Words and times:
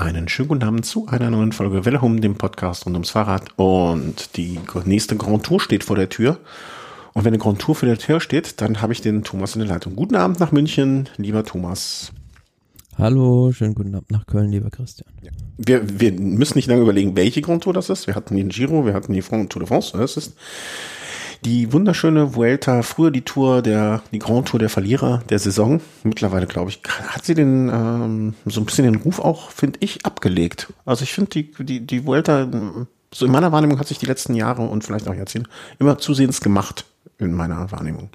Einen 0.00 0.30
schönen 0.30 0.48
guten 0.48 0.62
Abend 0.62 0.86
zu 0.86 1.08
einer 1.08 1.28
neuen 1.28 1.52
Folge 1.52 1.84
Welle 1.84 2.00
Home, 2.00 2.20
dem 2.20 2.34
Podcast 2.34 2.86
rund 2.86 2.94
ums 2.94 3.10
Fahrrad. 3.10 3.50
Und 3.56 4.34
die 4.38 4.58
nächste 4.86 5.14
Grand 5.14 5.44
Tour 5.44 5.60
steht 5.60 5.84
vor 5.84 5.94
der 5.94 6.08
Tür. 6.08 6.38
Und 7.12 7.26
wenn 7.26 7.34
eine 7.34 7.42
Grand 7.42 7.58
Tour 7.58 7.74
vor 7.74 7.86
der 7.86 7.98
Tür 7.98 8.18
steht, 8.18 8.62
dann 8.62 8.80
habe 8.80 8.94
ich 8.94 9.02
den 9.02 9.24
Thomas 9.24 9.54
in 9.54 9.58
der 9.58 9.68
Leitung. 9.68 9.96
Guten 9.96 10.16
Abend 10.16 10.40
nach 10.40 10.52
München, 10.52 11.10
lieber 11.18 11.44
Thomas. 11.44 12.12
Hallo, 12.96 13.52
schönen 13.52 13.74
guten 13.74 13.94
Abend 13.94 14.10
nach 14.10 14.24
Köln, 14.24 14.50
lieber 14.50 14.70
Christian. 14.70 15.12
Ja. 15.20 15.32
Wir, 15.58 16.00
wir 16.00 16.12
müssen 16.12 16.56
nicht 16.56 16.68
lange 16.68 16.80
überlegen, 16.80 17.14
welche 17.14 17.42
Grand 17.42 17.64
Tour 17.64 17.74
das 17.74 17.90
ist. 17.90 18.06
Wir 18.06 18.14
hatten 18.14 18.36
den 18.36 18.48
Giro, 18.48 18.86
wir 18.86 18.94
hatten 18.94 19.12
die 19.12 19.20
Tour 19.20 19.46
de 19.46 19.66
France. 19.66 19.98
Das 19.98 20.16
ist 20.16 20.32
die 21.44 21.72
wunderschöne 21.72 22.34
Vuelta, 22.34 22.82
früher 22.82 23.10
die 23.10 23.22
Tour 23.22 23.62
der, 23.62 24.02
die 24.12 24.18
Grand 24.18 24.48
Tour 24.48 24.60
der 24.60 24.68
Verlierer 24.68 25.22
der 25.28 25.38
Saison. 25.38 25.80
Mittlerweile, 26.02 26.46
glaube 26.46 26.70
ich, 26.70 26.82
hat 27.08 27.24
sie 27.24 27.34
den, 27.34 27.68
ähm, 27.68 28.34
so 28.44 28.60
ein 28.60 28.66
bisschen 28.66 28.84
den 28.84 28.96
Ruf 28.96 29.18
auch, 29.20 29.50
finde 29.50 29.78
ich, 29.82 30.04
abgelegt. 30.04 30.72
Also 30.84 31.04
ich 31.04 31.12
finde 31.12 31.30
die, 31.30 31.52
die, 31.64 31.86
die 31.86 32.06
Vuelta, 32.06 32.48
so 33.12 33.26
in 33.26 33.32
meiner 33.32 33.52
Wahrnehmung 33.52 33.78
hat 33.78 33.88
sich 33.88 33.98
die 33.98 34.06
letzten 34.06 34.34
Jahre 34.34 34.62
und 34.62 34.84
vielleicht 34.84 35.08
auch 35.08 35.14
Jahrzehnte 35.14 35.48
immer 35.78 35.98
zusehends 35.98 36.40
gemacht 36.40 36.84
in 37.18 37.32
meiner 37.32 37.70
Wahrnehmung. 37.72 38.10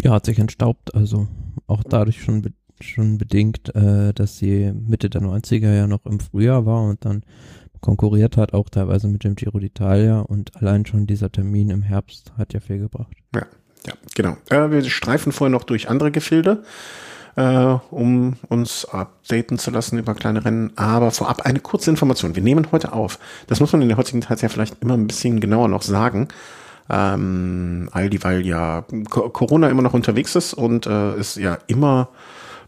Ja, 0.00 0.12
hat 0.12 0.26
sich 0.26 0.38
entstaubt, 0.38 0.94
also 0.94 1.28
auch 1.66 1.82
dadurch 1.84 2.22
schon, 2.22 2.54
schon 2.80 3.18
bedingt, 3.18 3.74
äh, 3.74 4.12
dass 4.14 4.38
sie 4.38 4.72
Mitte 4.72 5.10
der 5.10 5.22
90er 5.22 5.72
ja 5.74 5.86
noch 5.86 6.06
im 6.06 6.20
Frühjahr 6.20 6.64
war 6.64 6.82
und 6.82 7.04
dann 7.04 7.22
konkurriert 7.82 8.38
hat, 8.38 8.54
auch 8.54 8.70
teilweise 8.70 9.08
mit 9.08 9.24
dem 9.24 9.34
Giro 9.34 9.58
d'Italia 9.58 10.20
und 10.20 10.56
allein 10.56 10.86
schon 10.86 11.06
dieser 11.06 11.30
Termin 11.30 11.68
im 11.68 11.82
Herbst 11.82 12.32
hat 12.38 12.54
ja 12.54 12.60
viel 12.60 12.78
gebracht. 12.78 13.12
Ja, 13.34 13.42
ja, 13.86 13.92
genau. 14.14 14.36
Äh, 14.48 14.70
wir 14.70 14.82
streifen 14.84 15.32
vorher 15.32 15.50
noch 15.50 15.64
durch 15.64 15.90
andere 15.90 16.10
Gefilde, 16.10 16.62
äh, 17.36 17.76
um 17.90 18.36
uns 18.48 18.86
updaten 18.86 19.58
zu 19.58 19.70
lassen 19.70 19.98
über 19.98 20.14
kleine 20.14 20.44
Rennen. 20.44 20.72
Aber 20.76 21.10
vorab 21.10 21.42
eine 21.42 21.60
kurze 21.60 21.90
Information. 21.90 22.34
Wir 22.34 22.42
nehmen 22.42 22.68
heute 22.72 22.92
auf. 22.92 23.18
Das 23.48 23.60
muss 23.60 23.72
man 23.72 23.82
in 23.82 23.88
der 23.88 23.98
heutigen 23.98 24.22
Zeit 24.22 24.40
ja 24.40 24.48
vielleicht 24.48 24.80
immer 24.80 24.94
ein 24.94 25.06
bisschen 25.06 25.40
genauer 25.40 25.68
noch 25.68 25.82
sagen. 25.82 26.28
Ähm, 26.88 27.88
all 27.92 28.10
die, 28.10 28.22
weil 28.22 28.46
ja 28.46 28.84
Corona 29.08 29.68
immer 29.68 29.82
noch 29.82 29.94
unterwegs 29.94 30.34
ist 30.36 30.54
und 30.54 30.86
äh, 30.86 31.14
es 31.14 31.36
ja 31.36 31.58
immer 31.66 32.08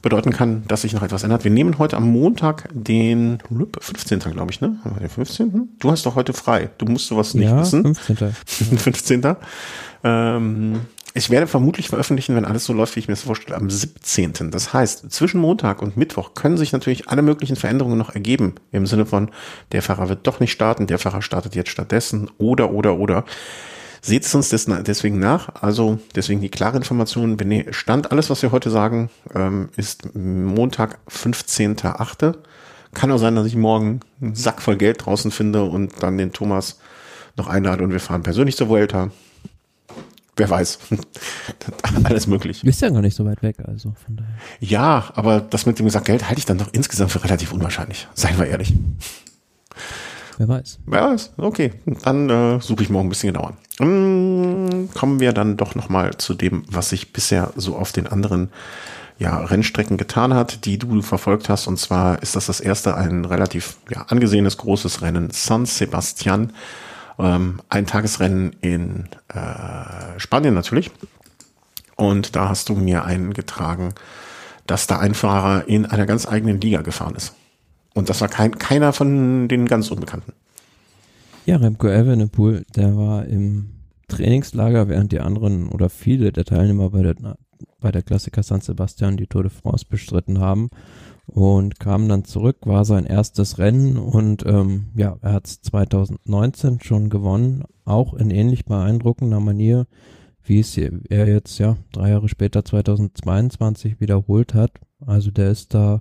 bedeuten 0.05 0.33
kann, 0.33 0.63
dass 0.69 0.83
sich 0.83 0.93
noch 0.93 1.03
etwas 1.03 1.25
ändert. 1.25 1.43
Wir 1.43 1.51
nehmen 1.51 1.79
heute 1.79 1.97
am 1.97 2.09
Montag 2.09 2.69
den 2.73 3.39
15. 3.81 4.21
glaube 4.21 4.53
ich, 4.53 4.61
ne? 4.61 4.77
Den 5.01 5.09
15. 5.09 5.71
Du 5.81 5.91
hast 5.91 6.07
doch 6.07 6.15
heute 6.15 6.33
frei. 6.33 6.71
Du 6.79 6.87
musst 6.87 7.09
sowas 7.09 7.35
nicht 7.35 7.49
ja, 7.49 7.61
wissen. 7.61 7.95
15. 7.95 8.35
15. 8.79 9.37
Ähm, 10.07 10.83
ich 11.15 11.31
werde 11.31 11.47
vermutlich 11.47 11.89
veröffentlichen, 11.89 12.37
wenn 12.37 12.45
alles 12.45 12.67
so 12.67 12.75
läuft, 12.75 12.95
wie 12.97 13.01
ich 13.01 13.09
mir 13.09 13.15
das 13.15 13.23
vorstelle, 13.23 13.57
am 13.57 13.71
17. 13.71 14.51
Das 14.51 14.75
heißt, 14.75 15.11
zwischen 15.11 15.41
Montag 15.41 15.81
und 15.81 15.97
Mittwoch 15.97 16.35
können 16.35 16.59
sich 16.59 16.73
natürlich 16.73 17.09
alle 17.09 17.23
möglichen 17.23 17.57
Veränderungen 17.57 17.97
noch 17.97 18.15
ergeben. 18.15 18.57
Im 18.71 18.85
Sinne 18.85 19.07
von, 19.07 19.31
der 19.73 19.81
Fahrer 19.81 20.11
wird 20.11 20.27
doch 20.27 20.41
nicht 20.41 20.53
starten, 20.53 20.87
der 20.87 20.99
Fahrer 20.99 21.23
startet 21.23 21.55
jetzt 21.55 21.71
stattdessen 21.71 22.31
oder, 22.37 22.73
oder, 22.73 22.99
oder. 22.99 23.25
Seht 24.05 24.27
es 24.27 24.35
uns 24.35 24.51
deswegen 24.51 25.19
nach. 25.19 25.63
Also 25.63 25.99
deswegen 26.15 26.43
die 26.43 26.51
klare 26.51 26.77
Information. 26.77 27.41
Wenn 27.41 27.73
Stand, 27.73 28.13
alles, 28.13 28.29
was 28.29 28.43
wir 28.43 28.53
heute 28.53 28.69
sagen, 28.69 29.09
ähm, 29.35 29.71
ist 29.79 30.15
Montag, 30.15 30.99
15.8. 31.09 32.35
Kann 32.93 33.11
auch 33.11 33.17
sein, 33.17 33.35
dass 33.35 33.47
ich 33.47 33.57
morgen 33.57 34.01
einen 34.21 34.35
Sack 34.35 34.61
voll 34.61 34.77
Geld 34.77 35.07
draußen 35.07 35.31
finde 35.31 35.65
und 35.65 36.03
dann 36.03 36.19
den 36.19 36.35
Thomas 36.35 36.81
noch 37.37 37.47
einlade 37.47 37.83
und 37.83 37.93
wir 37.93 38.01
fahren 38.01 38.23
persönlich 38.23 38.59
zur 38.59 38.69
Vuelta. 38.69 39.11
Wer 40.37 40.51
weiß. 40.51 40.81
Alles 42.05 42.27
möglich. 42.27 42.63
Ist 42.63 42.83
ja 42.83 42.91
gar 42.91 43.01
nicht 43.01 43.17
so 43.17 43.25
weit 43.25 43.43
weg, 43.43 43.57
also 43.65 43.95
von 44.05 44.17
daher. 44.17 44.35
Ja, 44.61 45.13
aber 45.15 45.41
das 45.41 45.65
mit 45.65 45.79
dem 45.79 45.87
gesagt 45.87 46.05
Geld 46.05 46.29
halte 46.29 46.41
ich 46.41 46.45
dann 46.45 46.59
doch 46.59 46.69
insgesamt 46.73 47.11
für 47.11 47.25
relativ 47.25 47.55
unwahrscheinlich. 47.55 48.07
Seien 48.13 48.37
wir 48.39 48.49
ehrlich. 48.49 48.75
Wer 50.39 50.49
weiß. 50.49 50.79
Wer 50.87 51.03
weiß. 51.11 51.33
Okay, 51.37 51.73
dann 52.03 52.29
äh, 52.29 52.61
suche 52.61 52.83
ich 52.83 52.91
morgen 52.91 53.07
ein 53.07 53.11
bisschen 53.11 53.33
genauer. 53.33 53.55
Hm, 53.79 54.89
kommen 54.95 55.21
wir 55.21 55.33
dann 55.33 55.57
doch 55.57 55.75
nochmal 55.75 56.17
zu 56.17 56.35
dem, 56.35 56.65
was 56.69 56.91
sich 56.91 57.13
bisher 57.13 57.53
so 57.57 57.77
auf 57.77 57.93
den 57.93 58.07
anderen 58.07 58.51
ja, 59.19 59.39
Rennstrecken 59.39 59.97
getan 59.97 60.35
hat, 60.35 60.65
die 60.65 60.79
du 60.79 61.03
verfolgt 61.03 61.49
hast. 61.49 61.67
Und 61.67 61.79
zwar 61.79 62.23
ist 62.23 62.37
das 62.37 62.47
das 62.47 62.61
erste 62.61 62.97
ein 62.97 63.25
relativ 63.25 63.77
ja, 63.91 64.03
angesehenes 64.09 64.57
großes 64.59 65.03
Rennen 65.03 65.31
San 65.31 65.67
Sebastian. 65.67 66.53
Ähm, 67.19 67.61
ein 67.69 67.87
Tagesrennen 67.87 68.57
in 68.61 69.09
äh, 69.29 70.19
Spanien 70.19 70.55
natürlich. 70.55 70.91
Und 71.97 72.35
da 72.35 72.49
hast 72.49 72.69
du 72.69 72.75
mir 72.75 73.05
eingetragen, 73.05 73.95
dass 74.67 74.87
da 74.87 74.99
ein 74.99 75.15
Fahrer 75.15 75.69
in 75.69 75.87
einer 75.87 76.07
ganz 76.07 76.27
eigenen 76.27 76.61
Liga 76.61 76.83
gefahren 76.83 77.15
ist. 77.15 77.35
Und 77.95 78.09
das 78.09 78.21
war 78.21 78.29
kein, 78.29 78.59
keiner 78.59 78.93
von 78.93 79.49
den 79.49 79.67
ganz 79.67 79.91
Unbekannten. 79.91 80.33
Ja, 81.47 81.57
Remco 81.57 81.89
Evenepoel, 81.89 82.65
der 82.75 82.97
war 82.97 83.27
im 83.27 83.71
Trainingslager, 84.09 84.89
während 84.89 85.13
die 85.13 85.21
anderen 85.21 85.69
oder 85.69 85.89
viele 85.89 86.33
der 86.33 86.45
Teilnehmer 86.45 86.91
bei 86.91 87.03
der, 87.03 87.15
bei 87.81 87.93
der 87.93 88.03
Klassiker 88.03 88.43
San 88.43 88.61
Sebastian 88.61 89.17
die 89.17 89.27
Tour 89.27 89.45
de 89.45 89.53
France 89.53 89.87
bestritten 89.89 90.41
haben 90.41 90.71
und 91.27 91.79
kam 91.81 92.09
dann 92.09 92.25
zurück, 92.25 92.59
war 92.65 92.85
sein 92.85 93.07
erstes 93.07 93.59
Rennen 93.59 93.97
und 93.97 94.45
ähm, 94.47 94.87
ja, 94.95 95.17
er 95.23 95.33
hat 95.33 95.47
es 95.47 95.61
2019 95.63 96.81
schon 96.81 97.09
gewonnen, 97.09 97.65
auch 97.85 98.15
in 98.15 98.31
ähnlich 98.31 98.65
beeindruckender 98.65 99.41
Manier, 99.41 99.87
wie 100.43 100.61
es 100.61 100.77
er 100.77 101.29
jetzt 101.29 101.59
ja 101.59 101.77
drei 101.93 102.11
Jahre 102.11 102.29
später 102.29 102.65
2022 102.65 104.01
wiederholt 104.01 104.53
hat. 104.55 104.73
Also 105.07 105.31
der 105.31 105.51
ist 105.51 105.73
da 105.73 106.01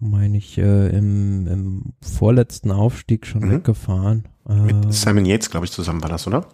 meine 0.00 0.38
ich, 0.38 0.58
äh, 0.58 0.88
im, 0.88 1.46
im 1.46 1.92
vorletzten 2.00 2.70
Aufstieg 2.70 3.26
schon 3.26 3.42
mhm. 3.46 3.50
weggefahren. 3.52 4.24
Mit 4.48 4.86
äh, 4.86 4.92
Simon 4.92 5.26
Yates, 5.26 5.50
glaube 5.50 5.66
ich, 5.66 5.72
zusammen 5.72 6.02
war 6.02 6.08
das, 6.08 6.26
oder? 6.26 6.46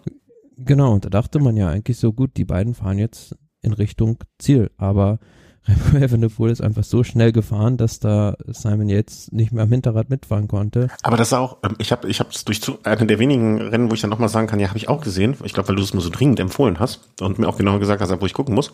Genau, 0.57 0.93
und 0.93 1.05
da 1.05 1.09
dachte 1.09 1.39
man 1.39 1.55
ja 1.55 1.69
eigentlich 1.69 1.97
so 1.97 2.13
gut, 2.13 2.37
die 2.37 2.45
beiden 2.45 2.73
fahren 2.73 2.99
jetzt 2.99 3.35
in 3.61 3.73
Richtung 3.73 4.17
Ziel, 4.37 4.71
aber 4.77 5.19
Remco 5.67 5.97
Evenepoel 6.03 6.49
ist 6.49 6.61
einfach 6.61 6.83
so 6.83 7.03
schnell 7.03 7.31
gefahren, 7.31 7.77
dass 7.77 7.99
da 7.99 8.35
Simon 8.47 8.89
Yates 8.89 9.31
nicht 9.31 9.51
mehr 9.51 9.63
am 9.63 9.71
Hinterrad 9.71 10.09
mitfahren 10.09 10.47
konnte. 10.47 10.87
Aber 11.03 11.17
das 11.17 11.33
auch, 11.33 11.57
ähm, 11.63 11.75
ich 11.77 11.91
habe 11.91 12.07
ich 12.09 12.19
es 12.19 12.45
durch 12.45 12.61
zu, 12.61 12.79
eine 12.83 13.05
der 13.05 13.19
wenigen 13.19 13.61
Rennen, 13.61 13.89
wo 13.89 13.93
ich 13.93 14.01
dann 14.01 14.09
nochmal 14.09 14.29
sagen 14.29 14.47
kann, 14.47 14.59
ja, 14.59 14.69
habe 14.69 14.77
ich 14.77 14.89
auch 14.89 15.01
gesehen. 15.01 15.35
Ich 15.43 15.53
glaube, 15.53 15.69
weil 15.69 15.75
du 15.75 15.83
es 15.83 15.93
mir 15.93 16.01
so 16.01 16.09
dringend 16.09 16.39
empfohlen 16.39 16.79
hast 16.79 17.01
und 17.21 17.39
mir 17.39 17.47
auch 17.47 17.57
genau 17.57 17.79
gesagt 17.79 18.01
hast, 18.01 18.21
wo 18.21 18.25
ich 18.25 18.33
gucken 18.33 18.55
muss. 18.55 18.73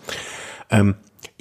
Ähm, 0.69 0.95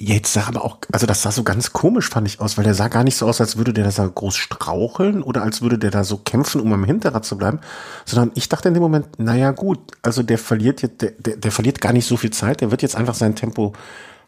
Jetzt 0.05 0.33
sah 0.33 0.47
aber 0.47 0.65
auch, 0.65 0.79
also 0.91 1.05
das 1.05 1.21
sah 1.21 1.31
so 1.31 1.43
ganz 1.43 1.71
komisch, 1.71 2.09
fand 2.09 2.27
ich 2.27 2.41
aus, 2.41 2.57
weil 2.57 2.63
der 2.65 2.73
sah 2.73 2.87
gar 2.87 3.03
nicht 3.03 3.15
so 3.15 3.27
aus, 3.27 3.39
als 3.39 3.57
würde 3.57 3.73
der 3.73 3.89
da 3.89 4.07
groß 4.07 4.35
straucheln 4.35 5.21
oder 5.21 5.43
als 5.43 5.61
würde 5.61 5.77
der 5.77 5.91
da 5.91 6.03
so 6.03 6.17
kämpfen, 6.17 6.59
um 6.59 6.73
am 6.73 6.83
Hinterrad 6.83 7.23
zu 7.23 7.37
bleiben, 7.37 7.59
sondern 8.03 8.31
ich 8.35 8.49
dachte 8.49 8.67
in 8.67 8.73
dem 8.73 8.81
Moment, 8.81 9.19
naja 9.19 9.51
gut, 9.51 9.79
also 10.01 10.23
der 10.23 10.39
verliert 10.39 10.81
jetzt, 10.81 11.01
der, 11.01 11.11
der, 11.11 11.37
der 11.37 11.51
verliert 11.51 11.79
gar 11.79 11.93
nicht 11.93 12.07
so 12.07 12.17
viel 12.17 12.31
Zeit, 12.31 12.61
der 12.61 12.71
wird 12.71 12.81
jetzt 12.81 12.95
einfach 12.95 13.13
sein 13.13 13.35
Tempo 13.35 13.73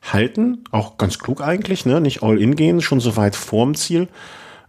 halten, 0.01 0.63
auch 0.71 0.97
ganz 0.97 1.17
klug 1.17 1.41
eigentlich, 1.41 1.85
ne, 1.85 1.99
nicht 1.99 2.21
all 2.21 2.39
in 2.39 2.55
gehen, 2.55 2.79
schon 2.81 2.99
so 2.99 3.17
weit 3.17 3.35
vorm 3.35 3.73
Ziel, 3.73 4.07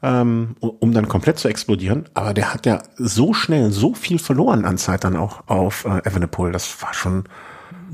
ähm, 0.03 0.57
um 0.61 0.93
dann 0.93 1.09
komplett 1.09 1.39
zu 1.39 1.49
explodieren, 1.49 2.09
aber 2.15 2.33
der 2.33 2.55
hat 2.55 2.65
ja 2.65 2.83
so 2.97 3.35
schnell 3.35 3.71
so 3.71 3.93
viel 3.95 4.19
verloren 4.19 4.65
an 4.65 4.79
Zeit 4.79 5.05
dann 5.05 5.15
auch 5.15 5.47
auf 5.47 5.85
äh, 5.85 6.09
Evenepoel, 6.09 6.53
das 6.53 6.83
war 6.83 6.95
schon, 6.95 7.25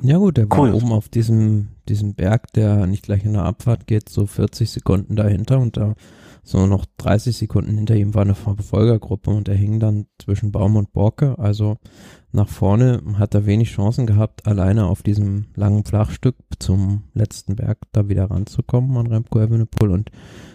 ja 0.02 0.16
gut, 0.16 0.36
der 0.36 0.46
cool. 0.52 0.68
war 0.68 0.74
oben 0.74 0.92
auf 0.92 1.08
diesem, 1.08 1.68
diesem 1.88 2.14
Berg, 2.14 2.52
der 2.52 2.86
nicht 2.86 3.04
gleich 3.04 3.24
in 3.24 3.34
der 3.34 3.44
Abfahrt 3.44 3.86
geht, 3.86 4.08
so 4.08 4.26
40 4.26 4.70
Sekunden 4.70 5.16
dahinter 5.16 5.58
und 5.58 5.76
da 5.76 5.94
so 6.44 6.66
noch 6.66 6.86
30 6.96 7.36
Sekunden 7.36 7.76
hinter 7.76 7.94
ihm 7.94 8.14
war 8.14 8.22
eine 8.22 8.34
Verfolgergruppe 8.34 9.30
und 9.30 9.48
er 9.48 9.54
hing 9.54 9.78
dann 9.78 10.06
zwischen 10.18 10.50
Baum 10.50 10.74
und 10.74 10.92
Borke. 10.92 11.38
Also 11.38 11.76
nach 12.32 12.48
vorne 12.48 13.00
hat 13.16 13.34
er 13.34 13.46
wenig 13.46 13.70
Chancen 13.70 14.06
gehabt, 14.06 14.46
alleine 14.46 14.86
auf 14.86 15.02
diesem 15.02 15.46
langen 15.54 15.84
Flachstück 15.84 16.36
zum 16.58 17.04
letzten 17.14 17.54
Berg 17.56 17.78
da 17.92 18.08
wieder 18.08 18.30
ranzukommen 18.30 18.96
an 18.96 19.06
Remco 19.06 19.38
Evenepoel 19.38 19.90
und 19.90 20.10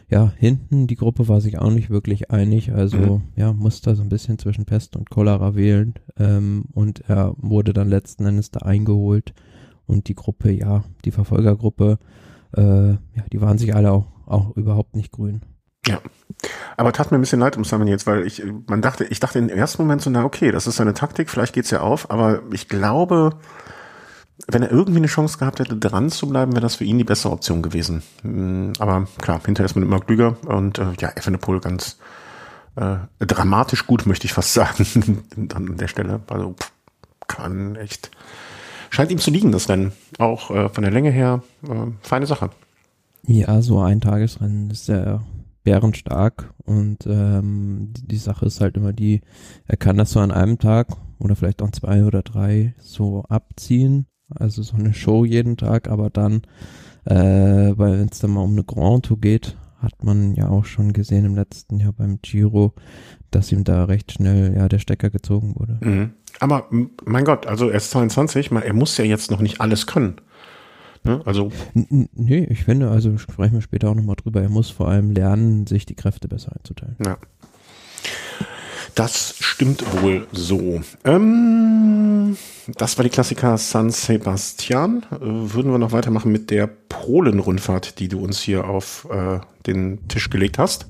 ja, 0.10 0.32
hinten 0.38 0.88
die 0.88 0.96
Gruppe 0.96 1.28
war 1.28 1.42
sich 1.42 1.60
auch 1.60 1.70
nicht 1.70 1.90
wirklich 1.90 2.32
einig, 2.32 2.72
also 2.72 2.98
mhm. 2.98 3.24
ja, 3.36 3.52
musste 3.52 3.94
so 3.96 4.04
ein 4.04 4.10
bisschen 4.10 4.40
zwischen 4.40 4.66
Pest 4.66 4.96
und 4.96 5.10
Cholera 5.10 5.56
wählen. 5.56 5.96
Ähm, 6.18 6.66
und 6.74 7.02
er 7.10 7.34
wurde 7.38 7.74
dann 7.74 7.90
letzten 7.90 8.26
Endes 8.26 8.52
da 8.52 8.62
eingeholt. 8.62 9.34
Und 9.86 10.08
die 10.08 10.16
Gruppe, 10.16 10.52
ja, 10.52 10.84
die 11.06 11.12
Verfolgergruppe, 11.12 11.98
äh, 12.56 12.92
ja, 12.92 13.26
die 13.32 13.42
waren 13.42 13.58
sich 13.58 13.76
alle 13.76 13.92
auch, 13.92 14.06
auch 14.26 14.56
überhaupt 14.56 14.96
nicht 14.96 15.12
grün. 15.12 15.42
Ja, 15.86 16.02
aber 16.76 16.92
tat 16.92 17.12
mir 17.12 17.18
ein 17.18 17.22
bisschen 17.22 17.40
leid 17.40 17.56
um 17.58 17.64
Simon 17.64 17.88
jetzt, 17.88 18.08
weil 18.08 18.26
ich, 18.28 18.44
man 18.68 18.82
dachte, 18.82 19.06
ich 19.06 19.20
dachte 19.20 19.40
im 19.40 19.50
ersten 19.50 19.82
Moment 19.82 20.02
so, 20.02 20.10
na 20.10 20.26
okay, 20.26 20.52
das 20.52 20.68
ist 20.68 20.78
seine 20.78 20.94
Taktik, 20.94 21.30
vielleicht 21.30 21.54
geht's 21.54 21.72
ja 21.72 21.80
auf, 21.80 22.12
aber 22.12 22.42
ich 22.52 22.68
glaube, 22.68 23.40
wenn 24.46 24.62
er 24.62 24.72
irgendwie 24.72 25.00
eine 25.00 25.08
Chance 25.08 25.38
gehabt 25.38 25.60
hätte, 25.60 25.76
dran 25.76 26.10
zu 26.10 26.30
bleiben, 26.30 26.52
wäre 26.52 26.62
das 26.62 26.76
für 26.76 26.84
ihn 26.84 26.98
die 26.98 27.04
bessere 27.04 27.32
Option 27.32 27.62
gewesen. 27.62 28.04
Mm, 28.24 28.74
aber 28.80 29.08
klar, 29.20 29.42
hinterher 29.44 29.66
ist 29.66 29.76
man 29.76 29.84
immer 29.84 30.00
klüger 30.00 30.38
und 30.46 30.78
äh, 30.78 30.94
ja, 31.00 31.12
Evenepoel 31.16 31.60
ganz 31.60 31.98
äh, 32.76 32.98
dramatisch 33.20 33.88
gut, 33.88 34.06
möchte 34.06 34.26
ich 34.26 34.34
fast 34.34 34.54
sagen, 34.56 35.24
an 35.54 35.78
der 35.78 35.88
Stelle. 35.88 36.22
Also 36.28 36.56
kann 37.28 37.76
echt, 37.76 38.12
scheint 38.90 39.12
ihm 39.12 39.18
zu 39.18 39.32
liegen, 39.32 39.52
das 39.52 39.70
Rennen. 39.70 39.92
Auch 40.20 40.52
äh, 40.52 40.70
von 40.70 40.84
der 40.84 40.92
Länge 40.92 41.10
her, 41.10 41.42
äh, 41.64 41.92
feine 42.02 42.28
Sache. 42.28 42.52
Ja, 43.24 43.62
so 43.62 43.80
ein 43.80 44.00
Tagesrennen 44.00 44.70
ist 44.70 44.88
ja 44.88 45.22
bärenstark 45.64 46.54
und 46.64 47.06
ähm, 47.08 47.92
die, 47.92 48.08
die 48.08 48.18
Sache 48.18 48.46
ist 48.46 48.62
halt 48.62 48.78
immer 48.78 48.94
die, 48.94 49.20
er 49.66 49.76
kann 49.76 49.98
das 49.98 50.12
so 50.12 50.22
an 50.22 50.32
einem 50.32 50.60
Tag 50.60 50.88
oder 51.20 51.36
vielleicht 51.36 51.62
auch 51.62 51.72
zwei 51.72 52.06
oder 52.06 52.22
drei 52.22 52.74
so 52.80 53.26
abziehen, 53.28 54.06
also 54.30 54.62
so 54.62 54.76
eine 54.78 54.94
Show 54.94 55.26
jeden 55.26 55.58
Tag, 55.58 55.90
aber 55.90 56.10
dann, 56.10 56.42
äh, 57.06 57.16
wenn 57.16 58.10
es 58.10 58.20
dann 58.20 58.32
mal 58.32 58.42
um 58.42 58.52
eine 58.52 58.64
Grand 58.64 59.06
Tour 59.06 59.20
geht, 59.20 59.58
hat 59.80 60.04
man 60.04 60.34
ja 60.34 60.50
auch 60.50 60.66
schon 60.66 60.94
gesehen 60.94 61.26
im 61.26 61.36
letzten 61.36 61.80
Jahr 61.80 61.94
beim 61.94 62.20
Giro, 62.22 62.74
dass 63.32 63.52
ihm 63.52 63.64
da 63.64 63.86
recht 63.86 64.12
schnell 64.12 64.56
ja 64.56 64.68
der 64.68 64.80
Stecker 64.80 65.10
gezogen 65.10 65.56
wurde. 65.56 65.78
Mhm. 65.82 66.14
Aber 66.40 66.68
mein 67.06 67.26
Gott, 67.26 67.48
also 67.48 67.70
er 67.70 67.78
ist 67.78 67.92
22, 67.92 68.52
er 68.52 68.74
muss 68.74 68.98
ja 68.98 69.06
jetzt 69.06 69.32
noch 69.32 69.40
nicht 69.40 69.62
alles 69.62 69.88
können. 69.88 70.16
Ne? 71.04 71.22
Also 71.26 71.52
nee, 71.74 72.46
ich 72.50 72.64
finde, 72.64 72.90
also 72.90 73.18
sprechen 73.18 73.54
wir 73.54 73.62
später 73.62 73.90
auch 73.90 73.96
nochmal 73.96 74.16
drüber, 74.18 74.42
er 74.42 74.50
muss 74.50 74.70
vor 74.70 74.88
allem 74.88 75.12
lernen, 75.12 75.66
sich 75.68 75.86
die 75.86 75.96
Kräfte 75.96 76.28
besser 76.28 76.54
einzuteilen. 76.56 76.98
Ja. 77.04 77.18
Das 78.98 79.36
stimmt 79.40 79.84
wohl 80.02 80.26
so. 80.32 80.82
Ähm, 81.04 82.36
das 82.80 82.98
war 82.98 83.04
die 83.04 83.12
Klassiker 83.12 83.56
San 83.60 83.92
Sebastian. 83.92 85.06
Äh, 85.12 85.18
würden 85.22 85.72
wir 85.72 85.78
noch 85.78 85.92
weitermachen 85.92 86.32
mit 86.32 86.50
der 86.50 86.66
Polen-Rundfahrt, 86.66 88.00
die 88.00 88.08
du 88.08 88.20
uns 88.20 88.40
hier 88.40 88.68
auf 88.68 89.08
äh, 89.12 89.40
den 89.68 90.08
Tisch 90.08 90.32
gelegt 90.32 90.58
hast. 90.58 90.88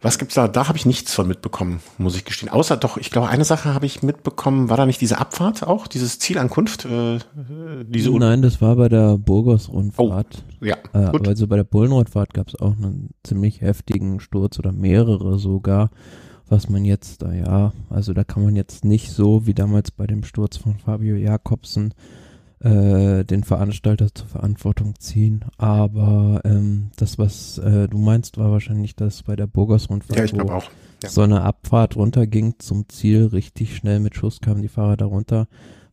Was 0.00 0.18
gibt's 0.18 0.36
da? 0.36 0.46
Da 0.46 0.68
habe 0.68 0.78
ich 0.78 0.86
nichts 0.86 1.12
von 1.12 1.26
mitbekommen, 1.26 1.80
muss 1.98 2.14
ich 2.14 2.24
gestehen. 2.24 2.50
Außer 2.50 2.76
doch, 2.76 2.98
ich 2.98 3.10
glaube, 3.10 3.30
eine 3.30 3.44
Sache 3.44 3.74
habe 3.74 3.86
ich 3.86 4.04
mitbekommen. 4.04 4.68
War 4.68 4.76
da 4.76 4.86
nicht 4.86 5.00
diese 5.00 5.18
Abfahrt 5.18 5.66
auch, 5.66 5.88
dieses 5.88 6.20
Zielankunft? 6.20 6.84
Äh, 6.84 7.18
diese 7.88 8.12
Nein, 8.12 8.42
das 8.42 8.60
war 8.60 8.76
bei 8.76 8.88
der 8.88 9.18
Burgos-Rundfahrt. 9.18 10.44
Oh, 10.62 10.64
ja, 10.64 10.76
äh, 10.92 11.10
gut. 11.10 11.26
Also 11.26 11.48
bei 11.48 11.56
der 11.56 11.64
Polen-Rundfahrt 11.64 12.32
gab 12.32 12.46
es 12.46 12.54
auch 12.54 12.76
einen 12.76 13.10
ziemlich 13.24 13.60
heftigen 13.60 14.20
Sturz 14.20 14.60
oder 14.60 14.70
mehrere 14.70 15.40
sogar 15.40 15.90
was 16.48 16.68
man 16.68 16.84
jetzt 16.84 17.22
da, 17.22 17.32
ja, 17.32 17.72
also 17.90 18.12
da 18.12 18.24
kann 18.24 18.44
man 18.44 18.56
jetzt 18.56 18.84
nicht 18.84 19.10
so 19.10 19.46
wie 19.46 19.54
damals 19.54 19.90
bei 19.90 20.06
dem 20.06 20.24
Sturz 20.24 20.56
von 20.56 20.78
Fabio 20.78 21.16
Jakobsen 21.16 21.92
äh, 22.60 23.24
den 23.24 23.44
Veranstalter 23.44 24.14
zur 24.14 24.28
Verantwortung 24.28 24.94
ziehen. 24.98 25.44
Aber 25.58 26.40
ähm, 26.44 26.90
das, 26.96 27.18
was 27.18 27.58
äh, 27.58 27.88
du 27.88 27.98
meinst, 27.98 28.38
war 28.38 28.50
wahrscheinlich 28.50 28.96
das 28.96 29.22
bei 29.22 29.36
der 29.36 29.46
Burgers-Rundfahrt. 29.46 30.18
Ja, 30.18 30.24
ich 30.24 30.40
auch. 30.40 30.64
Ja. 31.02 31.08
So 31.08 31.22
eine 31.22 31.42
Abfahrt 31.42 31.96
runterging 31.96 32.54
zum 32.58 32.88
Ziel, 32.88 33.26
richtig 33.26 33.76
schnell 33.76 34.00
mit 34.00 34.14
Schuss 34.14 34.40
kamen 34.40 34.62
die 34.62 34.68
Fahrer 34.68 34.96
darunter, 34.96 35.46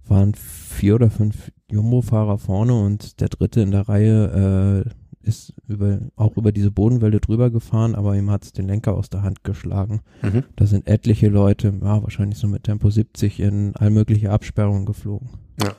waren 0.07 0.33
vier 0.33 0.95
oder 0.95 1.09
fünf 1.09 1.51
Jumbo-Fahrer 1.69 2.37
vorne 2.37 2.73
und 2.73 3.19
der 3.19 3.27
dritte 3.27 3.61
in 3.61 3.71
der 3.71 3.89
Reihe 3.89 4.85
äh, 4.85 4.89
ist 5.23 5.53
über, 5.67 5.99
auch 6.15 6.37
über 6.37 6.51
diese 6.51 6.71
Bodenwelle 6.71 7.19
drüber 7.19 7.49
gefahren, 7.49 7.95
aber 7.95 8.15
ihm 8.15 8.29
hat 8.29 8.43
es 8.43 8.53
den 8.53 8.67
Lenker 8.67 8.93
aus 8.93 9.09
der 9.09 9.23
Hand 9.23 9.43
geschlagen. 9.43 10.01
Mhm. 10.21 10.43
Da 10.55 10.65
sind 10.65 10.87
etliche 10.87 11.29
Leute, 11.29 11.73
ja, 11.81 12.03
wahrscheinlich 12.03 12.37
so 12.37 12.47
mit 12.47 12.63
Tempo 12.63 12.89
70 12.89 13.39
in 13.39 13.75
allmögliche 13.75 14.31
Absperrungen 14.31 14.85
geflogen. 14.85 15.29
Ja. 15.61 15.73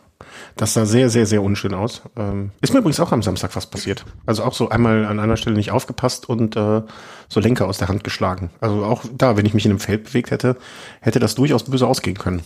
Das 0.56 0.75
sah 0.75 0.87
sehr, 0.87 1.11
sehr, 1.11 1.26
sehr 1.26 1.43
unschön 1.43 1.75
aus. 1.75 2.02
Ähm, 2.17 2.50
ist 2.61 2.73
mir 2.73 2.79
übrigens 2.79 3.00
auch 3.00 3.12
am 3.12 3.23
Samstag 3.23 3.52
fast 3.52 3.70
passiert. 3.70 4.05
Also 4.26 4.44
auch 4.44 4.55
so 4.55 4.69
einmal 4.69 5.05
an 5.05 5.20
einer 5.20 5.37
Stelle 5.37 5.56
nicht 5.56 5.70
aufgepasst 5.70 6.29
und 6.29 6.56
äh, 6.56 6.82
so 7.29 7.41
Lenker 7.41 7.67
aus 7.67 7.79
der 7.79 7.88
Hand 7.88 8.05
geschlagen. 8.05 8.50
Also 8.61 8.85
auch 8.85 9.05
da, 9.12 9.37
wenn 9.37 9.46
ich 9.46 9.55
mich 9.55 9.64
in 9.64 9.73
einem 9.73 9.81
Feld 9.81 10.05
bewegt 10.05 10.31
hätte, 10.31 10.56
hätte 11.00 11.19
das 11.19 11.35
durchaus 11.35 11.64
böse 11.64 11.87
ausgehen 11.87 12.17
können. 12.17 12.43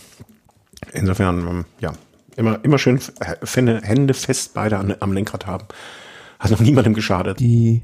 Insofern, 0.91 1.47
ähm, 1.47 1.65
ja, 1.79 1.93
immer, 2.35 2.59
immer 2.63 2.79
schön 2.79 2.99
Hände 3.43 4.13
fest 4.13 4.53
beide 4.53 4.77
an, 4.77 4.95
am 4.99 5.13
Lenkrad 5.13 5.45
haben. 5.45 5.65
Hat 6.39 6.51
noch 6.51 6.61
niemandem 6.61 6.93
geschadet. 6.93 7.39
Die, 7.39 7.83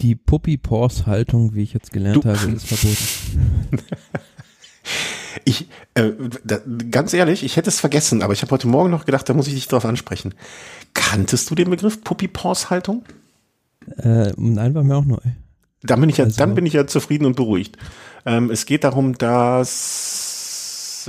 die 0.00 0.14
Puppy-Pause-Haltung, 0.14 1.54
wie 1.54 1.62
ich 1.62 1.72
jetzt 1.72 1.92
gelernt 1.92 2.24
du. 2.24 2.28
habe, 2.28 2.52
ist 2.52 2.66
verboten. 2.66 3.82
ich, 5.44 5.68
äh, 5.94 6.12
da, 6.44 6.60
ganz 6.90 7.12
ehrlich, 7.12 7.44
ich 7.44 7.56
hätte 7.56 7.68
es 7.68 7.80
vergessen, 7.80 8.22
aber 8.22 8.32
ich 8.32 8.42
habe 8.42 8.52
heute 8.52 8.68
Morgen 8.68 8.90
noch 8.90 9.04
gedacht, 9.04 9.28
da 9.28 9.34
muss 9.34 9.48
ich 9.48 9.54
dich 9.54 9.66
drauf 9.66 9.84
ansprechen. 9.84 10.34
Kanntest 10.94 11.50
du 11.50 11.56
den 11.56 11.70
Begriff 11.70 12.02
Puppy-Pause-Haltung? 12.04 13.04
Äh, 13.96 14.32
nein, 14.36 14.74
war 14.74 14.84
mir 14.84 14.96
auch 14.96 15.04
neu. 15.04 15.18
Dann 15.82 16.00
bin 16.00 16.10
ich 16.10 16.18
ja, 16.18 16.24
also, 16.24 16.36
dann 16.38 16.54
bin 16.54 16.66
ich 16.66 16.72
ja 16.74 16.86
zufrieden 16.86 17.24
und 17.24 17.36
beruhigt. 17.36 17.76
Ähm, 18.26 18.50
es 18.50 18.66
geht 18.66 18.84
darum, 18.84 19.16
dass 19.16 20.27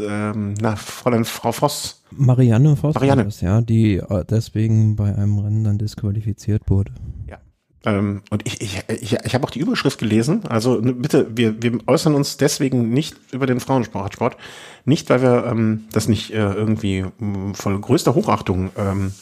ähm, 0.02 0.54
na, 0.62 0.76
Fräulein 0.76 1.26
Frau 1.26 1.52
Voss 1.52 2.04
Marianne 2.12 2.76
Voss, 2.76 2.96
Marianne. 2.96 3.26
Das, 3.26 3.42
ja, 3.42 3.62
die 3.62 3.98
äh, 3.98 4.26
deswegen 4.30 4.96
bei 4.96 5.16
einem 5.16 5.40
Rennen 5.40 5.64
dann 5.64 5.78
disqualifiziert 5.78 6.64
wurde. 6.68 6.92
Ja. 7.30 7.38
Ähm, 7.86 8.24
und 8.30 8.46
ich, 8.46 8.62
ich, 8.62 8.84
ich, 8.90 9.14
ich 9.14 9.34
habe 9.34 9.46
auch 9.46 9.52
die 9.52 9.60
Überschrift 9.60 10.00
gelesen. 10.00 10.46
Also 10.48 10.82
bitte, 10.82 11.28
wir, 11.36 11.62
wir 11.62 11.80
äußern 11.88 12.14
uns 12.14 12.38
deswegen 12.38 12.90
nicht 12.90 13.16
über 13.32 13.46
den 13.46 13.60
Frauensport. 13.60 14.38
Nicht, 14.86 15.10
weil 15.10 15.22
wir 15.22 15.46
ähm, 15.46 15.86
das 15.92 16.08
nicht 16.08 16.32
äh, 16.32 16.54
irgendwie 16.54 17.00
äh, 17.00 17.14
voll 17.54 17.80
größter 17.80 18.16
Hochachtung 18.16 18.72
ähm, 18.78 19.14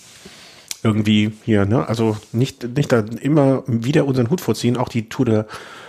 irgendwie 0.84 1.34
hier, 1.44 1.66
ne? 1.66 1.88
Also 1.88 2.18
nicht, 2.32 2.76
nicht 2.76 2.92
da 2.92 3.00
immer 3.00 3.64
wieder 3.68 4.06
unseren 4.06 4.30
Hut 4.30 4.42
vorziehen. 4.42 4.78
Auch 4.78 4.90
die 4.90 5.10
Tour 5.10 5.26
de 5.26 5.44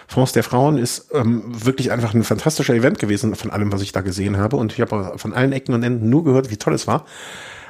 France 0.09 0.33
der 0.33 0.43
Frauen 0.43 0.79
ist 0.79 1.11
ähm, 1.13 1.43
wirklich 1.47 1.93
einfach 1.93 2.15
ein 2.15 2.25
fantastischer 2.25 2.75
Event 2.75 2.99
gewesen 2.99 3.35
von 3.35 3.51
allem, 3.51 3.71
was 3.71 3.83
ich 3.83 3.93
da 3.93 4.01
gesehen 4.01 4.39
habe. 4.39 4.57
Und 4.57 4.73
ich 4.73 4.81
habe 4.81 5.13
von 5.17 5.35
allen 5.35 5.53
Ecken 5.53 5.75
und 5.75 5.83
Enden 5.83 6.09
nur 6.09 6.25
gehört, 6.25 6.51
wie 6.51 6.57
toll 6.57 6.73
es 6.73 6.87
war. 6.87 7.05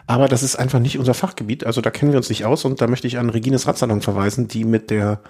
Aber 0.06 0.28
das 0.28 0.42
ist 0.44 0.56
einfach 0.56 0.78
nicht 0.78 0.98
unser 0.98 1.14
Fachgebiet. 1.14 1.66
Also 1.66 1.80
da 1.80 1.90
kennen 1.90 2.12
wir 2.12 2.16
uns 2.16 2.28
nicht 2.28 2.44
aus. 2.46 2.64
Und 2.64 2.80
da 2.80 2.86
möchte 2.86 3.08
ich 3.08 3.18
an 3.18 3.28
Regines 3.28 3.66
Radsalon 3.66 4.00
verweisen, 4.00 4.48
die 4.48 4.64
mit 4.64 4.90
der 4.90 5.20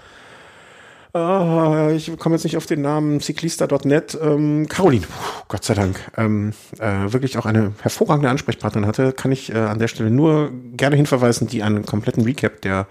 Uh, 1.15 1.89
ich 1.97 2.15
komme 2.19 2.35
jetzt 2.35 2.45
nicht 2.45 2.59
auf 2.59 2.67
den 2.67 2.83
Namen, 2.83 3.21
cyclista.net, 3.21 4.19
ähm, 4.23 4.69
Caroline, 4.69 5.07
Puh, 5.07 5.43
Gott 5.49 5.65
sei 5.65 5.73
Dank, 5.73 5.99
ähm, 6.19 6.53
äh, 6.79 7.11
wirklich 7.11 7.39
auch 7.39 7.47
eine 7.47 7.73
hervorragende 7.81 8.29
Ansprechpartnerin 8.29 8.87
hatte, 8.87 9.15
kann 9.15 9.33
ich 9.33 9.51
äh, 9.51 9.57
an 9.57 9.79
der 9.79 9.89
Stelle 9.89 10.11
nur 10.11 10.53
gerne 10.77 10.97
hinverweisen, 10.97 11.49
die 11.49 11.63
einen 11.63 11.87
kompletten 11.87 12.25
Recap 12.25 12.61
der 12.61 12.87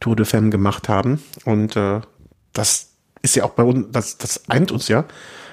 Tour 0.00 0.16
de 0.16 0.26
Femme 0.26 0.50
gemacht 0.50 0.88
haben. 0.88 1.22
Und 1.44 1.76
äh, 1.76 2.00
das 2.52 2.93
ist 3.24 3.34
ja 3.34 3.44
auch 3.44 3.50
bei 3.50 3.62
uns, 3.62 3.86
das, 3.90 4.18
das 4.18 4.48
eint 4.48 4.70
uns 4.70 4.88
ja. 4.88 5.06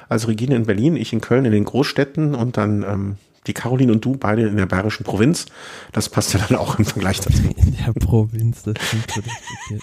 Also 0.10 0.28
Regine 0.28 0.56
in 0.56 0.66
Berlin, 0.66 0.98
ich 0.98 1.14
in 1.14 1.22
Köln, 1.22 1.46
in 1.46 1.54
den 1.54 1.64
Großstädten 1.64 2.36
und 2.36 2.58
dann 2.58 2.84
ähm, 2.84 3.16
die 3.48 3.54
Caroline 3.54 3.94
und 3.94 4.04
du 4.04 4.18
beide 4.18 4.46
in 4.46 4.58
der 4.58 4.66
bayerischen 4.66 5.06
Provinz. 5.06 5.46
Das 5.94 6.10
passt 6.10 6.34
ja 6.34 6.46
dann 6.48 6.58
auch 6.58 6.78
im 6.78 6.86
Vergleich 6.86 7.22
dazu. 7.22 7.42
In 7.56 7.78
der 7.78 7.94
Provinz, 7.94 8.64
das 8.64 8.76
stimmt 8.86 9.24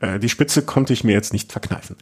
äh, 0.00 0.18
Die 0.18 0.28
Spitze 0.28 0.62
konnte 0.62 0.92
ich 0.92 1.04
mir 1.04 1.12
jetzt 1.12 1.32
nicht 1.32 1.52
verkneifen. 1.52 1.96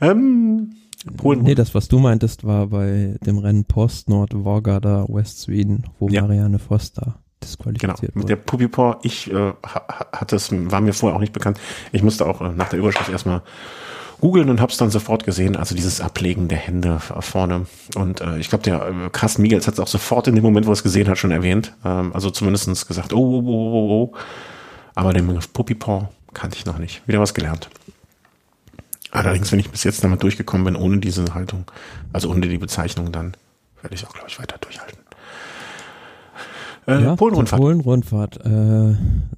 Ähm, 0.00 0.76
Polen. 1.16 1.42
Nee, 1.42 1.54
das, 1.54 1.74
was 1.74 1.88
du 1.88 1.98
meintest, 1.98 2.44
war 2.44 2.68
bei 2.68 3.16
dem 3.26 3.38
Rennen 3.38 3.64
Post 3.64 4.08
Nord 4.08 4.32
Vorgada 4.32 5.06
West 5.08 5.40
Sweden, 5.40 5.84
wo 5.98 6.08
ja. 6.08 6.22
Marianne 6.22 6.58
Foster 6.58 7.18
disqualifiziert 7.42 8.00
genau. 8.00 8.10
Mit 8.14 8.28
der 8.28 8.36
Pupipor, 8.36 8.98
ich 9.02 9.30
äh, 9.32 9.52
hatte 10.12 10.36
es, 10.36 10.50
war 10.52 10.80
mir 10.80 10.92
vorher 10.92 11.16
auch 11.16 11.20
nicht 11.20 11.32
bekannt. 11.32 11.58
Ich 11.92 12.02
musste 12.02 12.26
auch 12.26 12.40
äh, 12.40 12.50
nach 12.50 12.68
der 12.68 12.78
Überschrift 12.78 13.08
erstmal 13.08 13.42
googeln 14.20 14.50
und 14.50 14.60
hab's 14.60 14.76
dann 14.76 14.90
sofort 14.90 15.24
gesehen. 15.24 15.56
Also 15.56 15.74
dieses 15.74 16.00
Ablegen 16.00 16.48
der 16.48 16.58
Hände 16.58 17.00
vorne. 17.20 17.66
Und 17.94 18.20
äh, 18.20 18.38
ich 18.38 18.48
glaube, 18.48 18.64
der 18.64 18.88
äh, 18.88 19.10
Carsten 19.10 19.42
Miegels 19.42 19.66
hat 19.66 19.74
es 19.74 19.80
auch 19.80 19.88
sofort 19.88 20.26
in 20.26 20.34
dem 20.34 20.44
Moment, 20.44 20.66
wo 20.66 20.70
er 20.70 20.74
es 20.74 20.82
gesehen 20.82 21.08
hat, 21.08 21.18
schon 21.18 21.30
erwähnt. 21.30 21.74
Ähm, 21.84 22.12
also 22.14 22.30
zumindestens 22.30 22.86
gesagt, 22.86 23.12
oh, 23.12 23.18
oh, 23.18 23.42
oh, 23.46 23.72
oh, 23.72 23.90
oh. 23.90 24.16
Aber 24.94 25.12
den 25.12 25.26
Begriff 25.26 25.52
Pupipor 25.52 26.10
kannte 26.34 26.56
ich 26.56 26.66
noch 26.66 26.78
nicht. 26.78 27.06
Wieder 27.06 27.20
was 27.20 27.34
gelernt. 27.34 27.68
Allerdings, 29.10 29.50
wenn 29.52 29.58
ich 29.58 29.70
bis 29.70 29.84
jetzt 29.84 30.04
damit 30.04 30.22
durchgekommen 30.22 30.64
bin, 30.64 30.76
ohne 30.76 30.98
diese 30.98 31.32
Haltung, 31.34 31.64
also 32.12 32.30
ohne 32.30 32.46
die 32.46 32.58
Bezeichnung, 32.58 33.10
dann 33.10 33.36
werde 33.80 33.94
ich 33.94 34.06
auch, 34.06 34.12
glaube 34.12 34.28
ich, 34.28 34.38
weiter 34.38 34.58
durchhalten. 34.58 34.97
Äh, 36.88 37.02
ja, 37.02 37.16
Polen-Rundfahrt. 37.16 37.60
Polen-Rundfahrt. 37.60 38.46
Äh, 38.46 38.94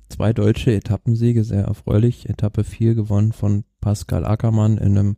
zwei 0.09 0.33
deutsche 0.33 0.73
Etappensiege, 0.73 1.42
sehr 1.42 1.64
erfreulich. 1.64 2.28
Etappe 2.28 2.62
4 2.62 2.95
gewonnen 2.95 3.33
von 3.33 3.64
Pascal 3.80 4.25
Ackermann 4.25 4.78
in 4.78 4.97
einem 4.97 5.16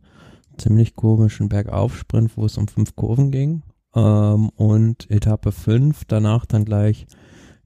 ziemlich 0.57 0.95
komischen 0.95 1.47
Bergaufsprint, 1.47 2.35
wo 2.35 2.45
es 2.45 2.57
um 2.57 2.67
fünf 2.67 2.95
Kurven 2.95 3.29
ging. 3.29 3.61
Ähm, 3.95 4.49
und 4.49 5.09
Etappe 5.11 5.51
5 5.51 6.05
danach 6.05 6.47
dann 6.47 6.65
gleich 6.65 7.05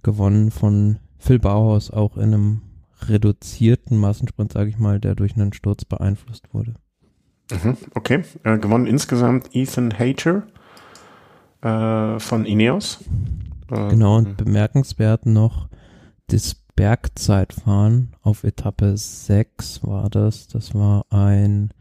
gewonnen 0.04 0.52
von 0.52 1.00
Phil 1.18 1.40
Bauhaus, 1.40 1.90
auch 1.90 2.18
in 2.18 2.34
einem 2.34 2.62
reduzierten 3.08 3.98
Massensprint, 3.98 4.52
sage 4.52 4.70
ich 4.70 4.78
mal, 4.78 5.00
der 5.00 5.16
durch 5.16 5.36
einen 5.36 5.54
Sturz 5.54 5.86
beeinflusst 5.86 6.54
wurde. 6.54 6.74
Mhm, 7.52 7.78
okay, 7.96 8.24
äh, 8.44 8.58
gewonnen 8.58 8.86
insgesamt 8.86 9.50
Ethan 9.54 9.98
Hater 9.98 10.44
äh, 11.62 12.20
von 12.20 12.46
Ineos. 12.46 13.00
Äh, 13.72 13.90
genau, 13.90 14.18
und 14.18 14.28
hm. 14.28 14.36
bemerkenswert 14.38 15.26
noch 15.26 15.68
das 16.28 16.56
Bergzeitfahren 16.76 18.16
auf 18.22 18.44
Etappe 18.44 18.96
6 18.96 19.84
war 19.84 20.10
das. 20.10 20.48
Das 20.48 20.76
war 20.76 21.06
ein 21.10 21.72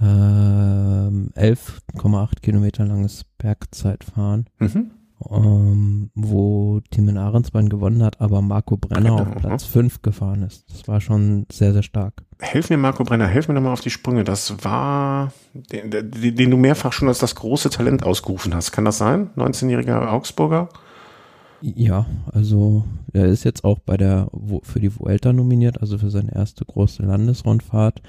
äh, 0.00 0.04
11,8 0.04 2.40
Kilometer 2.40 2.86
langes 2.86 3.24
Bergzeitfahren. 3.38 4.46
Mhm. 4.58 4.90
ähm, 5.30 6.10
wo 6.14 6.80
Timen 6.90 7.18
Ahrensbein 7.18 7.68
gewonnen 7.68 8.02
hat, 8.02 8.20
aber 8.20 8.42
Marco 8.42 8.76
Brenner 8.76 9.12
auf 9.12 9.36
Platz 9.36 9.62
5 9.64 10.02
gefahren 10.02 10.42
ist. 10.42 10.68
Das 10.70 10.88
war 10.88 11.00
schon 11.00 11.46
sehr, 11.52 11.72
sehr 11.72 11.84
stark. 11.84 12.24
Helf 12.40 12.70
mir, 12.70 12.78
Marco 12.78 13.04
Brenner, 13.04 13.28
helf 13.28 13.46
mir 13.48 13.54
nochmal 13.54 13.74
auf 13.74 13.82
die 13.82 13.90
Sprünge. 13.90 14.24
Das 14.24 14.64
war, 14.64 15.32
den, 15.52 15.90
den, 15.90 16.10
den, 16.10 16.50
du 16.50 16.56
mehrfach 16.56 16.92
schon 16.92 17.08
als 17.08 17.18
das 17.18 17.34
große 17.34 17.70
Talent 17.70 18.02
ausgerufen 18.02 18.54
hast. 18.54 18.72
Kann 18.72 18.84
das 18.84 18.98
sein? 18.98 19.30
19-jähriger 19.36 20.08
Augsburger? 20.08 20.68
Ja, 21.62 22.06
also 22.26 22.84
er 23.12 23.26
ist 23.26 23.44
jetzt 23.44 23.62
auch 23.62 23.78
bei 23.78 23.96
der 23.96 24.30
für 24.62 24.80
die 24.80 24.98
Vuelta 24.98 25.32
nominiert, 25.32 25.80
also 25.80 25.96
für 25.96 26.10
seine 26.10 26.34
erste 26.34 26.64
große 26.64 27.02
Landesrundfahrt. 27.04 28.02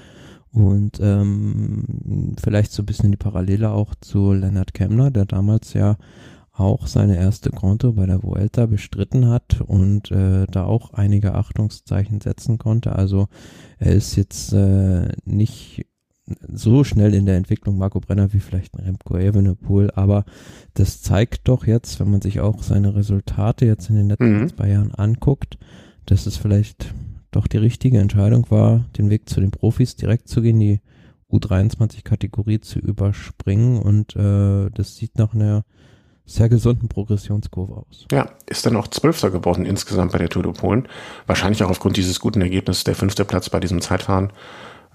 Und 0.50 1.00
ähm, 1.00 2.34
vielleicht 2.40 2.72
so 2.72 2.82
ein 2.82 2.86
bisschen 2.86 3.10
die 3.10 3.16
Parallele 3.16 3.70
auch 3.70 3.94
zu 4.00 4.32
Leonard 4.32 4.72
Kemner, 4.74 5.10
der 5.10 5.24
damals 5.24 5.72
ja 5.72 5.96
auch 6.52 6.86
seine 6.86 7.16
erste 7.16 7.50
Tour 7.50 7.94
bei 7.96 8.06
der 8.06 8.22
Vuelta 8.22 8.66
bestritten 8.66 9.28
hat 9.28 9.60
und 9.60 10.12
äh, 10.12 10.46
da 10.48 10.64
auch 10.64 10.92
einige 10.92 11.34
Achtungszeichen 11.34 12.20
setzen 12.20 12.58
konnte. 12.58 12.94
Also 12.94 13.26
er 13.78 13.92
ist 13.94 14.14
jetzt 14.14 14.52
äh, 14.52 15.08
nicht 15.24 15.86
so 16.26 16.84
schnell 16.84 17.14
in 17.14 17.26
der 17.26 17.36
Entwicklung 17.36 17.76
Marco 17.76 18.00
Brenner 18.00 18.32
wie 18.32 18.40
vielleicht 18.40 18.74
ein 18.74 18.84
Remco 18.84 19.16
Evenepoel, 19.16 19.90
aber 19.94 20.24
das 20.74 21.02
zeigt 21.02 21.48
doch 21.48 21.66
jetzt, 21.66 22.00
wenn 22.00 22.10
man 22.10 22.22
sich 22.22 22.40
auch 22.40 22.62
seine 22.62 22.94
Resultate 22.94 23.66
jetzt 23.66 23.90
in 23.90 23.96
den 23.96 24.08
letzten 24.08 24.40
mhm. 24.40 24.48
zwei 24.48 24.70
Jahren 24.70 24.94
anguckt, 24.94 25.58
dass 26.06 26.26
es 26.26 26.36
vielleicht 26.36 26.94
doch 27.30 27.46
die 27.46 27.58
richtige 27.58 27.98
Entscheidung 27.98 28.50
war, 28.50 28.86
den 28.96 29.10
Weg 29.10 29.28
zu 29.28 29.40
den 29.40 29.50
Profis 29.50 29.96
direkt 29.96 30.28
zu 30.28 30.40
gehen, 30.40 30.60
die 30.60 30.80
U23-Kategorie 31.30 32.60
zu 32.60 32.78
überspringen 32.78 33.78
und 33.78 34.14
äh, 34.16 34.70
das 34.70 34.96
sieht 34.96 35.18
nach 35.18 35.34
einer 35.34 35.64
sehr 36.26 36.48
gesunden 36.48 36.88
Progressionskurve 36.88 37.76
aus. 37.76 38.06
Ja, 38.10 38.30
ist 38.46 38.64
dann 38.64 38.76
auch 38.76 38.88
Zwölfter 38.88 39.30
geworden 39.30 39.66
insgesamt 39.66 40.12
bei 40.12 40.18
der 40.18 40.30
Tour 40.30 40.42
de 40.42 40.52
Polen. 40.52 40.88
Wahrscheinlich 41.26 41.62
auch 41.62 41.70
aufgrund 41.70 41.98
dieses 41.98 42.18
guten 42.18 42.40
Ergebnisses 42.40 42.84
der 42.84 42.94
fünfte 42.94 43.26
Platz 43.26 43.50
bei 43.50 43.60
diesem 43.60 43.82
Zeitfahren. 43.82 44.32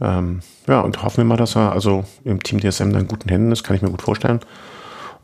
Ähm, 0.01 0.39
ja, 0.68 0.82
und 0.82 1.03
hoffen 1.03 1.18
wir 1.18 1.25
mal, 1.25 1.38
dass 1.38 1.56
er 1.56 1.72
also 1.72 2.06
im 2.24 2.41
Team 2.41 2.60
DSM 2.60 2.91
dann 2.91 3.01
in 3.01 3.08
guten 3.08 3.29
Händen 3.29 3.51
ist, 3.51 3.63
kann 3.63 3.75
ich 3.75 3.82
mir 3.82 3.89
gut 3.89 4.01
vorstellen, 4.01 4.39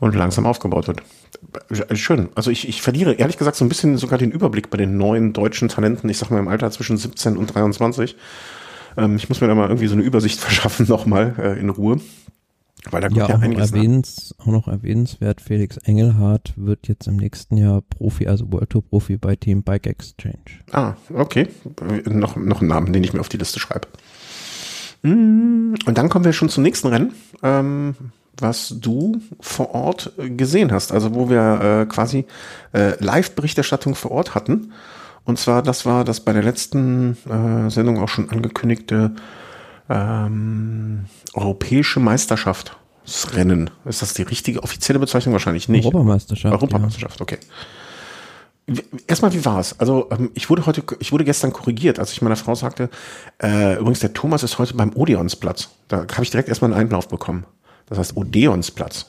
und 0.00 0.14
langsam 0.14 0.46
aufgebaut 0.46 0.88
wird. 0.88 1.02
Schön. 1.92 2.28
Also 2.34 2.50
ich, 2.50 2.68
ich 2.68 2.82
verliere 2.82 3.14
ehrlich 3.14 3.38
gesagt 3.38 3.56
so 3.56 3.64
ein 3.64 3.68
bisschen 3.68 3.96
sogar 3.96 4.18
den 4.18 4.30
Überblick 4.30 4.70
bei 4.70 4.76
den 4.76 4.96
neuen 4.96 5.32
deutschen 5.32 5.68
Talenten, 5.68 6.08
ich 6.10 6.18
sag 6.18 6.30
mal 6.30 6.38
im 6.38 6.48
Alter 6.48 6.70
zwischen 6.70 6.96
17 6.96 7.36
und 7.36 7.54
23. 7.54 8.16
Ähm, 8.96 9.16
ich 9.16 9.28
muss 9.28 9.40
mir 9.40 9.46
da 9.46 9.54
mal 9.54 9.68
irgendwie 9.68 9.86
so 9.86 9.94
eine 9.94 10.02
Übersicht 10.02 10.40
verschaffen 10.40 10.86
nochmal 10.88 11.34
äh, 11.38 11.58
in 11.58 11.70
Ruhe. 11.70 12.00
Weil 12.90 13.00
da 13.00 13.08
kommt 13.08 13.18
ja, 13.18 13.28
ja 13.28 13.34
auch, 13.36 13.40
noch 13.40 13.58
erwähnens, 13.58 14.34
auch 14.38 14.46
noch 14.46 14.68
erwähnenswert, 14.68 15.40
Felix 15.40 15.76
Engelhardt 15.78 16.52
wird 16.56 16.86
jetzt 16.86 17.08
im 17.08 17.16
nächsten 17.16 17.56
Jahr 17.56 17.80
Profi, 17.80 18.28
also 18.28 18.52
World 18.52 18.70
Tour 18.70 18.84
Profi 18.84 19.16
bei 19.16 19.34
Team 19.34 19.64
Bike 19.64 19.88
Exchange. 19.88 20.36
Ah, 20.70 20.94
okay. 21.12 21.48
Noch, 22.04 22.36
noch 22.36 22.60
ein 22.62 22.68
Name, 22.68 22.92
den 22.92 23.02
ich 23.02 23.12
mir 23.12 23.20
auf 23.20 23.28
die 23.28 23.38
Liste 23.38 23.58
schreibe. 23.58 23.88
Und 25.02 25.76
dann 25.86 26.08
kommen 26.08 26.24
wir 26.24 26.32
schon 26.32 26.48
zum 26.48 26.62
nächsten 26.62 26.88
Rennen, 26.88 27.14
ähm, 27.42 27.94
was 28.38 28.74
du 28.80 29.20
vor 29.40 29.74
Ort 29.74 30.12
gesehen 30.18 30.72
hast. 30.72 30.92
Also 30.92 31.14
wo 31.14 31.30
wir 31.30 31.82
äh, 31.82 31.86
quasi 31.86 32.26
äh, 32.72 33.02
Live-Berichterstattung 33.02 33.94
vor 33.94 34.10
Ort 34.10 34.34
hatten. 34.34 34.72
Und 35.24 35.38
zwar, 35.38 35.62
das 35.62 35.86
war 35.86 36.04
das 36.04 36.20
bei 36.20 36.32
der 36.32 36.42
letzten 36.42 37.16
äh, 37.28 37.70
Sendung 37.70 37.98
auch 38.00 38.08
schon 38.08 38.30
angekündigte 38.30 39.12
ähm, 39.88 41.06
europäische 41.34 42.00
Meisterschaftsrennen. 42.00 43.70
Ist 43.84 44.02
das 44.02 44.14
die 44.14 44.22
richtige 44.22 44.62
offizielle 44.62 44.98
Bezeichnung? 44.98 45.32
Wahrscheinlich 45.32 45.68
nicht. 45.68 45.84
Europameisterschaft. 45.84 46.52
Europameisterschaft, 46.52 47.18
ja. 47.18 47.22
okay. 47.22 47.38
Erstmal, 49.06 49.32
wie 49.32 49.44
war's? 49.44 49.78
Also 49.78 50.08
ähm, 50.10 50.30
ich 50.34 50.50
wurde 50.50 50.66
heute, 50.66 50.82
ich 50.98 51.12
wurde 51.12 51.24
gestern 51.24 51.52
korrigiert, 51.52 51.98
als 52.00 52.12
ich 52.12 52.20
meiner 52.20 52.36
Frau 52.36 52.54
sagte, 52.54 52.90
äh, 53.40 53.76
übrigens 53.76 54.00
der 54.00 54.12
Thomas 54.12 54.42
ist 54.42 54.58
heute 54.58 54.74
beim 54.74 54.92
Odeonsplatz. 54.94 55.70
Da 55.88 55.98
habe 55.98 56.22
ich 56.22 56.30
direkt 56.30 56.48
erstmal 56.48 56.72
einen 56.72 56.80
Einlauf 56.80 57.08
bekommen. 57.08 57.46
Das 57.86 57.98
heißt 57.98 58.16
Odeonsplatz. 58.16 59.06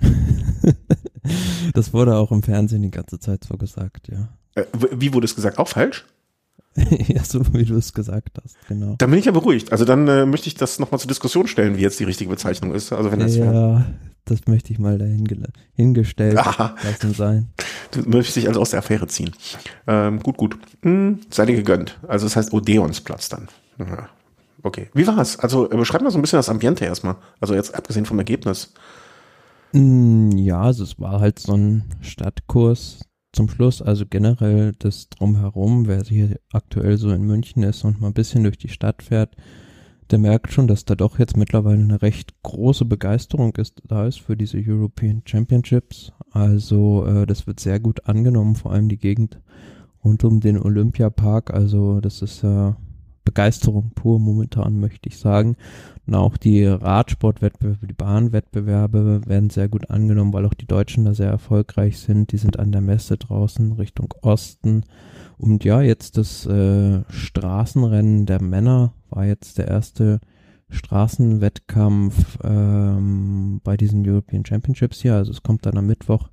das 1.74 1.92
wurde 1.92 2.16
auch 2.16 2.32
im 2.32 2.42
Fernsehen 2.42 2.82
die 2.82 2.90
ganze 2.90 3.20
Zeit 3.20 3.44
so 3.44 3.56
gesagt, 3.56 4.08
ja. 4.08 4.28
Äh, 4.56 4.64
wie 4.90 5.14
wurde 5.14 5.26
es 5.26 5.36
gesagt? 5.36 5.58
Auch 5.58 5.68
falsch? 5.68 6.04
ja, 7.06 7.22
so 7.22 7.40
wie 7.52 7.64
du 7.64 7.76
es 7.76 7.92
gesagt 7.92 8.38
hast, 8.42 8.56
genau. 8.68 8.96
Dann 8.98 9.10
bin 9.10 9.18
ich 9.18 9.26
ja 9.26 9.32
beruhigt. 9.32 9.70
Also 9.70 9.84
dann 9.84 10.08
äh, 10.08 10.26
möchte 10.26 10.48
ich 10.48 10.54
das 10.54 10.78
nochmal 10.78 10.98
zur 10.98 11.08
Diskussion 11.08 11.46
stellen, 11.46 11.76
wie 11.76 11.82
jetzt 11.82 12.00
die 12.00 12.04
richtige 12.04 12.30
Bezeichnung 12.30 12.74
ist. 12.74 12.92
Also 12.92 13.12
wenn 13.12 13.20
das 13.20 13.36
ja, 13.36 13.86
das 14.24 14.46
möchte 14.46 14.72
ich 14.72 14.78
mal 14.78 14.98
dahin 14.98 15.26
hingestellt 15.74 16.38
Aha. 16.38 16.74
lassen 16.82 17.14
sein. 17.14 17.50
Du 17.92 18.00
möchtest 18.08 18.36
dich 18.36 18.48
also 18.48 18.60
aus 18.60 18.70
der 18.70 18.80
Affäre 18.80 19.06
ziehen. 19.06 19.32
Ähm, 19.86 20.20
gut, 20.20 20.36
gut. 20.36 20.58
Hm, 20.82 21.20
sei 21.30 21.46
dir 21.46 21.56
gegönnt. 21.56 21.98
Also 22.08 22.26
das 22.26 22.34
heißt 22.34 22.52
Odeonsplatz 22.52 23.28
dann. 23.28 23.48
Ja. 23.78 24.08
Okay. 24.62 24.88
Wie 24.94 25.06
war 25.06 25.18
es? 25.18 25.38
Also 25.38 25.70
äh, 25.70 25.76
beschreib 25.76 26.00
mal 26.02 26.10
so 26.10 26.18
ein 26.18 26.22
bisschen 26.22 26.38
das 26.38 26.48
Ambiente 26.48 26.84
erstmal. 26.84 27.16
Also 27.40 27.54
jetzt 27.54 27.74
abgesehen 27.74 28.06
vom 28.06 28.18
Ergebnis. 28.18 28.72
Hm, 29.72 30.32
ja, 30.32 30.62
also 30.62 30.84
es 30.84 30.98
war 30.98 31.20
halt 31.20 31.38
so 31.38 31.54
ein 31.54 31.84
Stadtkurs 32.00 33.00
zum 33.34 33.48
Schluss, 33.48 33.82
also 33.82 34.04
generell 34.08 34.72
das 34.78 35.08
Drumherum, 35.08 35.86
wer 35.86 36.02
hier 36.02 36.38
aktuell 36.52 36.96
so 36.96 37.10
in 37.10 37.22
München 37.22 37.62
ist 37.62 37.84
und 37.84 38.00
mal 38.00 38.08
ein 38.08 38.14
bisschen 38.14 38.44
durch 38.44 38.58
die 38.58 38.68
Stadt 38.68 39.02
fährt, 39.02 39.36
der 40.10 40.18
merkt 40.18 40.52
schon, 40.52 40.66
dass 40.66 40.84
da 40.84 40.94
doch 40.94 41.18
jetzt 41.18 41.36
mittlerweile 41.36 41.82
eine 41.82 42.02
recht 42.02 42.34
große 42.42 42.84
Begeisterung 42.84 43.54
ist, 43.56 43.82
da 43.86 44.06
ist 44.06 44.20
für 44.20 44.36
diese 44.36 44.58
European 44.58 45.22
Championships. 45.24 46.12
Also 46.30 47.06
äh, 47.06 47.26
das 47.26 47.46
wird 47.46 47.60
sehr 47.60 47.80
gut 47.80 48.06
angenommen, 48.06 48.54
vor 48.54 48.72
allem 48.72 48.88
die 48.88 48.98
Gegend 48.98 49.40
rund 50.04 50.22
um 50.24 50.40
den 50.40 50.58
Olympiapark. 50.58 51.52
Also 51.52 52.00
das 52.00 52.22
ist 52.22 52.44
äh, 52.44 52.72
Begeisterung 53.24 53.92
pur 53.94 54.20
momentan, 54.20 54.78
möchte 54.78 55.08
ich 55.08 55.18
sagen. 55.18 55.56
Und 56.06 56.14
auch 56.14 56.36
die 56.36 56.64
Radsportwettbewerbe, 56.66 57.86
die 57.86 57.94
Bahnwettbewerbe 57.94 59.22
werden 59.26 59.48
sehr 59.48 59.68
gut 59.68 59.90
angenommen, 59.90 60.32
weil 60.34 60.44
auch 60.44 60.54
die 60.54 60.66
Deutschen 60.66 61.06
da 61.06 61.14
sehr 61.14 61.30
erfolgreich 61.30 61.98
sind. 61.98 62.32
Die 62.32 62.36
sind 62.36 62.58
an 62.58 62.72
der 62.72 62.82
Messe 62.82 63.16
draußen 63.16 63.72
Richtung 63.72 64.12
Osten. 64.20 64.84
Und 65.38 65.64
ja, 65.64 65.80
jetzt 65.80 66.18
das 66.18 66.44
äh, 66.46 67.02
Straßenrennen 67.08 68.26
der 68.26 68.42
Männer 68.42 68.92
war 69.08 69.24
jetzt 69.24 69.58
der 69.58 69.68
erste 69.68 70.20
Straßenwettkampf 70.68 72.38
ähm, 72.42 73.60
bei 73.64 73.76
diesen 73.76 74.06
European 74.06 74.44
Championships 74.44 75.00
hier. 75.00 75.14
Also 75.14 75.32
es 75.32 75.42
kommt 75.42 75.64
dann 75.64 75.78
am 75.78 75.86
Mittwoch 75.86 76.28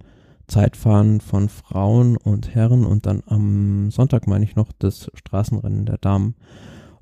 Zeitfahren 0.47 1.21
von 1.21 1.47
Frauen 1.47 2.17
und 2.17 2.53
Herren 2.53 2.85
und 2.85 3.05
dann 3.05 3.23
am 3.25 3.89
Sonntag 3.89 4.27
meine 4.27 4.43
ich 4.43 4.57
noch 4.57 4.71
das 4.77 5.09
Straßenrennen 5.13 5.85
der 5.85 5.97
Damen. 5.97 6.35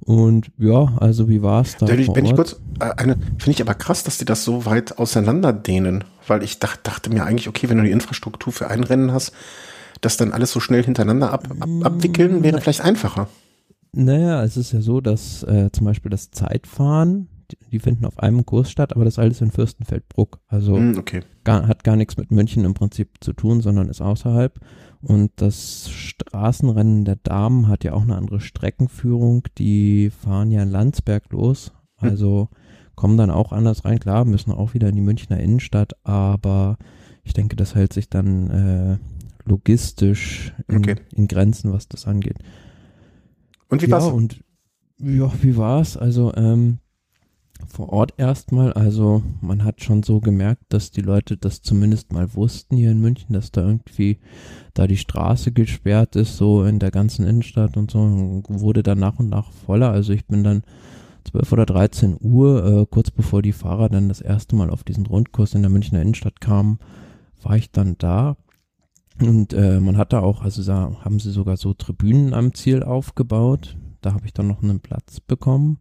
Und 0.02 0.52
ja, 0.58 0.94
also 0.98 1.30
wie 1.30 1.42
war 1.42 1.62
es 1.62 1.78
da? 1.78 1.88
Wenn 1.88 2.00
ich, 2.00 2.08
wenn 2.14 2.26
ich 2.26 2.36
kurz, 2.36 2.60
äh, 2.80 2.90
eine, 2.98 3.16
finde 3.16 3.52
ich 3.52 3.62
aber 3.62 3.74
krass, 3.74 4.04
dass 4.04 4.18
die 4.18 4.26
das 4.26 4.44
so 4.44 4.66
weit 4.66 4.98
auseinanderdehnen, 4.98 6.04
weil 6.28 6.44
ich 6.44 6.60
dacht, 6.60 6.88
dachte 6.88 7.10
mir 7.10 7.26
eigentlich, 7.26 7.48
okay, 7.48 7.70
wenn 7.70 7.78
du 7.78 7.84
die 7.84 7.92
Infrastruktur 7.92 8.54
für 8.54 8.70
ein 8.70 8.84
Rennen 8.84 9.12
hast, 9.12 9.34
das 10.02 10.18
dann 10.18 10.32
alles 10.32 10.52
so 10.52 10.60
schnell 10.60 10.84
hintereinander 10.84 11.32
ab, 11.32 11.48
ab, 11.60 11.70
abwickeln, 11.84 12.44
wäre 12.44 12.62
vielleicht 12.62 12.82
einfacher. 12.82 13.28
Naja, 13.92 14.44
es 14.44 14.56
ist 14.56 14.72
ja 14.72 14.82
so, 14.82 15.02
dass 15.02 15.44
äh, 15.44 15.70
zum 15.72 15.86
Beispiel 15.86 16.12
das 16.12 16.32
Zeitfahren, 16.32 17.28
die, 17.52 17.58
die, 17.72 17.80
finden 17.80 18.06
auf 18.06 18.20
einem 18.20 18.46
Kurs 18.46 18.70
statt, 18.70 18.96
aber 18.96 19.04
das 19.04 19.18
alles 19.18 19.42
in 19.42 19.52
Fürstenfeldbruck. 19.52 20.40
Also 20.48 20.78
mm, 20.78 20.98
okay. 20.98 21.22
gar, 21.44 21.68
hat 21.68 21.84
gar 21.84 21.96
nichts 21.96 22.16
mit 22.16 22.32
München 22.32 22.66
im 22.66 22.76
Prinzip 22.76 23.18
zu 23.20 23.34
tun, 23.34 23.62
sondern 23.62 23.90
ist 23.90 24.02
außerhalb. 24.02 24.60
Und 25.02 25.32
das 25.38 25.90
Straßenrennen 25.90 27.06
der 27.06 27.16
Damen 27.16 27.68
hat 27.68 27.84
ja 27.84 27.94
auch 27.94 28.02
eine 28.02 28.16
andere 28.16 28.42
Streckenführung. 28.42 29.44
Die 29.58 30.10
fahren 30.10 30.52
ja 30.52 30.62
in 30.62 30.70
Landsberg 30.70 31.32
los. 31.32 31.72
Hm. 31.98 32.10
Also 32.10 32.50
kommen 32.96 33.18
dann 33.18 33.32
auch 33.32 33.54
anders 33.54 33.86
rein. 33.86 34.00
Klar, 34.00 34.26
müssen 34.26 34.52
auch 34.52 34.74
wieder 34.74 34.90
in 34.90 34.96
die 34.96 35.02
Münchner 35.02 35.40
Innenstadt, 35.40 35.94
aber 36.04 36.78
ich 37.24 37.34
denke, 37.34 37.56
das 37.56 37.76
hält 37.76 37.94
sich 37.94 38.10
dann 38.10 38.50
äh, 38.50 38.98
logistisch 39.46 40.54
in, 40.68 40.80
okay. 40.80 40.96
in, 41.16 41.28
Grenzen, 41.28 41.72
was 41.72 41.88
das 41.88 42.06
angeht. 42.06 42.38
Und 43.70 43.82
wie 43.82 43.86
ja, 43.86 43.92
war's? 43.94 44.12
Und 44.12 44.44
ja, 44.98 45.32
wie 45.42 45.56
war's? 45.56 45.96
Also 45.96 46.34
ähm, 46.36 46.80
vor 47.68 47.90
Ort 47.90 48.14
erstmal. 48.18 48.74
Also 48.74 49.24
man 49.42 49.64
hat 49.64 49.82
schon 49.84 50.04
so 50.04 50.20
gemerkt, 50.20 50.64
dass 50.70 50.92
die 50.92 51.02
Leute 51.02 51.38
das 51.38 51.62
zumindest 51.62 52.14
mal 52.14 52.34
wussten 52.36 52.76
hier 52.76 52.92
in 52.92 53.00
München, 53.00 53.34
dass 53.34 53.52
da 53.52 53.62
irgendwie 53.62 54.20
da 54.74 54.88
die 54.88 54.98
Straße 54.98 55.52
gesperrt 55.52 56.16
ist, 56.16 56.38
so 56.38 56.64
in 56.64 56.80
der 56.80 56.92
ganzen 56.92 57.26
Innenstadt 57.26 57.78
und 57.78 57.92
so, 57.92 58.44
wurde 58.48 58.84
dann 58.84 59.00
nach 59.00 59.20
und 59.20 59.30
nach 59.30 59.52
voller. 59.52 59.92
Also 59.92 60.14
ich 60.14 60.26
bin 60.26 60.44
dann 60.44 60.64
12 61.30 61.52
oder 61.52 61.66
13 61.66 62.18
Uhr, 62.22 62.66
äh, 62.66 62.86
kurz 62.90 63.12
bevor 63.12 63.42
die 63.42 63.52
Fahrer 63.52 63.90
dann 63.90 64.10
das 64.10 64.22
erste 64.22 64.56
Mal 64.56 64.70
auf 64.70 64.84
diesen 64.84 65.06
Rundkurs 65.06 65.54
in 65.54 65.62
der 65.62 65.72
Münchner 65.72 66.02
Innenstadt 66.02 66.42
kamen, 66.42 66.80
war 67.42 67.56
ich 67.56 67.72
dann 67.72 67.96
da. 67.98 68.38
Und 69.22 69.54
äh, 69.54 69.80
man 69.80 69.98
hat 69.98 70.14
da 70.14 70.22
auch, 70.22 70.44
also 70.44 70.64
da 70.64 70.96
haben 71.02 71.20
sie 71.20 71.32
sogar 71.32 71.58
so 71.58 71.74
Tribünen 71.74 72.34
am 72.34 72.54
Ziel 72.54 72.84
aufgebaut, 72.84 73.76
da 74.02 74.14
habe 74.14 74.26
ich 74.26 74.34
dann 74.34 74.48
noch 74.48 74.64
einen 74.64 74.80
Platz 74.80 75.20
bekommen. 75.20 75.80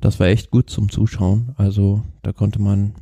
Das 0.00 0.20
war 0.20 0.26
echt 0.26 0.50
gut 0.50 0.70
zum 0.70 0.90
Zuschauen. 0.90 1.52
Also 1.56 2.02
da 2.22 2.32
konnte 2.32 2.60
man 2.60 2.94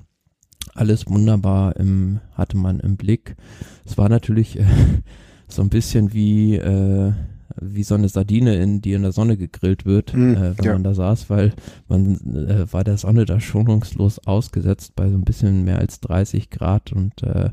alles 0.74 1.06
wunderbar 1.06 1.76
im, 1.76 2.20
hatte 2.32 2.56
man 2.56 2.80
im 2.80 2.96
Blick. 2.96 3.36
Es 3.84 3.98
war 3.98 4.08
natürlich 4.08 4.58
äh, 4.58 4.64
so 5.48 5.62
ein 5.62 5.70
bisschen 5.70 6.12
wie, 6.12 6.56
äh, 6.56 7.12
wie 7.60 7.82
so 7.82 7.94
eine 7.94 8.08
Sardine, 8.08 8.56
in, 8.56 8.80
die 8.80 8.92
in 8.92 9.02
der 9.02 9.12
Sonne 9.12 9.36
gegrillt 9.36 9.84
wird, 9.84 10.14
mm, 10.14 10.34
äh, 10.34 10.58
wenn 10.58 10.64
ja. 10.64 10.72
man 10.72 10.84
da 10.84 10.94
saß, 10.94 11.30
weil 11.30 11.52
man 11.88 12.16
äh, 12.34 12.72
war 12.72 12.84
der 12.84 12.96
Sonne 12.96 13.24
da 13.24 13.40
schonungslos 13.40 14.26
ausgesetzt 14.26 14.94
bei 14.96 15.08
so 15.08 15.16
ein 15.16 15.24
bisschen 15.24 15.64
mehr 15.64 15.78
als 15.78 16.00
30 16.00 16.50
Grad 16.50 16.92
und 16.92 17.22
äh, 17.22 17.50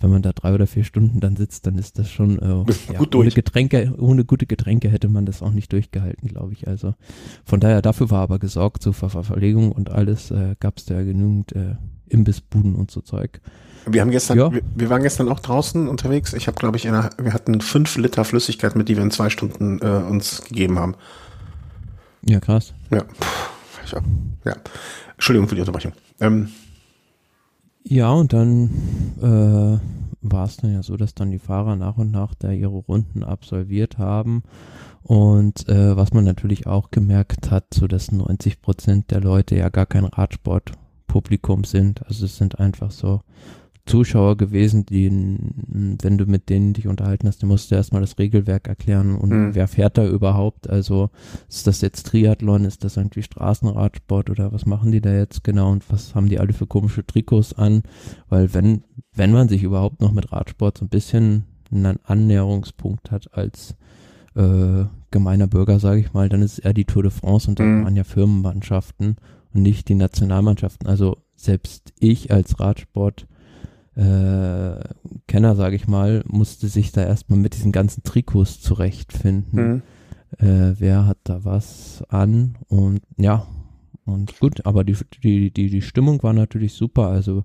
wenn 0.00 0.10
man 0.10 0.22
da 0.22 0.32
drei 0.32 0.54
oder 0.54 0.66
vier 0.66 0.84
Stunden 0.84 1.20
dann 1.20 1.36
sitzt, 1.36 1.66
dann 1.66 1.76
ist 1.76 1.98
das 1.98 2.10
schon 2.10 2.38
äh, 2.38 2.64
ja, 2.92 2.98
gut 2.98 3.14
ohne 3.14 3.30
Getränke, 3.30 3.94
ohne 3.98 4.24
gute 4.24 4.46
Getränke 4.46 4.88
hätte 4.88 5.08
man 5.08 5.26
das 5.26 5.42
auch 5.42 5.52
nicht 5.52 5.72
durchgehalten, 5.72 6.28
glaube 6.28 6.52
ich. 6.52 6.68
Also 6.68 6.94
von 7.44 7.60
daher 7.60 7.82
dafür 7.82 8.10
war 8.10 8.22
aber 8.22 8.38
gesorgt, 8.38 8.82
so 8.82 8.92
Ver 8.92 9.10
Verpflegung 9.10 9.72
und 9.72 9.90
alles 9.90 10.30
äh, 10.30 10.54
gab 10.60 10.78
es 10.78 10.84
da 10.84 11.02
genügend 11.02 11.52
äh, 11.52 11.76
Imbissbuden 12.08 12.74
und 12.74 12.90
so 12.90 13.00
Zeug. 13.00 13.40
Wir 13.86 14.00
haben 14.00 14.10
gestern, 14.10 14.38
ja. 14.38 14.52
wir, 14.52 14.62
wir, 14.74 14.90
waren 14.90 15.02
gestern 15.02 15.28
auch 15.28 15.40
draußen 15.40 15.88
unterwegs. 15.88 16.32
Ich 16.32 16.46
habe, 16.46 16.58
glaube 16.58 16.76
ich, 16.76 16.86
einer, 16.86 17.10
wir 17.18 17.32
hatten 17.32 17.60
fünf 17.60 17.96
Liter 17.96 18.24
Flüssigkeit 18.24 18.76
mit, 18.76 18.88
die 18.88 18.96
wir 18.96 19.02
in 19.02 19.10
zwei 19.10 19.30
Stunden 19.30 19.80
äh, 19.80 19.86
uns 19.86 20.42
gegeben 20.44 20.78
haben. 20.78 20.94
Ja, 22.22 22.40
krass. 22.40 22.74
Ja. 22.90 23.04
ja. 24.44 24.54
Entschuldigung 25.14 25.48
für 25.48 25.54
die 25.54 25.62
Unterbrechung. 25.62 25.92
Ähm, 26.20 26.48
ja, 27.84 28.10
und 28.10 28.32
dann 28.32 28.70
äh, 29.22 29.80
war 30.20 30.44
es 30.44 30.58
dann 30.58 30.72
ja 30.72 30.82
so, 30.82 30.96
dass 30.96 31.14
dann 31.14 31.30
die 31.30 31.38
Fahrer 31.38 31.76
nach 31.76 31.96
und 31.96 32.10
nach 32.10 32.34
da 32.34 32.50
ihre 32.50 32.76
Runden 32.76 33.22
absolviert 33.24 33.98
haben. 33.98 34.42
Und 35.02 35.68
äh, 35.68 35.96
was 35.96 36.12
man 36.12 36.24
natürlich 36.24 36.66
auch 36.66 36.90
gemerkt 36.90 37.50
hat, 37.50 37.72
so 37.72 37.86
dass 37.86 38.12
90 38.12 38.60
Prozent 38.60 39.10
der 39.10 39.20
Leute 39.20 39.56
ja 39.56 39.70
gar 39.70 39.86
kein 39.86 40.04
Radsportpublikum 40.04 41.64
sind. 41.64 42.06
Also 42.06 42.26
es 42.26 42.36
sind 42.36 42.58
einfach 42.58 42.90
so 42.90 43.22
Zuschauer 43.88 44.36
gewesen, 44.36 44.86
die, 44.86 45.10
wenn 45.10 46.18
du 46.18 46.26
mit 46.26 46.48
denen 46.48 46.72
dich 46.72 46.86
unterhalten 46.86 47.26
hast, 47.26 47.42
dann 47.42 47.48
musst 47.48 47.70
du 47.70 47.74
erstmal 47.74 48.00
das 48.00 48.18
Regelwerk 48.18 48.68
erklären 48.68 49.16
und 49.16 49.30
mhm. 49.30 49.54
wer 49.54 49.66
fährt 49.68 49.98
da 49.98 50.06
überhaupt? 50.06 50.70
Also 50.70 51.10
ist 51.48 51.66
das 51.66 51.80
jetzt 51.80 52.06
Triathlon, 52.06 52.64
ist 52.64 52.84
das 52.84 52.96
irgendwie 52.96 53.22
Straßenradsport 53.22 54.30
oder 54.30 54.52
was 54.52 54.66
machen 54.66 54.92
die 54.92 55.00
da 55.00 55.12
jetzt 55.12 55.42
genau 55.42 55.72
und 55.72 55.90
was 55.90 56.14
haben 56.14 56.28
die 56.28 56.38
alle 56.38 56.52
für 56.52 56.66
komische 56.66 57.04
Trikots 57.04 57.54
an? 57.54 57.82
Weil 58.28 58.54
wenn, 58.54 58.84
wenn 59.14 59.32
man 59.32 59.48
sich 59.48 59.62
überhaupt 59.62 60.00
noch 60.00 60.12
mit 60.12 60.32
Radsport 60.32 60.78
so 60.78 60.84
ein 60.84 60.90
bisschen 60.90 61.44
einen 61.70 61.98
Annäherungspunkt 62.04 63.10
hat 63.10 63.34
als 63.34 63.76
äh, 64.34 64.84
gemeiner 65.10 65.46
Bürger, 65.46 65.80
sage 65.80 66.00
ich 66.00 66.12
mal, 66.12 66.28
dann 66.28 66.42
ist 66.42 66.54
es 66.54 66.58
eher 66.58 66.74
die 66.74 66.84
Tour 66.84 67.02
de 67.02 67.12
France 67.12 67.48
und 67.48 67.58
dann 67.58 67.80
mhm. 67.80 67.84
waren 67.84 67.96
ja 67.96 68.04
Firmenmannschaften 68.04 69.16
und 69.52 69.62
nicht 69.62 69.88
die 69.88 69.94
Nationalmannschaften. 69.94 70.86
Also 70.86 71.18
selbst 71.34 71.92
ich 71.98 72.30
als 72.30 72.60
Radsport 72.60 73.26
äh, 73.98 74.78
Kenner, 75.26 75.56
sage 75.56 75.74
ich 75.74 75.88
mal, 75.88 76.22
musste 76.28 76.68
sich 76.68 76.92
da 76.92 77.02
erstmal 77.02 77.38
mit 77.38 77.54
diesen 77.54 77.72
ganzen 77.72 78.04
Trikots 78.04 78.60
zurechtfinden. 78.60 79.68
Mhm. 79.68 79.82
Äh, 80.38 80.74
wer 80.78 81.06
hat 81.06 81.18
da 81.24 81.44
was 81.44 82.04
an? 82.08 82.56
Und 82.68 83.00
ja, 83.16 83.46
und 84.04 84.38
gut, 84.38 84.64
aber 84.66 84.84
die, 84.84 84.96
die, 85.22 85.50
die, 85.50 85.68
die 85.68 85.82
Stimmung 85.82 86.22
war 86.22 86.32
natürlich 86.32 86.74
super. 86.74 87.08
Also 87.08 87.42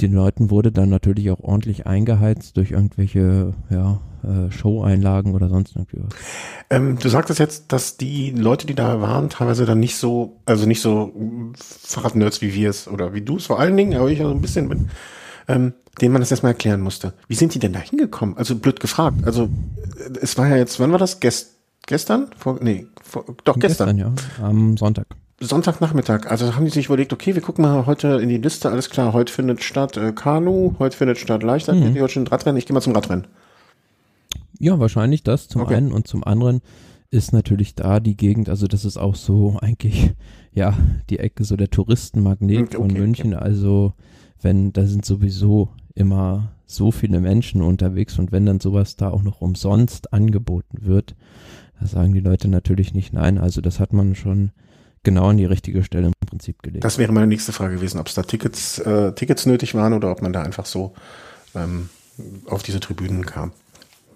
den 0.00 0.14
Leuten 0.14 0.50
wurde 0.50 0.72
dann 0.72 0.88
natürlich 0.88 1.30
auch 1.30 1.40
ordentlich 1.40 1.86
eingeheizt 1.86 2.56
durch 2.56 2.70
irgendwelche 2.70 3.52
ja, 3.68 4.00
äh, 4.22 4.50
Show-Einlagen 4.50 5.34
oder 5.34 5.50
sonst 5.50 5.76
irgendwie 5.76 5.98
was. 6.02 6.14
Ähm, 6.70 6.98
du 6.98 7.08
sagtest 7.10 7.38
jetzt, 7.38 7.72
dass 7.72 7.98
die 7.98 8.30
Leute, 8.30 8.66
die 8.66 8.74
da 8.74 9.02
waren, 9.02 9.28
teilweise 9.28 9.66
dann 9.66 9.80
nicht 9.80 9.96
so, 9.96 10.40
also 10.46 10.66
nicht 10.66 10.80
so 10.80 11.12
Fahrradnerds 11.58 12.40
wie 12.40 12.54
wir 12.54 12.70
es 12.70 12.88
oder 12.88 13.12
wie 13.12 13.20
du 13.22 13.36
es 13.36 13.46
vor 13.46 13.58
allen 13.60 13.76
Dingen, 13.76 13.98
aber 13.98 14.10
ich 14.10 14.22
auch 14.22 14.30
ein 14.30 14.40
bisschen 14.40 14.70
bin 14.70 14.88
ähm, 15.48 15.74
denen 16.00 16.12
man 16.12 16.20
das 16.20 16.30
erstmal 16.30 16.52
erklären 16.52 16.80
musste. 16.80 17.14
Wie 17.28 17.34
sind 17.34 17.54
die 17.54 17.58
denn 17.58 17.72
da 17.72 17.78
hingekommen? 17.78 18.36
Also 18.36 18.56
blöd 18.56 18.80
gefragt. 18.80 19.18
Also 19.24 19.44
äh, 19.44 20.18
es 20.20 20.36
war 20.38 20.48
ja 20.48 20.56
jetzt, 20.56 20.78
wann 20.80 20.92
war 20.92 20.98
das? 20.98 21.20
Gest 21.20 21.56
gestern? 21.86 22.28
Vor, 22.36 22.58
nee, 22.60 22.86
vor, 23.02 23.24
doch 23.44 23.58
gestern. 23.58 23.96
gestern. 23.96 24.16
ja, 24.38 24.46
am 24.46 24.76
Sonntag. 24.76 25.06
Sonntagnachmittag. 25.40 26.26
Also 26.30 26.54
haben 26.54 26.64
die 26.64 26.70
sich 26.70 26.86
überlegt, 26.86 27.12
okay, 27.12 27.34
wir 27.34 27.42
gucken 27.42 27.62
mal 27.62 27.86
heute 27.86 28.08
in 28.22 28.28
die 28.28 28.38
Liste, 28.38 28.70
alles 28.70 28.88
klar, 28.88 29.12
heute 29.12 29.32
findet 29.32 29.62
statt 29.62 29.96
äh, 29.96 30.12
Kanu, 30.12 30.74
heute 30.78 30.96
findet 30.96 31.18
statt 31.18 31.42
Leichtathletik, 31.42 31.94
mhm. 31.94 32.00
heute 32.00 32.12
schon 32.12 32.26
Radrennen, 32.26 32.56
ich 32.56 32.66
gehe 32.66 32.74
mal 32.74 32.80
zum 32.80 32.94
Radrennen. 32.94 33.26
Ja, 34.58 34.78
wahrscheinlich 34.78 35.22
das 35.22 35.48
zum 35.48 35.60
okay. 35.62 35.74
einen 35.74 35.92
und 35.92 36.08
zum 36.08 36.24
anderen 36.24 36.62
ist 37.10 37.32
natürlich 37.32 37.74
da 37.74 38.00
die 38.00 38.16
Gegend, 38.16 38.48
also 38.48 38.66
das 38.66 38.84
ist 38.84 38.96
auch 38.96 39.14
so 39.14 39.58
eigentlich, 39.60 40.12
ja, 40.52 40.74
die 41.10 41.18
Ecke 41.18 41.44
so 41.44 41.56
der 41.56 41.70
Touristenmagnet 41.70 42.68
okay, 42.68 42.76
von 42.76 42.92
München, 42.92 43.34
okay. 43.34 43.44
also 43.44 43.92
wenn 44.42 44.72
da 44.72 44.86
sind 44.86 45.04
sowieso 45.04 45.68
immer 45.94 46.52
so 46.66 46.90
viele 46.90 47.20
Menschen 47.20 47.62
unterwegs 47.62 48.18
und 48.18 48.32
wenn 48.32 48.46
dann 48.46 48.60
sowas 48.60 48.96
da 48.96 49.10
auch 49.10 49.22
noch 49.22 49.40
umsonst 49.40 50.12
angeboten 50.12 50.78
wird, 50.82 51.14
da 51.80 51.86
sagen 51.86 52.12
die 52.12 52.20
Leute 52.20 52.48
natürlich 52.48 52.94
nicht 52.94 53.12
nein. 53.12 53.38
Also 53.38 53.60
das 53.60 53.80
hat 53.80 53.92
man 53.92 54.14
schon 54.14 54.50
genau 55.02 55.28
an 55.28 55.36
die 55.36 55.44
richtige 55.44 55.84
Stelle 55.84 56.08
im 56.08 56.12
Prinzip 56.26 56.62
gelegt. 56.62 56.84
Das 56.84 56.98
wäre 56.98 57.12
meine 57.12 57.28
nächste 57.28 57.52
Frage 57.52 57.76
gewesen, 57.76 58.00
ob 58.00 58.08
es 58.08 58.14
da 58.14 58.22
Tickets, 58.22 58.78
äh, 58.80 59.12
Tickets 59.12 59.46
nötig 59.46 59.74
waren 59.74 59.92
oder 59.92 60.10
ob 60.10 60.22
man 60.22 60.32
da 60.32 60.42
einfach 60.42 60.66
so 60.66 60.94
ähm, 61.54 61.88
auf 62.46 62.62
diese 62.62 62.80
Tribünen 62.80 63.24
kam. 63.24 63.52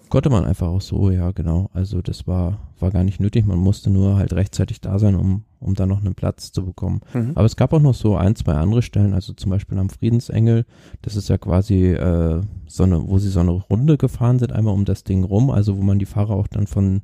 Konnte 0.09 0.29
man 0.29 0.43
einfach 0.43 0.67
auch 0.67 0.81
so, 0.81 1.09
ja, 1.09 1.31
genau. 1.31 1.69
Also 1.73 2.01
das 2.01 2.27
war, 2.27 2.59
war 2.79 2.91
gar 2.91 3.05
nicht 3.05 3.21
nötig. 3.21 3.45
Man 3.45 3.59
musste 3.59 3.89
nur 3.89 4.17
halt 4.17 4.33
rechtzeitig 4.33 4.81
da 4.81 4.99
sein, 4.99 5.15
um, 5.15 5.45
um 5.61 5.75
da 5.75 5.85
noch 5.85 5.99
einen 5.99 6.15
Platz 6.15 6.51
zu 6.51 6.65
bekommen. 6.65 7.01
Mhm. 7.13 7.31
Aber 7.35 7.45
es 7.45 7.55
gab 7.55 7.71
auch 7.71 7.79
noch 7.79 7.93
so 7.93 8.17
ein, 8.17 8.35
zwei 8.35 8.53
andere 8.53 8.81
Stellen, 8.81 9.13
also 9.13 9.33
zum 9.33 9.51
Beispiel 9.51 9.77
am 9.77 9.89
Friedensengel. 9.89 10.65
Das 11.01 11.15
ist 11.15 11.29
ja 11.29 11.37
quasi 11.37 11.93
äh, 11.93 12.41
so 12.67 12.83
eine, 12.83 13.07
wo 13.07 13.19
sie 13.19 13.29
so 13.29 13.39
eine 13.39 13.51
Runde 13.51 13.97
gefahren 13.97 14.39
sind, 14.39 14.51
einmal 14.51 14.73
um 14.73 14.85
das 14.85 15.03
Ding 15.03 15.23
rum, 15.23 15.49
also 15.49 15.77
wo 15.77 15.81
man 15.81 15.99
die 15.99 16.05
Fahrer 16.05 16.35
auch 16.35 16.47
dann 16.47 16.67
von 16.67 17.01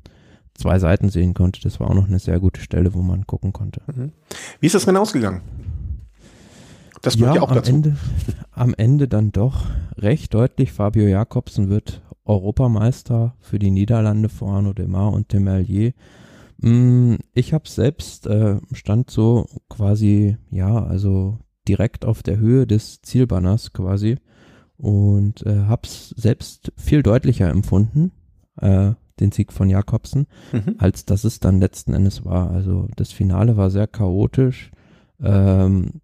zwei 0.54 0.78
Seiten 0.78 1.08
sehen 1.08 1.34
konnte. 1.34 1.60
Das 1.60 1.78
war 1.80 1.88
auch 1.88 1.94
noch 1.94 2.08
eine 2.08 2.18
sehr 2.18 2.40
gute 2.40 2.60
Stelle, 2.60 2.92
wo 2.94 3.00
man 3.00 3.26
gucken 3.26 3.52
konnte. 3.52 3.80
Mhm. 3.86 4.12
Wie 4.60 4.66
ist 4.66 4.74
das 4.74 4.86
Rennen 4.86 4.98
ausgegangen? 4.98 5.42
Das 7.02 7.16
gehört 7.16 7.36
ja, 7.36 7.40
ja 7.40 7.46
auch 7.46 7.50
am 7.50 7.56
dazu. 7.56 7.70
Ende, 7.70 7.96
am 8.50 8.74
Ende 8.74 9.08
dann 9.08 9.30
doch 9.30 9.66
recht 9.96 10.34
deutlich. 10.34 10.72
Fabio 10.72 11.06
Jakobsen 11.06 11.68
wird 11.68 12.02
Europameister 12.24 13.34
für 13.40 13.58
die 13.58 13.70
Niederlande 13.70 14.28
vor 14.28 14.52
Arnaud 14.52 14.78
Demar 14.78 15.12
und 15.12 15.32
Demelier. 15.32 15.92
Mm, 16.58 17.16
ich 17.34 17.52
habe 17.52 17.68
selbst 17.68 18.26
äh, 18.26 18.60
stand 18.72 19.10
so 19.10 19.46
quasi, 19.68 20.36
ja, 20.50 20.84
also 20.84 21.38
direkt 21.66 22.04
auf 22.04 22.22
der 22.22 22.38
Höhe 22.38 22.66
des 22.66 23.00
Zielbanners 23.02 23.72
quasi 23.72 24.18
und 24.76 25.44
äh, 25.46 25.64
hab's 25.66 26.10
selbst 26.16 26.72
viel 26.76 27.02
deutlicher 27.02 27.48
empfunden, 27.50 28.12
äh, 28.56 28.92
den 29.20 29.32
Sieg 29.32 29.52
von 29.52 29.68
Jakobsen, 29.68 30.26
mhm. 30.52 30.76
als 30.78 31.04
dass 31.04 31.24
es 31.24 31.40
dann 31.40 31.60
letzten 31.60 31.94
Endes 31.94 32.24
war. 32.24 32.50
Also 32.50 32.88
das 32.96 33.12
Finale 33.12 33.56
war 33.56 33.70
sehr 33.70 33.86
chaotisch. 33.86 34.70
Ähm, 35.20 36.00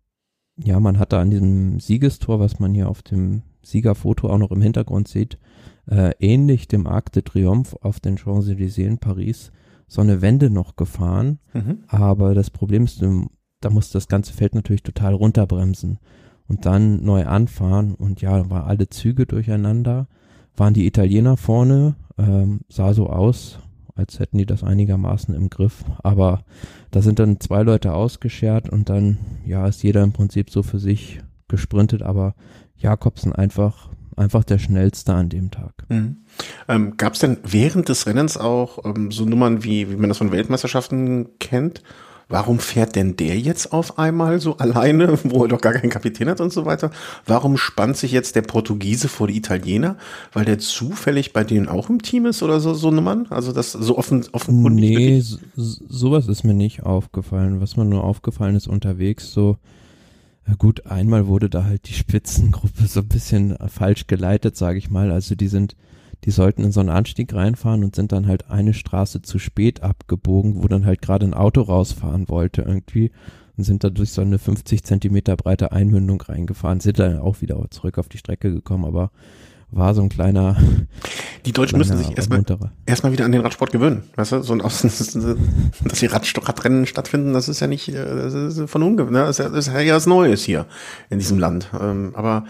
ja, 0.56 0.78
man 0.80 0.98
hatte 0.98 1.18
an 1.18 1.30
diesem 1.30 1.80
Siegestor, 1.80 2.40
was 2.40 2.58
man 2.58 2.74
hier 2.74 2.88
auf 2.88 3.02
dem 3.02 3.42
Siegerfoto 3.62 4.28
auch 4.28 4.38
noch 4.38 4.50
im 4.50 4.62
Hintergrund 4.62 5.08
sieht, 5.08 5.38
äh, 5.88 6.12
ähnlich 6.18 6.68
dem 6.68 6.86
Arc 6.86 7.12
de 7.12 7.22
Triomphe 7.22 7.76
auf 7.82 8.00
den 8.00 8.18
Champs-Élysées 8.18 8.86
in 8.86 8.98
Paris 8.98 9.52
so 9.86 10.00
eine 10.00 10.22
Wende 10.22 10.50
noch 10.50 10.76
gefahren. 10.76 11.38
Mhm. 11.52 11.84
Aber 11.88 12.34
das 12.34 12.50
Problem 12.50 12.84
ist, 12.84 13.02
da 13.60 13.70
muss 13.70 13.90
das 13.90 14.08
ganze 14.08 14.32
Feld 14.32 14.54
natürlich 14.54 14.82
total 14.82 15.14
runterbremsen 15.14 15.98
und 16.48 16.66
dann 16.66 17.04
neu 17.04 17.26
anfahren. 17.26 17.94
Und 17.94 18.20
ja, 18.20 18.50
waren 18.50 18.64
alle 18.64 18.88
Züge 18.88 19.26
durcheinander, 19.26 20.08
waren 20.56 20.74
die 20.74 20.86
Italiener 20.86 21.36
vorne, 21.36 21.96
ähm, 22.18 22.60
sah 22.68 22.94
so 22.94 23.08
aus, 23.08 23.58
als 23.94 24.18
hätten 24.18 24.38
die 24.38 24.46
das 24.46 24.64
einigermaßen 24.64 25.34
im 25.34 25.50
Griff. 25.50 25.84
Aber 26.02 26.44
da 26.90 27.02
sind 27.02 27.18
dann 27.18 27.40
zwei 27.40 27.62
Leute 27.62 27.94
ausgeschert 27.94 28.68
und 28.68 28.88
dann, 28.88 29.18
ja, 29.44 29.66
ist 29.66 29.82
jeder 29.82 30.02
im 30.02 30.12
Prinzip 30.12 30.50
so 30.50 30.62
für 30.62 30.78
sich 30.78 31.20
gesprintet, 31.48 32.02
aber 32.02 32.34
Jakobsen 32.76 33.32
einfach 33.32 33.90
einfach 34.16 34.44
der 34.44 34.58
schnellste 34.58 35.12
an 35.14 35.28
dem 35.28 35.50
Tag. 35.50 35.72
Mhm. 35.88 36.18
Ähm, 36.68 36.96
Gab 36.96 37.14
es 37.14 37.20
denn 37.20 37.38
während 37.44 37.88
des 37.88 38.06
Rennens 38.06 38.36
auch 38.36 38.84
ähm, 38.84 39.10
so 39.10 39.24
Nummern, 39.24 39.64
wie, 39.64 39.90
wie 39.90 39.96
man 39.96 40.08
das 40.08 40.18
von 40.18 40.32
Weltmeisterschaften 40.32 41.38
kennt? 41.38 41.82
Warum 42.28 42.58
fährt 42.58 42.96
denn 42.96 43.16
der 43.16 43.38
jetzt 43.38 43.72
auf 43.72 43.98
einmal 43.98 44.40
so 44.40 44.56
alleine, 44.58 45.18
wo 45.24 45.42
er 45.44 45.48
doch 45.48 45.60
gar 45.60 45.72
keinen 45.74 45.90
Kapitän 45.90 46.28
hat 46.28 46.40
und 46.40 46.52
so 46.52 46.64
weiter? 46.64 46.90
Warum 47.26 47.56
spannt 47.56 47.96
sich 47.96 48.12
jetzt 48.12 48.36
der 48.36 48.42
Portugiese 48.42 49.08
vor 49.08 49.28
die 49.28 49.36
Italiener? 49.36 49.96
Weil 50.32 50.44
der 50.44 50.58
zufällig 50.58 51.32
bei 51.32 51.44
denen 51.44 51.68
auch 51.68 51.90
im 51.90 52.02
Team 52.02 52.26
ist 52.26 52.42
oder 52.42 52.60
so, 52.60 52.74
so 52.74 52.90
Nummern? 52.90 53.26
Also 53.30 53.52
das 53.52 53.72
so 53.72 53.98
offen, 53.98 54.24
offenkundig? 54.32 54.96
Nee, 54.96 55.20
so, 55.20 55.38
sowas 55.88 56.28
ist 56.28 56.44
mir 56.44 56.54
nicht 56.54 56.82
aufgefallen. 56.82 57.60
Was 57.60 57.76
mir 57.76 57.84
nur 57.84 58.04
aufgefallen 58.04 58.56
ist 58.56 58.68
unterwegs, 58.68 59.32
so 59.32 59.58
gut, 60.58 60.86
einmal 60.86 61.26
wurde 61.26 61.48
da 61.48 61.64
halt 61.64 61.88
die 61.88 61.94
Spitzengruppe 61.94 62.86
so 62.86 63.00
ein 63.00 63.08
bisschen 63.08 63.56
falsch 63.68 64.06
geleitet, 64.06 64.56
sage 64.56 64.78
ich 64.78 64.90
mal. 64.90 65.10
Also 65.10 65.34
die 65.34 65.48
sind, 65.48 65.76
die 66.24 66.30
sollten 66.30 66.64
in 66.64 66.72
so 66.72 66.80
einen 66.80 66.90
Anstieg 66.90 67.32
reinfahren 67.32 67.82
und 67.82 67.96
sind 67.96 68.12
dann 68.12 68.26
halt 68.26 68.50
eine 68.50 68.74
Straße 68.74 69.22
zu 69.22 69.38
spät 69.38 69.82
abgebogen, 69.82 70.62
wo 70.62 70.68
dann 70.68 70.84
halt 70.84 71.00
gerade 71.00 71.26
ein 71.26 71.34
Auto 71.34 71.62
rausfahren 71.62 72.28
wollte 72.28 72.62
irgendwie. 72.62 73.10
und 73.56 73.64
sind 73.64 73.84
da 73.84 73.90
durch 73.90 74.10
so 74.10 74.20
eine 74.20 74.38
50 74.38 74.84
Zentimeter 74.84 75.36
breite 75.36 75.72
Einmündung 75.72 76.20
reingefahren, 76.20 76.80
sind 76.80 76.98
dann 76.98 77.18
auch 77.18 77.40
wieder 77.40 77.64
zurück 77.70 77.98
auf 77.98 78.08
die 78.08 78.18
Strecke 78.18 78.52
gekommen, 78.52 78.84
aber 78.84 79.10
war 79.74 79.94
so 79.94 80.02
ein 80.02 80.08
kleiner. 80.08 80.56
Die 81.44 81.52
Deutschen 81.52 81.78
müssen 81.78 81.98
sich 81.98 82.16
erstmal 82.16 82.42
erstmal 82.86 83.12
wieder 83.12 83.24
an 83.24 83.32
den 83.32 83.40
Radsport 83.40 83.72
gewöhnen. 83.72 84.04
Weißt 84.16 84.32
du, 84.32 84.42
so 84.42 84.52
ein 84.52 84.60
dass 85.84 85.98
die 85.98 86.06
Rad, 86.06 86.48
Radrennen 86.48 86.86
stattfinden, 86.86 87.32
das 87.32 87.48
ist 87.48 87.60
ja 87.60 87.66
nicht 87.66 87.88
äh, 87.88 87.94
das 87.94 88.34
ist 88.34 88.70
von 88.70 88.82
ungewöhnlich. 88.82 89.20
Ne? 89.20 89.26
Das 89.26 89.38
ist 89.38 89.66
ja, 89.68 89.94
was 89.94 90.06
Neues 90.06 90.44
hier 90.44 90.66
in 91.10 91.18
diesem 91.18 91.38
Land. 91.38 91.70
Ähm, 91.78 92.12
aber 92.14 92.44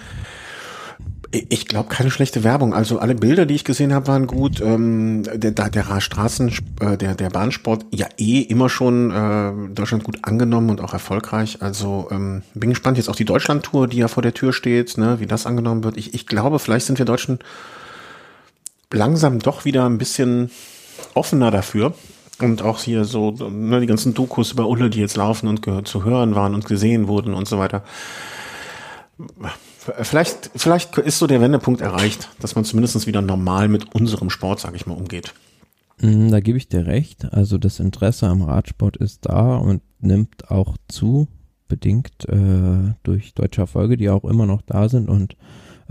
ich 1.30 1.66
glaube, 1.66 1.88
keine 1.88 2.10
schlechte 2.10 2.44
Werbung. 2.44 2.74
Also 2.74 2.98
alle 2.98 3.14
Bilder, 3.14 3.46
die 3.46 3.54
ich 3.54 3.64
gesehen 3.64 3.92
habe, 3.92 4.06
waren 4.08 4.26
gut. 4.26 4.60
Ähm, 4.60 5.22
der 5.22 5.52
der, 5.52 6.00
Straßen, 6.00 6.52
äh, 6.80 6.96
der, 6.96 7.14
der 7.14 7.30
Bahnsport 7.30 7.86
ja 7.90 8.06
eh 8.18 8.40
immer 8.40 8.68
schon 8.68 9.10
äh, 9.10 9.74
Deutschland 9.74 10.04
gut 10.04 10.18
angenommen 10.22 10.70
und 10.70 10.80
auch 10.80 10.92
erfolgreich. 10.92 11.62
Also 11.62 12.08
ähm, 12.10 12.42
bin 12.54 12.70
gespannt 12.70 12.98
jetzt 12.98 13.08
auch 13.08 13.16
die 13.16 13.24
Deutschland-Tour, 13.24 13.88
die 13.88 13.98
ja 13.98 14.08
vor 14.08 14.22
der 14.22 14.34
Tür 14.34 14.52
steht, 14.52 14.98
ne, 14.98 15.20
wie 15.20 15.26
das 15.26 15.46
angenommen 15.46 15.84
wird. 15.84 15.96
Ich, 15.96 16.14
ich 16.14 16.26
glaube, 16.26 16.58
vielleicht 16.58 16.86
sind 16.86 16.98
wir 16.98 17.06
Deutschen 17.06 17.38
langsam 18.92 19.38
doch 19.38 19.64
wieder 19.64 19.86
ein 19.86 19.98
bisschen 19.98 20.50
offener 21.14 21.50
dafür. 21.50 21.94
Und 22.40 22.62
auch 22.62 22.80
hier 22.80 23.04
so, 23.04 23.30
ne, 23.30 23.80
die 23.80 23.86
ganzen 23.86 24.14
Dokus 24.14 24.52
über 24.52 24.68
Ulle, 24.68 24.90
die 24.90 25.00
jetzt 25.00 25.16
laufen 25.16 25.48
und 25.48 25.86
zu 25.86 26.04
hören 26.04 26.34
waren 26.34 26.54
und 26.54 26.66
gesehen 26.66 27.06
wurden 27.06 27.32
und 27.32 27.46
so 27.46 27.58
weiter 27.58 27.84
Vielleicht, 30.02 30.50
vielleicht 30.54 30.96
ist 30.98 31.18
so 31.18 31.26
der 31.26 31.40
Wendepunkt 31.40 31.80
erreicht, 31.80 32.28
dass 32.40 32.54
man 32.54 32.64
zumindest 32.64 33.06
wieder 33.06 33.22
normal 33.22 33.68
mit 33.68 33.94
unserem 33.94 34.30
Sport, 34.30 34.60
sage 34.60 34.76
ich 34.76 34.86
mal, 34.86 34.96
umgeht. 34.96 35.34
Mm, 36.00 36.30
da 36.30 36.40
gebe 36.40 36.58
ich 36.58 36.68
dir 36.68 36.86
recht. 36.86 37.32
Also 37.32 37.58
das 37.58 37.80
Interesse 37.80 38.26
am 38.26 38.42
Radsport 38.42 38.96
ist 38.96 39.26
da 39.26 39.56
und 39.56 39.82
nimmt 40.00 40.50
auch 40.50 40.76
zu, 40.88 41.28
bedingt 41.68 42.28
äh, 42.28 42.94
durch 43.02 43.34
deutsche 43.34 43.62
Erfolge, 43.62 43.96
die 43.96 44.10
auch 44.10 44.24
immer 44.24 44.46
noch 44.46 44.62
da 44.62 44.88
sind 44.88 45.08
und 45.08 45.36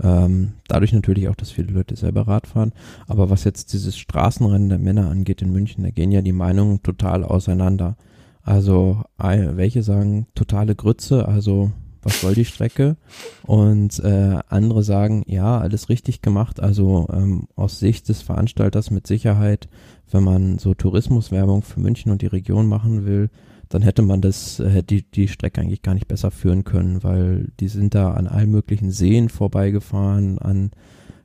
ähm, 0.02 0.54
dadurch 0.66 0.92
natürlich 0.92 1.28
auch, 1.28 1.36
dass 1.36 1.52
viele 1.52 1.72
Leute 1.72 1.94
selber 1.94 2.26
Rad 2.26 2.48
fahren. 2.48 2.72
Aber 3.06 3.30
was 3.30 3.44
jetzt 3.44 3.72
dieses 3.72 3.96
Straßenrennen 3.96 4.68
der 4.68 4.78
Männer 4.78 5.08
angeht 5.08 5.40
in 5.40 5.52
München, 5.52 5.84
da 5.84 5.90
gehen 5.90 6.10
ja 6.10 6.20
die 6.20 6.32
Meinungen 6.32 6.82
total 6.82 7.22
auseinander. 7.22 7.96
Also 8.42 9.02
welche 9.16 9.82
sagen 9.82 10.26
totale 10.34 10.74
Grütze, 10.74 11.26
also 11.26 11.72
was 12.04 12.20
soll 12.20 12.34
die 12.34 12.44
Strecke? 12.44 12.96
Und 13.42 13.98
äh, 14.00 14.38
andere 14.48 14.82
sagen, 14.82 15.24
ja, 15.26 15.58
alles 15.58 15.88
richtig 15.88 16.22
gemacht. 16.22 16.60
Also 16.60 17.08
ähm, 17.12 17.48
aus 17.56 17.78
Sicht 17.78 18.08
des 18.08 18.22
Veranstalters 18.22 18.90
mit 18.90 19.06
Sicherheit, 19.06 19.68
wenn 20.10 20.24
man 20.24 20.58
so 20.58 20.74
Tourismuswerbung 20.74 21.62
für 21.62 21.80
München 21.80 22.12
und 22.12 22.22
die 22.22 22.26
Region 22.26 22.66
machen 22.66 23.06
will, 23.06 23.30
dann 23.68 23.82
hätte 23.82 24.02
man 24.02 24.20
das, 24.20 24.60
äh, 24.60 24.82
die, 24.82 25.02
die 25.02 25.28
Strecke 25.28 25.60
eigentlich 25.60 25.82
gar 25.82 25.94
nicht 25.94 26.08
besser 26.08 26.30
führen 26.30 26.64
können, 26.64 27.02
weil 27.02 27.48
die 27.60 27.68
sind 27.68 27.94
da 27.94 28.12
an 28.12 28.28
allen 28.28 28.50
möglichen 28.50 28.90
Seen 28.90 29.28
vorbeigefahren, 29.28 30.38
an, 30.38 30.70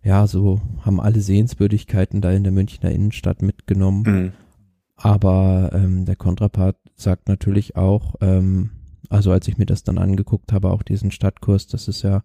ja, 0.04 0.26
so 0.28 0.62
haben 0.82 1.00
alle 1.00 1.22
Sehenswürdigkeiten 1.22 2.22
da 2.22 2.32
in 2.32 2.44
der 2.44 2.54
Münchner 2.54 2.92
Innenstadt 2.92 3.42
mitgenommen. 3.42 4.04
Mhm. 4.06 4.32
Aber 4.96 5.72
ähm, 5.74 6.06
der 6.06 6.16
Kontrapart 6.16 6.78
sagt 6.96 7.28
natürlich 7.28 7.76
auch, 7.76 8.16
ähm, 8.22 8.72
also 9.10 9.32
als 9.32 9.48
ich 9.48 9.58
mir 9.58 9.66
das 9.66 9.84
dann 9.84 9.98
angeguckt 9.98 10.52
habe, 10.54 10.70
auch 10.70 10.84
diesen 10.84 11.12
Stadtkurs, 11.12 11.68
das 11.68 11.88
ist 11.88 12.04
ja 12.04 12.24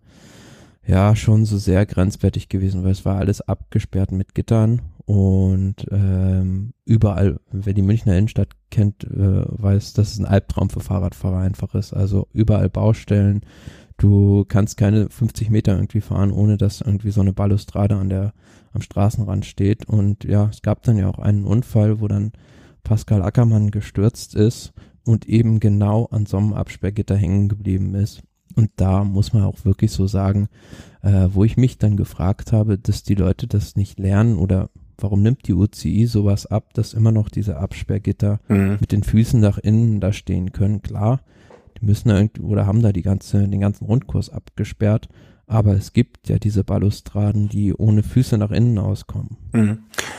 ja 0.86 1.16
schon 1.16 1.44
so 1.44 1.56
sehr 1.56 1.86
grenzwertig 1.86 2.48
gewesen, 2.48 2.84
weil 2.84 2.92
es 2.92 3.04
war 3.04 3.16
alles 3.16 3.40
abgesperrt 3.40 4.12
mit 4.12 4.34
Gittern 4.34 4.82
und 5.06 5.76
ähm, 5.90 6.72
überall, 6.84 7.40
wer 7.50 7.74
die 7.74 7.82
Münchner 7.82 8.16
Innenstadt 8.16 8.50
kennt, 8.70 9.04
äh, 9.04 9.44
weiß, 9.46 9.94
dass 9.94 10.12
es 10.12 10.18
ein 10.18 10.26
Albtraum 10.26 10.70
für 10.70 10.80
Fahrradfahrer 10.80 11.38
einfach 11.38 11.74
ist. 11.74 11.92
Also 11.92 12.28
überall 12.32 12.70
Baustellen, 12.70 13.42
du 13.96 14.44
kannst 14.46 14.76
keine 14.76 15.08
50 15.10 15.50
Meter 15.50 15.74
irgendwie 15.74 16.00
fahren, 16.00 16.32
ohne 16.32 16.56
dass 16.56 16.80
irgendwie 16.80 17.10
so 17.10 17.20
eine 17.20 17.32
Balustrade 17.32 17.96
an 17.96 18.08
der 18.08 18.32
am 18.72 18.82
Straßenrand 18.82 19.44
steht. 19.44 19.86
Und 19.86 20.24
ja, 20.24 20.48
es 20.50 20.62
gab 20.62 20.82
dann 20.82 20.96
ja 20.96 21.08
auch 21.08 21.18
einen 21.18 21.44
Unfall, 21.44 22.00
wo 22.00 22.08
dann 22.08 22.32
Pascal 22.82 23.22
Ackermann 23.22 23.70
gestürzt 23.70 24.34
ist 24.34 24.72
und 25.04 25.26
eben 25.26 25.60
genau 25.60 26.06
an 26.06 26.26
so 26.26 26.36
einem 26.36 26.52
Absperrgitter 26.52 27.16
hängen 27.16 27.48
geblieben 27.48 27.94
ist. 27.94 28.22
Und 28.56 28.70
da 28.76 29.04
muss 29.04 29.32
man 29.32 29.42
auch 29.42 29.64
wirklich 29.64 29.90
so 29.90 30.06
sagen, 30.06 30.48
äh, 31.02 31.28
wo 31.30 31.44
ich 31.44 31.56
mich 31.56 31.78
dann 31.78 31.96
gefragt 31.96 32.52
habe, 32.52 32.78
dass 32.78 33.02
die 33.02 33.14
Leute 33.16 33.46
das 33.46 33.76
nicht 33.76 33.98
lernen 33.98 34.38
oder 34.38 34.70
warum 34.98 35.22
nimmt 35.22 35.46
die 35.48 35.54
UCI 35.54 36.06
sowas 36.06 36.46
ab, 36.46 36.72
dass 36.74 36.94
immer 36.94 37.12
noch 37.12 37.28
diese 37.28 37.56
Absperrgitter 37.56 38.40
mhm. 38.48 38.78
mit 38.80 38.92
den 38.92 39.02
Füßen 39.02 39.40
nach 39.40 39.58
innen 39.58 40.00
da 40.00 40.12
stehen 40.12 40.52
können. 40.52 40.82
Klar, 40.82 41.20
die 41.80 41.86
müssen 41.86 42.08
da 42.08 42.16
irgendwie 42.16 42.42
oder 42.42 42.66
haben 42.66 42.82
da 42.82 42.92
die 42.92 43.02
ganze, 43.02 43.48
den 43.48 43.60
ganzen 43.60 43.86
Rundkurs 43.86 44.30
abgesperrt. 44.30 45.08
Aber 45.46 45.74
es 45.74 45.92
gibt 45.92 46.28
ja 46.28 46.38
diese 46.38 46.64
Balustraden, 46.64 47.48
die 47.48 47.74
ohne 47.74 48.02
Füße 48.02 48.38
nach 48.38 48.50
innen 48.50 48.78
auskommen. 48.78 49.36
Mhm. 49.52 49.78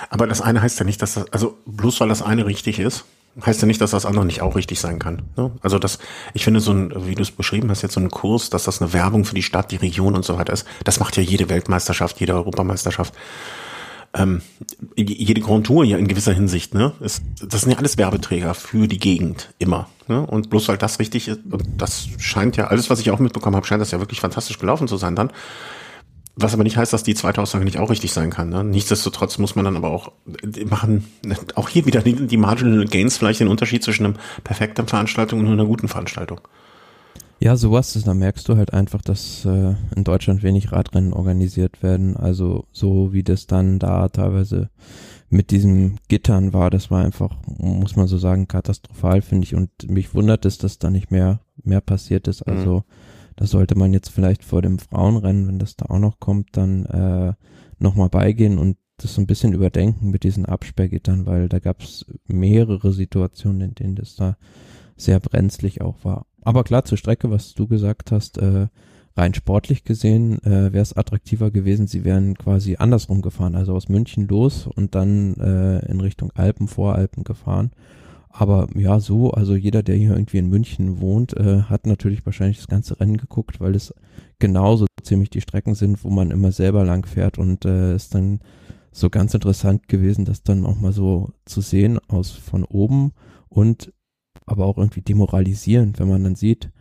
Aber 0.10 0.28
das 0.28 0.42
eine 0.42 0.62
heißt 0.62 0.78
ja 0.80 0.86
nicht, 0.86 1.02
dass 1.02 1.16
das, 1.16 1.32
also 1.32 1.58
bloß 1.66 2.00
weil 2.00 2.10
das 2.10 2.22
eine 2.22 2.46
richtig 2.46 2.80
ist, 2.80 3.06
heißt 3.44 3.62
ja 3.62 3.68
nicht, 3.68 3.82
dass 3.82 3.92
das 3.92 4.06
andere 4.06 4.26
nicht 4.26 4.42
auch 4.42 4.56
richtig 4.56 4.80
sein 4.80 5.00
kann. 5.00 5.24
Ne? 5.36 5.52
Also 5.62 5.80
das, 5.80 6.00
ich 6.34 6.44
finde 6.44 6.60
so 6.60 6.72
ein, 6.72 7.08
wie 7.08 7.16
du 7.16 7.22
es 7.22 7.32
beschrieben 7.32 7.70
hast, 7.70 7.82
jetzt 7.82 7.94
so 7.94 8.00
ein 8.00 8.12
Kurs, 8.12 8.50
dass 8.50 8.64
das 8.64 8.82
eine 8.82 8.94
Werbung 8.94 9.26
für 9.26 9.36
die 9.36 9.44
Stadt, 9.44 9.72
die 9.72 9.76
Region 9.78 10.16
und 10.16 10.24
so 10.24 10.38
weiter 10.38 10.54
ist, 10.54 10.66
das 10.84 11.00
macht 11.00 11.18
ja 11.18 11.24
jede 11.24 11.50
Weltmeisterschaft, 11.50 12.20
jede 12.20 12.34
Europameisterschaft. 12.34 13.14
Ähm, 14.14 14.42
jede 14.96 15.42
Grand 15.42 15.68
Tour 15.68 15.84
ja 15.84 15.98
in 15.98 16.08
gewisser 16.08 16.32
Hinsicht, 16.32 16.74
ne? 16.74 16.94
Ist, 17.02 17.22
das 17.46 17.62
sind 17.62 17.72
ja 17.72 17.78
alles 17.78 17.98
Werbeträger 17.98 18.54
für 18.54 18.88
die 18.88 18.98
Gegend, 18.98 19.54
immer. 19.60 19.90
Ne? 20.08 20.26
Und 20.26 20.50
bloß 20.50 20.70
weil 20.70 20.78
das 20.78 21.00
richtig 21.00 21.28
ist, 21.28 21.42
und 21.52 21.66
das 21.78 22.08
scheint 22.18 22.56
ja, 22.56 22.68
alles, 22.68 22.90
was 22.90 23.02
ich 23.02 23.12
auch 23.12 23.20
mitbekommen 23.20 23.58
habe, 23.58 23.68
scheint 23.68 23.82
das 23.82 23.92
ja 23.92 24.00
wirklich 24.00 24.22
fantastisch 24.22 24.58
gelaufen 24.58 24.88
zu 24.88 24.96
sein 24.96 25.18
dann. 25.18 25.32
Was 26.38 26.54
aber 26.54 26.64
nicht 26.64 26.76
heißt, 26.76 26.92
dass 26.92 27.04
die 27.04 27.16
zweite 27.16 27.42
Aussage 27.42 27.64
nicht 27.64 27.78
auch 27.78 27.90
richtig 27.90 28.12
sein 28.12 28.30
kann. 28.30 28.50
Ne? 28.50 28.64
Nichtsdestotrotz 28.64 29.38
muss 29.38 29.56
man 29.56 29.64
dann 29.64 29.78
aber 29.78 29.90
auch 29.90 30.12
machen, 30.70 31.06
auch 31.56 31.70
hier 31.70 31.86
wieder 31.86 32.02
die, 32.02 32.28
die 32.28 32.38
Marginal 32.38 32.86
Gains 32.86 33.18
vielleicht 33.18 33.40
den 33.40 33.48
Unterschied 33.48 33.84
zwischen 33.84 34.06
einer 34.06 34.16
perfekten 34.44 34.88
Veranstaltung 34.88 35.40
und 35.40 35.48
einer 35.48 35.66
guten 35.66 35.88
Veranstaltung. 35.88 36.42
Ja, 37.40 37.56
sowas 37.56 37.96
ist, 37.96 38.08
da 38.08 38.14
merkst 38.14 38.48
du 38.50 38.58
halt 38.58 38.74
einfach, 38.74 39.02
dass 39.02 39.46
äh, 39.46 39.76
in 39.96 40.04
Deutschland 40.04 40.44
wenig 40.44 40.72
Radrennen 40.72 41.14
organisiert 41.14 41.84
werden. 41.84 42.18
Also 42.18 42.66
so 42.72 43.14
wie 43.14 43.24
das 43.24 43.48
dann 43.48 43.80
da 43.80 44.10
teilweise 44.10 44.70
mit 45.30 45.52
diesem 45.52 45.98
Gittern 46.10 46.54
war, 46.54 46.70
das 46.70 46.92
war 46.92 47.04
einfach, 47.04 47.36
muss 47.46 47.96
man 47.96 48.08
so 48.08 48.18
sagen, 48.18 48.48
katastrophal, 48.48 49.22
finde 49.22 49.46
ich. 49.46 49.56
Und 49.56 49.70
mich 49.90 50.14
wundert 50.14 50.46
es, 50.46 50.58
dass 50.58 50.80
da 50.80 50.90
nicht 50.90 51.12
mehr, 51.12 51.40
mehr 51.64 51.82
passiert 51.82 52.28
ist. 52.28 52.42
Also 52.42 52.80
mhm 52.80 53.05
da 53.36 53.46
sollte 53.46 53.78
man 53.78 53.94
jetzt 53.94 54.10
vielleicht 54.10 54.44
vor 54.44 54.62
dem 54.62 54.80
Frauenrennen, 54.80 55.48
wenn 55.48 55.60
das 55.60 55.76
da 55.76 55.86
auch 55.88 56.00
noch 56.00 56.20
kommt, 56.20 56.56
dann 56.58 56.86
äh, 56.86 57.34
nochmal 57.80 58.10
beigehen 58.10 58.58
und 58.58 58.78
das 58.98 59.16
so 59.16 59.22
ein 59.22 59.28
bisschen 59.28 59.54
überdenken 59.54 60.10
mit 60.10 60.24
diesen 60.24 60.46
Absperrgittern, 60.46 61.26
weil 61.26 61.50
da 61.50 61.60
gab 61.60 61.82
es 61.82 62.06
mehrere 62.28 62.94
Situationen, 62.94 63.62
in 63.62 63.76
denen 63.76 63.96
das 63.96 64.16
da 64.16 64.38
sehr 64.96 65.20
brenzlig 65.20 65.82
auch 65.82 66.06
war. 66.06 66.26
Aber 66.42 66.64
klar, 66.64 66.86
zur 66.86 66.98
Strecke, 66.98 67.30
was 67.30 67.54
du 67.54 67.68
gesagt 67.68 68.12
hast, 68.12 68.38
äh, 68.38 68.68
rein 69.18 69.34
sportlich 69.34 69.84
gesehen 69.84 70.42
äh, 70.44 70.72
wäre 70.72 70.82
es 70.82 70.96
attraktiver 70.96 71.52
gewesen, 71.52 71.88
sie 71.88 72.06
wären 72.06 72.36
quasi 72.36 72.78
andersrum 72.78 73.22
gefahren, 73.22 73.56
also 73.56 73.74
aus 73.74 73.90
München 73.90 74.28
los 74.28 74.68
und 74.68 74.96
dann 74.96 75.36
äh, 75.36 75.80
in 75.92 76.00
Richtung 76.00 76.32
Alpen, 76.36 76.68
Voralpen 76.68 77.24
gefahren. 77.24 77.72
Aber 78.38 78.68
ja, 78.76 79.00
so, 79.00 79.32
also 79.32 79.56
jeder, 79.56 79.82
der 79.82 79.96
hier 79.96 80.12
irgendwie 80.12 80.40
in 80.40 80.50
München 80.50 81.00
wohnt, 81.00 81.38
äh, 81.38 81.62
hat 81.64 81.88
natürlich 81.88 82.26
wahrscheinlich 82.26 82.58
das 82.58 82.68
ganze 82.68 83.00
Rennen 83.00 83.16
geguckt, 83.16 83.62
weil 83.62 83.76
es 83.76 83.94
genauso 84.40 84.88
ziemlich 85.04 85.30
die 85.30 85.40
Strecken 85.40 85.74
sind, 85.74 86.04
wo 86.04 86.10
man 86.10 86.32
immer 86.32 86.52
selber 86.52 86.84
lang 86.84 87.06
fährt 87.06 87.38
und 87.38 87.64
äh, 87.64 87.96
ist 87.96 88.14
dann 88.14 88.42
so 88.92 89.10
ganz 89.10 89.34
interessant 89.34 89.88
gewesen, 89.88 90.26
das 90.26 90.44
dann 90.44 90.66
auch 90.66 90.78
mal 90.78 90.92
so 90.92 91.30
zu 91.46 91.62
sehen 91.62 91.98
aus 92.10 92.32
von 92.32 92.66
oben 92.66 93.14
und 93.48 93.94
aber 94.46 94.66
auch 94.66 94.78
irgendwie 94.78 95.02
demoralisierend, 95.02 95.98
wenn 96.00 96.10
man 96.10 96.26
dann 96.26 96.36
sieht, 96.36 96.72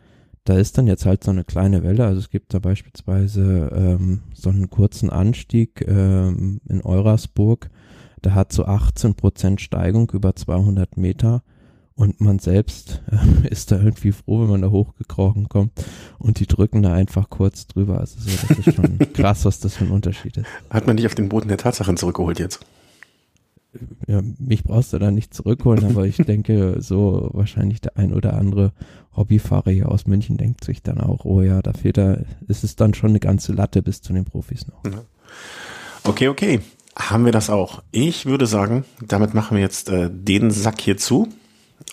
da 0.43 0.59
ist 0.59 0.77
dann 0.77 0.89
jetzt 0.89 1.07
halt 1.07 1.23
so 1.23 1.31
eine 1.31 1.45
kleine 1.45 1.85
Welle. 1.85 2.05
Also 2.05 2.19
es 2.19 2.31
gibt 2.31 2.53
da 2.53 2.59
beispielsweise 2.59 3.71
ähm, 3.73 4.23
so 4.35 4.51
einen 4.51 4.71
kurzen 4.71 5.09
Anstieg 5.09 5.87
ähm, 5.87 6.61
in 6.69 6.83
Eurasburg, 6.83 7.71
der 8.25 8.35
hat 8.35 8.53
so 8.53 8.65
18 8.65 9.15
Prozent 9.15 9.61
Steigung 9.61 10.11
über 10.13 10.35
200 10.35 10.97
Meter 10.97 11.43
und 11.95 12.21
man 12.21 12.39
selbst 12.39 13.03
äh, 13.11 13.49
ist 13.49 13.71
da 13.71 13.79
irgendwie 13.79 14.13
froh, 14.13 14.43
wenn 14.43 14.51
man 14.51 14.63
da 14.63 14.71
hochgekrochen 14.71 15.49
kommt 15.49 15.73
und 16.19 16.41
die 16.41 16.47
drücken 16.47 16.83
da 16.83 16.93
einfach 16.93 17.31
kurz 17.31 17.67
drüber. 17.67 18.01
Also 18.01 18.19
so, 18.19 18.31
das 18.49 18.59
ist 18.59 18.75
schon 18.75 18.99
krass, 19.13 19.45
was 19.45 19.61
das 19.61 19.77
für 19.77 19.85
ein 19.85 19.91
Unterschied 19.91 20.37
ist. 20.39 20.47
Hat 20.71 20.87
man 20.87 20.97
dich 20.97 21.07
auf 21.07 21.15
den 21.15 21.29
Boden 21.29 21.49
der 21.49 21.59
Tatsachen 21.59 21.97
zurückgeholt 21.97 22.39
jetzt? 22.39 22.61
Ja, 24.07 24.23
mich 24.39 24.63
brauchst 24.63 24.93
du 24.93 24.99
da 24.99 25.11
nicht 25.11 25.35
zurückholen, 25.35 25.85
aber 25.85 26.07
ich 26.07 26.17
denke, 26.27 26.77
so 26.81 27.31
wahrscheinlich 27.33 27.81
der 27.81 27.97
ein 27.97 28.13
oder 28.13 28.35
andere 28.35 28.73
Hobbyfahrer 29.17 29.71
hier 29.71 29.91
aus 29.91 30.07
München 30.07 30.37
denkt 30.37 30.65
sich 30.65 30.83
dann 30.83 31.01
auch, 31.01 31.25
oh 31.25 31.43
ja, 31.43 31.63
da 31.63 31.73
fehlt 31.73 31.97
da, 31.97 32.19
ist 32.49 32.65
es 32.65 32.77
dann 32.77 32.95
schon 32.95 33.11
eine 33.11 33.21
ganze 33.21 33.53
Latte 33.53 33.83
bis 33.83 34.01
zu 34.01 34.13
den 34.13 34.25
Profis 34.25 34.67
noch. 34.67 34.83
Okay, 36.05 36.29
okay 36.29 36.61
haben 36.97 37.25
wir 37.25 37.33
das 37.33 37.51
auch. 37.51 37.83
Ich 37.91 38.27
würde 38.27 38.47
sagen, 38.47 38.85
damit 39.01 39.35
machen 39.35 39.57
wir 39.57 39.63
jetzt 39.63 39.89
äh, 39.89 40.09
den 40.11 40.51
Sack 40.51 40.81
hier 40.81 40.97
zu. 40.97 41.29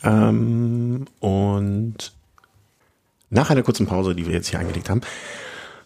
Ähm, 0.04 1.06
und 1.20 2.14
Nach 3.30 3.50
einer 3.50 3.64
kurzen 3.64 3.88
Pause, 3.88 4.14
die 4.14 4.26
wir 4.28 4.34
jetzt 4.34 4.50
hier 4.50 4.60
eingelegt 4.60 4.90
haben, 4.90 5.02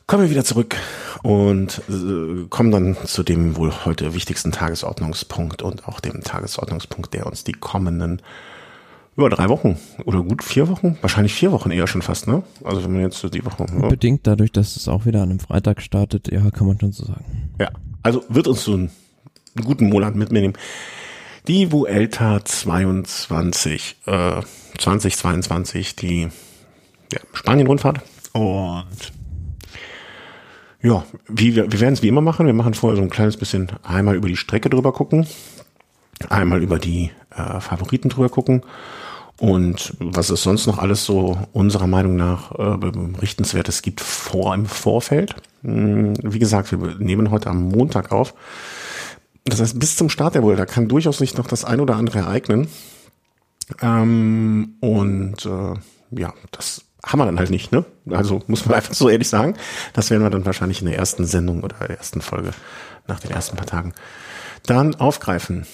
kommen 0.07 0.23
wir 0.23 0.29
wieder 0.31 0.43
zurück 0.43 0.75
und 1.23 1.81
äh, 1.89 2.45
kommen 2.49 2.71
dann 2.71 2.97
zu 3.05 3.23
dem 3.23 3.55
wohl 3.55 3.71
heute 3.85 4.13
wichtigsten 4.15 4.51
Tagesordnungspunkt 4.51 5.61
und 5.61 5.87
auch 5.87 5.99
dem 5.99 6.21
Tagesordnungspunkt, 6.21 7.13
der 7.13 7.27
uns 7.27 7.43
die 7.43 7.53
kommenden 7.53 8.21
über 9.15 9.29
drei 9.29 9.47
Wochen 9.47 9.77
oder 10.05 10.21
gut 10.23 10.43
vier 10.43 10.67
Wochen, 10.67 10.97
wahrscheinlich 11.01 11.33
vier 11.33 11.51
Wochen 11.51 11.71
eher 11.71 11.87
schon 11.87 12.01
fast, 12.01 12.27
ne? 12.27 12.43
Also 12.63 12.83
wenn 12.83 12.91
man 12.91 13.01
jetzt 13.01 13.17
so 13.19 13.29
die 13.29 13.45
Woche. 13.45 13.65
Ja. 13.71 13.87
Bedingt 13.87 14.27
dadurch, 14.27 14.51
dass 14.51 14.75
es 14.75 14.87
auch 14.87 15.05
wieder 15.05 15.21
an 15.21 15.29
einem 15.29 15.39
Freitag 15.39 15.81
startet, 15.81 16.31
ja, 16.31 16.51
kann 16.51 16.67
man 16.67 16.79
schon 16.79 16.91
so 16.91 17.05
sagen. 17.05 17.53
Ja, 17.59 17.69
also 18.03 18.23
wird 18.27 18.47
uns 18.47 18.63
so 18.63 18.73
einen, 18.73 18.91
einen 19.55 19.65
guten 19.65 19.89
Monat 19.89 20.15
mitnehmen. 20.15 20.53
Die 21.47 21.71
Vuelta 21.71 22.43
22, 22.43 23.97
äh, 24.05 24.41
2022, 24.77 25.95
die 25.95 26.29
ja, 27.11 27.19
Spanien-Rundfahrt. 27.33 28.01
Und 28.33 29.13
ja, 30.81 31.05
wie, 31.27 31.55
wir, 31.55 31.71
wir 31.71 31.79
werden 31.79 31.93
es 31.93 32.03
wie 32.03 32.07
immer 32.07 32.21
machen. 32.21 32.45
Wir 32.45 32.53
machen 32.53 32.73
vorher 32.73 32.97
so 32.97 33.03
ein 33.03 33.09
kleines 33.09 33.37
bisschen 33.37 33.71
einmal 33.83 34.15
über 34.15 34.27
die 34.27 34.37
Strecke 34.37 34.69
drüber 34.69 34.91
gucken, 34.91 35.27
einmal 36.29 36.61
über 36.61 36.79
die 36.79 37.11
äh, 37.35 37.59
Favoriten 37.59 38.09
drüber 38.09 38.29
gucken 38.29 38.63
und 39.39 39.93
was 39.99 40.29
es 40.29 40.43
sonst 40.43 40.65
noch 40.65 40.77
alles 40.77 41.05
so 41.05 41.37
unserer 41.51 41.87
Meinung 41.87 42.15
nach 42.15 42.51
äh, 42.51 42.77
berichtenswertes 42.77 43.81
gibt 43.81 44.01
vor 44.01 44.53
im 44.53 44.65
Vorfeld. 44.65 45.35
Hm, 45.63 46.13
wie 46.21 46.39
gesagt, 46.39 46.71
wir 46.71 46.95
nehmen 46.99 47.31
heute 47.31 47.49
am 47.49 47.69
Montag 47.69 48.11
auf. 48.11 48.33
Das 49.45 49.61
heißt, 49.61 49.79
bis 49.79 49.95
zum 49.95 50.09
Start 50.09 50.35
der 50.35 50.43
Vuelta 50.43 50.65
kann 50.65 50.87
durchaus 50.87 51.19
sich 51.19 51.37
noch 51.37 51.47
das 51.47 51.65
ein 51.65 51.79
oder 51.79 51.95
andere 51.95 52.19
ereignen. 52.19 52.67
Ähm, 53.81 54.75
und 54.79 55.45
äh, 55.45 55.73
ja, 56.11 56.33
das 56.51 56.83
haben 57.05 57.19
wir 57.19 57.25
dann 57.25 57.37
halt 57.37 57.51
nicht, 57.51 57.71
ne? 57.71 57.85
Also 58.09 58.41
muss 58.47 58.65
man 58.65 58.75
einfach 58.75 58.93
so 58.93 59.07
ehrlich 59.07 59.29
sagen. 59.29 59.55
Das 59.93 60.09
werden 60.09 60.23
wir 60.23 60.29
dann 60.29 60.45
wahrscheinlich 60.45 60.81
in 60.81 60.87
der 60.87 60.97
ersten 60.97 61.25
Sendung 61.25 61.63
oder 61.63 61.77
der 61.77 61.97
ersten 61.97 62.21
Folge 62.21 62.51
nach 63.07 63.19
den 63.19 63.31
ersten 63.31 63.55
paar 63.55 63.67
Tagen 63.67 63.93
dann 64.65 64.95
aufgreifen. 64.95 65.65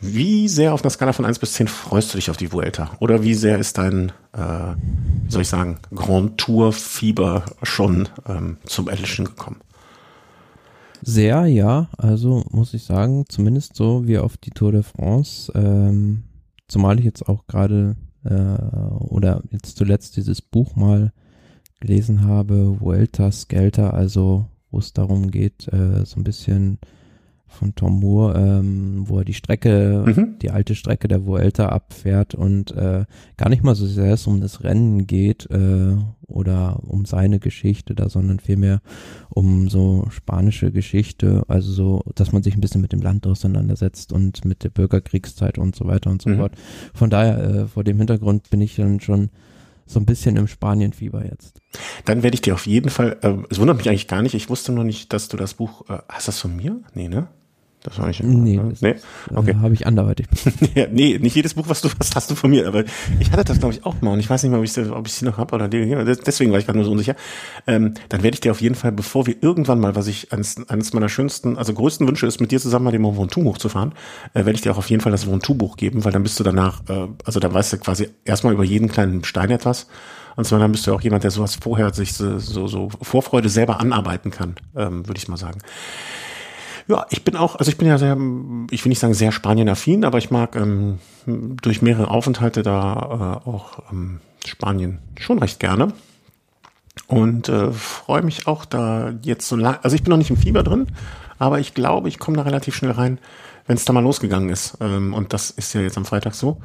Wie 0.00 0.46
sehr 0.48 0.74
auf 0.74 0.82
einer 0.82 0.90
Skala 0.90 1.12
von 1.12 1.24
1 1.24 1.38
bis 1.38 1.54
10 1.54 1.68
freust 1.68 2.12
du 2.12 2.18
dich 2.18 2.30
auf 2.30 2.36
die 2.36 2.52
Vuelta? 2.52 2.90
Oder 3.00 3.22
wie 3.22 3.34
sehr 3.34 3.58
ist 3.58 3.78
dein, 3.78 4.12
äh, 4.32 4.74
wie 5.24 5.32
soll 5.32 5.42
ich 5.42 5.48
sagen, 5.48 5.78
Grand 5.94 6.38
Tour 6.38 6.72
Fieber 6.72 7.44
schon 7.62 8.08
ähm, 8.28 8.58
zum 8.66 8.88
Erlischen 8.88 9.24
gekommen? 9.24 9.60
Sehr, 11.02 11.46
ja. 11.46 11.88
Also 11.96 12.44
muss 12.50 12.74
ich 12.74 12.84
sagen, 12.84 13.24
zumindest 13.28 13.76
so 13.76 14.06
wie 14.06 14.18
auf 14.18 14.36
die 14.36 14.50
Tour 14.50 14.72
de 14.72 14.82
France. 14.82 15.52
Ähm, 15.54 16.24
zumal 16.68 16.98
ich 16.98 17.04
jetzt 17.04 17.28
auch 17.28 17.46
gerade 17.46 17.96
äh, 18.24 18.34
oder 18.34 19.42
jetzt 19.50 19.76
zuletzt 19.76 20.16
dieses 20.16 20.42
Buch 20.42 20.76
mal 20.76 21.12
gelesen 21.80 22.22
habe, 22.22 22.80
Vuelta 22.80 23.30
Skelter, 23.30 23.94
also 23.94 24.46
wo 24.70 24.78
es 24.78 24.92
darum 24.92 25.30
geht, 25.30 25.68
äh, 25.72 26.04
so 26.04 26.18
ein 26.18 26.24
bisschen 26.24 26.78
von 27.56 27.74
Tom 27.74 28.00
Moore, 28.00 28.38
ähm, 28.38 29.04
wo 29.08 29.18
er 29.18 29.24
die 29.24 29.34
Strecke, 29.34 30.04
mhm. 30.06 30.38
die 30.40 30.50
alte 30.50 30.74
Strecke 30.74 31.08
der 31.08 31.26
Vuelta 31.26 31.68
abfährt 31.70 32.34
und 32.34 32.70
äh, 32.72 33.04
gar 33.36 33.48
nicht 33.48 33.64
mal 33.64 33.74
so 33.74 33.86
sehr 33.86 34.14
es 34.14 34.26
um 34.26 34.40
das 34.40 34.62
Rennen 34.62 35.06
geht 35.06 35.48
äh, 35.50 35.96
oder 36.26 36.80
um 36.86 37.04
seine 37.04 37.38
Geschichte 37.38 37.94
da, 37.94 38.08
sondern 38.08 38.40
vielmehr 38.40 38.80
um 39.28 39.68
so 39.68 40.06
spanische 40.10 40.70
Geschichte, 40.70 41.44
also 41.48 41.72
so, 41.72 42.02
dass 42.14 42.32
man 42.32 42.42
sich 42.42 42.54
ein 42.54 42.60
bisschen 42.60 42.80
mit 42.80 42.92
dem 42.92 43.02
Land 43.02 43.26
auseinandersetzt 43.26 44.12
und 44.12 44.44
mit 44.44 44.64
der 44.64 44.70
Bürgerkriegszeit 44.70 45.58
und 45.58 45.74
so 45.74 45.86
weiter 45.86 46.10
und 46.10 46.22
so 46.22 46.30
mhm. 46.30 46.36
fort. 46.36 46.52
Von 46.94 47.10
daher, 47.10 47.38
äh, 47.38 47.66
vor 47.66 47.84
dem 47.84 47.98
Hintergrund 47.98 48.50
bin 48.50 48.60
ich 48.60 48.76
dann 48.76 49.00
schon 49.00 49.30
so 49.86 50.00
ein 50.00 50.06
bisschen 50.06 50.36
im 50.36 50.48
Spanienfieber 50.48 51.24
jetzt. 51.24 51.60
Dann 52.04 52.22
werde 52.22 52.34
ich 52.34 52.42
dir 52.42 52.54
auf 52.54 52.66
jeden 52.66 52.90
Fall, 52.90 53.18
äh, 53.22 53.34
es 53.50 53.58
wundert 53.58 53.76
mich 53.76 53.88
eigentlich 53.88 54.08
gar 54.08 54.22
nicht, 54.22 54.34
ich 54.34 54.50
wusste 54.50 54.72
noch 54.72 54.84
nicht, 54.84 55.12
dass 55.12 55.28
du 55.28 55.36
das 55.36 55.54
Buch, 55.54 55.88
äh, 55.88 55.98
hast 56.08 56.26
du 56.26 56.32
das 56.32 56.40
von 56.40 56.56
mir? 56.56 56.80
Nee, 56.94 57.08
ne? 57.08 57.28
Das 57.86 58.00
war 58.00 58.08
nicht. 58.08 58.20
Nee, 58.20 58.56
ne? 58.56 58.72
nee? 58.80 58.94
okay. 59.32 59.52
Äh, 59.52 59.54
habe 59.62 59.72
ich 59.72 59.86
anderweitig. 59.86 60.26
ja, 60.74 60.86
nee, 60.90 61.18
nicht 61.18 61.36
jedes 61.36 61.54
Buch, 61.54 61.68
was 61.68 61.82
du 61.82 61.88
hast, 62.00 62.16
hast 62.16 62.30
du 62.30 62.34
von 62.34 62.50
mir. 62.50 62.66
Aber 62.66 62.82
ich 63.20 63.30
hatte 63.30 63.44
das, 63.44 63.60
glaube 63.60 63.74
ich, 63.74 63.86
auch 63.86 64.00
mal. 64.00 64.10
Und 64.10 64.18
ich 64.18 64.28
weiß 64.28 64.42
nicht 64.42 64.50
mal, 64.50 64.58
ob 64.58 65.06
ich 65.06 65.12
sie 65.12 65.24
noch 65.24 65.38
habe 65.38 65.54
oder 65.54 65.68
die, 65.68 65.86
deswegen 66.26 66.50
war 66.50 66.58
ich 66.58 66.66
gerade 66.66 66.78
nur 66.78 66.84
so 66.84 66.90
unsicher. 66.90 67.14
Ähm, 67.68 67.94
dann 68.08 68.24
werde 68.24 68.34
ich 68.34 68.40
dir 68.40 68.50
auf 68.50 68.60
jeden 68.60 68.74
Fall, 68.74 68.90
bevor 68.90 69.28
wir 69.28 69.40
irgendwann 69.40 69.78
mal, 69.78 69.94
was 69.94 70.08
ich 70.08 70.32
eines, 70.32 70.68
eines 70.68 70.92
meiner 70.94 71.08
schönsten, 71.08 71.56
also 71.56 71.72
größten 71.72 72.08
Wünsche 72.08 72.26
ist, 72.26 72.40
mit 72.40 72.50
dir 72.50 72.58
zusammen 72.58 72.86
mal 72.86 72.90
den 72.90 73.02
Mont 73.02 73.18
Ventoux 73.18 73.44
hochzufahren, 73.44 73.92
äh, 74.34 74.38
werde 74.38 74.54
ich 74.54 74.62
dir 74.62 74.72
auch 74.72 74.78
auf 74.78 74.90
jeden 74.90 75.00
Fall 75.00 75.12
das 75.12 75.30
Ventoux-Buch 75.30 75.76
geben, 75.76 76.04
weil 76.04 76.10
dann 76.10 76.24
bist 76.24 76.40
du 76.40 76.44
danach, 76.44 76.82
äh, 76.88 77.06
also 77.24 77.38
dann 77.38 77.54
weißt 77.54 77.72
du 77.72 77.78
quasi 77.78 78.08
erstmal 78.24 78.52
über 78.52 78.64
jeden 78.64 78.88
kleinen 78.88 79.22
Stein 79.22 79.50
etwas. 79.50 79.86
Und 80.34 80.44
zwar 80.44 80.58
dann 80.58 80.72
bist 80.72 80.86
du 80.86 80.92
auch 80.92 81.00
jemand, 81.00 81.24
der 81.24 81.30
sowas 81.30 81.56
vorher 81.56 81.94
sich 81.94 82.12
so, 82.12 82.38
so, 82.38 82.66
so 82.66 82.90
Vorfreude 83.00 83.48
selber 83.48 83.80
anarbeiten 83.80 84.30
kann, 84.30 84.56
ähm, 84.76 85.06
würde 85.06 85.18
ich 85.18 85.28
mal 85.28 85.38
sagen. 85.38 85.60
Ja, 86.88 87.06
ich 87.10 87.24
bin 87.24 87.36
auch, 87.36 87.56
also 87.56 87.68
ich 87.68 87.78
bin 87.78 87.88
ja 87.88 87.98
sehr, 87.98 88.16
ich 88.70 88.84
will 88.84 88.90
nicht 88.90 89.00
sagen 89.00 89.14
sehr 89.14 89.32
Spanien-affin, 89.32 90.04
aber 90.04 90.18
ich 90.18 90.30
mag 90.30 90.54
ähm, 90.54 90.98
durch 91.26 91.82
mehrere 91.82 92.08
Aufenthalte 92.08 92.62
da 92.62 93.42
äh, 93.44 93.48
auch 93.48 93.80
ähm, 93.90 94.20
Spanien 94.44 95.00
schon 95.18 95.38
recht 95.38 95.58
gerne. 95.58 95.92
Und 97.08 97.48
äh, 97.48 97.72
freue 97.72 98.22
mich 98.22 98.46
auch 98.46 98.64
da 98.64 99.12
jetzt 99.22 99.48
so 99.48 99.56
lang, 99.56 99.78
also 99.82 99.94
ich 99.96 100.02
bin 100.02 100.10
noch 100.10 100.16
nicht 100.16 100.30
im 100.30 100.36
Fieber 100.36 100.62
drin, 100.62 100.86
aber 101.38 101.60
ich 101.60 101.74
glaube, 101.74 102.08
ich 102.08 102.18
komme 102.18 102.36
da 102.36 102.44
relativ 102.44 102.74
schnell 102.74 102.92
rein, 102.92 103.18
wenn 103.66 103.76
es 103.76 103.84
da 103.84 103.92
mal 103.92 104.00
losgegangen 104.00 104.48
ist. 104.48 104.78
Ähm, 104.80 105.12
und 105.12 105.32
das 105.32 105.50
ist 105.50 105.74
ja 105.74 105.80
jetzt 105.80 105.96
am 105.98 106.04
Freitag 106.04 106.34
so 106.34 106.60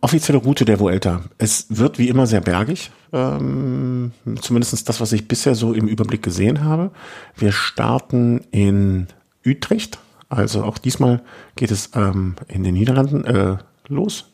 offizielle 0.00 0.38
Route 0.38 0.64
der 0.64 0.80
Vuelta. 0.80 1.22
Es 1.38 1.66
wird 1.70 1.98
wie 1.98 2.08
immer 2.08 2.26
sehr 2.26 2.40
bergig, 2.40 2.90
ähm, 3.12 4.12
zumindest 4.40 4.88
das, 4.88 5.00
was 5.00 5.12
ich 5.12 5.28
bisher 5.28 5.54
so 5.54 5.72
im 5.72 5.88
Überblick 5.88 6.22
gesehen 6.22 6.62
habe. 6.64 6.90
Wir 7.36 7.52
starten 7.52 8.42
in 8.50 9.06
Utrecht, 9.46 9.98
also 10.28 10.64
auch 10.64 10.78
diesmal 10.78 11.22
geht 11.56 11.70
es 11.70 11.90
ähm, 11.94 12.36
in 12.48 12.64
den 12.64 12.74
Niederlanden 12.74 13.24
äh, 13.24 13.56
los. 13.88 14.32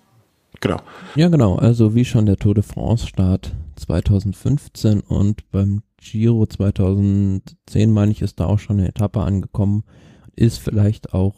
Genau. 0.61 0.81
Ja, 1.14 1.29
genau. 1.29 1.57
Also 1.57 1.94
wie 1.94 2.05
schon 2.05 2.27
der 2.27 2.37
Tour 2.37 2.55
de 2.55 2.64
France 2.64 3.07
Start 3.07 3.55
2015 3.77 5.01
und 5.01 5.48
beim 5.51 5.83
Giro 5.98 6.46
2010, 6.46 7.92
meine 7.92 8.11
ich, 8.11 8.22
ist 8.22 8.40
da 8.40 8.46
auch 8.46 8.59
schon 8.59 8.79
eine 8.79 8.88
Etappe 8.88 9.20
angekommen. 9.20 9.85
Ist 10.35 10.59
vielleicht 10.59 11.14
auch 11.14 11.35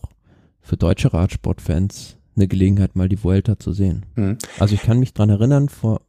für 0.60 0.76
deutsche 0.76 1.12
Radsportfans 1.12 2.16
eine 2.36 2.48
Gelegenheit, 2.48 2.96
mal 2.96 3.08
die 3.08 3.22
Vuelta 3.22 3.58
zu 3.58 3.72
sehen. 3.72 4.06
Mhm. 4.16 4.38
Also 4.58 4.74
ich 4.74 4.82
kann 4.82 4.98
mich 4.98 5.14
dran 5.14 5.30
erinnern, 5.30 5.68
vor 5.68 6.00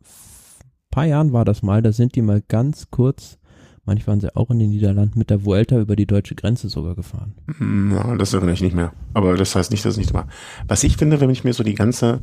paar 0.91 1.05
Jahren 1.05 1.33
war 1.33 1.45
das 1.45 1.63
mal, 1.63 1.81
da 1.81 1.91
sind 1.93 2.15
die 2.15 2.21
mal 2.21 2.43
ganz 2.47 2.87
kurz, 2.91 3.39
manchmal 3.85 4.13
waren 4.13 4.21
sie 4.21 4.35
auch 4.35 4.51
in 4.51 4.59
den 4.59 4.69
Niederlanden, 4.69 5.17
mit 5.17 5.29
der 5.29 5.45
Vuelta 5.45 5.79
über 5.79 5.95
die 5.95 6.05
deutsche 6.05 6.35
Grenze 6.35 6.69
sogar 6.69 6.95
gefahren. 6.95 7.33
Hm, 7.57 7.93
ja, 7.93 8.15
das 8.17 8.33
erinnere 8.33 8.53
ich 8.53 8.61
nicht 8.61 8.75
mehr. 8.75 8.93
Aber 9.13 9.35
das 9.37 9.55
heißt 9.55 9.71
nicht, 9.71 9.83
dass 9.85 9.93
es 9.93 9.97
nicht 9.97 10.13
war. 10.13 10.27
Was 10.67 10.83
ich 10.83 10.97
finde, 10.97 11.19
wenn 11.19 11.29
ich 11.29 11.43
mir 11.43 11.53
so 11.53 11.63
die 11.63 11.75
ganze, 11.75 12.19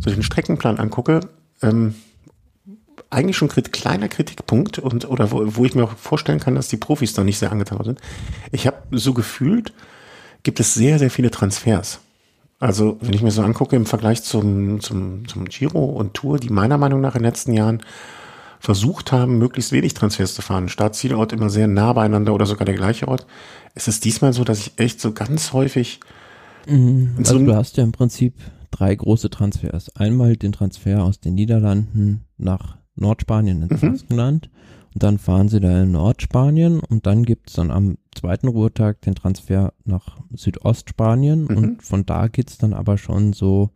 so 0.00 0.10
den 0.10 0.22
Streckenplan 0.22 0.78
angucke, 0.78 1.20
ähm, 1.62 1.94
eigentlich 3.10 3.36
schon 3.36 3.48
kleiner 3.48 4.08
Kritikpunkt 4.08 4.78
und 4.78 5.08
oder 5.08 5.30
wo, 5.30 5.42
wo 5.44 5.64
ich 5.64 5.74
mir 5.74 5.84
auch 5.84 5.96
vorstellen 5.96 6.40
kann, 6.40 6.56
dass 6.56 6.68
die 6.68 6.76
Profis 6.76 7.12
da 7.12 7.22
nicht 7.22 7.38
sehr 7.38 7.52
angetan 7.52 7.84
sind. 7.84 8.00
Ich 8.50 8.66
habe 8.66 8.78
so 8.90 9.14
gefühlt, 9.14 9.72
gibt 10.42 10.58
es 10.58 10.74
sehr, 10.74 10.98
sehr 10.98 11.10
viele 11.10 11.30
Transfers. 11.30 12.00
Also, 12.58 12.96
wenn 13.00 13.12
ich 13.12 13.22
mir 13.22 13.30
so 13.30 13.42
angucke 13.42 13.76
im 13.76 13.84
Vergleich 13.84 14.22
zum, 14.22 14.80
zum, 14.80 15.28
zum 15.28 15.44
Giro 15.44 15.84
und 15.84 16.14
Tour, 16.14 16.38
die 16.38 16.48
meiner 16.48 16.78
Meinung 16.78 17.00
nach 17.00 17.14
in 17.14 17.22
den 17.22 17.28
letzten 17.28 17.52
Jahren 17.52 17.82
versucht 18.60 19.12
haben, 19.12 19.38
möglichst 19.38 19.72
wenig 19.72 19.94
Transfers 19.94 20.34
zu 20.34 20.42
fahren. 20.42 20.68
Start-Zielort 20.68 21.32
immer 21.32 21.50
sehr 21.50 21.66
nah 21.66 21.92
beieinander 21.92 22.34
oder 22.34 22.46
sogar 22.46 22.64
der 22.64 22.74
gleiche 22.74 23.08
Ort. 23.08 23.26
Es 23.74 23.88
ist 23.88 24.04
diesmal 24.04 24.32
so, 24.32 24.44
dass 24.44 24.60
ich 24.60 24.72
echt 24.78 25.00
so 25.00 25.12
ganz 25.12 25.52
häufig. 25.52 26.00
Mhm, 26.66 27.14
also 27.18 27.38
so 27.38 27.44
du 27.44 27.54
hast 27.54 27.76
ja 27.76 27.84
im 27.84 27.92
Prinzip 27.92 28.34
drei 28.70 28.94
große 28.94 29.28
Transfers. 29.28 29.94
Einmal 29.94 30.36
den 30.36 30.52
Transfer 30.52 31.04
aus 31.04 31.20
den 31.20 31.34
Niederlanden 31.34 32.24
nach 32.38 32.78
Nordspanien 32.94 33.62
ins 33.62 33.82
mhm. 33.82 33.92
Baskenland 33.92 34.50
und 34.96 35.02
dann 35.02 35.18
fahren 35.18 35.50
sie 35.50 35.60
da 35.60 35.82
in 35.82 35.92
Nordspanien 35.92 36.80
und 36.80 37.04
dann 37.04 37.26
gibt 37.26 37.50
es 37.50 37.56
dann 37.56 37.70
am 37.70 37.98
zweiten 38.14 38.48
Ruhetag 38.48 39.02
den 39.02 39.14
Transfer 39.14 39.74
nach 39.84 40.16
Südostspanien 40.34 41.42
mhm. 41.42 41.56
und 41.58 41.82
von 41.82 42.06
da 42.06 42.28
geht 42.28 42.48
es 42.48 42.56
dann 42.56 42.72
aber 42.72 42.96
schon 42.96 43.34
so 43.34 43.68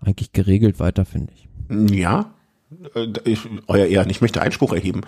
eigentlich 0.00 0.32
geregelt 0.32 0.80
weiter, 0.80 1.04
finde 1.04 1.34
ich. 1.34 1.48
Ja, 1.94 2.30
äh, 2.94 3.08
ich, 3.24 3.40
euer 3.66 3.84
Ehren, 3.84 4.08
ich 4.08 4.22
möchte 4.22 4.40
Einspruch 4.40 4.72
erheben. 4.72 5.02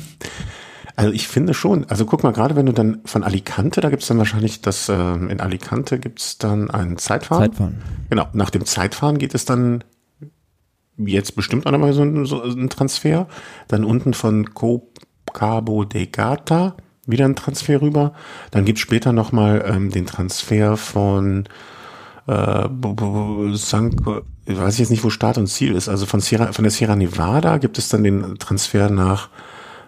also 0.96 1.12
ich 1.12 1.28
finde 1.28 1.52
schon, 1.52 1.84
also 1.90 2.06
guck 2.06 2.22
mal, 2.22 2.32
gerade 2.32 2.56
wenn 2.56 2.64
du 2.64 2.72
dann 2.72 3.02
von 3.04 3.24
Alicante, 3.24 3.82
da 3.82 3.90
gibt 3.90 4.00
es 4.00 4.08
dann 4.08 4.16
wahrscheinlich 4.16 4.62
das, 4.62 4.88
äh, 4.88 4.94
in 4.94 5.40
Alicante 5.40 5.98
gibt 5.98 6.18
es 6.18 6.38
dann 6.38 6.70
ein 6.70 6.96
Zeitfahren. 6.96 7.50
Zeitfahren. 7.50 7.82
Genau, 8.08 8.26
nach 8.32 8.48
dem 8.48 8.64
Zeitfahren 8.64 9.18
geht 9.18 9.34
es 9.34 9.44
dann 9.44 9.84
jetzt 11.06 11.36
bestimmt 11.36 11.66
auch 11.66 11.72
nochmal 11.72 11.92
so 11.92 12.02
ein, 12.02 12.26
so 12.26 12.42
ein 12.42 12.68
Transfer. 12.68 13.28
Dann 13.68 13.84
unten 13.84 14.14
von 14.14 14.48
Cabo 15.32 15.84
de 15.84 16.06
Gata 16.06 16.76
wieder 17.06 17.24
ein 17.24 17.36
Transfer 17.36 17.80
rüber. 17.80 18.12
Dann 18.50 18.64
gibt 18.64 18.78
es 18.78 18.82
später 18.82 19.12
nochmal 19.12 19.64
ähm, 19.66 19.90
den 19.90 20.06
Transfer 20.06 20.76
von 20.76 21.44
äh, 22.26 22.68
Sank, 23.54 24.00
ich 24.46 24.58
weiß 24.58 24.78
jetzt 24.78 24.90
nicht, 24.90 25.04
wo 25.04 25.10
Start 25.10 25.38
und 25.38 25.48
Ziel 25.48 25.74
ist. 25.74 25.88
Also 25.88 26.06
von, 26.06 26.20
Sierra, 26.20 26.52
von 26.52 26.64
der 26.64 26.70
Sierra 26.70 26.96
Nevada 26.96 27.58
gibt 27.58 27.78
es 27.78 27.88
dann 27.88 28.04
den 28.04 28.38
Transfer 28.38 28.90
nach 28.90 29.28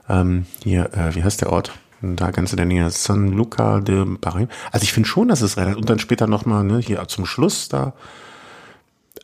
ähm, 0.09 0.47
hier, 0.63 0.91
äh, 0.93 1.15
wie 1.15 1.23
heißt 1.23 1.41
der 1.41 1.53
Ort? 1.53 1.73
Da 2.03 2.31
ganz 2.33 2.53
in 2.53 2.59
der 2.59 2.67
Nähe, 2.67 2.91
San 2.91 3.29
Luca 3.29 3.81
de 3.81 4.05
Bahrain. 4.05 4.49
Also 4.73 4.85
ich 4.85 4.93
finde 4.93 5.09
schon, 5.09 5.29
dass 5.29 5.41
es 5.41 5.57
relativ, 5.57 5.79
und 5.79 5.89
dann 5.89 5.99
später 5.99 6.27
nochmal, 6.27 6.63
ne, 6.63 6.79
hier 6.79 7.03
zum 7.09 7.25
Schluss 7.25 7.69
da. 7.69 7.95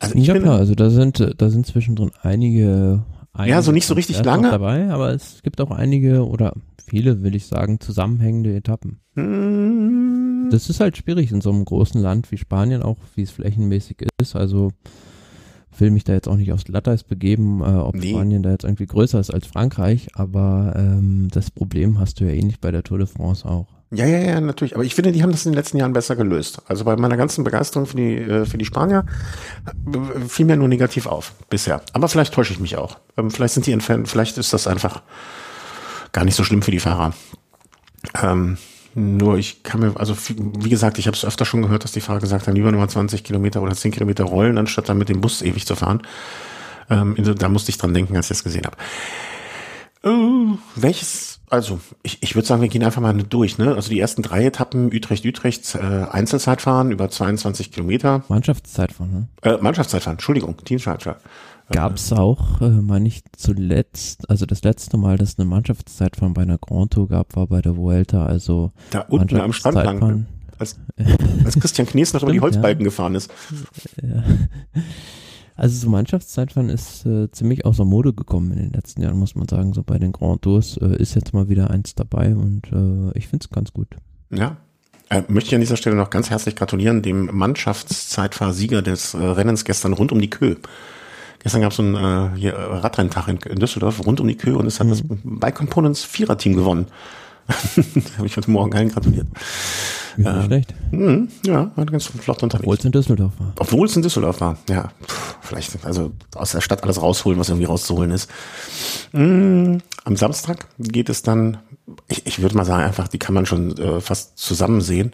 Also 0.01 0.17
ich 0.17 0.27
ja, 0.27 0.39
klar, 0.39 0.59
also 0.59 0.75
da 0.75 0.91
sind, 0.91 1.35
da 1.37 1.51
sind 1.51 1.67
zwischendrin 1.67 2.11
einige, 2.23 3.05
einige 3.35 3.51
ja, 3.51 3.63
so 3.63 3.71
nicht 3.71 3.87
so 3.87 3.95
richtig 3.95 4.25
lange 4.25 4.51
dabei, 4.51 4.91
aber 4.91 5.13
es 5.13 5.43
gibt 5.43 5.61
auch 5.61 5.71
einige 5.71 6.27
oder 6.27 6.55
viele, 6.87 7.23
will 7.23 7.35
ich 7.35 7.47
sagen, 7.47 7.81
zusammenhängende 7.81 8.57
Etappen. 8.57 9.01
Hm. 9.15 10.49
Das 10.51 10.71
ist 10.71 10.81
halt 10.81 10.97
schwierig 10.97 11.31
in 11.31 11.43
so 11.43 11.51
einem 11.51 11.65
großen 11.65 12.01
Land 12.01 12.33
wie 12.33 12.39
Spanien, 12.39 12.83
auch 12.83 12.97
wie 13.15 13.23
es 13.23 13.31
flächenmäßig 13.31 13.99
ist. 14.19 14.35
Also 14.35 14.73
will 15.79 15.91
mich 15.91 16.05
da 16.05 16.15
jetzt 16.15 16.29
auch 16.29 16.37
nicht 16.37 16.53
aufs 16.53 16.65
Glatteis 16.65 17.05
begeben, 17.05 17.61
äh, 17.61 17.65
ob 17.65 17.95
nee. 17.95 18.11
Spanien 18.11 18.43
da 18.43 18.51
jetzt 18.51 18.65
irgendwie 18.65 18.87
größer 18.87 19.21
ist 19.21 19.31
als 19.31 19.47
Frankreich, 19.47 20.09
aber 20.15 20.75
ähm, 20.77 21.29
das 21.31 21.51
Problem 21.51 21.99
hast 21.99 22.21
du 22.21 22.25
ja 22.25 22.33
ähnlich 22.33 22.61
bei 22.61 22.71
der 22.71 22.83
Tour 22.83 22.99
de 22.99 23.07
France 23.07 23.47
auch. 23.47 23.80
Ja, 23.92 24.07
ja, 24.07 24.18
ja, 24.18 24.40
natürlich. 24.40 24.74
Aber 24.74 24.85
ich 24.85 24.94
finde, 24.94 25.11
die 25.11 25.22
haben 25.22 25.33
das 25.33 25.44
in 25.44 25.53
den 25.53 25.57
letzten 25.57 25.76
Jahren 25.76 25.92
besser 25.92 26.14
gelöst. 26.14 26.62
Also 26.66 26.85
bei 26.85 26.96
meiner 26.96 27.16
ganzen 27.16 27.42
Begeisterung 27.42 27.87
für 27.87 27.96
die, 27.96 28.16
äh, 28.16 28.46
für 28.46 28.57
die 28.57 28.64
Spanier 28.64 29.05
äh, 29.66 30.29
fiel 30.29 30.46
mir 30.46 30.57
nur 30.57 30.68
negativ 30.68 31.07
auf 31.07 31.33
bisher. 31.48 31.83
Aber 31.92 32.09
vielleicht 32.09 32.33
täusche 32.33 32.53
ich 32.53 32.61
mich 32.61 32.76
auch. 32.76 32.98
Ähm, 33.16 33.31
vielleicht 33.31 33.55
sind 33.55 33.66
die 33.66 33.72
entfernt, 33.72 34.09
vielleicht 34.09 34.38
ist 34.38 34.53
das 34.53 34.68
einfach 34.68 35.03
gar 36.12 36.24
nicht 36.24 36.37
so 36.37 36.44
schlimm 36.44 36.62
für 36.62 36.70
die 36.70 36.79
Fahrer. 36.79 37.14
Ähm, 38.22 38.59
nur 38.94 39.38
ich 39.38 39.62
kann 39.62 39.81
mir, 39.81 39.92
also 39.96 40.16
wie 40.29 40.68
gesagt, 40.68 40.98
ich 40.98 41.07
habe 41.07 41.16
es 41.16 41.24
öfter 41.24 41.44
schon 41.44 41.62
gehört, 41.62 41.85
dass 41.85 41.92
die 41.92 42.00
Fahrer 42.00 42.20
gesagt 42.20 42.46
haben, 42.46 42.55
lieber 42.55 42.72
nur 42.72 42.87
20 42.87 43.22
Kilometer 43.22 43.62
oder 43.62 43.74
10 43.74 43.92
Kilometer 43.92 44.24
rollen, 44.24 44.59
anstatt 44.59 44.88
dann 44.88 44.98
mit 44.98 45.09
dem 45.09 45.20
Bus 45.20 45.42
ewig 45.42 45.66
zu 45.66 45.76
fahren. 45.76 46.03
Ähm, 46.88 47.16
da 47.38 47.48
musste 47.48 47.70
ich 47.70 47.79
dran 47.79 47.94
denken, 47.94 48.16
als 48.16 48.26
ich 48.26 48.37
das 48.37 48.44
gesehen 48.44 48.66
habe. 48.66 48.76
Äh, 50.03 50.57
welches, 50.74 51.30
also 51.51 51.81
ich, 52.03 52.23
ich 52.23 52.35
würde 52.35 52.47
sagen, 52.47 52.63
wir 52.63 52.69
gehen 52.69 52.85
einfach 52.85 53.03
mal 53.03 53.13
durch. 53.13 53.59
Ne? 53.59 53.75
Also 53.75 53.91
die 53.91 54.01
ersten 54.01 54.23
drei 54.23 54.47
Etappen, 54.47 54.93
Utrecht-Utrecht, 54.93 55.75
äh, 55.75 55.79
Einzelzeitfahren 55.79 56.93
über 56.93 57.11
22 57.11 57.73
Kilometer. 57.73 58.23
Mannschaftszeitfahren, 58.29 59.13
ne? 59.13 59.29
Äh, 59.43 59.59
Mannschaftszeitfahren, 59.61 60.15
Entschuldigung, 60.15 60.57
Teamzeitfahren. 60.65 61.21
Gab 61.73 61.97
es 61.97 62.13
auch, 62.13 62.61
äh, 62.61 62.69
meine 62.69 63.07
ich, 63.07 63.23
zuletzt, 63.37 64.29
also 64.29 64.47
das 64.47 64.63
letzte 64.63 64.97
Mal, 64.97 65.19
dass 65.19 65.31
es 65.31 65.39
eine 65.39 65.49
Mannschaftszeitfahren 65.49 66.35
bei 66.35 66.43
einer 66.43 66.59
Grand 66.59 66.93
Tour 66.93 67.09
gab, 67.09 67.37
war 67.37 67.47
bei 67.47 67.61
der 67.61 67.77
Vuelta, 67.77 68.27
also 68.27 68.73
da 68.91 69.03
unten 69.03 69.41
am 69.41 69.53
Strand 69.53 69.77
lang, 69.77 70.27
als, 70.59 70.79
als 71.45 71.61
Christian 71.61 71.87
Knies 71.87 72.13
noch 72.13 72.23
über 72.25 72.33
die 72.33 72.41
Holzbalken 72.41 72.81
ja. 72.81 72.85
gefahren 72.85 73.15
ist. 73.15 73.31
Ja. 74.03 74.25
Also 75.61 75.77
so 75.77 75.90
Mannschaftszeitfahren 75.90 76.70
ist 76.70 77.05
äh, 77.05 77.31
ziemlich 77.33 77.66
außer 77.66 77.85
Mode 77.85 78.14
gekommen 78.14 78.51
in 78.53 78.57
den 78.57 78.73
letzten 78.73 79.03
Jahren, 79.03 79.18
muss 79.18 79.35
man 79.35 79.46
sagen. 79.46 79.75
So 79.75 79.83
bei 79.83 79.99
den 79.99 80.11
Grand 80.11 80.40
Tours 80.40 80.79
äh, 80.79 80.96
ist 80.96 81.14
jetzt 81.14 81.35
mal 81.35 81.51
wieder 81.51 81.68
eins 81.68 81.94
dabei 81.94 82.35
und 82.35 82.62
äh, 82.73 83.18
ich 83.18 83.29
finde 83.29 83.44
es 83.44 83.51
ganz 83.51 83.70
gut. 83.75 83.88
Ja, 84.31 84.57
äh, 85.11 85.23
möchte 85.29 85.49
ich 85.49 85.55
an 85.55 85.61
dieser 85.61 85.77
Stelle 85.77 85.96
noch 85.96 86.09
ganz 86.09 86.31
herzlich 86.31 86.57
gratulieren 86.57 87.03
dem 87.03 87.29
Mannschaftszeitfahrsieger 87.37 88.81
des 88.81 89.12
äh, 89.12 89.18
Rennens 89.18 89.66
gestern 89.66 89.92
rund 89.92 90.12
um 90.12 90.20
die 90.23 90.31
Kö. 90.31 90.57
Gestern 91.40 91.61
gab 91.61 91.73
es 91.73 91.77
so 91.77 91.83
einen 91.83 92.38
äh, 92.38 92.49
äh, 92.49 92.55
Radrenntag 92.55 93.29
in, 93.29 93.37
in, 93.37 93.59
Düsseldorf 93.59 94.07
rund 94.07 94.18
um 94.18 94.29
die 94.29 94.38
Kühe 94.38 94.57
und 94.57 94.66
es 94.66 94.81
hat 94.81 94.87
mhm. 94.87 94.90
das 94.92 95.03
Bike 95.05 95.57
Components 95.57 96.05
Vierer-Team 96.05 96.57
gewonnen. 96.57 96.87
da 97.77 98.16
habe 98.16 98.27
ich 98.27 98.35
heute 98.35 98.51
Morgen 98.51 98.75
allen 98.75 98.88
gratuliert. 98.88 99.27
Ja, 100.16 100.40
äh, 100.40 100.44
schlecht. 100.44 100.75
Mh, 100.90 101.29
ja, 101.46 101.70
hat 101.77 101.90
ganz 101.90 102.07
flott 102.07 102.42
unterwegs. 102.42 102.64
Obwohl 102.64 102.77
es 102.77 102.85
in 102.85 102.92
Düsseldorf 102.92 103.33
war. 103.38 103.53
Obwohl 103.59 103.87
es 103.87 103.96
in 103.96 104.03
Düsseldorf 104.03 104.40
war, 104.40 104.59
ja. 104.68 104.90
vielleicht, 105.40 105.85
also 105.85 106.12
aus 106.35 106.53
der 106.53 106.61
Stadt 106.61 106.83
alles 106.83 107.01
rausholen, 107.01 107.38
was 107.38 107.49
irgendwie 107.49 107.66
rauszuholen 107.66 108.11
ist. 108.11 108.31
Mhm. 109.12 109.81
Am 110.05 110.16
Samstag 110.16 110.66
geht 110.79 111.09
es 111.09 111.23
dann, 111.23 111.59
ich, 112.09 112.27
ich 112.27 112.42
würde 112.42 112.57
mal 112.57 112.64
sagen, 112.64 112.83
einfach, 112.83 113.09
die 113.09 113.18
kann 113.18 113.35
man 113.35 113.46
schon 113.46 113.77
äh, 113.79 114.01
fast 114.01 114.38
zusammen 114.38 114.81
sehen. 114.81 115.12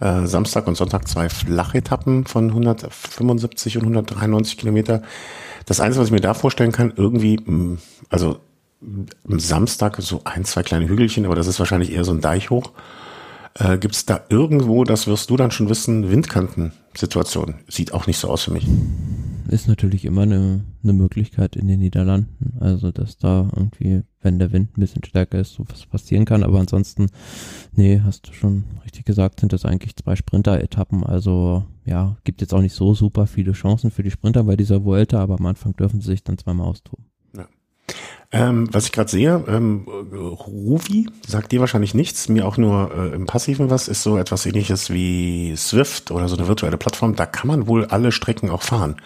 Äh, 0.00 0.26
Samstag 0.26 0.66
und 0.66 0.76
Sonntag 0.76 1.08
zwei 1.08 1.28
Flachetappen 1.28 2.26
von 2.26 2.48
175 2.50 3.78
und 3.78 3.84
193 3.84 4.58
Kilometer. 4.58 5.02
Das 5.64 5.80
Einzige, 5.80 6.00
was 6.00 6.08
ich 6.08 6.12
mir 6.12 6.20
da 6.20 6.34
vorstellen 6.34 6.72
kann, 6.72 6.92
irgendwie, 6.96 7.38
mm, 7.38 7.78
also 8.10 8.38
am 9.28 9.40
Samstag 9.40 9.96
so 10.00 10.20
ein, 10.24 10.44
zwei 10.44 10.62
kleine 10.62 10.88
Hügelchen, 10.88 11.24
aber 11.24 11.34
das 11.34 11.46
ist 11.46 11.58
wahrscheinlich 11.58 11.92
eher 11.92 12.04
so 12.04 12.12
ein 12.12 12.20
Deich 12.20 12.50
hoch. 12.50 12.72
Äh, 13.58 13.78
Gibt 13.78 13.94
es 13.94 14.06
da 14.06 14.24
irgendwo, 14.28 14.84
das 14.84 15.06
wirst 15.06 15.30
du 15.30 15.36
dann 15.36 15.50
schon 15.50 15.68
wissen, 15.68 16.10
Windkantensituation? 16.10 17.54
Sieht 17.68 17.92
auch 17.92 18.06
nicht 18.06 18.18
so 18.18 18.28
aus 18.28 18.44
für 18.44 18.52
mich 18.52 18.66
ist 19.48 19.68
natürlich 19.68 20.04
immer 20.04 20.22
eine, 20.22 20.64
eine 20.82 20.92
Möglichkeit 20.92 21.56
in 21.56 21.68
den 21.68 21.80
Niederlanden. 21.80 22.56
Also, 22.60 22.90
dass 22.92 23.18
da 23.18 23.50
irgendwie, 23.54 24.02
wenn 24.20 24.38
der 24.38 24.52
Wind 24.52 24.76
ein 24.76 24.80
bisschen 24.80 25.04
stärker 25.04 25.38
ist, 25.38 25.54
so 25.54 25.64
was 25.68 25.86
passieren 25.86 26.24
kann. 26.24 26.42
Aber 26.42 26.58
ansonsten, 26.58 27.08
nee, 27.72 28.00
hast 28.02 28.28
du 28.28 28.32
schon 28.32 28.64
richtig 28.84 29.04
gesagt, 29.04 29.40
sind 29.40 29.52
das 29.52 29.64
eigentlich 29.64 29.96
zwei 29.96 30.16
Sprinter-Etappen. 30.16 31.04
Also, 31.04 31.64
ja, 31.84 32.16
gibt 32.24 32.40
jetzt 32.40 32.54
auch 32.54 32.60
nicht 32.60 32.74
so 32.74 32.94
super 32.94 33.26
viele 33.26 33.52
Chancen 33.52 33.90
für 33.90 34.02
die 34.02 34.10
Sprinter 34.10 34.44
bei 34.44 34.56
dieser 34.56 34.84
Vuelta, 34.84 35.20
aber 35.20 35.38
am 35.38 35.46
Anfang 35.46 35.74
dürfen 35.76 36.00
sie 36.00 36.08
sich 36.08 36.24
dann 36.24 36.38
zweimal 36.38 36.66
austoben. 36.66 37.06
Ähm, 38.32 38.68
was 38.72 38.86
ich 38.86 38.92
gerade 38.92 39.10
sehe, 39.10 39.44
ähm, 39.46 39.86
Ruvi 39.86 41.08
sagt 41.26 41.52
dir 41.52 41.60
wahrscheinlich 41.60 41.94
nichts, 41.94 42.28
mir 42.28 42.46
auch 42.46 42.56
nur 42.56 42.90
äh, 42.92 43.14
im 43.14 43.26
Passiven 43.26 43.70
was, 43.70 43.88
ist 43.88 44.02
so 44.02 44.18
etwas 44.18 44.46
ähnliches 44.46 44.90
wie 44.90 45.54
Swift 45.56 46.10
oder 46.10 46.28
so 46.28 46.36
eine 46.36 46.48
virtuelle 46.48 46.76
Plattform. 46.76 47.14
Da 47.14 47.26
kann 47.26 47.46
man 47.46 47.66
wohl 47.68 47.86
alle 47.86 48.12
Strecken 48.12 48.50
auch 48.50 48.62
fahren 48.62 48.96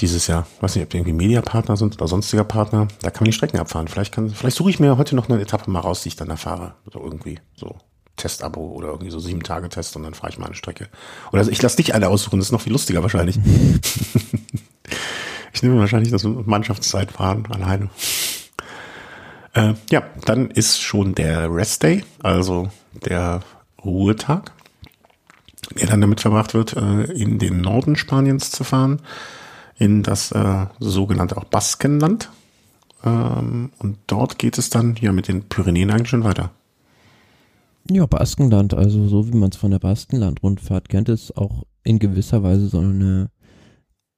dieses 0.00 0.26
Jahr. 0.26 0.46
Weiß 0.60 0.74
nicht, 0.74 0.84
ob 0.84 0.90
die 0.90 0.96
irgendwie 0.96 1.12
Mediapartner 1.12 1.76
sind 1.76 1.96
oder 1.96 2.08
sonstiger 2.08 2.44
Partner. 2.44 2.88
Da 3.02 3.10
kann 3.10 3.22
man 3.22 3.30
die 3.30 3.32
Strecken 3.32 3.58
abfahren. 3.58 3.88
Vielleicht 3.88 4.12
kann, 4.12 4.30
vielleicht 4.30 4.56
suche 4.56 4.70
ich 4.70 4.80
mir 4.80 4.96
heute 4.96 5.16
noch 5.16 5.28
eine 5.28 5.40
Etappe 5.40 5.70
mal 5.70 5.80
raus, 5.80 6.02
die 6.02 6.08
ich 6.08 6.16
dann 6.16 6.30
erfahre. 6.30 6.74
Oder 6.86 7.00
irgendwie 7.00 7.38
so 7.54 7.76
Testabo 8.16 8.60
oder 8.60 8.88
irgendwie 8.88 9.10
so 9.10 9.18
sieben 9.18 9.42
Tage 9.42 9.68
Test 9.68 9.96
und 9.96 10.04
dann 10.04 10.14
fahre 10.14 10.30
ich 10.30 10.38
mal 10.38 10.46
eine 10.46 10.54
Strecke. 10.54 10.88
Oder 11.32 11.46
ich 11.48 11.60
lasse 11.62 11.76
dich 11.76 11.94
alle 11.94 12.08
aussuchen, 12.08 12.38
das 12.38 12.48
ist 12.48 12.52
noch 12.52 12.60
viel 12.60 12.72
lustiger 12.72 13.02
wahrscheinlich. 13.02 13.38
ich 15.54 15.62
nehme 15.62 15.78
wahrscheinlich 15.78 16.10
das 16.10 16.24
Mannschaftszeitfahren 16.24 17.46
alleine. 17.46 17.88
Äh, 19.54 19.74
ja, 19.90 20.02
dann 20.24 20.50
ist 20.50 20.82
schon 20.82 21.14
der 21.14 21.54
Rest 21.54 21.84
Day, 21.84 22.04
also 22.22 22.68
der 23.06 23.40
Ruhetag, 23.84 24.52
der 25.78 25.86
dann 25.86 26.00
damit 26.00 26.20
verbracht 26.20 26.54
wird, 26.54 26.76
äh, 26.76 27.04
in 27.12 27.38
den 27.38 27.60
Norden 27.60 27.96
Spaniens 27.96 28.50
zu 28.50 28.64
fahren 28.64 29.00
in 29.76 30.02
das 30.02 30.32
äh, 30.32 30.66
sogenannte 30.78 31.36
auch 31.36 31.44
Baskenland. 31.44 32.30
Ähm, 33.04 33.70
und 33.78 33.98
dort 34.06 34.38
geht 34.38 34.58
es 34.58 34.70
dann 34.70 34.96
ja 35.00 35.12
mit 35.12 35.28
den 35.28 35.48
Pyrenäen 35.48 35.90
eigentlich 35.90 36.08
schon 36.08 36.24
weiter. 36.24 36.50
Ja, 37.90 38.06
Baskenland, 38.06 38.72
also 38.72 39.08
so 39.08 39.28
wie 39.28 39.36
man 39.36 39.50
es 39.50 39.56
von 39.56 39.70
der 39.70 39.78
Baskenland-Rundfahrt 39.78 40.88
kennt, 40.88 41.08
ist 41.08 41.36
auch 41.36 41.64
in 41.82 41.98
gewisser 41.98 42.42
Weise 42.42 42.68
so 42.68 42.78
eine 42.78 43.30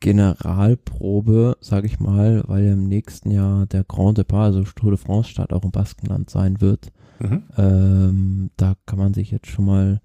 Generalprobe, 0.01 1.57
sage 1.61 1.87
ich 1.87 2.01
mal, 2.01 2.45
weil 2.47 2.67
im 2.67 2.89
nächsten 2.89 3.31
Jahr 3.31 3.67
der 3.67 3.85
Grand 3.85 4.19
Depart, 4.19 4.55
also 4.55 4.63
Tour 4.63 4.91
de 4.91 4.99
France 4.99 5.31
Start 5.31 5.53
auch 5.53 5.65
im 5.65 5.71
Baskenland 5.71 6.31
sein 6.31 6.61
wird. 6.61 6.93
Mhm. 7.19 7.43
Ähm, 7.57 8.51
da 8.57 8.75
kann 8.85 8.99
man 8.99 9.15
sich 9.15 9.31
jetzt 9.31 9.49
schon 9.49 9.65
mal 9.65 10.01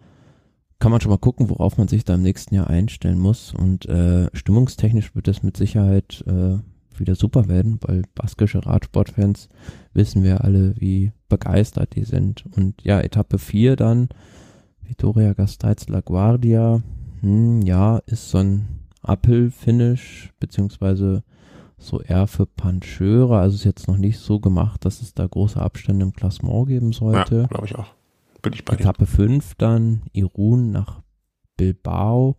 kann 0.81 0.91
man 0.91 0.99
schon 0.99 1.11
mal 1.11 1.17
gucken, 1.17 1.49
worauf 1.49 1.77
man 1.77 1.87
sich 1.87 2.05
da 2.05 2.15
im 2.15 2.23
nächsten 2.23 2.55
Jahr 2.55 2.67
einstellen 2.67 3.19
muss. 3.19 3.53
Und 3.53 3.85
äh, 3.85 4.29
stimmungstechnisch 4.33 5.13
wird 5.15 5.27
das 5.27 5.43
mit 5.43 5.55
Sicherheit 5.55 6.23
äh, 6.25 6.57
wieder 6.99 7.15
super 7.15 7.47
werden, 7.47 7.77
weil 7.81 8.01
baskische 8.15 8.65
Radsportfans 8.65 9.47
wissen 9.93 10.23
wir 10.23 10.43
alle, 10.43 10.73
wie 10.79 11.11
begeistert 11.29 11.95
die 11.95 12.03
sind. 12.03 12.45
Und 12.55 12.81
ja, 12.83 12.99
Etappe 12.99 13.37
4 13.37 13.75
dann, 13.75 14.09
Vitoria 14.81 15.33
Gasteiz 15.33 15.87
La 15.87 16.01
Guardia, 16.01 16.81
hm, 17.21 17.61
ja, 17.61 17.99
ist 18.07 18.31
so 18.31 18.39
ein 18.39 18.80
Uphill-Finish, 19.03 20.31
beziehungsweise 20.39 21.23
so 21.77 22.01
eher 22.01 22.27
für 22.27 22.45
Pancheure. 22.45 23.39
Also 23.39 23.55
ist 23.55 23.63
jetzt 23.63 23.87
noch 23.87 23.97
nicht 23.97 24.19
so 24.19 24.39
gemacht, 24.39 24.85
dass 24.85 25.01
es 25.01 25.13
da 25.13 25.25
große 25.25 25.59
Abstände 25.59 26.05
im 26.05 26.13
Klassement 26.13 26.67
geben 26.67 26.93
sollte. 26.93 27.41
Ja, 27.41 27.47
glaube 27.47 27.65
ich 27.65 27.75
auch. 27.75 27.93
Bin 28.41 28.53
ich 28.53 28.65
bei 28.65 28.73
Etappe 28.73 29.05
5 29.05 29.55
dann, 29.55 30.03
Irun 30.13 30.71
nach 30.71 31.01
Bilbao. 31.57 32.37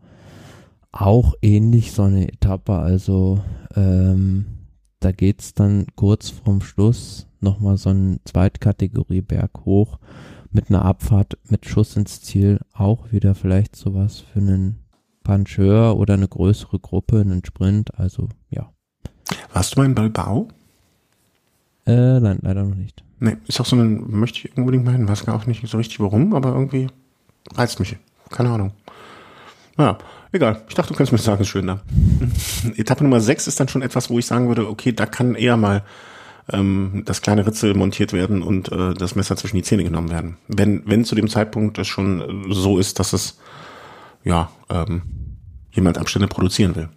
Auch 0.90 1.34
ähnlich 1.42 1.92
so 1.92 2.02
eine 2.02 2.28
Etappe, 2.28 2.74
also 2.74 3.40
ähm, 3.74 4.46
da 5.00 5.10
geht's 5.10 5.54
dann 5.54 5.86
kurz 5.96 6.30
vorm 6.30 6.60
Schluss 6.60 7.26
nochmal 7.40 7.76
so 7.76 7.90
ein 7.90 8.20
Zweitkategorie-Berg 8.24 9.64
hoch 9.64 9.98
mit 10.50 10.68
einer 10.68 10.84
Abfahrt 10.84 11.38
mit 11.48 11.66
Schuss 11.66 11.96
ins 11.96 12.20
Ziel. 12.20 12.60
Auch 12.72 13.10
wieder 13.10 13.34
vielleicht 13.34 13.74
sowas 13.74 14.18
für 14.18 14.40
einen 14.40 14.80
Puncheur 15.22 15.96
oder 15.96 16.14
eine 16.14 16.28
größere 16.28 16.78
Gruppe, 16.78 17.20
einen 17.20 17.44
Sprint, 17.44 17.98
also 17.98 18.28
ja. 18.50 18.70
Warst 19.52 19.74
du 19.74 19.80
mal 19.80 19.86
in 19.86 19.94
Bilbao? 19.94 20.48
Äh, 21.86 22.20
nein, 22.20 22.38
leider 22.42 22.64
noch 22.64 22.76
nicht. 22.76 23.02
Nee, 23.18 23.36
ist 23.46 23.60
auch 23.60 23.66
so 23.66 23.76
ein, 23.76 24.10
möchte 24.10 24.48
ich 24.48 24.56
unbedingt 24.56 24.84
mal 24.84 24.92
hin, 24.92 25.08
weiß 25.08 25.24
gar 25.24 25.36
auch 25.36 25.46
nicht 25.46 25.66
so 25.66 25.78
richtig 25.78 26.00
warum, 26.00 26.34
aber 26.34 26.52
irgendwie 26.52 26.88
reizt 27.54 27.78
mich. 27.80 27.96
Keine 28.30 28.50
Ahnung. 28.50 28.72
Ja, 29.78 29.98
Egal, 30.34 30.62
ich 30.66 30.74
dachte, 30.74 30.94
du 30.94 30.96
kannst 30.96 31.12
mir 31.12 31.18
sagen, 31.18 31.42
ist 31.42 31.48
schön 31.48 31.66
da. 31.66 31.82
Etappe 32.76 33.04
Nummer 33.04 33.20
6 33.20 33.46
ist 33.46 33.60
dann 33.60 33.68
schon 33.68 33.82
etwas, 33.82 34.08
wo 34.08 34.18
ich 34.18 34.24
sagen 34.24 34.48
würde, 34.48 34.66
okay, 34.66 34.92
da 34.92 35.04
kann 35.04 35.34
eher 35.34 35.58
mal 35.58 35.84
ähm, 36.50 37.02
das 37.04 37.20
kleine 37.20 37.46
Ritzel 37.46 37.74
montiert 37.74 38.14
werden 38.14 38.42
und 38.42 38.72
äh, 38.72 38.94
das 38.94 39.14
Messer 39.14 39.36
zwischen 39.36 39.56
die 39.56 39.62
Zähne 39.62 39.84
genommen 39.84 40.10
werden. 40.10 40.38
Wenn, 40.48 40.82
wenn 40.86 41.04
zu 41.04 41.14
dem 41.14 41.28
Zeitpunkt 41.28 41.76
es 41.78 41.86
schon 41.86 42.46
so 42.50 42.78
ist, 42.78 42.98
dass 42.98 43.12
es 43.12 43.38
ja 44.24 44.50
ähm, 44.68 45.02
jemand 45.72 45.98
Abstände 45.98 46.28
produzieren 46.28 46.76
will. 46.76 46.88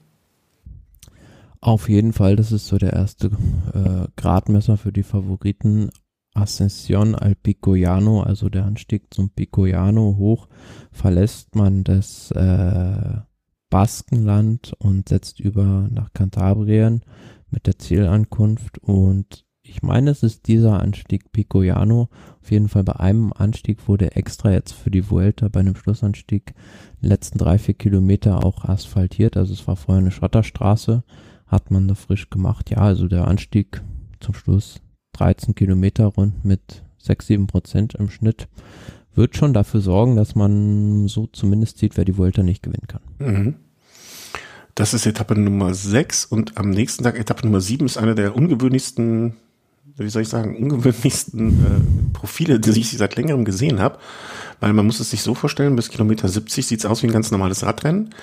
Auf 1.62 1.90
jeden 1.90 2.14
Fall, 2.14 2.36
das 2.36 2.52
ist 2.52 2.68
so 2.68 2.78
der 2.78 2.94
erste 2.94 3.28
äh, 3.74 4.08
Gradmesser 4.16 4.78
für 4.78 4.92
die 4.92 5.04
Favoriten. 5.04 5.90
Ascension 6.36 7.16
al 7.16 7.34
Picoiano, 7.34 8.22
also 8.22 8.50
der 8.50 8.66
Anstieg 8.66 9.14
zum 9.14 9.30
Picoiano 9.30 10.16
hoch, 10.18 10.50
verlässt 10.92 11.56
man 11.56 11.86
das 11.86 12.30
äh, 12.32 13.20
Baskenland 13.70 14.74
und 14.78 15.10
setzt 15.10 15.40
über 15.40 15.88
nach 15.90 16.12
Kantabrien 16.14 17.04
mit 17.50 17.68
der 17.68 17.80
Zielankunft 17.80 18.80
und 18.80 19.45
ich 19.68 19.82
meine, 19.82 20.12
es 20.12 20.24
ist 20.24 20.48
dieser 20.48 20.80
Anstieg 20.82 21.32
Picoiano. 21.32 22.10
Auf 22.42 22.52
jeden 22.52 22.70
Fall 22.70 22.84
bei 22.84 22.96
einem 22.98 23.34
Anstieg 23.34 23.88
wurde 23.88 24.16
extra 24.16 24.52
jetzt 24.52 24.74
für 24.74 24.92
die 24.92 25.10
Vuelta 25.10 25.48
bei 25.48 25.60
einem 25.60 25.76
Schlussanstieg 25.76 26.54
die 27.02 27.08
letzten 27.08 27.38
drei, 27.38 27.58
vier 27.58 27.74
Kilometer 27.74 28.44
auch 28.44 28.64
asphaltiert. 28.66 29.38
Also 29.38 29.54
es 29.54 29.68
war 29.68 29.76
vorher 29.76 30.02
eine 30.02 30.12
Schotterstraße, 30.12 31.04
hat 31.48 31.72
man 31.72 31.88
da 31.88 31.96
frisch 31.96 32.30
gemacht. 32.30 32.70
Ja, 32.70 32.78
also 32.78 33.08
der 33.08 33.28
Anstieg 33.28 33.82
zum 34.20 34.36
Schluss 34.36 34.82
13 35.14 35.56
Kilometer 35.56 36.06
rund 36.06 36.46
mit 36.46 36.84
6, 37.00 37.28
7 37.28 37.48
Prozent 37.48 37.96
im 37.96 38.10
Schnitt 38.10 38.48
wird 39.16 39.36
schon 39.36 39.54
dafür 39.54 39.82
sorgen, 39.82 40.16
dass 40.16 40.36
man 40.36 41.08
so 41.08 41.28
zumindest 41.28 41.78
sieht, 41.78 41.98
wer 41.98 42.06
die 42.06 42.18
Vuelta 42.18 42.44
nicht 42.44 42.64
gewinnen 42.64 42.88
kann. 42.88 43.02
Mhm. 43.20 43.56
Das 44.76 44.94
ist 44.94 45.06
Etappe 45.06 45.40
Nummer 45.40 45.74
6 45.74 46.26
und 46.26 46.58
am 46.58 46.70
nächsten 46.70 47.04
Tag 47.04 47.18
Etappe 47.18 47.46
Nummer 47.46 47.62
7 47.62 47.86
ist 47.86 47.98
eine 47.98 48.14
der 48.14 48.36
ungewöhnlichsten, 48.36 49.38
wie 49.98 50.10
soll 50.10 50.24
ich 50.24 50.30
sagen, 50.30 50.58
ungewöhnlichsten 50.58 51.50
äh, 51.50 52.14
Profile, 52.14 52.60
die 52.60 52.80
ich 52.80 52.98
seit 52.98 53.16
längerem 53.16 53.46
gesehen 53.46 53.80
habe. 53.80 53.98
Weil 54.60 54.74
man 54.74 54.86
muss 54.86 55.00
es 55.00 55.10
sich 55.10 55.22
so 55.22 55.36
vorstellen, 55.36 55.76
bis 55.76 55.90
Kilometer 55.90 56.28
70 56.28 56.68
sieht 56.68 56.80
es 56.80 56.86
aus 56.86 57.04
wie 57.04 57.08
ein 57.08 57.14
ganz 57.14 57.32
normales 57.32 57.64
Radrennen. 57.66 58.14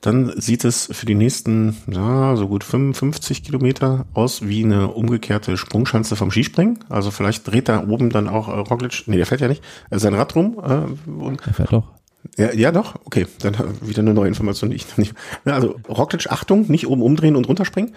Dann 0.00 0.32
sieht 0.36 0.64
es 0.64 0.88
für 0.92 1.06
die 1.06 1.14
nächsten, 1.14 1.76
ja, 1.90 2.36
so 2.36 2.48
gut 2.48 2.64
55 2.64 3.42
Kilometer 3.42 4.06
aus 4.12 4.46
wie 4.46 4.62
eine 4.62 4.88
umgekehrte 4.88 5.56
Sprungschanze 5.56 6.16
vom 6.16 6.30
Skispringen. 6.30 6.80
Also 6.88 7.10
vielleicht 7.10 7.46
dreht 7.46 7.68
da 7.68 7.82
oben 7.82 8.10
dann 8.10 8.28
auch 8.28 8.48
äh, 8.48 8.52
Roglic, 8.52 9.04
nee, 9.06 9.16
der 9.16 9.26
fährt 9.26 9.40
ja 9.40 9.48
nicht, 9.48 9.64
äh, 9.90 9.98
sein 9.98 10.14
Rad 10.14 10.34
rum. 10.36 10.58
Äh, 10.62 11.10
und, 11.10 11.44
der 11.46 11.54
fährt 11.54 11.72
doch. 11.72 11.92
Ja, 12.36 12.52
ja, 12.52 12.72
doch. 12.72 12.96
Okay, 13.04 13.26
dann 13.40 13.54
wieder 13.80 14.02
eine 14.02 14.12
neue 14.12 14.28
Information, 14.28 14.70
die 14.70 14.76
ich 14.76 14.88
noch 14.88 14.98
nicht. 14.98 15.14
Also 15.44 15.76
Rockledge, 15.88 16.30
Achtung, 16.30 16.66
nicht 16.68 16.86
oben 16.86 17.02
umdrehen 17.02 17.36
und 17.36 17.48
runterspringen. 17.48 17.94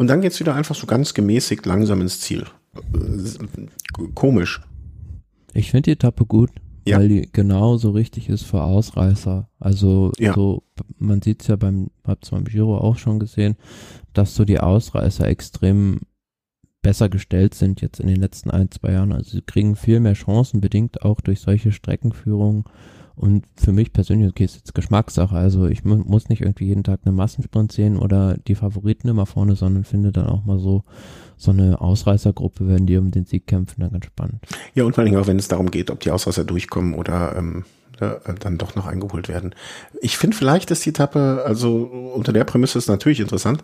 Und 0.00 0.06
dann 0.06 0.22
geht's 0.22 0.40
wieder 0.40 0.54
einfach 0.54 0.74
so 0.74 0.86
ganz 0.86 1.12
gemäßigt 1.12 1.66
langsam 1.66 2.00
ins 2.00 2.20
Ziel. 2.20 2.46
Komisch. 4.14 4.62
Ich 5.52 5.70
finde 5.70 5.82
die 5.82 5.90
Etappe 5.90 6.24
gut, 6.24 6.48
ja. 6.86 6.98
weil 6.98 7.08
die 7.08 7.28
genau 7.30 7.76
so 7.76 7.90
richtig 7.90 8.30
ist 8.30 8.44
für 8.44 8.62
Ausreißer. 8.62 9.50
Also 9.58 10.12
ja. 10.18 10.32
so, 10.32 10.62
man 10.96 11.20
sieht's 11.20 11.48
ja 11.48 11.56
beim, 11.56 11.90
hab's 12.02 12.30
beim 12.30 12.44
Giro 12.44 12.78
auch 12.78 12.96
schon 12.96 13.18
gesehen, 13.18 13.56
dass 14.14 14.34
so 14.34 14.46
die 14.46 14.58
Ausreißer 14.58 15.26
extrem 15.26 16.00
besser 16.80 17.10
gestellt 17.10 17.52
sind 17.52 17.82
jetzt 17.82 18.00
in 18.00 18.06
den 18.06 18.20
letzten 18.22 18.50
ein, 18.50 18.70
zwei 18.70 18.92
Jahren. 18.92 19.12
Also 19.12 19.32
sie 19.32 19.42
kriegen 19.42 19.76
viel 19.76 20.00
mehr 20.00 20.14
Chancen, 20.14 20.62
bedingt 20.62 21.02
auch 21.02 21.20
durch 21.20 21.40
solche 21.40 21.72
Streckenführungen 21.72 22.64
und 23.20 23.44
für 23.54 23.72
mich 23.72 23.92
persönlich, 23.92 24.30
okay, 24.30 24.46
ist 24.46 24.56
jetzt 24.56 24.74
Geschmackssache. 24.74 25.36
Also 25.36 25.66
ich 25.66 25.84
mu 25.84 25.96
muss 25.96 26.30
nicht 26.30 26.40
irgendwie 26.40 26.64
jeden 26.64 26.84
Tag 26.84 27.00
eine 27.04 27.14
Massensprint 27.14 27.70
sehen 27.70 27.98
oder 27.98 28.38
die 28.48 28.54
Favoriten 28.54 29.08
immer 29.08 29.26
vorne, 29.26 29.56
sondern 29.56 29.84
finde 29.84 30.10
dann 30.10 30.26
auch 30.26 30.46
mal 30.46 30.58
so, 30.58 30.84
so 31.36 31.50
eine 31.50 31.82
Ausreißergruppe, 31.82 32.66
wenn 32.66 32.86
die 32.86 32.96
um 32.96 33.10
den 33.10 33.26
Sieg 33.26 33.46
kämpfen, 33.46 33.82
dann 33.82 33.92
ganz 33.92 34.06
spannend. 34.06 34.40
Ja, 34.74 34.84
und 34.84 34.94
vor 34.94 35.04
allem 35.04 35.14
auch, 35.16 35.26
wenn 35.26 35.38
es 35.38 35.48
darum 35.48 35.70
geht, 35.70 35.90
ob 35.90 36.00
die 36.00 36.10
Ausreißer 36.10 36.44
durchkommen 36.44 36.94
oder 36.94 37.36
ähm, 37.36 37.66
äh, 38.00 38.12
dann 38.38 38.56
doch 38.56 38.74
noch 38.74 38.86
eingeholt 38.86 39.28
werden. 39.28 39.54
Ich 40.00 40.16
finde 40.16 40.34
vielleicht 40.34 40.70
ist 40.70 40.86
die 40.86 40.90
Etappe, 40.90 41.42
also 41.44 41.76
unter 42.14 42.32
der 42.32 42.44
Prämisse 42.44 42.78
ist 42.78 42.88
natürlich 42.88 43.20
interessant, 43.20 43.62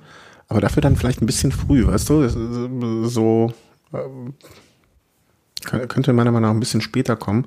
aber 0.49 0.61
dafür 0.61 0.83
dann 0.83 0.97
vielleicht 0.97 1.23
ein 1.23 1.27
bisschen 1.27 1.51
früh, 1.51 1.87
weißt 1.87 2.11
du, 2.11 3.09
so 3.09 3.55
äh, 3.95 5.87
könnte 5.87 6.13
meiner 6.13 6.31
Meinung 6.31 6.51
nach 6.51 6.55
ein 6.55 6.61
bisschen 6.61 6.83
später 6.83 7.17
kommen 7.17 7.47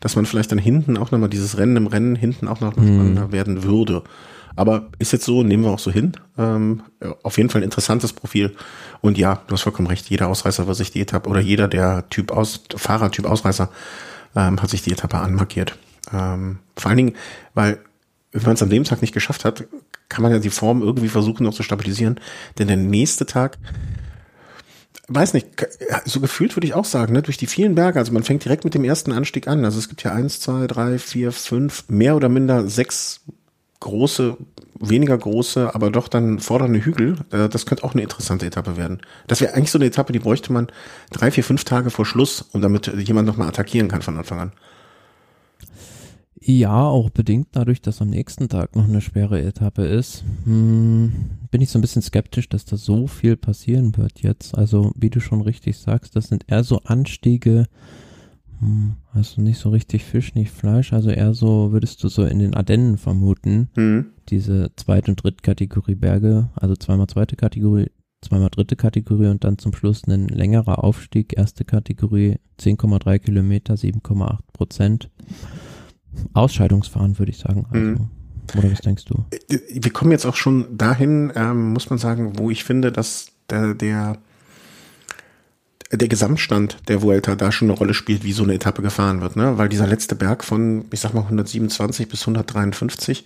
dass 0.00 0.16
man 0.16 0.26
vielleicht 0.26 0.50
dann 0.50 0.58
hinten 0.58 0.96
auch 0.96 1.10
nochmal 1.10 1.28
dieses 1.28 1.58
Rennen 1.58 1.76
im 1.76 1.86
Rennen 1.86 2.16
hinten 2.16 2.48
auch 2.48 2.60
noch 2.60 2.76
mhm. 2.76 2.82
spannender 2.82 3.32
werden 3.32 3.62
würde. 3.62 4.02
Aber 4.56 4.88
ist 4.98 5.12
jetzt 5.12 5.24
so, 5.24 5.42
nehmen 5.42 5.62
wir 5.62 5.70
auch 5.70 5.78
so 5.78 5.90
hin. 5.90 6.12
Ähm, 6.36 6.82
auf 7.22 7.36
jeden 7.36 7.50
Fall 7.50 7.60
ein 7.60 7.64
interessantes 7.64 8.12
Profil. 8.12 8.54
Und 9.00 9.16
ja, 9.16 9.42
du 9.46 9.54
hast 9.54 9.62
vollkommen 9.62 9.88
recht, 9.88 10.10
jeder 10.10 10.28
Ausreißer 10.28 10.66
wird 10.66 10.76
sich 10.76 10.90
die 10.90 11.00
Etappe 11.00 11.28
oder 11.28 11.40
jeder 11.40 11.68
der 11.68 12.08
Typ 12.10 12.32
aus, 12.32 12.64
Fahrertyp 12.74 13.26
Ausreißer 13.26 13.70
ähm, 14.36 14.60
hat 14.60 14.70
sich 14.70 14.82
die 14.82 14.92
Etappe 14.92 15.18
anmarkiert. 15.18 15.78
Ähm, 16.12 16.58
vor 16.76 16.88
allen 16.88 16.96
Dingen, 16.96 17.14
weil 17.54 17.78
wenn 18.32 18.42
man 18.42 18.54
es 18.54 18.62
an 18.62 18.70
dem 18.70 18.84
Tag 18.84 19.00
nicht 19.02 19.14
geschafft 19.14 19.44
hat, 19.44 19.64
kann 20.08 20.22
man 20.22 20.32
ja 20.32 20.38
die 20.38 20.50
Form 20.50 20.82
irgendwie 20.82 21.08
versuchen 21.08 21.44
noch 21.44 21.54
zu 21.54 21.62
stabilisieren. 21.62 22.20
Denn 22.58 22.68
der 22.68 22.76
nächste 22.76 23.26
Tag 23.26 23.58
weiß 25.12 25.34
nicht, 25.34 25.48
so 26.04 26.20
gefühlt 26.20 26.56
würde 26.56 26.66
ich 26.66 26.74
auch 26.74 26.84
sagen, 26.84 27.12
ne, 27.12 27.22
durch 27.22 27.36
die 27.36 27.48
vielen 27.48 27.74
Berge, 27.74 27.98
also 27.98 28.12
man 28.12 28.22
fängt 28.22 28.44
direkt 28.44 28.64
mit 28.64 28.74
dem 28.74 28.84
ersten 28.84 29.12
Anstieg 29.12 29.48
an. 29.48 29.64
Also 29.64 29.78
es 29.78 29.88
gibt 29.88 30.02
ja 30.04 30.12
eins, 30.12 30.40
zwei, 30.40 30.66
drei, 30.66 30.98
vier, 30.98 31.32
fünf, 31.32 31.84
mehr 31.88 32.16
oder 32.16 32.28
minder 32.28 32.68
sechs 32.68 33.20
große, 33.80 34.36
weniger 34.78 35.18
große, 35.18 35.74
aber 35.74 35.90
doch 35.90 36.06
dann 36.06 36.38
fordernde 36.38 36.84
Hügel. 36.84 37.16
Äh, 37.32 37.48
das 37.48 37.66
könnte 37.66 37.82
auch 37.82 37.94
eine 37.94 38.02
interessante 38.02 38.46
Etappe 38.46 38.76
werden. 38.76 39.00
Das 39.26 39.40
wäre 39.40 39.54
eigentlich 39.54 39.72
so 39.72 39.78
eine 39.78 39.86
Etappe, 39.86 40.12
die 40.12 40.20
bräuchte 40.20 40.52
man 40.52 40.68
drei, 41.10 41.30
vier, 41.30 41.44
fünf 41.44 41.64
Tage 41.64 41.90
vor 41.90 42.06
Schluss, 42.06 42.42
um 42.52 42.60
damit 42.60 42.86
jemand 42.86 43.26
nochmal 43.26 43.48
attackieren 43.48 43.88
kann 43.88 44.02
von 44.02 44.16
Anfang 44.16 44.38
an. 44.38 44.52
Ja, 46.42 46.84
auch 46.84 47.10
bedingt 47.10 47.48
dadurch, 47.52 47.82
dass 47.82 48.00
am 48.00 48.08
nächsten 48.08 48.48
Tag 48.48 48.74
noch 48.74 48.88
eine 48.88 49.02
schwere 49.02 49.42
Etappe 49.42 49.84
ist, 49.84 50.24
hm, 50.44 51.12
bin 51.50 51.60
ich 51.60 51.68
so 51.68 51.78
ein 51.78 51.82
bisschen 51.82 52.02
skeptisch, 52.02 52.48
dass 52.48 52.64
da 52.64 52.76
so 52.76 53.06
viel 53.06 53.36
passieren 53.36 53.96
wird 53.98 54.22
jetzt. 54.22 54.56
Also, 54.56 54.92
wie 54.96 55.10
du 55.10 55.20
schon 55.20 55.42
richtig 55.42 55.76
sagst, 55.76 56.16
das 56.16 56.28
sind 56.28 56.44
eher 56.48 56.64
so 56.64 56.80
Anstiege, 56.84 57.66
hm, 58.58 58.96
also 59.12 59.42
nicht 59.42 59.58
so 59.58 59.68
richtig 59.68 60.04
Fisch, 60.04 60.34
nicht 60.34 60.50
Fleisch, 60.50 60.94
also 60.94 61.10
eher 61.10 61.34
so, 61.34 61.72
würdest 61.72 62.02
du 62.02 62.08
so 62.08 62.24
in 62.24 62.38
den 62.38 62.54
Ardennen 62.54 62.96
vermuten, 62.96 63.68
mhm. 63.76 64.06
diese 64.30 64.70
zweite 64.76 65.10
und 65.10 65.22
dritte 65.22 65.42
Kategorie 65.42 65.94
Berge, 65.94 66.48
also 66.54 66.74
zweimal 66.74 67.08
zweite 67.08 67.36
Kategorie, 67.36 67.90
zweimal 68.22 68.48
dritte 68.50 68.76
Kategorie 68.76 69.26
und 69.26 69.44
dann 69.44 69.58
zum 69.58 69.74
Schluss 69.74 70.06
ein 70.06 70.28
längerer 70.28 70.84
Aufstieg, 70.84 71.36
erste 71.36 71.64
Kategorie 71.64 72.36
10,3 72.58 73.18
Kilometer, 73.18 73.74
7,8 73.74 74.38
Prozent. 74.52 75.10
Ausscheidungsfahren, 76.32 77.18
würde 77.18 77.30
ich 77.30 77.38
sagen. 77.38 77.66
Also, 77.70 77.86
mhm. 77.86 78.08
Oder 78.56 78.72
was 78.72 78.80
denkst 78.80 79.04
du? 79.04 79.24
Wir 79.48 79.92
kommen 79.92 80.10
jetzt 80.10 80.26
auch 80.26 80.36
schon 80.36 80.76
dahin, 80.76 81.32
ähm, 81.36 81.72
muss 81.72 81.90
man 81.90 81.98
sagen, 81.98 82.38
wo 82.38 82.50
ich 82.50 82.64
finde, 82.64 82.90
dass 82.90 83.26
der, 83.48 83.74
der, 83.74 84.18
der 85.92 86.08
Gesamtstand 86.08 86.78
der 86.88 87.02
Vuelta 87.02 87.36
da 87.36 87.52
schon 87.52 87.70
eine 87.70 87.78
Rolle 87.78 87.94
spielt, 87.94 88.24
wie 88.24 88.32
so 88.32 88.42
eine 88.42 88.54
Etappe 88.54 88.82
gefahren 88.82 89.20
wird, 89.20 89.36
ne? 89.36 89.58
Weil 89.58 89.68
dieser 89.68 89.86
letzte 89.86 90.16
Berg 90.16 90.44
von, 90.44 90.84
ich 90.92 91.00
sag 91.00 91.14
mal, 91.14 91.22
127 91.22 92.08
bis 92.08 92.22
153, 92.22 93.24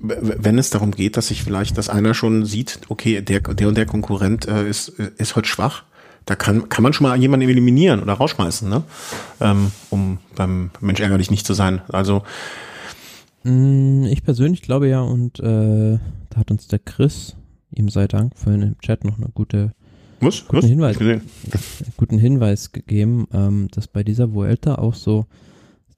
wenn 0.00 0.58
es 0.58 0.70
darum 0.70 0.92
geht, 0.92 1.16
dass 1.16 1.28
sich 1.28 1.42
vielleicht, 1.42 1.76
dass 1.76 1.88
einer 1.88 2.14
schon 2.14 2.46
sieht, 2.46 2.80
okay, 2.88 3.20
der, 3.20 3.40
der 3.40 3.68
und 3.68 3.76
der 3.76 3.86
Konkurrent 3.86 4.48
äh, 4.48 4.68
ist, 4.68 4.88
ist 4.88 5.36
heute 5.36 5.48
schwach, 5.48 5.84
da 6.30 6.36
kann, 6.36 6.68
kann 6.68 6.84
man 6.84 6.92
schon 6.92 7.08
mal 7.08 7.20
jemanden 7.20 7.48
eliminieren 7.48 8.00
oder 8.00 8.12
rausschmeißen, 8.12 8.68
ne? 8.68 8.84
Ähm, 9.40 9.72
um 9.90 10.18
beim 10.36 10.70
Mensch 10.80 11.00
ärgerlich 11.00 11.28
nicht 11.28 11.44
zu 11.44 11.54
sein. 11.54 11.82
Also 11.88 12.22
mm, 13.42 14.04
ich 14.04 14.22
persönlich 14.22 14.62
glaube 14.62 14.88
ja, 14.88 15.00
und 15.00 15.40
äh, 15.40 15.98
da 16.30 16.36
hat 16.36 16.52
uns 16.52 16.68
der 16.68 16.78
Chris, 16.78 17.34
ihm 17.74 17.88
sei 17.88 18.06
Dank, 18.06 18.38
vorhin 18.38 18.62
im 18.62 18.78
Chat 18.78 19.02
noch 19.02 19.18
eine 19.18 19.30
gute 19.34 19.72
muss, 20.20 20.46
guten, 20.46 20.56
muss, 20.58 20.66
Hinweis, 20.66 20.98
guten 21.96 22.18
Hinweis 22.18 22.70
gegeben, 22.70 23.26
ähm, 23.32 23.66
dass 23.72 23.88
bei 23.88 24.04
dieser 24.04 24.32
Vuelta 24.32 24.76
auch 24.76 24.94
so 24.94 25.26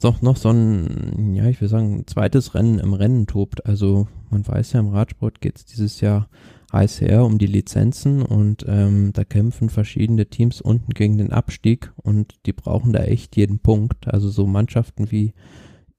doch 0.00 0.22
noch 0.22 0.38
so 0.38 0.48
ein, 0.48 1.34
ja, 1.34 1.44
ich 1.44 1.60
will 1.60 1.68
sagen, 1.68 1.98
ein 1.98 2.06
zweites 2.06 2.54
Rennen 2.54 2.78
im 2.78 2.94
Rennen 2.94 3.26
tobt. 3.26 3.66
Also 3.66 4.08
man 4.30 4.48
weiß 4.48 4.72
ja, 4.72 4.80
im 4.80 4.88
Radsport 4.88 5.42
geht 5.42 5.58
es 5.58 5.66
dieses 5.66 6.00
Jahr 6.00 6.26
heiß 6.72 7.00
her 7.00 7.24
um 7.24 7.38
die 7.38 7.46
Lizenzen 7.46 8.22
und 8.22 8.64
ähm, 8.66 9.12
da 9.12 9.24
kämpfen 9.24 9.68
verschiedene 9.68 10.26
Teams 10.26 10.60
unten 10.60 10.92
gegen 10.92 11.18
den 11.18 11.32
Abstieg 11.32 11.92
und 11.96 12.34
die 12.46 12.52
brauchen 12.52 12.92
da 12.92 13.00
echt 13.00 13.36
jeden 13.36 13.58
Punkt. 13.58 14.08
Also 14.08 14.30
so 14.30 14.46
Mannschaften 14.46 15.10
wie 15.10 15.34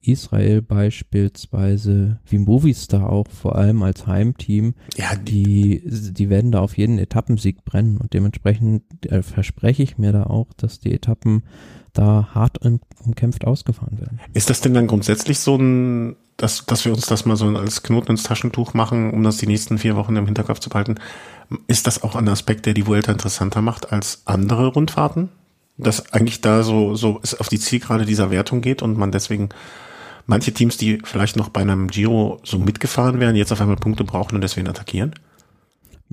Israel 0.01 0.61
beispielsweise, 0.61 2.19
wie 2.25 2.37
Movistar 2.37 3.09
auch, 3.09 3.27
vor 3.29 3.55
allem 3.55 3.83
als 3.83 4.05
Heimteam, 4.05 4.73
ja, 4.97 5.15
die, 5.15 5.81
die 5.85 6.29
werden 6.29 6.51
da 6.51 6.59
auf 6.59 6.77
jeden 6.77 6.99
Etappensieg 6.99 7.63
brennen 7.63 7.97
und 7.97 8.13
dementsprechend 8.13 8.83
äh, 9.05 9.21
verspreche 9.21 9.83
ich 9.83 9.97
mir 9.97 10.11
da 10.11 10.23
auch, 10.23 10.51
dass 10.53 10.79
die 10.79 10.91
Etappen 10.91 11.43
da 11.93 12.29
hart 12.33 12.59
umkämpft 13.05 13.45
ausgefahren 13.45 13.99
werden. 13.99 14.19
Ist 14.33 14.49
das 14.49 14.61
denn 14.61 14.73
dann 14.73 14.87
grundsätzlich 14.87 15.39
so 15.39 15.55
ein, 15.55 16.15
dass, 16.37 16.65
dass 16.65 16.85
wir 16.85 16.93
uns 16.93 17.05
das 17.05 17.25
mal 17.25 17.35
so 17.35 17.47
als 17.47 17.83
Knoten 17.83 18.11
ins 18.11 18.23
Taschentuch 18.23 18.73
machen, 18.73 19.11
um 19.11 19.23
das 19.23 19.37
die 19.37 19.47
nächsten 19.47 19.77
vier 19.77 19.95
Wochen 19.95 20.15
im 20.15 20.25
Hinterkopf 20.25 20.59
zu 20.59 20.69
behalten? 20.69 20.95
Ist 21.67 21.87
das 21.87 22.03
auch 22.03 22.15
ein 22.15 22.27
Aspekt, 22.27 22.65
der 22.65 22.73
die 22.73 22.87
Vuelta 22.87 23.11
interessanter 23.11 23.61
macht 23.61 23.91
als 23.91 24.23
andere 24.25 24.67
Rundfahrten? 24.67 25.29
Dass 25.77 26.13
eigentlich 26.13 26.41
da 26.41 26.63
so, 26.63 26.95
so 26.95 27.19
es 27.23 27.39
auf 27.39 27.49
die 27.49 27.59
Zielgerade 27.59 28.05
dieser 28.05 28.31
Wertung 28.31 28.61
geht 28.61 28.81
und 28.81 28.97
man 28.97 29.11
deswegen 29.11 29.49
manche 30.25 30.53
Teams, 30.53 30.77
die 30.77 30.99
vielleicht 31.03 31.35
noch 31.35 31.49
bei 31.49 31.61
einem 31.61 31.87
Giro 31.87 32.39
so 32.43 32.57
mitgefahren 32.57 33.19
wären, 33.19 33.35
jetzt 33.35 33.51
auf 33.51 33.61
einmal 33.61 33.75
Punkte 33.75 34.03
brauchen 34.03 34.35
und 34.35 34.41
deswegen 34.41 34.67
attackieren? 34.67 35.13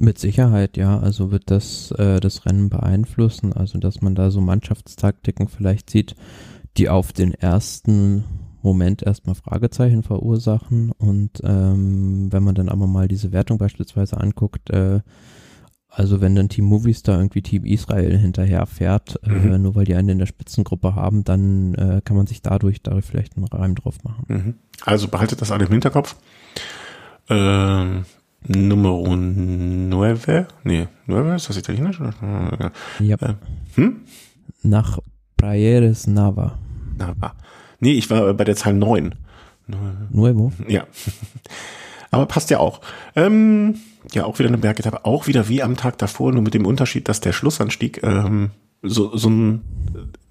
Mit 0.02 0.18
Sicherheit, 0.18 0.78
ja. 0.78 0.98
Also 0.98 1.30
wird 1.30 1.50
das 1.50 1.90
äh, 1.90 2.20
das 2.20 2.46
Rennen 2.46 2.70
beeinflussen. 2.70 3.52
Also 3.52 3.78
dass 3.78 4.00
man 4.00 4.14
da 4.14 4.30
so 4.30 4.40
Mannschaftstaktiken 4.40 5.46
vielleicht 5.46 5.90
sieht, 5.90 6.16
die 6.78 6.88
auf 6.88 7.12
den 7.12 7.34
ersten 7.34 8.24
Moment 8.62 9.02
erstmal 9.02 9.34
Fragezeichen 9.34 10.02
verursachen. 10.02 10.90
Und 10.92 11.42
ähm, 11.44 12.32
wenn 12.32 12.42
man 12.42 12.54
dann 12.54 12.70
aber 12.70 12.86
mal 12.86 13.08
diese 13.08 13.30
Wertung 13.30 13.58
beispielsweise 13.58 14.16
anguckt, 14.16 14.70
äh, 14.70 15.00
also 15.90 16.22
wenn 16.22 16.34
dann 16.34 16.48
Team 16.48 16.64
Movistar 16.64 17.18
irgendwie 17.18 17.42
Team 17.42 17.66
Israel 17.66 18.16
hinterher 18.16 18.64
fährt, 18.64 19.20
äh, 19.22 19.28
mhm. 19.28 19.52
äh, 19.52 19.58
nur 19.58 19.74
weil 19.74 19.84
die 19.84 19.96
einen 19.96 20.08
in 20.08 20.18
der 20.18 20.24
Spitzengruppe 20.24 20.94
haben, 20.94 21.24
dann 21.24 21.74
äh, 21.74 22.00
kann 22.02 22.16
man 22.16 22.26
sich 22.26 22.40
dadurch, 22.40 22.82
dadurch 22.82 23.04
vielleicht 23.04 23.36
einen 23.36 23.44
Reim 23.44 23.74
drauf 23.74 24.02
machen. 24.02 24.24
Mhm. 24.28 24.54
Also 24.82 25.08
behaltet 25.08 25.42
das 25.42 25.50
alle 25.50 25.66
im 25.66 25.72
Hinterkopf. 25.72 26.16
Ähm, 27.28 28.06
Numero 28.46 29.16
9. 29.16 30.46
Nee, 30.64 30.88
9 31.06 31.36
ist 31.36 31.48
das 31.48 31.56
italienisch? 31.56 32.00
Ja. 33.00 33.16
Äh, 33.20 33.34
hm? 33.74 34.00
Nach 34.62 34.98
Praieres 35.36 36.06
Nava. 36.06 36.58
Nava. 36.98 37.34
Nee, 37.80 37.92
ich 37.92 38.10
war 38.10 38.32
bei 38.34 38.44
der 38.44 38.56
Zahl 38.56 38.74
9. 38.74 39.14
Nuevo? 40.10 40.52
Ja. 40.68 40.84
Aber 42.10 42.26
passt 42.26 42.50
ja 42.50 42.58
auch. 42.58 42.80
Ähm, 43.14 43.76
ja, 44.12 44.24
auch 44.24 44.38
wieder 44.38 44.48
eine 44.48 44.58
Bergetappe, 44.58 45.04
auch 45.04 45.26
wieder 45.26 45.48
wie 45.48 45.62
am 45.62 45.76
Tag 45.76 45.98
davor, 45.98 46.32
nur 46.32 46.42
mit 46.42 46.54
dem 46.54 46.66
Unterschied, 46.66 47.08
dass 47.08 47.20
der 47.20 47.32
Schlussanstieg 47.32 48.02
ähm, 48.02 48.50
so, 48.82 49.16
so 49.16 49.28
ein, 49.30 49.60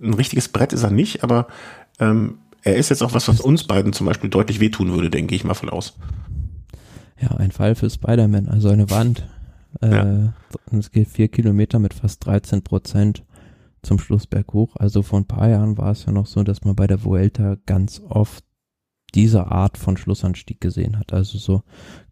ein 0.02 0.14
richtiges 0.14 0.50
Brett 0.50 0.74
ist 0.74 0.84
er 0.84 0.92
nicht, 0.92 1.24
aber 1.24 1.48
ähm, 2.00 2.40
er 2.64 2.76
ist 2.76 2.90
jetzt 2.90 3.02
auch 3.02 3.14
was, 3.14 3.28
was 3.28 3.40
uns 3.40 3.64
beiden 3.64 3.94
zum 3.94 4.08
Beispiel 4.08 4.30
deutlich 4.30 4.60
wehtun 4.60 4.92
würde, 4.92 5.10
denke 5.10 5.36
ich 5.36 5.44
mal 5.46 5.54
von 5.54 5.70
aus. 5.70 5.96
Ja, 7.22 7.32
ein 7.32 7.52
Fall 7.52 7.76
für 7.76 7.90
Spider-Man, 7.90 8.48
also 8.48 8.70
eine 8.70 8.90
Wand. 8.90 9.28
Äh, 9.82 9.92
ja. 9.92 10.34
Es 10.72 10.92
geht 10.92 11.08
vier 11.08 11.28
Kilometer 11.28 11.80
mit 11.80 11.94
fast 11.94 12.26
13 12.26 12.64
Prozent 12.64 13.24
zum 13.82 14.00
Schluss 14.00 14.28
berghoch. 14.28 14.76
Also 14.76 15.02
vor 15.02 15.20
ein 15.20 15.28
paar 15.28 15.50
Jahren 15.50 15.78
war 15.78 15.92
es 15.92 16.06
ja 16.06 16.12
noch 16.12 16.26
so, 16.26 16.44
dass 16.44 16.64
man 16.64 16.76
bei 16.76 16.88
der 16.88 17.04
Vuelta 17.04 17.58
ganz 17.66 18.02
oft 18.08 18.44
diese 19.16 19.48
Art 19.48 19.78
von 19.78 19.98
Schlussanstieg 19.98 20.62
gesehen 20.62 20.98
hat. 20.98 21.14
Also 21.14 21.38
so 21.38 21.64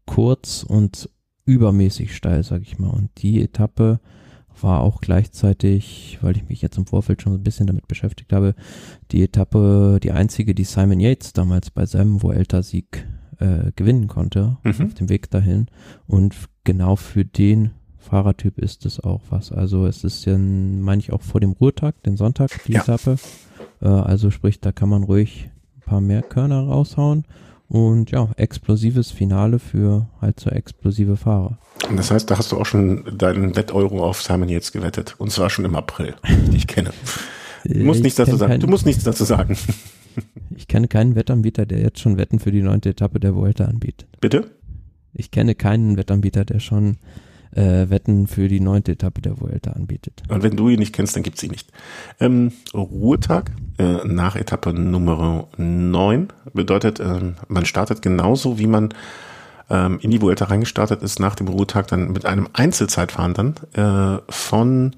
kurz 0.05 0.63
und 0.63 1.09
übermäßig 1.45 2.15
steil, 2.15 2.43
sag 2.43 2.61
ich 2.61 2.79
mal. 2.79 2.89
Und 2.89 3.09
die 3.21 3.41
Etappe 3.41 3.99
war 4.61 4.81
auch 4.81 5.01
gleichzeitig, 5.01 6.17
weil 6.21 6.35
ich 6.35 6.49
mich 6.49 6.61
jetzt 6.61 6.77
im 6.77 6.87
Vorfeld 6.87 7.21
schon 7.21 7.33
ein 7.33 7.43
bisschen 7.43 7.67
damit 7.67 7.87
beschäftigt 7.87 8.33
habe, 8.33 8.55
die 9.11 9.23
Etappe, 9.23 9.99
die 10.01 10.11
einzige, 10.11 10.55
die 10.55 10.63
Simon 10.63 10.99
Yates 10.99 11.33
damals 11.33 11.69
bei 11.69 11.85
seinem 11.85 12.21
Vuelta-Sieg 12.21 13.07
äh, 13.39 13.71
gewinnen 13.75 14.07
konnte 14.07 14.57
mhm. 14.63 14.85
auf 14.85 14.93
dem 14.93 15.09
Weg 15.09 15.29
dahin. 15.29 15.67
Und 16.07 16.35
genau 16.63 16.95
für 16.95 17.25
den 17.25 17.71
Fahrertyp 17.97 18.57
ist 18.59 18.85
es 18.85 18.99
auch 18.99 19.21
was. 19.29 19.51
Also 19.51 19.85
es 19.85 20.03
ist 20.03 20.25
ja, 20.25 20.37
meine 20.37 20.99
ich, 20.99 21.11
auch 21.11 21.21
vor 21.21 21.41
dem 21.41 21.51
Ruhetag, 21.51 22.01
den 22.03 22.17
Sonntag, 22.17 22.51
die 22.65 22.73
ja. 22.73 22.81
Etappe. 22.81 23.17
Äh, 23.81 23.87
also 23.87 24.31
sprich, 24.31 24.59
da 24.61 24.71
kann 24.71 24.89
man 24.89 25.03
ruhig 25.03 25.49
ein 25.75 25.81
paar 25.81 26.01
mehr 26.01 26.21
Körner 26.21 26.61
raushauen. 26.61 27.25
Und 27.69 28.11
ja, 28.11 28.29
explosives 28.37 29.11
Finale 29.11 29.59
für 29.59 30.07
halt 30.21 30.39
so 30.39 30.49
explosive 30.49 31.17
Fahrer. 31.17 31.57
Und 31.89 31.97
das 31.97 32.11
heißt, 32.11 32.31
da 32.31 32.37
hast 32.37 32.53
du 32.53 32.57
auch 32.57 32.65
schon 32.65 33.17
deinen 33.17 33.57
Wetteuro 33.57 34.05
auf 34.05 34.21
Simon 34.21 34.47
jetzt 34.47 34.71
gewettet. 34.71 35.15
Und 35.17 35.31
zwar 35.31 35.49
schon 35.49 35.65
im 35.65 35.75
April, 35.75 36.15
ich 36.53 36.67
kenne. 36.67 36.91
Du 37.63 37.83
musst, 37.83 38.01
nichts 38.01 38.15
dazu 38.15 38.37
sagen. 38.37 38.61
du 38.61 38.67
musst 38.67 38.85
nichts 38.85 39.03
dazu 39.03 39.25
sagen. 39.25 39.57
Ich 40.55 40.67
kenne 40.67 40.87
keinen 40.87 41.15
Wettanbieter, 41.15 41.65
der 41.65 41.79
jetzt 41.79 41.99
schon 41.99 42.17
Wetten 42.17 42.39
für 42.39 42.51
die 42.51 42.61
neunte 42.61 42.89
Etappe 42.89 43.19
der 43.19 43.35
Vuelta 43.35 43.65
anbietet. 43.65 44.07
Bitte? 44.19 44.49
Ich 45.13 45.31
kenne 45.31 45.55
keinen 45.55 45.97
Wettanbieter, 45.97 46.45
der 46.45 46.59
schon 46.59 46.97
äh, 47.55 47.89
Wetten 47.89 48.27
für 48.27 48.47
die 48.47 48.59
neunte 48.59 48.93
Etappe 48.93 49.21
der 49.21 49.39
Vuelta 49.39 49.71
anbietet. 49.71 50.23
Und 50.29 50.43
wenn 50.43 50.55
du 50.55 50.69
ihn 50.69 50.79
nicht 50.79 50.93
kennst, 50.93 51.15
dann 51.15 51.23
gibt's 51.23 51.43
ihn 51.43 51.51
nicht. 51.51 51.71
Ähm, 52.19 52.51
Ruhetag 52.73 53.51
äh, 53.77 54.05
nach 54.05 54.35
Etappe 54.35 54.73
Nummer 54.73 55.47
9 55.57 56.27
bedeutet, 56.53 56.99
äh, 56.99 57.33
man 57.47 57.65
startet 57.65 58.01
genauso, 58.01 58.59
wie 58.59 58.67
man 58.67 58.93
ähm, 59.69 59.99
in 60.01 60.11
die 60.11 60.21
Vuelta 60.21 60.45
reingestartet 60.45 61.01
ist, 61.01 61.19
nach 61.19 61.35
dem 61.35 61.47
Ruhetag 61.47 61.87
dann 61.87 62.11
mit 62.11 62.25
einem 62.25 62.47
Einzelzeitfahren 62.53 63.33
dann 63.33 63.55
äh, 63.73 64.21
von 64.29 64.95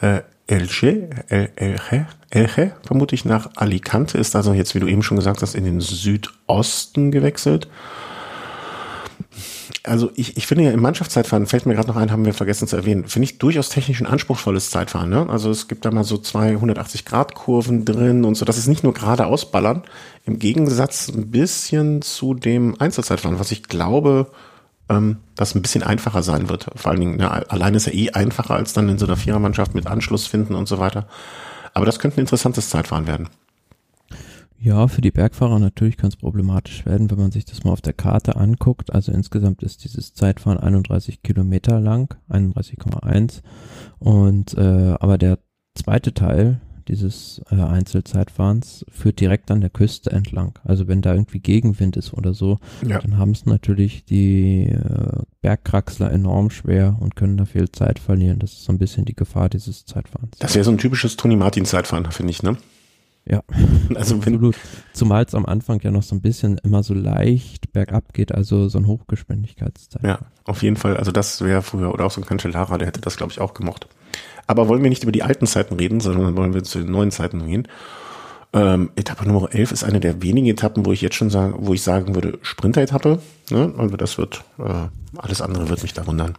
äh, 0.00 0.20
Elche, 0.50 1.10
El, 1.28 1.50
Elche, 1.54 2.06
Elche, 2.28 2.72
vermute 2.84 3.14
ich, 3.14 3.24
nach 3.24 3.50
Alicante, 3.54 4.18
ist 4.18 4.34
also 4.34 4.52
jetzt, 4.52 4.74
wie 4.74 4.80
du 4.80 4.88
eben 4.88 5.02
schon 5.02 5.16
gesagt 5.16 5.42
hast, 5.42 5.54
in 5.54 5.64
den 5.64 5.80
Südosten 5.80 7.12
gewechselt. 7.12 7.68
Also 9.84 10.10
ich, 10.16 10.36
ich 10.36 10.46
finde 10.48 10.64
ja 10.64 10.72
im 10.72 10.82
Mannschaftszeitfahren, 10.82 11.46
fällt 11.46 11.66
mir 11.66 11.74
gerade 11.74 11.88
noch 11.88 11.96
ein, 11.96 12.10
haben 12.10 12.24
wir 12.24 12.34
vergessen 12.34 12.66
zu 12.66 12.76
erwähnen, 12.76 13.06
finde 13.06 13.24
ich 13.24 13.38
durchaus 13.38 13.68
technisch 13.68 14.00
ein 14.00 14.06
anspruchsvolles 14.06 14.70
Zeitfahren. 14.70 15.08
Ne? 15.08 15.26
Also 15.30 15.50
es 15.50 15.68
gibt 15.68 15.84
da 15.84 15.92
mal 15.92 16.04
so 16.04 16.18
zwei 16.18 16.54
180-Grad-Kurven 16.54 17.84
drin 17.84 18.24
und 18.24 18.34
so. 18.34 18.44
Das 18.44 18.58
ist 18.58 18.66
nicht 18.66 18.82
nur 18.82 18.92
gerade 18.92 19.26
ausballern, 19.26 19.84
im 20.26 20.40
Gegensatz 20.40 21.08
ein 21.08 21.30
bisschen 21.30 22.02
zu 22.02 22.34
dem 22.34 22.74
Einzelzeitfahren, 22.80 23.38
was 23.38 23.52
ich 23.52 23.62
glaube, 23.62 24.26
ähm, 24.90 25.18
das 25.36 25.54
ein 25.54 25.62
bisschen 25.62 25.82
einfacher 25.82 26.22
sein 26.22 26.48
wird. 26.48 26.66
Vor 26.74 26.90
allen 26.90 27.00
Dingen, 27.00 27.20
ja, 27.20 27.30
allein 27.30 27.74
ist 27.74 27.86
er 27.86 27.94
eh 27.94 28.10
einfacher 28.10 28.54
als 28.54 28.74
dann 28.74 28.88
in 28.88 28.98
so 28.98 29.06
einer 29.06 29.16
Vierermannschaft 29.16 29.74
mit 29.74 29.86
Anschluss 29.86 30.26
finden 30.26 30.54
und 30.54 30.68
so 30.68 30.78
weiter. 30.78 31.06
Aber 31.72 31.86
das 31.86 31.98
könnte 31.98 32.18
ein 32.18 32.20
interessantes 32.20 32.68
Zeitfahren 32.68 33.06
werden. 33.06 33.28
Ja, 34.62 34.88
für 34.88 35.00
die 35.00 35.10
Bergfahrer 35.10 35.58
natürlich 35.58 35.96
kann 35.96 36.10
es 36.10 36.16
problematisch 36.16 36.84
werden, 36.84 37.10
wenn 37.10 37.18
man 37.18 37.30
sich 37.30 37.46
das 37.46 37.64
mal 37.64 37.70
auf 37.70 37.80
der 37.80 37.94
Karte 37.94 38.36
anguckt. 38.36 38.92
Also 38.92 39.10
insgesamt 39.10 39.62
ist 39.62 39.84
dieses 39.84 40.12
Zeitfahren 40.12 40.58
31 40.58 41.22
Kilometer 41.22 41.80
lang, 41.80 42.14
31,1. 42.28 43.40
Und 43.98 44.52
äh, 44.58 44.96
aber 45.00 45.16
der 45.16 45.38
zweite 45.74 46.12
Teil 46.12 46.60
dieses 46.90 47.40
äh, 47.50 47.54
Einzelzeitfahrens 47.54 48.84
führt 48.90 49.20
direkt 49.20 49.50
an 49.50 49.60
der 49.60 49.70
Küste 49.70 50.10
entlang. 50.10 50.58
Also 50.64 50.88
wenn 50.88 51.02
da 51.02 51.14
irgendwie 51.14 51.38
Gegenwind 51.38 51.96
ist 51.96 52.12
oder 52.12 52.34
so, 52.34 52.58
ja. 52.86 52.98
dann 52.98 53.16
haben 53.16 53.30
es 53.30 53.46
natürlich 53.46 54.04
die 54.04 54.64
äh, 54.66 55.22
Bergkraxler 55.40 56.10
enorm 56.10 56.50
schwer 56.50 56.96
und 56.98 57.14
können 57.14 57.36
da 57.36 57.44
viel 57.44 57.70
Zeit 57.70 57.98
verlieren. 58.00 58.40
Das 58.40 58.52
ist 58.52 58.64
so 58.64 58.72
ein 58.72 58.78
bisschen 58.78 59.04
die 59.04 59.14
Gefahr 59.14 59.48
dieses 59.48 59.84
Zeitfahrens. 59.84 60.36
Das 60.38 60.54
wäre 60.54 60.64
so 60.64 60.72
ein 60.72 60.78
typisches 60.78 61.16
Toni 61.16 61.36
Martin 61.36 61.64
Zeitfahren, 61.64 62.10
finde 62.10 62.32
ich, 62.32 62.42
ne? 62.42 62.56
Ja, 63.24 63.42
also 63.94 64.24
wenn 64.26 64.34
Absolut. 64.34 64.56
Zumal 64.92 65.24
es 65.24 65.34
am 65.34 65.46
Anfang 65.46 65.80
ja 65.82 65.92
noch 65.92 66.02
so 66.02 66.16
ein 66.16 66.22
bisschen 66.22 66.58
immer 66.58 66.82
so 66.82 66.94
leicht 66.94 67.72
bergab 67.72 68.12
geht, 68.12 68.34
also 68.34 68.68
so 68.68 68.78
ein 68.78 68.86
Hochgeschwindigkeitszeit. 68.86 70.02
Ja, 70.02 70.18
auf 70.44 70.62
jeden 70.62 70.76
Fall. 70.76 70.96
Also 70.96 71.12
das 71.12 71.40
wäre 71.42 71.62
früher, 71.62 71.94
oder 71.94 72.06
auch 72.06 72.10
so 72.10 72.20
ein 72.20 72.26
Cancellara, 72.26 72.78
der 72.78 72.88
hätte 72.88 73.00
das, 73.00 73.16
glaube 73.16 73.32
ich, 73.32 73.40
auch 73.40 73.54
gemocht. 73.54 73.86
Aber 74.46 74.68
wollen 74.68 74.82
wir 74.82 74.90
nicht 74.90 75.02
über 75.02 75.12
die 75.12 75.22
alten 75.22 75.46
Zeiten 75.46 75.74
reden, 75.76 76.00
sondern 76.00 76.36
wollen 76.36 76.54
wir 76.54 76.62
zu 76.62 76.78
den 76.78 76.90
neuen 76.90 77.10
Zeiten 77.10 77.46
gehen. 77.46 77.68
Ähm, 78.52 78.90
Etappe 78.96 79.26
Nummer 79.26 79.54
11 79.54 79.72
ist 79.72 79.84
eine 79.84 80.00
der 80.00 80.22
wenigen 80.22 80.48
Etappen, 80.48 80.84
wo 80.84 80.92
ich 80.92 81.02
jetzt 81.02 81.14
schon 81.14 81.30
sagen, 81.30 81.54
wo 81.58 81.72
ich 81.72 81.82
sagen 81.82 82.14
würde, 82.14 82.38
Sprinter-Etappe. 82.42 83.20
Ne? 83.50 83.72
Also 83.78 83.96
das 83.96 84.18
wird, 84.18 84.42
äh, 84.58 84.88
alles 85.16 85.40
andere 85.40 85.68
wird 85.68 85.82
mich 85.82 85.94
da 85.94 86.06
wundern. 86.06 86.36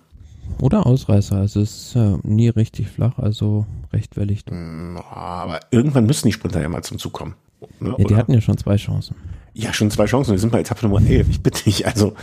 Oder 0.60 0.86
Ausreißer, 0.86 1.38
also 1.38 1.62
es 1.62 1.94
ist 1.94 1.96
äh, 1.96 2.18
nie 2.24 2.50
richtig 2.50 2.90
flach, 2.90 3.18
also 3.18 3.66
recht 3.94 4.18
wellig. 4.18 4.44
Mm, 4.50 4.98
aber 5.10 5.62
irgendwann 5.72 6.06
müssen 6.06 6.28
die 6.28 6.34
Sprinter 6.34 6.62
ja 6.62 6.68
mal 6.68 6.84
zum 6.84 7.00
Zug 7.00 7.14
kommen. 7.14 7.36
Ne? 7.80 7.96
Ja, 7.98 8.06
die 8.06 8.16
hatten 8.16 8.34
ja 8.34 8.42
schon 8.42 8.58
zwei 8.58 8.76
Chancen. 8.76 9.16
Ja, 9.54 9.74
schon 9.74 9.92
zwei 9.92 10.06
Chancen. 10.06 10.32
Wir 10.32 10.40
sind 10.40 10.52
bei 10.52 10.62
Etappe 10.62 10.88
Nummer 10.88 11.06
11. 11.06 11.28
Ich 11.30 11.44
bitte 11.44 11.64
dich. 11.64 11.86
Also, 11.86 12.14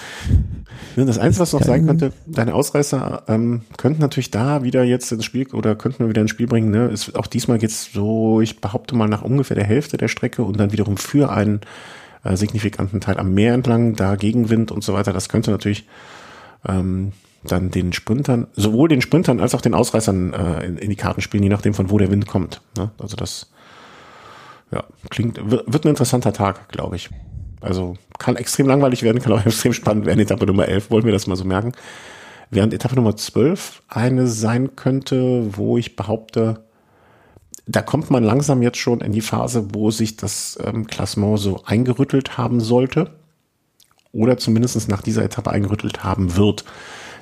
das 0.97 1.19
Einzige, 1.19 1.43
was 1.43 1.53
noch 1.53 1.63
sein 1.63 1.87
könnte, 1.87 2.13
deine 2.27 2.55
Ausreißer 2.55 3.25
ähm, 3.29 3.63
könnten 3.77 4.01
natürlich 4.01 4.31
da 4.31 4.63
wieder 4.63 4.83
jetzt 4.83 5.13
ins 5.13 5.27
Spiel 5.27 5.47
oder 5.53 5.77
könnten 5.77 6.01
wir 6.01 6.09
wieder 6.09 6.23
ins 6.23 6.31
Spiel 6.31 6.47
bringen. 6.47 6.71
Ne? 6.71 6.87
Ist, 6.89 7.15
auch 7.17 7.27
diesmal 7.27 7.59
geht's 7.59 7.91
so, 7.93 8.41
ich 8.41 8.61
behaupte 8.61 8.97
mal, 8.97 9.09
nach 9.09 9.23
ungefähr 9.23 9.57
der 9.57 9.67
Hälfte 9.67 9.99
der 9.99 10.09
Strecke 10.09 10.43
und 10.43 10.59
dann 10.59 10.73
wiederum 10.73 10.97
für 10.97 11.31
einen 11.31 11.61
äh, 12.25 12.35
signifikanten 12.35 13.01
Teil 13.01 13.19
am 13.19 13.35
Meer 13.35 13.53
entlang, 13.53 13.95
da 13.95 14.17
Gegenwind 14.17 14.71
und 14.71 14.83
so 14.83 14.95
weiter. 14.95 15.13
Das 15.13 15.29
könnte 15.29 15.51
natürlich 15.51 15.87
ähm, 16.67 17.13
dann 17.45 17.71
den 17.71 17.93
Sprintern, 17.93 18.47
sowohl 18.55 18.89
den 18.89 19.03
Sprintern 19.03 19.39
als 19.39 19.55
auch 19.55 19.61
den 19.61 19.75
Ausreißern 19.75 20.33
äh, 20.33 20.67
in, 20.67 20.79
in 20.79 20.91
die 20.91 20.97
Karten 20.97 21.21
spielen, 21.21 21.43
je 21.43 21.51
nachdem 21.51 21.75
von 21.75 21.91
wo 21.91 21.99
der 21.99 22.11
Wind 22.11 22.27
kommt. 22.27 22.63
Ne? 22.77 22.91
Also 22.99 23.17
das 23.17 23.51
ja, 24.71 24.85
klingt, 25.11 25.39
wird 25.51 25.85
ein 25.85 25.89
interessanter 25.89 26.33
Tag, 26.33 26.69
glaube 26.69 26.97
ich. 26.97 27.11
Also 27.61 27.97
kann 28.19 28.37
extrem 28.37 28.67
langweilig 28.67 29.03
werden, 29.03 29.23
kann 29.23 29.33
auch 29.33 29.45
extrem 29.47 29.73
spannend 29.73 30.07
werden. 30.07 30.21
Etappe 30.21 30.47
Nummer 30.47 30.69
11, 30.69 30.91
wollen 30.91 31.05
wir 31.05 31.13
das 31.13 31.27
mal 31.27 31.37
so 31.37 31.45
merken. 31.45 31.73
Während 32.51 32.73
Etappe 32.73 32.97
Nummer 32.97 33.17
12 33.17 33.83
eine 33.89 34.27
sein 34.27 34.77
könnte, 34.77 35.57
wo 35.57 35.77
ich 35.77 35.97
behaupte, 35.97 36.65
da 37.67 37.83
kommt 37.83 38.11
man 38.11 38.25
langsam 38.25 38.63
jetzt 38.63 38.79
schon 38.79 39.01
in 39.03 39.13
die 39.13 39.21
Phase, 39.21 39.75
wo 39.75 39.91
sich 39.91 40.17
das 40.17 40.59
ähm, 40.65 40.87
Klassement 40.87 41.39
so 41.39 41.63
eingerüttelt 41.65 42.39
haben 42.39 42.61
sollte 42.61 43.11
oder 44.13 44.39
zumindest 44.39 44.89
nach 44.89 45.03
dieser 45.03 45.23
Etappe 45.23 45.51
eingerüttelt 45.51 46.03
haben 46.03 46.37
wird. 46.37 46.65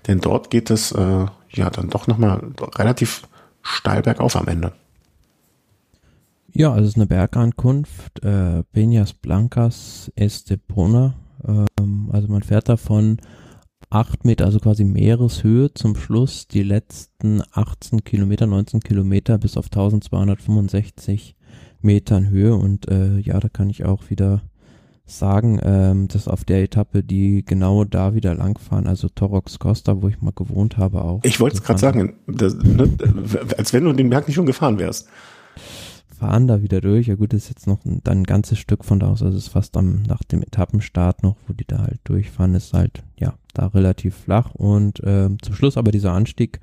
Denn 0.07 0.21
dort 0.21 0.51
geht 0.51 0.71
es 0.71 0.93
äh, 0.93 1.27
ja 1.51 1.71
dann 1.71 1.91
doch 1.91 2.07
nochmal 2.07 2.41
relativ 2.77 3.23
steil 3.63 4.03
bergauf 4.03 4.37
am 4.37 4.47
Ende. 4.47 4.73
Ja, 6.59 6.73
also 6.73 6.85
es 6.85 6.89
ist 6.91 6.97
eine 6.97 7.07
Bergankunft, 7.07 8.25
äh, 8.25 8.63
Peñas 8.75 9.13
Blancas 9.21 10.11
Estepona. 10.17 11.15
Ähm, 11.47 12.09
also 12.11 12.29
man 12.29 12.43
fährt 12.43 12.71
davon 12.71 13.19
acht 13.91 14.25
Meter, 14.25 14.47
also 14.47 14.59
quasi 14.59 14.85
Meereshöhe 14.85 15.75
zum 15.75 15.97
Schluss, 15.97 16.49
die 16.49 16.63
letzten 16.63 17.43
18 17.53 18.05
Kilometer, 18.05 18.47
19 18.47 18.81
Kilometer 18.81 19.37
bis 19.37 19.59
auf 19.59 19.67
1265 19.67 21.37
Metern 21.83 22.31
Höhe 22.31 22.55
und 22.57 22.89
äh, 22.91 23.19
ja, 23.19 23.39
da 23.39 23.51
kann 23.51 23.69
ich 23.69 23.85
auch 23.85 24.09
wieder 24.09 24.41
sagen, 25.05 25.61
ähm, 25.63 26.09
dass 26.09 26.27
auf 26.27 26.45
der 26.45 26.63
Etappe, 26.63 27.05
die 27.05 27.45
genau 27.45 27.85
da 27.85 28.15
wieder 28.15 28.35
langfahren, 28.35 28.87
also 28.87 29.11
Torox 29.11 29.59
Costa, 29.59 30.01
wo 30.01 30.09
ich 30.09 30.23
mal 30.23 30.33
gewohnt 30.35 30.79
habe 30.79 31.05
auch. 31.05 31.21
Ich 31.23 31.39
wollte 31.39 31.57
es 31.57 31.63
gerade 31.63 31.79
sagen, 31.79 32.15
das, 32.27 32.57
ne, 32.57 32.89
als 33.59 33.75
wenn 33.75 33.85
du 33.85 33.93
den 33.93 34.09
Berg 34.09 34.27
nicht 34.27 34.37
schon 34.37 34.47
gefahren 34.47 34.79
wärst. 34.79 35.07
Fahren 36.17 36.47
da 36.47 36.63
wieder 36.63 36.81
durch. 36.81 37.07
Ja 37.07 37.15
gut, 37.15 37.33
das 37.33 37.45
ist 37.45 37.49
jetzt 37.51 37.67
noch 37.67 37.85
ein, 37.85 38.01
dann 38.05 38.21
ein 38.21 38.25
ganzes 38.25 38.59
Stück 38.59 38.85
von 38.85 39.01
da 39.01 39.09
aus, 39.09 39.23
also 39.23 39.37
es 39.37 39.45
ist 39.45 39.53
fast 39.53 39.77
am, 39.77 40.03
nach 40.03 40.23
dem 40.25 40.43
Etappenstart 40.43 41.23
noch, 41.23 41.37
wo 41.47 41.53
die 41.53 41.67
da 41.67 41.79
halt 41.79 42.01
durchfahren, 42.05 42.55
ist 42.55 42.73
halt, 42.73 43.03
ja, 43.19 43.35
da 43.55 43.69
relativ 43.69 44.15
flach 44.15 44.55
und 44.55 45.01
äh, 45.01 45.29
zum 45.43 45.55
Schluss 45.55 45.77
aber 45.77 45.93
dieser 45.93 46.13
Anstieg, 46.13 46.61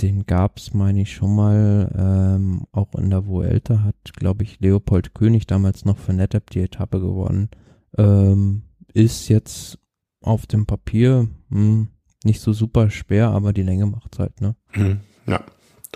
den 0.00 0.26
gab's, 0.26 0.72
meine 0.72 1.02
ich, 1.02 1.12
schon 1.12 1.34
mal 1.34 1.92
ähm, 1.96 2.64
auch 2.72 2.94
in 2.94 3.10
der 3.10 3.26
Vuelta, 3.26 3.82
hat, 3.82 3.96
glaube 4.14 4.44
ich, 4.44 4.60
Leopold 4.60 5.14
König 5.14 5.46
damals 5.46 5.84
noch 5.84 5.98
für 5.98 6.12
NetApp 6.12 6.50
die 6.50 6.60
Etappe 6.60 7.00
gewonnen. 7.00 7.50
Ähm, 7.98 8.62
ist 8.94 9.28
jetzt 9.28 9.78
auf 10.22 10.46
dem 10.46 10.66
Papier 10.66 11.28
mh, 11.50 11.58
hm, 11.58 11.88
nicht 12.24 12.40
so 12.40 12.52
super 12.52 12.90
schwer, 12.90 13.30
aber 13.30 13.52
die 13.52 13.62
Länge 13.62 13.86
macht's 13.86 14.18
halt, 14.18 14.40
ne? 14.40 14.54
Hm, 14.70 15.00
ja. 15.26 15.40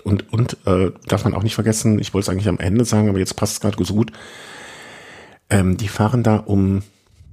Und, 0.03 0.31
und 0.31 0.57
äh, 0.65 0.91
darf 1.07 1.23
man 1.23 1.33
auch 1.33 1.43
nicht 1.43 1.55
vergessen, 1.55 1.99
ich 1.99 2.13
wollte 2.13 2.25
es 2.25 2.29
eigentlich 2.29 2.47
am 2.47 2.59
Ende 2.59 2.85
sagen, 2.85 3.09
aber 3.09 3.19
jetzt 3.19 3.35
passt 3.35 3.53
es 3.53 3.59
gerade 3.59 3.83
so 3.83 3.93
gut. 3.93 4.11
Ähm, 5.49 5.77
die 5.77 5.87
fahren 5.87 6.23
da 6.23 6.37
um 6.37 6.83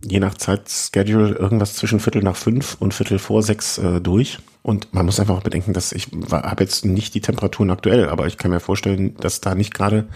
je 0.04 0.20
nach 0.20 0.34
Zeitschedule 0.34 1.34
irgendwas 1.34 1.74
zwischen 1.74 2.00
Viertel 2.00 2.22
nach 2.22 2.36
fünf 2.36 2.76
und 2.78 2.94
Viertel 2.94 3.18
vor 3.18 3.42
sechs 3.42 3.78
äh, 3.78 4.00
durch. 4.00 4.38
Und 4.62 4.92
man 4.94 5.06
muss 5.06 5.20
einfach 5.20 5.36
auch 5.36 5.42
bedenken, 5.42 5.72
dass 5.72 5.92
ich 5.92 6.08
habe 6.30 6.64
jetzt 6.64 6.84
nicht 6.84 7.14
die 7.14 7.20
Temperaturen 7.20 7.70
aktuell, 7.70 8.08
aber 8.08 8.26
ich 8.26 8.38
kann 8.38 8.50
mir 8.50 8.60
vorstellen, 8.60 9.14
dass 9.16 9.40
da 9.40 9.54
nicht 9.54 9.74
gerade 9.74 10.06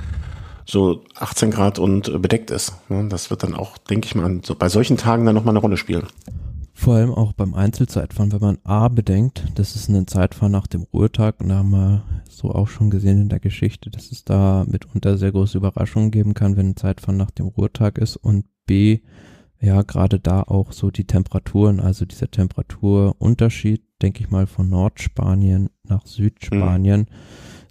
so 0.64 1.02
18 1.16 1.50
Grad 1.50 1.78
und 1.78 2.08
äh, 2.08 2.18
bedeckt 2.18 2.50
ist. 2.50 2.74
Das 2.88 3.30
wird 3.30 3.42
dann 3.42 3.54
auch, 3.54 3.78
denke 3.78 4.06
ich 4.06 4.14
mal, 4.14 4.40
bei 4.58 4.68
solchen 4.68 4.96
Tagen 4.96 5.24
dann 5.24 5.34
nochmal 5.34 5.52
eine 5.52 5.60
Rolle 5.60 5.76
spielen. 5.76 6.06
Vor 6.78 6.94
allem 6.94 7.10
auch 7.12 7.32
beim 7.32 7.54
Einzelzeitfahren, 7.54 8.30
wenn 8.30 8.40
man 8.40 8.58
A 8.62 8.86
bedenkt, 8.86 9.44
das 9.56 9.74
ist 9.74 9.88
ein 9.88 10.06
Zeitfahren 10.06 10.52
nach 10.52 10.68
dem 10.68 10.84
Ruhetag 10.84 11.40
und 11.40 11.48
da 11.48 11.56
haben 11.56 11.70
wir 11.70 12.04
so 12.30 12.52
auch 12.52 12.68
schon 12.68 12.88
gesehen 12.88 13.20
in 13.20 13.28
der 13.28 13.40
Geschichte, 13.40 13.90
dass 13.90 14.12
es 14.12 14.24
da 14.24 14.64
mitunter 14.64 15.18
sehr 15.18 15.32
große 15.32 15.58
Überraschungen 15.58 16.12
geben 16.12 16.34
kann, 16.34 16.56
wenn 16.56 16.70
ein 16.70 16.76
Zeitfahren 16.76 17.16
nach 17.16 17.32
dem 17.32 17.48
Ruhetag 17.48 17.98
ist 17.98 18.14
und 18.14 18.44
B, 18.64 19.00
ja, 19.60 19.82
gerade 19.82 20.20
da 20.20 20.42
auch 20.42 20.70
so 20.70 20.92
die 20.92 21.04
Temperaturen, 21.04 21.80
also 21.80 22.04
dieser 22.04 22.30
Temperaturunterschied, 22.30 23.82
denke 24.00 24.20
ich 24.20 24.30
mal, 24.30 24.46
von 24.46 24.68
Nordspanien 24.70 25.70
nach 25.82 26.06
Südspanien, 26.06 27.00
mhm. 27.00 27.06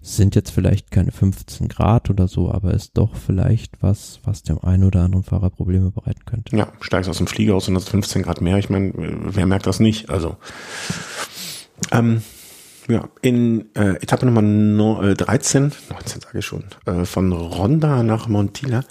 Sind 0.00 0.34
jetzt 0.34 0.50
vielleicht 0.50 0.90
keine 0.90 1.12
15 1.12 1.68
Grad 1.68 2.10
oder 2.10 2.28
so, 2.28 2.50
aber 2.50 2.72
ist 2.72 2.96
doch 2.96 3.14
vielleicht 3.16 3.82
was, 3.82 4.20
was 4.24 4.42
dem 4.42 4.62
einen 4.62 4.84
oder 4.84 5.02
anderen 5.02 5.24
Fahrer 5.24 5.50
Probleme 5.50 5.90
bereiten 5.90 6.24
könnte. 6.24 6.56
Ja, 6.56 6.72
steigst 6.80 7.10
aus 7.10 7.18
dem 7.18 7.26
Flieger 7.26 7.54
aus 7.54 7.68
und 7.68 7.74
das 7.74 7.88
15 7.88 8.22
Grad 8.22 8.40
mehr. 8.40 8.58
Ich 8.58 8.70
meine, 8.70 8.92
wer 8.94 9.46
merkt 9.46 9.66
das 9.66 9.80
nicht? 9.80 10.10
Also, 10.10 10.36
ähm, 11.92 12.22
ja, 12.88 13.08
in 13.20 13.66
äh, 13.74 13.96
Etappe 13.96 14.24
Nummer 14.24 14.42
no, 14.42 15.02
äh, 15.02 15.14
13, 15.14 15.72
19 15.90 16.20
sage 16.22 16.38
ich 16.38 16.46
schon, 16.46 16.64
äh, 16.86 17.04
von 17.04 17.32
Ronda 17.32 18.02
nach 18.02 18.28
Montilla 18.28 18.84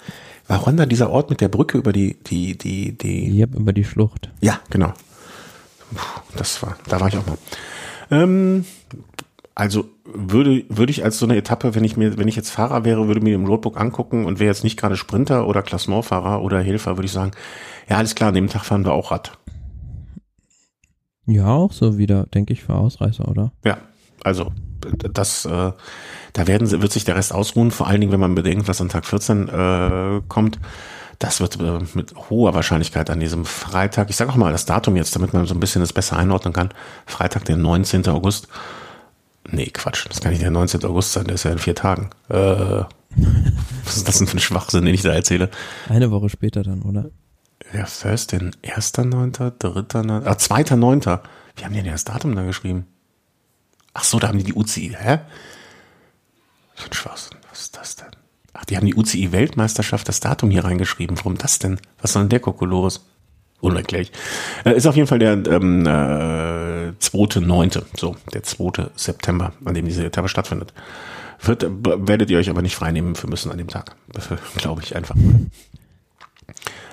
war 0.48 0.58
Ronda 0.60 0.86
dieser 0.86 1.10
Ort 1.10 1.30
mit 1.30 1.40
der 1.40 1.48
Brücke 1.48 1.78
über 1.78 1.92
die, 1.92 2.16
die, 2.24 2.56
die, 2.56 2.96
die. 2.96 3.36
Ja, 3.36 3.46
über 3.46 3.72
die 3.72 3.84
Schlucht. 3.84 4.30
Ja, 4.40 4.60
genau. 4.70 4.92
Das 6.36 6.62
war, 6.62 6.76
da 6.88 7.00
war 7.00 7.08
ich 7.08 7.16
auch 7.16 7.26
mal. 7.26 7.38
Ähm, 8.10 8.64
also 9.58 9.86
würde, 10.04 10.64
würde 10.68 10.92
ich 10.92 11.02
als 11.02 11.18
so 11.18 11.26
eine 11.26 11.36
Etappe, 11.36 11.74
wenn 11.74 11.82
ich 11.82 11.96
mir, 11.96 12.16
wenn 12.16 12.28
ich 12.28 12.36
jetzt 12.36 12.50
Fahrer 12.50 12.84
wäre, 12.84 13.08
würde 13.08 13.20
mir 13.20 13.34
im 13.34 13.44
Roadbook 13.44 13.78
angucken 13.78 14.24
und 14.24 14.38
wäre 14.38 14.48
jetzt 14.48 14.62
nicht 14.62 14.78
gerade 14.78 14.96
Sprinter 14.96 15.48
oder 15.48 15.62
Klassementfahrer 15.62 16.42
oder 16.42 16.60
Helfer, 16.60 16.96
würde 16.96 17.06
ich 17.06 17.12
sagen, 17.12 17.32
ja, 17.88 17.96
alles 17.96 18.14
klar, 18.14 18.28
an 18.28 18.36
dem 18.36 18.46
Tag 18.46 18.64
fahren 18.64 18.84
wir 18.84 18.92
auch 18.92 19.10
Rad. 19.10 19.32
Ja, 21.26 21.48
auch 21.48 21.72
so 21.72 21.98
wieder, 21.98 22.26
denke 22.26 22.52
ich, 22.52 22.62
für 22.62 22.74
Ausreißer, 22.74 23.26
oder? 23.26 23.50
Ja, 23.64 23.78
also 24.22 24.52
das, 25.12 25.44
äh, 25.44 25.72
da 26.34 26.46
werden, 26.46 26.70
wird 26.80 26.92
sich 26.92 27.04
der 27.04 27.16
Rest 27.16 27.34
ausruhen, 27.34 27.72
vor 27.72 27.88
allen 27.88 28.00
Dingen, 28.00 28.12
wenn 28.12 28.20
man 28.20 28.36
bedenkt, 28.36 28.68
was 28.68 28.80
an 28.80 28.88
Tag 28.88 29.06
14 29.06 29.48
äh, 29.48 30.20
kommt. 30.28 30.60
Das 31.18 31.40
wird 31.40 31.60
äh, 31.60 31.80
mit 31.94 32.14
hoher 32.30 32.54
Wahrscheinlichkeit 32.54 33.10
an 33.10 33.18
diesem 33.18 33.44
Freitag, 33.44 34.08
ich 34.08 34.14
sage 34.14 34.30
auch 34.30 34.36
mal 34.36 34.52
das 34.52 34.66
Datum 34.66 34.94
jetzt, 34.94 35.16
damit 35.16 35.34
man 35.34 35.46
so 35.46 35.54
ein 35.54 35.58
bisschen 35.58 35.80
das 35.80 35.92
besser 35.92 36.16
einordnen 36.16 36.54
kann. 36.54 36.68
Freitag, 37.06 37.44
der 37.46 37.56
19. 37.56 38.06
August. 38.06 38.46
Nee, 39.50 39.70
Quatsch, 39.70 40.06
das 40.08 40.20
kann 40.20 40.32
nicht 40.32 40.42
der 40.42 40.50
19. 40.50 40.84
August 40.84 41.12
sein, 41.12 41.24
der 41.24 41.34
ist 41.34 41.44
ja 41.44 41.52
in 41.52 41.58
vier 41.58 41.74
Tagen. 41.74 42.10
Äh, 42.28 42.34
was 43.84 43.96
ist 43.96 44.06
das 44.06 44.18
denn 44.18 44.26
für 44.26 44.36
ein 44.36 44.40
Schwachsinn, 44.40 44.84
den 44.84 44.94
ich 44.94 45.02
da 45.02 45.12
erzähle? 45.12 45.50
Eine 45.88 46.10
Woche 46.10 46.28
später 46.28 46.62
dann, 46.62 46.82
oder? 46.82 47.10
Ja, 47.72 47.86
first 47.86 48.32
denn 48.32 48.52
1.9., 48.62 49.58
3.9., 49.58 50.24
ah, 50.24 50.32
2.9. 50.32 51.20
Wie 51.56 51.64
haben 51.64 51.74
die 51.74 51.82
denn 51.82 51.92
das 51.92 52.04
Datum 52.04 52.34
da 52.34 52.44
geschrieben? 52.44 52.86
Ach 53.94 54.04
so, 54.04 54.18
da 54.18 54.28
haben 54.28 54.38
die 54.38 54.44
die 54.44 54.54
UCI, 54.54 54.96
hä? 54.98 55.18
So 56.76 56.86
ein 56.86 56.92
Schwachsinn, 56.92 57.38
was 57.50 57.60
ist 57.62 57.76
das 57.76 57.96
denn? 57.96 58.08
Ach, 58.52 58.64
die 58.64 58.76
haben 58.76 58.86
die 58.86 58.94
UCI-Weltmeisterschaft 58.94 60.08
das 60.08 60.20
Datum 60.20 60.50
hier 60.50 60.64
reingeschrieben. 60.64 61.16
Warum 61.18 61.38
das 61.38 61.58
denn? 61.58 61.80
Was 62.00 62.12
soll 62.12 62.22
denn 62.24 62.30
der 62.30 62.40
Kokolores? 62.40 63.06
Unerklärlich. 63.60 64.12
Äh, 64.64 64.76
ist 64.76 64.86
auf 64.86 64.94
jeden 64.94 65.08
Fall 65.08 65.18
der 65.18 65.32
ähm, 65.32 65.84
äh, 65.84 66.92
2.9., 67.00 67.82
so, 67.96 68.16
der 68.32 68.44
2. 68.44 68.90
September, 68.94 69.52
an 69.64 69.74
dem 69.74 69.84
diese 69.84 70.04
Etappe 70.04 70.28
stattfindet. 70.28 70.72
Wird, 71.40 71.64
äh, 71.64 71.70
werdet 71.72 72.30
ihr 72.30 72.38
euch 72.38 72.50
aber 72.50 72.62
nicht 72.62 72.76
freinehmen 72.76 73.16
für 73.16 73.26
müssen 73.26 73.50
an 73.50 73.58
dem 73.58 73.68
Tag. 73.68 73.96
Glaube 74.56 74.82
ich 74.82 74.94
einfach. 74.94 75.16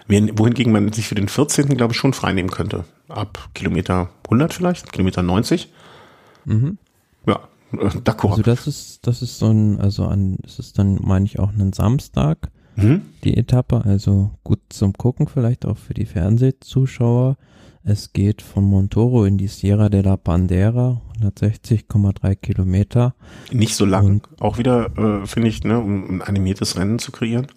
Wohingegen 0.07 0.72
man 0.72 0.91
sich 0.91 1.07
für 1.07 1.16
den 1.16 1.28
14. 1.28 1.78
glaube 1.78 1.93
ich 1.93 1.99
schon 1.99 2.13
freinehmen 2.13 2.51
könnte. 2.51 2.86
Ab 3.09 3.49
Kilometer 3.53 4.09
100 4.26 4.53
vielleicht, 4.53 4.91
Kilometer 4.91 5.22
90. 5.22 5.72
Mhm. 6.45 6.78
Ja, 7.28 7.39
äh, 7.74 7.88
d'accord. 8.03 8.32
Also 8.32 8.43
das 8.43 8.68
ist, 8.68 9.07
das 9.07 9.22
ist 9.22 9.39
so 9.39 9.49
ein, 9.49 9.80
also 9.80 10.05
an, 10.05 10.38
es 10.45 10.59
ist 10.59 10.80
dann, 10.80 10.99
meine 11.01 11.26
ich, 11.26 11.39
auch 11.39 11.51
ein 11.51 11.74
Samstag, 11.74 12.38
mhm. 12.76 13.01
die 13.23 13.38
Etappe, 13.38 13.84
also 13.86 14.32
gut 14.43 14.59
zum 14.69 14.93
Gucken 14.93 15.28
vielleicht 15.28 15.65
auch 15.65 15.78
für 15.78 15.93
die 15.93 16.05
Fernsehzuschauer. 16.05 17.38
Es 17.84 18.13
geht 18.13 18.41
von 18.41 18.63
Montoro 18.63 19.26
in 19.26 19.38
die 19.38 19.47
Sierra 19.47 19.89
de 19.89 20.01
la 20.01 20.15
Bandera, 20.15 21.01
160,3 21.21 22.36
Kilometer. 22.36 23.13
Nicht 23.51 23.76
so 23.76 23.86
lang, 23.86 24.05
Und, 24.05 24.41
auch 24.41 24.57
wieder, 24.57 24.97
äh, 24.97 25.28
finde 25.28 25.49
ich, 25.49 25.63
ne, 25.63 25.80
um 25.80 26.15
ein 26.15 26.21
animiertes 26.23 26.78
Rennen 26.78 26.97
zu 26.97 27.11
kreieren. 27.11 27.47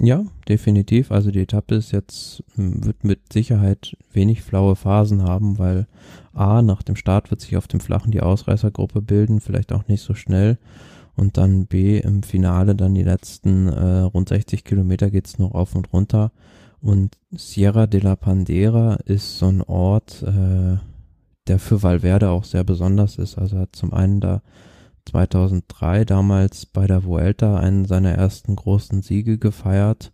Ja, 0.00 0.24
definitiv. 0.48 1.10
Also 1.10 1.30
die 1.30 1.40
Etappe 1.40 1.74
ist 1.74 1.90
jetzt, 1.90 2.42
wird 2.56 3.04
mit 3.04 3.32
Sicherheit 3.32 3.96
wenig 4.12 4.42
flaue 4.42 4.76
Phasen 4.76 5.22
haben, 5.22 5.58
weil 5.58 5.86
A, 6.32 6.62
nach 6.62 6.82
dem 6.82 6.96
Start 6.96 7.30
wird 7.30 7.40
sich 7.40 7.56
auf 7.56 7.66
dem 7.66 7.80
Flachen 7.80 8.12
die 8.12 8.20
Ausreißergruppe 8.20 9.02
bilden, 9.02 9.40
vielleicht 9.40 9.72
auch 9.72 9.88
nicht 9.88 10.02
so 10.02 10.14
schnell. 10.14 10.56
Und 11.18 11.36
dann 11.36 11.66
B, 11.66 11.98
im 11.98 12.22
Finale 12.22 12.76
dann 12.76 12.94
die 12.94 13.02
letzten 13.02 13.66
äh, 13.66 14.00
rund 14.02 14.28
60 14.28 14.62
Kilometer 14.62 15.10
geht's 15.10 15.38
noch 15.38 15.50
auf 15.50 15.74
und 15.74 15.92
runter. 15.92 16.30
Und 16.80 17.18
Sierra 17.32 17.88
de 17.88 18.00
la 18.00 18.14
Pandera 18.14 18.94
ist 19.04 19.38
so 19.38 19.46
ein 19.46 19.62
Ort, 19.62 20.22
äh, 20.22 20.76
der 21.48 21.58
für 21.58 21.82
Valverde 21.82 22.30
auch 22.30 22.44
sehr 22.44 22.62
besonders 22.62 23.16
ist. 23.16 23.36
Also 23.36 23.56
er 23.56 23.62
hat 23.62 23.74
zum 23.74 23.92
einen 23.92 24.20
da 24.20 24.42
2003 25.06 26.04
damals 26.04 26.66
bei 26.66 26.86
der 26.86 27.04
Vuelta 27.04 27.58
einen 27.58 27.86
seiner 27.86 28.12
ersten 28.12 28.54
großen 28.54 29.02
Siege 29.02 29.38
gefeiert 29.38 30.12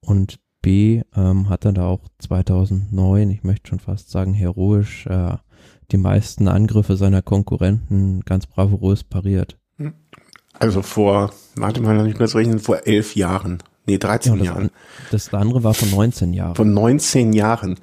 und 0.00 0.38
B 0.62 1.02
ähm, 1.14 1.50
hat 1.50 1.66
er 1.66 1.74
da 1.74 1.86
auch 1.86 2.08
2009, 2.20 3.28
ich 3.30 3.44
möchte 3.44 3.68
schon 3.68 3.80
fast 3.80 4.10
sagen 4.10 4.32
heroisch, 4.32 5.06
äh, 5.06 5.36
die 5.92 5.98
meisten 5.98 6.48
Angriffe 6.48 6.96
seiner 6.96 7.20
Konkurrenten 7.20 8.22
ganz 8.24 8.46
bravourös 8.46 9.04
pariert. 9.04 9.58
Also 10.58 10.82
vor, 10.82 11.32
warte 11.54 11.80
mal, 11.80 12.02
nicht 12.02 12.18
mehr 12.18 12.28
so 12.28 12.38
rechnen, 12.38 12.58
vor 12.58 12.86
elf 12.86 13.14
Jahren. 13.14 13.62
Nee, 13.86 13.98
13 13.98 14.32
ja, 14.32 14.38
das 14.38 14.46
Jahren. 14.46 14.70
Das 15.10 15.34
andere 15.34 15.62
war 15.62 15.74
von 15.74 15.90
19 15.90 16.32
Jahren. 16.32 16.56
Von 16.56 16.74
19 16.74 17.32
Jahren. 17.32 17.78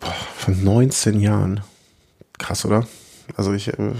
Boah, 0.00 0.14
von 0.36 0.64
19 0.64 1.20
Jahren. 1.20 1.60
Krass, 2.38 2.64
oder? 2.64 2.86
Also 3.36 3.52
ich, 3.52 3.68
äh, 3.68 3.92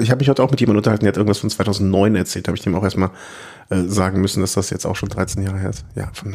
ich 0.00 0.10
habe 0.10 0.20
mich 0.20 0.28
heute 0.28 0.42
auch 0.42 0.50
mit 0.50 0.60
jemandem 0.60 0.78
unterhalten, 0.78 1.04
der 1.04 1.12
hat 1.12 1.16
irgendwas 1.16 1.38
von 1.38 1.50
2009 1.50 2.16
erzählt, 2.16 2.48
habe 2.48 2.56
ich 2.56 2.62
dem 2.62 2.74
auch 2.74 2.84
erstmal 2.84 3.10
äh, 3.70 3.82
sagen 3.82 4.20
müssen, 4.20 4.40
dass 4.40 4.52
das 4.52 4.70
jetzt 4.70 4.86
auch 4.86 4.96
schon 4.96 5.08
13 5.08 5.42
Jahre 5.42 5.58
her 5.58 5.70
ist. 5.70 5.84
Ja, 5.94 6.10
von 6.12 6.30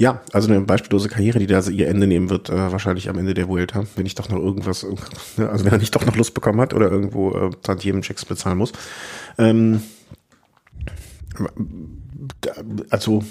ja, 0.00 0.22
also 0.32 0.50
eine 0.50 0.62
beispiellose 0.62 1.10
Karriere, 1.10 1.38
die 1.40 1.46
da 1.46 1.60
ihr 1.68 1.86
Ende 1.86 2.06
nehmen 2.06 2.30
wird, 2.30 2.48
äh, 2.48 2.72
wahrscheinlich 2.72 3.10
am 3.10 3.18
Ende 3.18 3.34
der 3.34 3.48
Vuelta, 3.48 3.84
wenn 3.96 4.06
ich 4.06 4.14
doch 4.14 4.30
noch 4.30 4.38
irgendwas, 4.38 4.86
also 5.36 5.64
wenn 5.66 5.72
er 5.72 5.78
nicht 5.78 5.94
doch 5.94 6.06
noch 6.06 6.16
Lust 6.16 6.32
bekommen 6.32 6.58
hat 6.58 6.72
oder 6.72 6.90
irgendwo 6.90 7.32
äh, 7.32 7.50
Tantiemen-Checks 7.62 8.24
bezahlen 8.24 8.56
muss. 8.56 8.72
Ähm, 9.36 9.82
also 12.88 13.22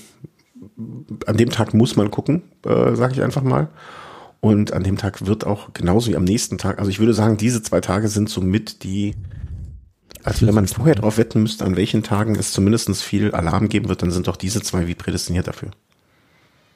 an 1.25 1.37
dem 1.37 1.49
Tag 1.49 1.73
muss 1.73 1.95
man 1.95 2.11
gucken, 2.11 2.43
äh, 2.63 2.93
sage 2.95 3.13
ich 3.13 3.23
einfach 3.23 3.41
mal. 3.41 3.69
Und 4.39 4.71
an 4.71 4.83
dem 4.83 4.97
Tag 4.97 5.25
wird 5.25 5.47
auch 5.47 5.73
genauso 5.73 6.11
wie 6.11 6.15
am 6.15 6.23
nächsten 6.23 6.59
Tag, 6.59 6.77
also 6.77 6.91
ich 6.91 6.99
würde 6.99 7.15
sagen, 7.15 7.37
diese 7.37 7.63
zwei 7.63 7.81
Tage 7.81 8.09
sind 8.09 8.29
somit 8.29 8.83
die, 8.83 9.15
also 10.21 10.45
wenn 10.45 10.53
man 10.53 10.67
vorher 10.67 10.93
drauf 10.93 11.17
wetten 11.17 11.41
müsste, 11.41 11.65
an 11.65 11.75
welchen 11.75 12.03
Tagen 12.03 12.35
es 12.35 12.51
zumindest 12.51 13.01
viel 13.01 13.31
Alarm 13.31 13.69
geben 13.69 13.89
wird, 13.89 14.03
dann 14.03 14.11
sind 14.11 14.27
doch 14.27 14.37
diese 14.37 14.61
zwei 14.61 14.85
wie 14.85 14.93
prädestiniert 14.93 15.47
dafür. 15.47 15.71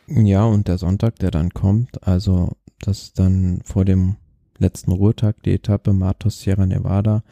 Ja, 0.07 0.45
und 0.45 0.67
der 0.67 0.77
Sonntag, 0.77 1.17
der 1.19 1.31
dann 1.31 1.51
kommt, 1.51 2.05
also 2.05 2.51
das 2.79 3.13
dann 3.13 3.61
vor 3.63 3.85
dem 3.85 4.17
letzten 4.57 4.91
Ruhetag 4.91 5.41
die 5.43 5.53
Etappe 5.53 5.93
Matos 5.93 6.41
Sierra 6.41 6.65
Nevada, 6.65 7.23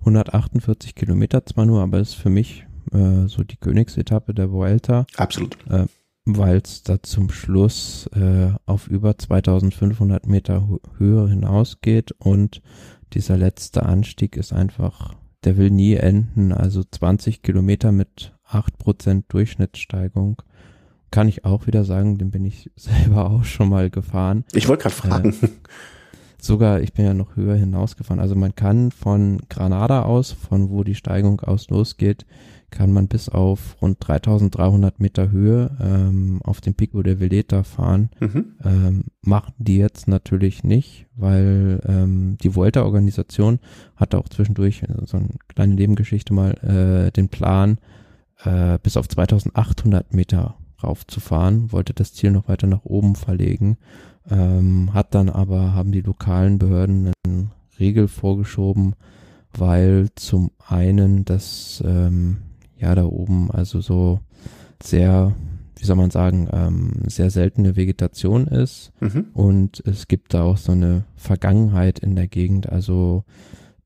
148 0.00 0.94
Kilometer 0.94 1.44
zwar 1.46 1.66
nur, 1.66 1.82
aber 1.82 1.98
ist 1.98 2.14
für 2.14 2.30
mich 2.30 2.66
äh, 2.92 3.26
so 3.26 3.42
die 3.42 3.56
Königsetappe 3.56 4.34
der 4.34 4.50
Vuelta. 4.50 5.06
Absolut. 5.16 5.56
Äh, 5.68 5.86
weil 6.26 6.58
es 6.58 6.82
da 6.82 7.02
zum 7.02 7.30
Schluss 7.30 8.08
äh, 8.12 8.50
auf 8.66 8.88
über 8.88 9.16
2500 9.16 10.26
Meter 10.26 10.68
Höhe 10.98 11.28
hinausgeht 11.28 12.12
und 12.18 12.62
dieser 13.12 13.36
letzte 13.36 13.84
Anstieg 13.84 14.36
ist 14.36 14.52
einfach, 14.52 15.14
der 15.44 15.56
will 15.56 15.70
nie 15.70 15.94
enden, 15.94 16.52
also 16.52 16.82
20 16.82 17.42
Kilometer 17.42 17.92
mit 17.92 18.32
8% 18.48 19.24
Durchschnittssteigung. 19.28 20.42
Kann 21.16 21.28
ich 21.28 21.46
auch 21.46 21.66
wieder 21.66 21.82
sagen, 21.84 22.18
den 22.18 22.30
bin 22.30 22.44
ich 22.44 22.70
selber 22.76 23.30
auch 23.30 23.42
schon 23.42 23.70
mal 23.70 23.88
gefahren. 23.88 24.44
Ich 24.52 24.68
wollte 24.68 24.82
gerade 24.82 24.94
fragen. 24.94 25.30
Äh, 25.30 25.48
sogar, 26.38 26.82
ich 26.82 26.92
bin 26.92 27.06
ja 27.06 27.14
noch 27.14 27.36
höher 27.36 27.54
hinausgefahren. 27.54 28.20
Also 28.20 28.34
man 28.34 28.54
kann 28.54 28.90
von 28.90 29.40
Granada 29.48 30.02
aus, 30.02 30.32
von 30.32 30.68
wo 30.68 30.84
die 30.84 30.94
Steigung 30.94 31.40
aus 31.40 31.70
losgeht, 31.70 32.26
kann 32.68 32.92
man 32.92 33.08
bis 33.08 33.30
auf 33.30 33.80
rund 33.80 33.96
3300 34.00 35.00
Meter 35.00 35.30
Höhe 35.30 35.74
ähm, 35.80 36.42
auf 36.44 36.60
dem 36.60 36.74
Pico 36.74 37.02
de 37.02 37.18
Veleta 37.18 37.62
fahren. 37.62 38.10
Mhm. 38.20 38.52
Ähm, 38.62 39.04
machen 39.22 39.54
die 39.56 39.78
jetzt 39.78 40.08
natürlich 40.08 40.64
nicht, 40.64 41.06
weil 41.14 41.80
ähm, 41.86 42.36
die 42.42 42.54
Volta-Organisation 42.54 43.58
hatte 43.94 44.18
auch 44.18 44.28
zwischendurch 44.28 44.82
äh, 44.82 45.06
so 45.06 45.16
eine 45.16 45.30
kleine 45.48 45.76
Nebengeschichte 45.76 46.34
mal 46.34 46.50
äh, 47.06 47.10
den 47.10 47.30
Plan, 47.30 47.78
äh, 48.44 48.78
bis 48.82 48.98
auf 48.98 49.08
2800 49.08 50.12
Meter 50.12 50.56
raufzufahren, 50.82 51.72
wollte 51.72 51.94
das 51.94 52.12
Ziel 52.12 52.30
noch 52.30 52.48
weiter 52.48 52.66
nach 52.66 52.84
oben 52.84 53.16
verlegen, 53.16 53.76
ähm, 54.30 54.92
hat 54.92 55.14
dann 55.14 55.28
aber, 55.28 55.74
haben 55.74 55.92
die 55.92 56.00
lokalen 56.00 56.58
Behörden 56.58 57.12
einen 57.24 57.50
Regel 57.78 58.08
vorgeschoben, 58.08 58.94
weil 59.52 60.08
zum 60.14 60.50
einen 60.66 61.24
das 61.24 61.82
ähm, 61.86 62.38
ja 62.78 62.94
da 62.94 63.04
oben 63.04 63.50
also 63.50 63.80
so 63.80 64.20
sehr, 64.82 65.34
wie 65.76 65.84
soll 65.84 65.96
man 65.96 66.10
sagen, 66.10 66.48
ähm, 66.52 67.02
sehr 67.06 67.30
seltene 67.30 67.76
Vegetation 67.76 68.46
ist 68.46 68.92
mhm. 69.00 69.26
und 69.32 69.82
es 69.86 70.08
gibt 70.08 70.34
da 70.34 70.42
auch 70.42 70.58
so 70.58 70.72
eine 70.72 71.04
Vergangenheit 71.16 71.98
in 71.98 72.16
der 72.16 72.28
Gegend. 72.28 72.68
Also 72.68 73.24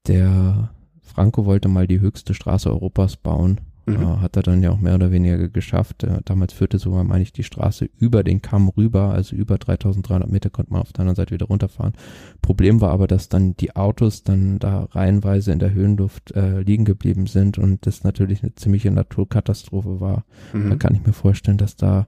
der 0.07 0.71
Franco 1.01 1.45
wollte 1.45 1.69
mal 1.69 1.87
die 1.87 2.01
höchste 2.01 2.35
Straße 2.35 2.71
Europas 2.71 3.17
bauen 3.17 3.61
Mhm. 3.99 4.03
Äh, 4.03 4.17
hat 4.19 4.37
er 4.37 4.43
dann 4.43 4.63
ja 4.63 4.71
auch 4.71 4.81
mehr 4.81 4.95
oder 4.95 5.11
weniger 5.11 5.49
geschafft. 5.49 6.05
Äh, 6.05 6.21
damals 6.25 6.53
führte 6.53 6.79
sogar, 6.79 7.05
meine 7.05 7.23
ich, 7.23 7.33
die 7.33 7.45
Straße 7.45 7.89
über 7.99 8.25
den 8.25 8.43
Kamm 8.43 8.69
rüber, 8.69 9.13
also 9.13 9.37
über 9.37 9.59
3300 9.59 10.31
Meter 10.31 10.51
konnte 10.51 10.73
man 10.73 10.83
auf 10.83 10.93
der 10.93 11.01
anderen 11.01 11.17
Seite 11.17 11.35
wieder 11.35 11.47
runterfahren. 11.47 11.95
Problem 12.43 12.81
war 12.81 12.91
aber, 12.91 13.07
dass 13.07 13.29
dann 13.29 13.57
die 13.57 13.77
Autos 13.77 14.23
dann 14.23 14.59
da 14.59 14.85
reihenweise 14.91 15.53
in 15.53 15.59
der 15.59 15.73
Höhenluft 15.73 16.33
äh, 16.33 16.61
liegen 16.61 16.85
geblieben 16.85 17.27
sind 17.27 17.59
und 17.59 17.87
das 17.87 18.05
natürlich 18.05 18.43
eine 18.43 18.55
ziemliche 18.55 18.91
Naturkatastrophe 18.91 20.01
war. 20.01 20.25
Mhm. 20.53 20.71
Da 20.71 20.77
kann 20.77 20.95
ich 20.95 21.07
mir 21.07 21.13
vorstellen, 21.13 21.59
dass 21.59 21.77
da 21.77 22.07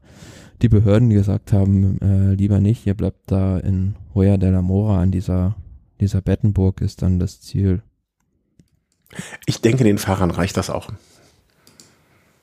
die 0.63 0.69
Behörden 0.69 1.11
gesagt 1.11 1.53
haben, 1.53 2.01
äh, 2.01 2.35
lieber 2.35 2.61
nicht, 2.61 2.87
ihr 2.87 2.95
bleibt 2.95 3.31
da 3.31 3.59
in 3.59 3.97
Hoya 4.15 4.37
de 4.37 4.51
la 4.51 4.63
Mora 4.63 5.01
an 5.01 5.11
dieser, 5.11 5.57
dieser 6.01 6.21
Bettenburg 6.21 6.81
ist 6.81 7.03
dann 7.03 7.19
das 7.19 7.41
Ziel. 7.41 7.83
Ich 9.47 9.61
denke, 9.61 9.85
den 9.85 9.99
Fahrern 9.99 10.31
reicht 10.31 10.57
das 10.57 10.71
auch. 10.71 10.93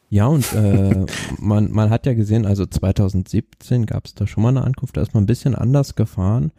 Ja, 0.10 0.28
und 0.28 0.54
äh, 0.54 1.06
man, 1.40 1.72
man 1.72 1.90
hat 1.90 2.06
ja 2.06 2.14
gesehen, 2.14 2.46
also 2.46 2.66
2017 2.66 3.86
gab 3.86 4.06
es 4.06 4.16
da 4.16 4.28
schon 4.28 4.44
mal 4.44 4.50
eine 4.50 4.64
Ankunft, 4.64 4.98
da 4.98 5.02
ist 5.02 5.14
man 5.14 5.24
ein 5.24 5.28
bisschen 5.28 5.56
anders 5.56 5.96
gefahren, 5.96 6.52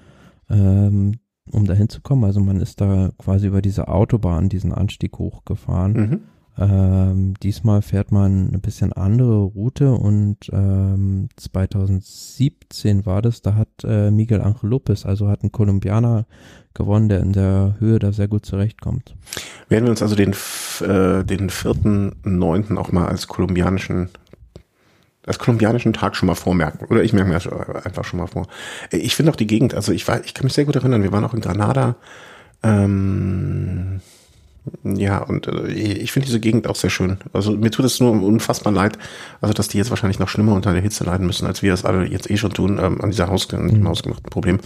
ähm, 0.48 1.18
um 1.50 1.66
da 1.66 1.74
hinzukommen. 1.74 2.24
Also 2.24 2.40
man 2.40 2.60
ist 2.60 2.80
da 2.80 3.10
quasi 3.18 3.48
über 3.48 3.60
diese 3.60 3.88
Autobahn 3.88 4.48
diesen 4.48 4.72
Anstieg 4.72 5.18
hochgefahren. 5.18 5.92
Mhm. 5.92 6.20
Ähm, 6.58 7.34
diesmal 7.42 7.80
fährt 7.80 8.12
man 8.12 8.48
eine 8.48 8.58
bisschen 8.58 8.92
andere 8.92 9.38
Route 9.42 9.92
und 9.92 10.36
ähm, 10.52 11.28
2017 11.36 13.06
war 13.06 13.22
das, 13.22 13.40
da 13.40 13.54
hat 13.54 13.68
äh, 13.84 14.10
Miguel 14.10 14.40
Angel 14.40 14.68
Lopez, 14.68 15.06
also 15.06 15.28
hat 15.28 15.42
ein 15.42 15.52
Kolumbianer 15.52 16.26
gewonnen, 16.74 17.08
der 17.08 17.20
in 17.20 17.32
der 17.32 17.76
Höhe 17.78 17.98
da 17.98 18.12
sehr 18.12 18.28
gut 18.28 18.44
zurechtkommt. 18.44 19.14
Werden 19.68 19.84
wir 19.84 19.90
uns 19.90 20.02
also 20.02 20.14
den, 20.14 20.34
äh, 20.86 21.24
den 21.24 21.50
vierten, 21.50 22.16
neunten 22.24 22.78
auch 22.78 22.92
mal 22.92 23.06
als 23.06 23.26
kolumbianischen 23.26 24.10
als 25.26 25.38
kolumbianischen 25.38 25.92
Tag 25.92 26.16
schon 26.16 26.26
mal 26.26 26.34
vormerken. 26.34 26.86
Oder 26.88 27.04
ich 27.04 27.12
merke 27.12 27.28
mir 27.28 27.38
das 27.38 27.46
einfach 27.84 28.04
schon 28.04 28.18
mal 28.18 28.26
vor. 28.26 28.46
Ich 28.90 29.14
finde 29.14 29.30
auch 29.30 29.36
die 29.36 29.46
Gegend, 29.46 29.74
also 29.74 29.92
ich 29.92 30.08
war, 30.08 30.24
ich 30.24 30.34
kann 30.34 30.44
mich 30.44 30.54
sehr 30.54 30.64
gut 30.64 30.76
erinnern, 30.76 31.02
wir 31.02 31.12
waren 31.12 31.24
auch 31.24 31.34
in 31.34 31.40
Granada. 31.40 31.96
Ähm, 32.62 34.00
ja, 34.84 35.18
und 35.18 35.46
äh, 35.46 35.68
ich 35.68 36.12
finde 36.12 36.26
diese 36.26 36.40
Gegend 36.40 36.66
auch 36.66 36.76
sehr 36.76 36.90
schön. 36.90 37.18
Also 37.32 37.52
mir 37.52 37.70
tut 37.70 37.84
es 37.84 38.00
nur 38.00 38.10
unfassbar 38.10 38.72
leid, 38.72 38.98
also 39.40 39.52
dass 39.54 39.68
die 39.68 39.78
jetzt 39.78 39.90
wahrscheinlich 39.90 40.18
noch 40.18 40.28
schlimmer 40.28 40.54
unter 40.54 40.72
der 40.72 40.82
Hitze 40.82 41.04
leiden 41.04 41.26
müssen, 41.26 41.46
als 41.46 41.62
wir 41.62 41.70
das 41.70 41.84
alle 41.84 42.06
jetzt 42.06 42.30
eh 42.30 42.36
schon 42.36 42.52
tun, 42.52 42.78
ähm, 42.80 43.00
an 43.00 43.10
dieser 43.10 43.28
Haus, 43.28 43.50
mhm. 43.50 43.86
hausgemachten 43.86 44.30
Problem. 44.30 44.58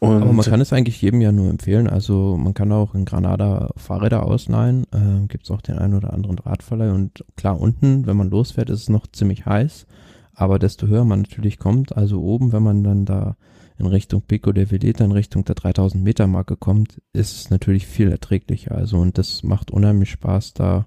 Und 0.00 0.22
Aber 0.22 0.32
man 0.32 0.46
kann 0.46 0.62
es 0.62 0.72
eigentlich 0.72 1.02
jedem 1.02 1.20
ja 1.20 1.30
nur 1.30 1.50
empfehlen. 1.50 1.86
Also 1.86 2.38
man 2.38 2.54
kann 2.54 2.72
auch 2.72 2.94
in 2.94 3.04
Granada 3.04 3.70
Fahrräder 3.76 4.24
ausleihen. 4.24 4.86
Äh, 4.92 5.26
Gibt 5.28 5.44
es 5.44 5.50
auch 5.50 5.60
den 5.60 5.78
einen 5.78 5.94
oder 5.94 6.14
anderen 6.14 6.38
Radverleih. 6.38 6.90
Und 6.90 7.22
klar, 7.36 7.60
unten, 7.60 8.06
wenn 8.06 8.16
man 8.16 8.30
losfährt, 8.30 8.70
ist 8.70 8.80
es 8.80 8.88
noch 8.88 9.06
ziemlich 9.08 9.44
heiß. 9.44 9.86
Aber 10.34 10.58
desto 10.58 10.86
höher 10.86 11.04
man 11.04 11.20
natürlich 11.20 11.58
kommt, 11.58 11.94
also 11.94 12.22
oben, 12.22 12.50
wenn 12.52 12.62
man 12.62 12.82
dann 12.82 13.04
da 13.04 13.36
in 13.80 13.86
Richtung 13.86 14.22
Pico 14.22 14.52
de 14.52 14.70
Veleta, 14.70 15.04
in 15.04 15.12
Richtung 15.12 15.44
der 15.44 15.54
3000 15.54 16.02
Meter 16.02 16.26
Marke 16.26 16.56
kommt, 16.56 17.00
ist 17.12 17.36
es 17.36 17.50
natürlich 17.50 17.86
viel 17.86 18.10
erträglicher. 18.10 18.74
Also 18.74 18.98
und 18.98 19.18
das 19.18 19.42
macht 19.42 19.70
unheimlich 19.70 20.10
Spaß, 20.10 20.54
da 20.54 20.86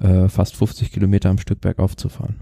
äh, 0.00 0.28
fast 0.28 0.56
50 0.56 0.92
Kilometer 0.92 1.28
am 1.30 1.38
Stück 1.38 1.60
bergauf 1.60 1.96
zu 1.96 2.08
fahren. 2.08 2.36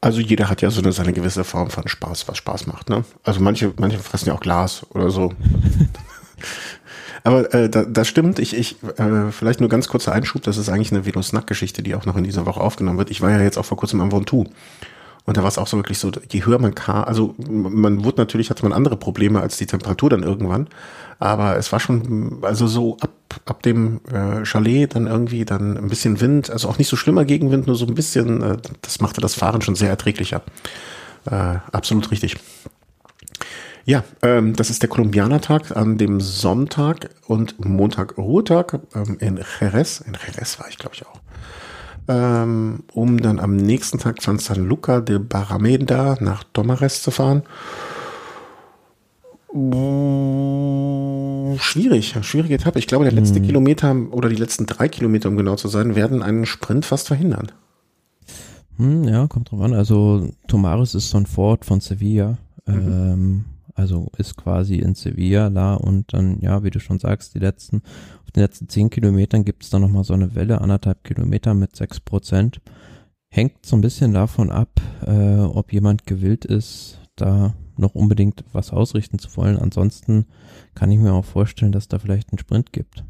Also 0.00 0.20
jeder 0.20 0.48
hat 0.48 0.62
ja 0.62 0.70
so 0.70 0.80
eine, 0.80 0.92
seine 0.92 1.12
gewisse 1.12 1.44
Form 1.44 1.70
von 1.70 1.86
Spaß, 1.86 2.26
was 2.26 2.38
Spaß 2.38 2.66
macht. 2.66 2.88
Ne? 2.88 3.04
Also 3.22 3.40
manche, 3.40 3.72
manche 3.78 3.98
fressen 3.98 4.28
ja 4.28 4.34
auch 4.34 4.40
Glas 4.40 4.86
oder 4.90 5.10
so. 5.10 5.32
Aber 7.22 7.52
äh, 7.52 7.68
da, 7.68 7.84
das 7.84 8.08
stimmt. 8.08 8.38
Ich, 8.38 8.56
ich 8.56 8.82
äh, 8.96 9.30
vielleicht 9.30 9.60
nur 9.60 9.68
ganz 9.68 9.88
kurzer 9.88 10.12
Einschub. 10.12 10.42
Das 10.42 10.56
ist 10.56 10.70
eigentlich 10.70 10.90
eine 10.90 11.04
Venus-Nack-Geschichte, 11.04 11.82
die 11.82 11.94
auch 11.94 12.06
noch 12.06 12.16
in 12.16 12.24
dieser 12.24 12.46
Woche 12.46 12.60
aufgenommen 12.60 12.96
wird. 12.96 13.10
Ich 13.10 13.20
war 13.20 13.30
ja 13.30 13.40
jetzt 13.42 13.58
auch 13.58 13.64
vor 13.66 13.76
kurzem 13.76 14.00
am 14.00 14.10
Ventoux. 14.10 14.46
Und 15.26 15.36
da 15.36 15.42
war 15.42 15.48
es 15.48 15.58
auch 15.58 15.66
so 15.66 15.76
wirklich 15.76 15.98
so, 15.98 16.10
je 16.30 16.44
höher 16.44 16.58
man 16.58 16.74
kam, 16.74 17.04
also 17.04 17.34
man 17.38 18.04
wurde 18.04 18.18
natürlich, 18.18 18.50
hatte 18.50 18.62
man 18.62 18.72
andere 18.72 18.96
Probleme 18.96 19.40
als 19.40 19.58
die 19.58 19.66
Temperatur 19.66 20.10
dann 20.10 20.22
irgendwann. 20.22 20.68
Aber 21.18 21.56
es 21.56 21.70
war 21.72 21.78
schon, 21.78 22.38
also 22.42 22.66
so 22.66 22.96
ab, 23.00 23.12
ab 23.44 23.62
dem 23.62 24.00
äh, 24.10 24.44
Chalet 24.44 24.94
dann 24.94 25.06
irgendwie 25.06 25.44
dann 25.44 25.76
ein 25.76 25.88
bisschen 25.88 26.20
Wind, 26.20 26.50
also 26.50 26.68
auch 26.68 26.78
nicht 26.78 26.88
so 26.88 26.96
schlimmer 26.96 27.24
Gegenwind, 27.24 27.66
nur 27.66 27.76
so 27.76 27.86
ein 27.86 27.94
bisschen, 27.94 28.42
äh, 28.42 28.56
das 28.80 29.00
machte 29.00 29.20
das 29.20 29.34
Fahren 29.34 29.60
schon 29.60 29.74
sehr 29.74 29.90
erträglicher. 29.90 30.42
Äh, 31.26 31.58
absolut 31.72 32.10
richtig. 32.10 32.36
Ja, 33.84 34.04
ähm, 34.22 34.54
das 34.54 34.70
ist 34.70 34.82
der 34.82 34.88
Kolumbianertag 34.88 35.76
an 35.76 35.98
dem 35.98 36.20
Sonntag 36.20 37.10
und 37.26 37.64
Montag 37.64 38.16
Ruhetag 38.18 38.80
ähm, 38.94 39.16
in 39.20 39.40
Jerez. 39.60 40.00
In 40.00 40.14
Jerez 40.14 40.58
war 40.58 40.68
ich, 40.68 40.78
glaube 40.78 40.94
ich, 40.94 41.06
auch. 41.06 41.20
Ähm, 42.08 42.84
um 42.92 43.20
dann 43.20 43.38
am 43.38 43.56
nächsten 43.56 43.98
Tag 43.98 44.22
von 44.22 44.38
San 44.38 44.66
Luca 44.66 45.00
de 45.00 45.18
Barrameda 45.18 46.16
nach 46.20 46.44
Tomares 46.52 47.02
zu 47.02 47.10
fahren. 47.10 47.42
Schwierig, 51.58 52.16
schwierige 52.22 52.54
Etappe. 52.54 52.78
Ich 52.78 52.86
glaube, 52.86 53.04
der 53.04 53.12
letzte 53.12 53.40
hm. 53.40 53.46
Kilometer 53.46 53.96
oder 54.12 54.28
die 54.28 54.36
letzten 54.36 54.66
drei 54.66 54.88
Kilometer, 54.88 55.28
um 55.28 55.36
genau 55.36 55.56
zu 55.56 55.68
sein, 55.68 55.94
werden 55.94 56.22
einen 56.22 56.46
Sprint 56.46 56.86
fast 56.86 57.08
verhindern. 57.08 57.50
Hm, 58.76 59.04
ja, 59.04 59.26
kommt 59.26 59.50
drauf 59.50 59.60
an. 59.60 59.74
Also 59.74 60.30
Tomares 60.48 60.94
ist 60.94 61.10
so 61.10 61.18
ein 61.18 61.26
Fort 61.26 61.64
von 61.64 61.80
Sevilla. 61.80 62.38
Mhm. 62.66 62.74
Ähm, 62.74 63.44
Also 63.74 64.10
ist 64.18 64.36
quasi 64.36 64.76
in 64.76 64.94
Sevilla 64.94 65.48
da 65.48 65.74
und 65.74 66.12
dann, 66.12 66.40
ja, 66.40 66.62
wie 66.62 66.70
du 66.70 66.80
schon 66.80 66.98
sagst, 66.98 67.34
die 67.34 67.38
letzten, 67.38 67.82
den 68.36 68.42
letzten 68.42 68.68
zehn 68.68 68.90
Kilometern 68.90 69.44
gibt 69.44 69.64
es 69.64 69.70
dann 69.70 69.82
nochmal 69.82 70.04
so 70.04 70.14
eine 70.14 70.34
Welle, 70.34 70.60
anderthalb 70.60 71.04
Kilometer 71.04 71.54
mit 71.54 71.76
sechs 71.76 72.00
Prozent. 72.00 72.60
Hängt 73.28 73.64
so 73.64 73.76
ein 73.76 73.80
bisschen 73.80 74.12
davon 74.12 74.50
ab, 74.50 74.80
äh, 75.06 75.38
ob 75.38 75.72
jemand 75.72 76.06
gewillt 76.06 76.44
ist, 76.44 76.98
da 77.16 77.54
noch 77.76 77.94
unbedingt 77.94 78.44
was 78.52 78.72
ausrichten 78.72 79.18
zu 79.18 79.36
wollen. 79.36 79.56
Ansonsten 79.56 80.26
kann 80.74 80.90
ich 80.90 80.98
mir 80.98 81.12
auch 81.12 81.24
vorstellen, 81.24 81.72
dass 81.72 81.88
da 81.88 81.98
vielleicht 81.98 82.30
einen 82.32 82.38
Sprint 82.38 82.72
gibt. 82.72 83.04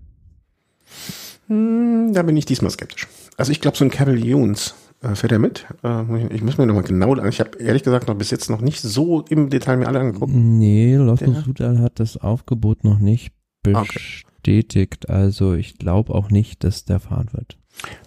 Hm, 1.46 2.12
da 2.12 2.22
bin 2.22 2.36
ich 2.36 2.46
diesmal 2.46 2.70
skeptisch. 2.70 3.08
Also 3.36 3.52
ich 3.52 3.60
glaube, 3.60 3.76
so 3.76 3.84
ein 3.84 3.90
Cavaliers 3.90 4.74
äh, 5.02 5.14
fährt 5.14 5.32
er 5.32 5.38
mit. 5.38 5.66
Äh, 5.82 6.34
ich 6.34 6.42
muss 6.42 6.58
mir 6.58 6.66
nochmal 6.66 6.84
genau, 6.84 7.16
ich 7.24 7.40
habe 7.40 7.58
ehrlich 7.58 7.82
gesagt 7.82 8.08
noch 8.08 8.14
bis 8.14 8.30
jetzt 8.30 8.50
noch 8.50 8.60
nicht 8.60 8.80
so 8.80 9.22
im 9.28 9.50
Detail 9.50 9.76
mir 9.78 9.88
alle 9.88 10.00
angeguckt. 10.00 10.32
Nee, 10.32 10.96
Lotto 10.96 11.32
Sudal 11.32 11.78
hat 11.78 11.98
das 11.98 12.16
Aufgebot 12.16 12.84
noch 12.84 12.98
nicht 12.98 13.32
bestätigt. 13.62 14.26
Okay. 14.46 14.88
Also 15.08 15.54
ich 15.54 15.78
glaube 15.78 16.14
auch 16.14 16.30
nicht, 16.30 16.64
dass 16.64 16.84
der 16.84 17.00
fahren 17.00 17.28
wird. 17.32 17.56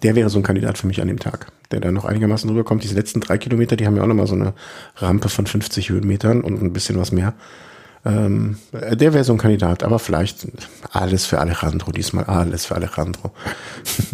Der 0.04 0.16
wäre 0.16 0.30
so 0.30 0.40
ein 0.40 0.44
Kandidat 0.44 0.78
für 0.78 0.88
mich 0.88 1.02
an 1.02 1.08
dem 1.08 1.20
Tag, 1.20 1.52
der 1.72 1.80
da 1.80 1.92
noch 1.92 2.06
einigermaßen 2.06 2.50
rüberkommt. 2.50 2.84
Diese 2.84 2.96
letzten 2.96 3.22
drei 3.22 3.38
Kilometer, 3.38 3.76
die 3.76 3.86
haben 3.86 3.96
ja 3.96 4.04
auch 4.04 4.08
nochmal 4.08 4.28
so 4.28 4.36
eine 4.36 4.54
Rampe 4.98 5.30
von 5.30 5.48
50 5.48 5.90
Höhenmetern 5.90 6.42
und 6.42 6.62
ein 6.62 6.74
bisschen 6.74 6.98
was 6.98 7.12
mehr. 7.12 7.34
Ähm, 8.06 8.58
der 8.74 9.14
wäre 9.14 9.24
so 9.24 9.32
ein 9.34 9.40
Kandidat, 9.40 9.84
aber 9.84 9.98
vielleicht 9.98 10.48
alles 10.92 11.26
für 11.26 11.40
Alejandro 11.40 11.92
diesmal, 11.92 12.26
alles 12.26 12.66
für 12.66 12.76
Alejandro. 12.76 13.32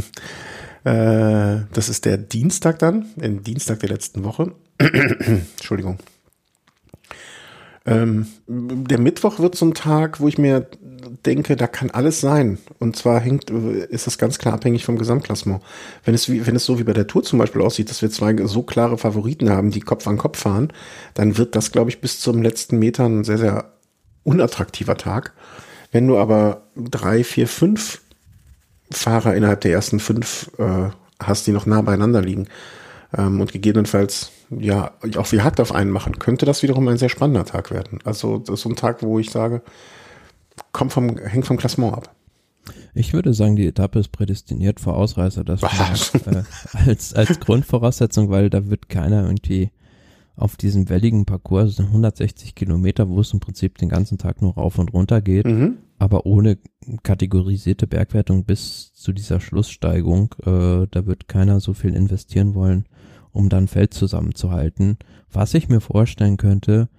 äh, 0.84 1.66
das 1.74 1.90
ist 1.90 2.06
der 2.06 2.18
Dienstag 2.18 2.80
dann, 2.80 3.08
den 3.16 3.44
Dienstag 3.44 3.80
der 3.80 3.90
letzten 3.90 4.24
Woche. 4.24 4.54
Entschuldigung. 4.78 5.98
Ähm, 7.90 8.28
der 8.48 9.00
Mittwoch 9.00 9.40
wird 9.40 9.56
so 9.56 9.66
ein 9.66 9.74
Tag, 9.74 10.20
wo 10.20 10.28
ich 10.28 10.38
mir 10.38 10.68
denke, 11.26 11.56
da 11.56 11.66
kann 11.66 11.90
alles 11.90 12.22
sein. 12.22 12.60
Und 12.78 12.96
zwar 12.96 13.20
hängt, 13.20 13.50
ist 13.50 14.06
das 14.06 14.20
ganz 14.20 14.38
klar 14.38 14.54
abhängig 14.54 14.86
vom 14.86 15.00
Gesamtklassement. 15.00 15.64
Wenn 16.04 16.14
es, 16.14 16.30
wie, 16.30 16.46
wenn 16.46 16.56
es 16.56 16.66
so 16.66 16.78
wie 16.78 16.84
bei 16.84 16.94
der 16.94 17.08
Tour 17.08 17.24
zum 17.24 17.40
Beispiel 17.40 17.64
aussieht, 17.64 17.90
dass 17.90 18.04
wir 18.04 18.12
zwei 18.12 18.36
so 18.46 18.62
klare 18.62 19.00
Favoriten 19.00 19.50
haben, 19.50 19.72
die 19.72 19.80
Kopf 19.80 20.08
an 20.08 20.20
Kopf 20.20 20.38
fahren, 20.38 20.72
dann 21.16 21.38
wird 21.38 21.56
das, 21.56 21.72
glaube 21.72 21.90
ich, 21.90 22.00
bis 22.00 22.20
zum 22.20 22.44
letzten 22.44 22.78
Meter 22.78 23.06
ein 23.06 23.24
sehr, 23.24 23.40
sehr 23.40 23.74
unattraktiver 24.24 24.96
Tag. 24.96 25.34
Wenn 25.92 26.08
du 26.08 26.20
aber 26.20 26.68
drei, 26.76 27.24
vier, 27.24 27.48
fünf 27.48 28.02
Fahrer 28.92 29.36
innerhalb 29.36 29.62
der 29.62 29.72
ersten 29.72 30.00
fünf 30.00 30.52
äh, 30.60 30.90
hast, 31.20 31.48
die 31.48 31.52
noch 31.52 31.66
nah 31.66 31.82
beieinander 31.82 32.22
liegen 32.22 32.48
ähm, 33.18 33.42
und 33.42 33.52
gegebenenfalls 33.52 34.32
ja 34.50 34.91
auch 35.18 35.32
wie 35.32 35.41
Hakt 35.41 35.60
auf 35.60 35.74
einen 35.74 35.91
machen, 35.91 36.20
könnte 36.20 36.45
das 36.45 36.64
wiederum 36.64 36.88
ein 36.88 36.97
sehr 36.97 37.10
spannender 37.10 37.45
Tag 37.45 37.72
werden. 37.72 38.00
Also 38.04 38.38
das 38.38 38.56
ist 38.56 38.62
so 38.62 38.70
ein 38.70 38.76
Tag, 38.76 39.04
wo 39.04 39.20
ich 39.20 39.30
sage, 39.30 39.62
kommt 40.72 40.91
vom, 40.91 41.18
hängt 41.18 41.45
vom 41.45 41.58
Klassement 41.58 41.93
ab. 41.93 42.16
Ich 42.93 43.14
würde 43.14 43.34
sagen, 43.34 43.56
die 43.56 43.68
Etappe 43.68 44.00
ist 44.00 44.12
prädestiniert 44.12 44.80
für 44.80 44.93
Ausreißer, 44.93 45.43
das 45.43 45.64
äh, 45.64 46.43
als, 46.74 47.14
als 47.14 47.39
Grundvoraussetzung, 47.39 48.30
weil 48.30 48.50
da 48.50 48.70
wird 48.70 48.89
keiner 48.89 49.24
irgendwie 49.24 49.72
auf 50.36 50.56
diesem 50.56 50.89
welligen 50.89 51.26
Parcours, 51.26 51.76
sind 51.76 51.88
160 51.88 52.56
Kilometer, 52.56 53.10
wo 53.10 53.20
es 53.20 53.34
im 53.34 53.39
Prinzip 53.39 53.78
den 53.78 53.89
ganzen 53.89 54.18
Tag 54.18 54.41
nur 54.41 54.54
rauf 54.54 54.80
und 54.80 54.93
runter 54.93 55.22
geht, 55.22 55.45
mhm. 55.45 55.78
aber 55.97 56.26
ohne 56.26 56.58
kategorisierte 57.04 57.88
Bergwertung 57.88 58.45
bis 58.45 58.93
zu 58.93 59.12
dieser 59.12 59.41
Schlusssteigung. 59.41 60.34
Äh, 60.45 60.88
da 60.89 61.06
wird 61.06 61.28
keiner 61.28 61.60
so 61.60 61.74
viel 61.74 61.93
investieren 61.93 62.56
wollen, 62.56 62.86
um 63.32 63.50
dann 63.50 63.68
Feld 63.68 63.94
zusammenzuhalten. 63.94 64.98
Was 65.32 65.54
ich 65.54 65.70
mir 65.70 65.82
vorstellen 65.82 66.38
könnte, 66.38 66.90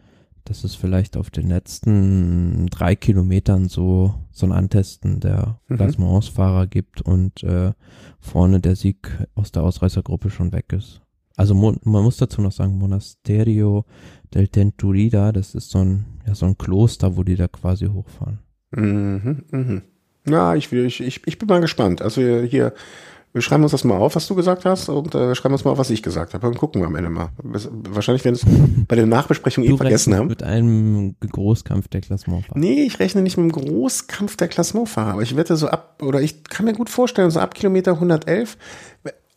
dass 0.44 0.64
es 0.64 0.74
vielleicht 0.74 1.16
auf 1.16 1.30
den 1.30 1.48
letzten 1.48 2.66
drei 2.70 2.96
Kilometern 2.96 3.68
so, 3.68 4.14
so 4.30 4.46
ein 4.46 4.52
Antesten 4.52 5.20
der 5.20 5.60
mhm. 5.68 5.76
Klassementsfahrer 5.76 6.66
gibt 6.66 7.02
und 7.02 7.42
äh, 7.42 7.72
vorne 8.18 8.60
der 8.60 8.76
Sieg 8.76 9.10
aus 9.34 9.52
der 9.52 9.62
Ausreißergruppe 9.62 10.30
schon 10.30 10.52
weg 10.52 10.72
ist. 10.72 11.02
Also 11.36 11.54
man 11.54 11.78
muss 11.84 12.18
dazu 12.18 12.42
noch 12.42 12.52
sagen, 12.52 12.76
Monasterio 12.76 13.86
del 14.34 14.48
Tenturida, 14.48 15.32
das 15.32 15.54
ist 15.54 15.70
so 15.70 15.78
ein, 15.78 16.04
ja, 16.26 16.34
so 16.34 16.46
ein 16.46 16.58
Kloster, 16.58 17.16
wo 17.16 17.22
die 17.22 17.36
da 17.36 17.48
quasi 17.48 17.86
hochfahren. 17.86 18.40
Mhm, 18.72 19.44
mhm. 19.50 19.82
Ja, 20.28 20.54
ich, 20.54 20.70
ich, 20.70 21.00
ich, 21.00 21.26
ich 21.26 21.38
bin 21.38 21.48
mal 21.48 21.60
gespannt. 21.60 22.02
Also 22.02 22.20
hier, 22.20 22.74
wir 23.32 23.42
schreiben 23.42 23.62
uns 23.62 23.72
das 23.72 23.84
mal 23.84 23.96
auf, 23.96 24.16
was 24.16 24.26
du 24.26 24.34
gesagt 24.34 24.64
hast, 24.64 24.88
und 24.88 25.14
äh, 25.14 25.34
schreiben 25.34 25.54
uns 25.54 25.64
mal 25.64 25.70
auf, 25.70 25.78
was 25.78 25.90
ich 25.90 26.02
gesagt 26.02 26.34
habe. 26.34 26.46
Und 26.48 26.58
gucken 26.58 26.80
wir 26.82 26.86
am 26.86 26.96
Ende 26.96 27.10
mal. 27.10 27.30
Wahrscheinlich 27.38 28.24
werden 28.24 28.34
es 28.34 28.44
bei 28.88 28.96
der 28.96 29.06
Nachbesprechung 29.06 29.64
eh 29.64 29.76
vergessen 29.76 30.14
haben. 30.14 30.26
Mit 30.28 30.42
einem 30.42 31.14
Großkampf 31.20 31.88
der 31.88 32.00
Klassementfahrer. 32.00 32.58
Nee, 32.58 32.82
ich 32.82 32.98
rechne 32.98 33.22
nicht 33.22 33.36
mit 33.36 33.44
einem 33.44 33.52
Großkampf 33.52 34.36
der 34.36 34.48
Klassementfahrer, 34.48 35.12
aber 35.12 35.22
ich 35.22 35.36
wette 35.36 35.56
so 35.56 35.68
ab, 35.68 36.02
oder 36.02 36.20
ich 36.20 36.44
kann 36.44 36.66
mir 36.66 36.72
gut 36.72 36.90
vorstellen, 36.90 37.30
so 37.30 37.40
ab 37.40 37.54
Kilometer 37.54 37.92
111, 37.92 38.56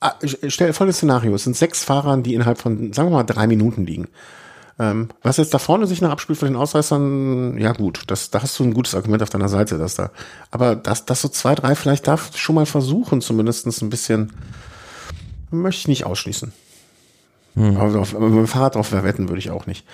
Ah, 0.04 0.16
stell 0.48 0.74
folgendes 0.74 0.98
Szenario. 0.98 1.34
Es 1.34 1.46
sind 1.46 1.56
sechs 1.56 1.82
Fahrer, 1.82 2.18
die 2.18 2.34
innerhalb 2.34 2.58
von, 2.58 2.91
sagen 2.91 3.10
wir 3.10 3.16
mal, 3.16 3.24
drei 3.24 3.48
Minuten 3.48 3.86
liegen. 3.86 4.10
Ähm, 4.80 5.09
was 5.21 5.38
jetzt 5.38 5.53
da 5.53 5.59
vorne 5.59 5.86
sich 5.86 6.01
noch 6.01 6.09
abspielt 6.09 6.39
für 6.39 6.45
den 6.45 6.55
Ausreißern, 6.55 7.57
ja 7.59 7.74
gut, 7.74 8.03
das, 8.07 8.32
da 8.32 8.41
hast 8.41 8.57
du 8.57 8.63
ein 8.63 8.74
gutes 8.74 8.95
Argument 8.95 9.21
auf 9.21 9.30
deiner 9.30 9.49
Seite, 9.49 9.78
dass 9.78 9.95
da. 9.95 10.11
Aber 10.49 10.76
dass 10.76 11.05
das 11.05 11.21
so 11.21 11.28
zwei, 11.28 11.53
drei 11.53 11.76
vielleicht 11.76 12.07
darf 12.07 12.36
schon 12.38 12.55
mal 12.55 12.65
versuchen, 12.65 13.21
zumindestens 13.21 13.82
ein 13.82 13.89
bisschen, 13.89 14.34
möchte 15.51 15.82
ich 15.82 15.88
nicht 15.88 16.05
ausschließen. 16.05 16.53
Hm. 17.55 17.78
Aber 17.78 17.99
auf, 17.99 18.13
mit 18.13 18.34
dem 18.34 18.47
Fahrrad 18.47 18.76
drauf 18.76 18.91
wetten 18.91 19.30
würde 19.30 19.39
ich 19.39 19.51
auch 19.51 19.67
nicht 19.67 19.86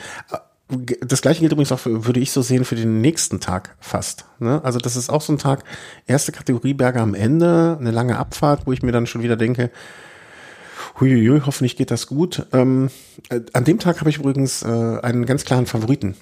das 1.02 1.22
gleiche 1.22 1.40
gilt 1.40 1.52
übrigens 1.52 1.72
auch, 1.72 1.80
für, 1.80 2.06
würde 2.06 2.20
ich 2.20 2.32
so 2.32 2.42
sehen, 2.42 2.64
für 2.64 2.76
den 2.76 3.02
nächsten 3.02 3.40
Tag 3.40 3.76
fast. 3.80 4.26
Ne? 4.40 4.62
Also 4.64 4.78
das 4.78 4.96
ist 4.96 5.10
auch 5.10 5.22
so 5.22 5.34
ein 5.34 5.40
Tag, 5.40 5.64
erste 6.06 6.32
Kategorie 6.32 6.76
Berge 6.76 7.02
am 7.02 7.16
Ende, 7.16 7.78
eine 7.80 7.92
lange 7.92 8.18
Abfahrt, 8.18 8.68
wo 8.68 8.72
ich 8.72 8.84
mir 8.84 8.92
dann 8.92 9.08
schon 9.08 9.24
wieder 9.24 9.36
denke, 9.36 9.72
huiuiui, 11.00 11.42
hoffentlich 11.46 11.76
geht 11.76 11.92
das 11.92 12.08
gut. 12.08 12.46
Ähm, 12.54 12.90
äh, 13.30 13.42
an 13.54 13.64
dem 13.64 13.80
Tag 13.80 14.00
habe 14.00 14.10
ich 14.10 14.18
übrigens 14.18 14.64
äh, 14.64 14.68
einen 14.68 15.26
ganz 15.26 15.46
klaren 15.46 15.66
Favoriten. 15.66 16.16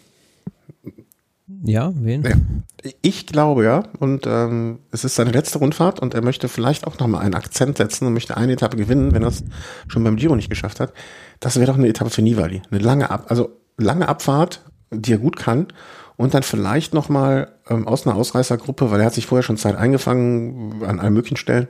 Ja, 1.63 1.91
wen? 1.95 2.23
Ja. 2.23 2.91
Ich 3.01 3.25
glaube 3.25 3.63
ja, 3.63 3.84
und 3.99 4.25
ähm, 4.28 4.80
es 4.91 5.03
ist 5.03 5.15
seine 5.15 5.32
letzte 5.32 5.59
Rundfahrt 5.59 5.99
und 5.99 6.13
er 6.13 6.21
möchte 6.21 6.47
vielleicht 6.47 6.86
auch 6.86 6.99
nochmal 6.99 7.23
einen 7.23 7.34
Akzent 7.34 7.78
setzen 7.78 8.05
und 8.05 8.13
möchte 8.13 8.38
eine 8.38 8.53
Etappe 8.53 8.78
gewinnen, 8.78 9.13
wenn 9.13 9.23
er 9.23 9.30
es 9.30 9.43
schon 9.88 10.03
beim 10.03 10.17
Giro 10.17 10.36
nicht 10.36 10.49
geschafft 10.49 10.80
hat. 10.80 10.93
Das 11.39 11.55
wäre 11.55 11.67
doch 11.67 11.78
eine 11.78 11.88
Etappe 11.88 12.11
für 12.11 12.21
Nibali. 12.21 12.61
Eine 12.69 12.80
lange 12.80 13.09
Ab, 13.09 13.25
also 13.30 13.49
lange 13.78 14.07
Abfahrt, 14.07 14.61
die 14.91 15.13
er 15.13 15.17
gut 15.17 15.38
kann 15.38 15.67
und 16.15 16.34
dann 16.34 16.43
vielleicht 16.43 16.93
nochmal 16.93 17.51
ähm, 17.69 17.88
aus 17.88 18.05
einer 18.05 18.15
Ausreißergruppe, 18.15 18.91
weil 18.91 18.99
er 18.99 19.07
hat 19.07 19.13
sich 19.13 19.25
vorher 19.25 19.43
schon 19.43 19.57
Zeit 19.57 19.75
eingefangen 19.75 20.84
an 20.84 20.99
allen 20.99 21.13
möglichen 21.13 21.38
Stellen, 21.38 21.67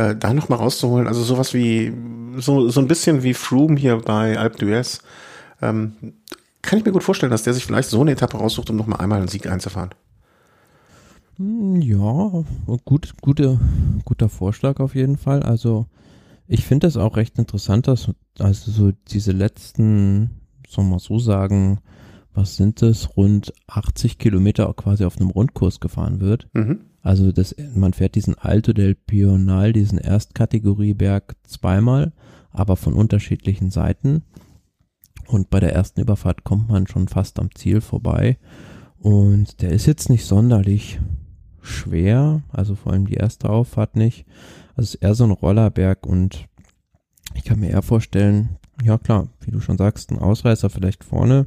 äh, 0.00 0.16
da 0.16 0.32
nochmal 0.32 0.58
rauszuholen. 0.58 1.06
Also 1.06 1.22
sowas 1.22 1.52
wie, 1.52 1.92
so, 2.38 2.68
so 2.68 2.80
ein 2.80 2.88
bisschen 2.88 3.22
wie 3.22 3.34
Froome 3.34 3.78
hier 3.78 3.96
bei 3.98 4.38
Alp 4.38 4.56
d'Huez. 4.56 5.00
Ähm, 5.60 5.92
kann 6.62 6.78
ich 6.78 6.84
mir 6.84 6.92
gut 6.92 7.04
vorstellen, 7.04 7.30
dass 7.30 7.42
der 7.42 7.54
sich 7.54 7.64
vielleicht 7.64 7.90
so 7.90 8.00
eine 8.00 8.12
Etappe 8.12 8.38
raussucht, 8.38 8.70
um 8.70 8.76
nochmal 8.76 9.00
einmal 9.00 9.18
einen 9.18 9.28
Sieg 9.28 9.46
einzufahren. 9.46 9.90
Hm, 11.36 11.80
ja, 11.82 12.44
gut, 12.84 13.14
gute, 13.20 13.58
guter 14.04 14.28
Vorschlag 14.28 14.80
auf 14.80 14.94
jeden 14.94 15.18
Fall. 15.18 15.42
Also 15.42 15.86
ich 16.46 16.64
finde 16.64 16.86
es 16.86 16.96
auch 16.96 17.16
recht 17.16 17.38
interessant, 17.38 17.86
dass 17.86 18.10
also 18.38 18.70
so 18.70 18.92
diese 19.08 19.32
letzten 19.32 20.30
soll 20.68 20.84
man 20.84 20.98
so 20.98 21.18
sagen, 21.18 21.80
was 22.32 22.56
sind 22.56 22.82
das, 22.82 23.16
rund 23.16 23.52
80 23.66 24.18
Kilometer 24.18 24.72
quasi 24.74 25.04
auf 25.04 25.18
einem 25.18 25.30
Rundkurs 25.30 25.80
gefahren 25.80 26.20
wird. 26.20 26.48
Mhm. 26.52 26.80
Also 27.02 27.32
das, 27.32 27.54
man 27.74 27.92
fährt 27.92 28.14
diesen 28.14 28.36
Alto 28.36 28.72
del 28.72 28.94
Pional, 28.94 29.72
diesen 29.72 29.98
Erstkategorieberg 29.98 31.34
zweimal, 31.44 32.12
aber 32.50 32.76
von 32.76 32.94
unterschiedlichen 32.94 33.70
Seiten. 33.70 34.22
Und 35.26 35.50
bei 35.50 35.60
der 35.60 35.72
ersten 35.72 36.00
Überfahrt 36.00 36.44
kommt 36.44 36.68
man 36.68 36.86
schon 36.86 37.08
fast 37.08 37.38
am 37.38 37.54
Ziel 37.54 37.80
vorbei. 37.80 38.38
Und 38.98 39.62
der 39.62 39.70
ist 39.70 39.86
jetzt 39.86 40.10
nicht 40.10 40.26
sonderlich 40.26 41.00
schwer, 41.62 42.42
also 42.50 42.74
vor 42.74 42.92
allem 42.92 43.06
die 43.06 43.14
erste 43.14 43.48
Auffahrt 43.48 43.96
nicht. 43.96 44.26
Also 44.74 44.88
es 44.88 44.94
ist 44.94 45.02
eher 45.02 45.14
so 45.14 45.24
ein 45.24 45.30
Rollerberg 45.30 46.06
und 46.06 46.46
ich 47.34 47.44
kann 47.44 47.60
mir 47.60 47.70
eher 47.70 47.82
vorstellen, 47.82 48.56
ja 48.82 48.98
klar, 48.98 49.28
wie 49.40 49.50
du 49.50 49.60
schon 49.60 49.78
sagst, 49.78 50.10
ein 50.10 50.18
Ausreißer 50.18 50.70
vielleicht 50.70 51.04
vorne, 51.04 51.46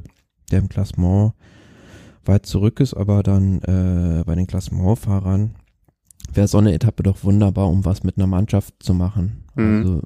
der 0.50 0.60
im 0.60 0.68
Klassement 0.68 1.32
weit 2.24 2.46
zurück 2.46 2.80
ist, 2.80 2.94
aber 2.94 3.22
dann 3.22 3.60
äh, 3.62 4.24
bei 4.24 4.34
den 4.34 4.46
Klassementfahrern 4.46 5.54
wäre 6.32 6.48
so 6.48 6.58
eine 6.58 6.72
Etappe 6.72 7.02
doch 7.02 7.22
wunderbar, 7.24 7.68
um 7.68 7.84
was 7.84 8.02
mit 8.02 8.16
einer 8.16 8.26
Mannschaft 8.26 8.74
zu 8.80 8.94
machen. 8.94 9.44
Mhm. 9.54 9.76
Also 9.78 10.02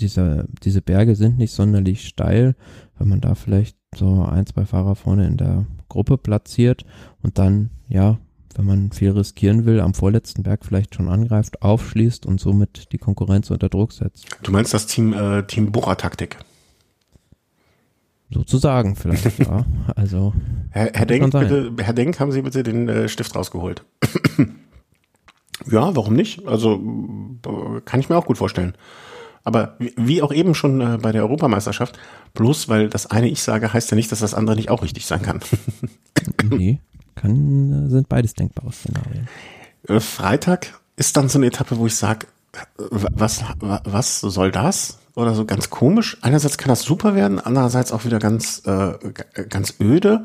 diese, 0.00 0.48
diese 0.62 0.82
Berge 0.82 1.14
sind 1.14 1.38
nicht 1.38 1.52
sonderlich 1.52 2.06
steil, 2.06 2.54
wenn 2.98 3.08
man 3.08 3.20
da 3.20 3.34
vielleicht 3.34 3.76
so 3.94 4.24
ein, 4.24 4.46
zwei 4.46 4.64
Fahrer 4.64 4.96
vorne 4.96 5.26
in 5.26 5.36
der 5.36 5.66
Gruppe 5.88 6.16
platziert 6.16 6.84
und 7.22 7.38
dann, 7.38 7.70
ja, 7.88 8.18
wenn 8.56 8.66
man 8.66 8.92
viel 8.92 9.10
riskieren 9.10 9.64
will, 9.64 9.80
am 9.80 9.94
vorletzten 9.94 10.42
Berg 10.42 10.64
vielleicht 10.64 10.94
schon 10.94 11.08
angreift, 11.08 11.62
aufschließt 11.62 12.26
und 12.26 12.40
somit 12.40 12.92
die 12.92 12.98
Konkurrenz 12.98 13.50
unter 13.50 13.68
Druck 13.68 13.92
setzt. 13.92 14.26
Du 14.42 14.50
meinst 14.50 14.74
das 14.74 14.86
Team, 14.86 15.12
äh, 15.12 15.44
Team 15.46 15.70
Bora-Taktik? 15.70 16.38
Sozusagen 18.32 18.96
vielleicht, 18.96 19.38
ja. 19.38 19.64
Also 19.96 20.32
Herr, 20.70 20.90
Herr, 20.94 21.06
Denk, 21.06 21.32
bitte, 21.32 21.72
Herr 21.78 21.92
Denk, 21.92 22.20
haben 22.20 22.32
Sie 22.32 22.42
bitte 22.42 22.62
den 22.62 22.88
äh, 22.88 23.08
Stift 23.08 23.34
rausgeholt. 23.34 23.84
ja, 25.70 25.96
warum 25.96 26.14
nicht? 26.14 26.46
Also 26.46 26.80
äh, 27.44 27.80
kann 27.84 28.00
ich 28.00 28.08
mir 28.08 28.16
auch 28.16 28.26
gut 28.26 28.38
vorstellen. 28.38 28.74
Aber 29.42 29.76
wie 29.78 30.22
auch 30.22 30.32
eben 30.32 30.54
schon 30.54 30.80
äh, 30.80 30.98
bei 31.00 31.12
der 31.12 31.22
Europameisterschaft, 31.22 31.98
bloß 32.34 32.68
weil 32.68 32.88
das 32.88 33.06
eine 33.06 33.28
ich 33.28 33.42
sage, 33.42 33.72
heißt 33.72 33.90
ja 33.90 33.94
nicht, 33.94 34.12
dass 34.12 34.20
das 34.20 34.34
andere 34.34 34.54
nicht 34.54 34.70
auch 34.70 34.82
richtig 34.82 35.06
sein 35.06 35.22
kann. 35.22 35.40
nee, 36.44 36.78
kann, 37.14 37.86
äh, 37.86 37.90
sind 37.90 38.08
beides 38.08 38.34
denkbare 38.34 38.72
Szenarien. 38.72 39.28
Äh, 39.88 40.00
Freitag 40.00 40.78
ist 40.96 41.16
dann 41.16 41.28
so 41.28 41.38
eine 41.38 41.46
Etappe, 41.46 41.78
wo 41.78 41.86
ich 41.86 41.96
sage, 41.96 42.26
was, 42.76 43.44
was 43.58 44.20
soll 44.20 44.50
das? 44.52 44.99
Oder 45.14 45.34
so 45.34 45.44
ganz 45.44 45.70
komisch. 45.70 46.18
Einerseits 46.22 46.58
kann 46.58 46.68
das 46.68 46.82
super 46.82 47.14
werden, 47.14 47.40
andererseits 47.40 47.92
auch 47.92 48.04
wieder 48.04 48.18
ganz, 48.18 48.62
äh, 48.66 48.92
ganz 49.48 49.74
öde, 49.80 50.24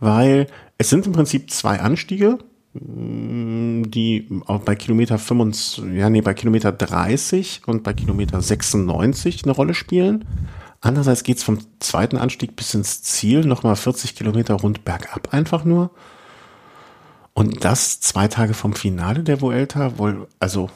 weil 0.00 0.46
es 0.78 0.90
sind 0.90 1.06
im 1.06 1.12
Prinzip 1.12 1.50
zwei 1.50 1.80
Anstiege, 1.80 2.38
mm, 2.74 3.90
die 3.90 4.28
auch 4.46 4.60
bei 4.60 4.76
Kilometer 4.76 5.18
25, 5.18 5.84
ja, 5.94 6.10
nee, 6.10 6.20
bei 6.20 6.34
Kilometer 6.34 6.70
30 6.70 7.62
und 7.66 7.82
bei 7.82 7.92
Kilometer 7.92 8.40
96 8.40 9.44
eine 9.44 9.52
Rolle 9.52 9.74
spielen. 9.74 10.24
Andererseits 10.80 11.24
geht's 11.24 11.42
vom 11.42 11.58
zweiten 11.80 12.16
Anstieg 12.16 12.54
bis 12.54 12.72
ins 12.74 13.02
Ziel 13.02 13.40
nochmal 13.40 13.74
40 13.74 14.14
Kilometer 14.14 14.54
rund 14.54 14.84
bergab 14.84 15.34
einfach 15.34 15.64
nur. 15.64 15.90
Und 17.34 17.64
das 17.64 18.00
zwei 18.00 18.28
Tage 18.28 18.54
vom 18.54 18.72
Finale 18.72 19.22
der 19.22 19.40
Vuelta, 19.40 19.98
wohl, 19.98 20.28
also 20.38 20.70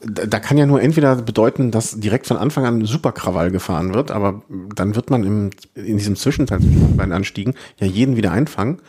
da 0.00 0.38
kann 0.38 0.58
ja 0.58 0.66
nur 0.66 0.80
entweder 0.80 1.16
bedeuten, 1.16 1.70
dass 1.70 1.98
direkt 1.98 2.26
von 2.26 2.36
Anfang 2.36 2.64
an 2.64 2.84
Superkrawall 2.84 3.50
gefahren 3.50 3.94
wird, 3.94 4.10
aber 4.10 4.42
dann 4.74 4.94
wird 4.94 5.10
man 5.10 5.24
im, 5.24 5.50
in 5.74 5.98
diesem 5.98 6.16
Zwischenteil 6.16 6.60
zwischen 6.60 6.96
beiden 6.96 7.12
Anstiegen 7.12 7.54
ja 7.78 7.86
jeden 7.86 8.16
wieder 8.16 8.32
einfangen. 8.32 8.80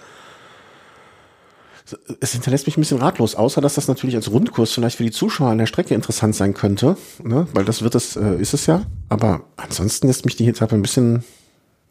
Es 2.20 2.34
hinterlässt 2.34 2.68
mich 2.68 2.78
ein 2.78 2.82
bisschen 2.82 2.99
ratlos, 2.99 3.34
außer 3.34 3.62
dass 3.62 3.74
das 3.74 3.88
natürlich 3.88 4.16
als 4.16 4.30
Rundkurs 4.30 4.74
vielleicht 4.74 4.97
für 4.97 5.03
die 5.03 5.12
Zuschauer 5.12 5.49
an 5.49 5.57
der 5.57 5.66
Strecke 5.66 5.95
interessant 5.95 6.36
sein 6.36 6.53
könnte, 6.53 6.97
ne? 7.24 7.47
weil 7.53 7.66
das 7.66 7.82
wird 7.82 7.95
es, 7.95 8.16
äh, 8.16 8.36
ist 8.36 8.53
es 8.53 8.68
ja. 8.68 8.84
Aber 9.07 9.45
ansonsten 9.57 10.05
lässt 10.05 10.26
mich 10.26 10.36
die 10.36 10.47
Etappe 10.47 10.76
ein 10.76 10.84
bisschen 10.84 11.24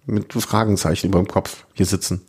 mit 0.07 0.33
Fragenzeichen 0.33 1.09
über 1.09 1.19
dem 1.19 1.27
Kopf 1.27 1.67
hier 1.75 1.87
sitzen. 1.87 2.23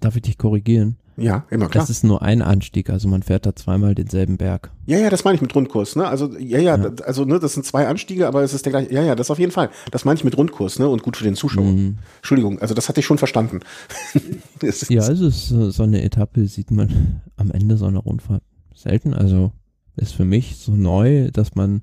Darf 0.00 0.16
ich 0.16 0.22
dich 0.22 0.36
korrigieren? 0.36 0.98
Ja, 1.16 1.44
immer 1.50 1.68
klar. 1.68 1.82
Das 1.82 1.90
ist 1.90 2.04
nur 2.04 2.22
ein 2.22 2.40
Anstieg, 2.40 2.88
also 2.88 3.08
man 3.08 3.22
fährt 3.22 3.44
da 3.44 3.54
zweimal 3.54 3.94
denselben 3.94 4.38
Berg. 4.38 4.70
Ja, 4.86 4.98
ja, 4.98 5.10
das 5.10 5.24
meine 5.24 5.34
ich 5.36 5.42
mit 5.42 5.54
Rundkurs, 5.54 5.94
ne? 5.94 6.06
Also 6.06 6.36
ja, 6.38 6.58
ja, 6.58 6.76
ja. 6.76 6.90
also 7.04 7.24
ne, 7.24 7.38
das 7.38 7.54
sind 7.54 7.66
zwei 7.66 7.86
Anstiege, 7.86 8.26
aber 8.26 8.42
es 8.42 8.54
ist 8.54 8.64
der 8.64 8.72
gleiche. 8.72 8.92
Ja, 8.92 9.02
ja, 9.02 9.14
das 9.14 9.30
auf 9.30 9.38
jeden 9.38 9.52
Fall. 9.52 9.70
Das 9.90 10.04
meine 10.04 10.16
ich 10.16 10.24
mit 10.24 10.36
Rundkurs, 10.36 10.78
ne? 10.78 10.88
Und 10.88 11.02
gut 11.02 11.16
für 11.16 11.24
den 11.24 11.34
Zuschauer. 11.34 11.64
Mhm. 11.64 11.98
Entschuldigung, 12.16 12.58
also 12.60 12.74
das 12.74 12.88
hatte 12.88 13.00
ich 13.00 13.06
schon 13.06 13.18
verstanden. 13.18 13.60
ja, 14.88 15.02
also 15.02 15.26
es 15.26 15.50
ist 15.50 15.76
so 15.76 15.82
eine 15.82 16.02
Etappe 16.02 16.46
sieht 16.46 16.70
man 16.70 17.20
am 17.36 17.50
Ende 17.50 17.76
so 17.76 17.86
einer 17.86 18.00
Rundfahrt 18.00 18.42
selten. 18.74 19.12
Also 19.12 19.52
ist 19.96 20.14
für 20.14 20.24
mich 20.24 20.56
so 20.56 20.72
neu, 20.72 21.30
dass 21.30 21.54
man 21.54 21.82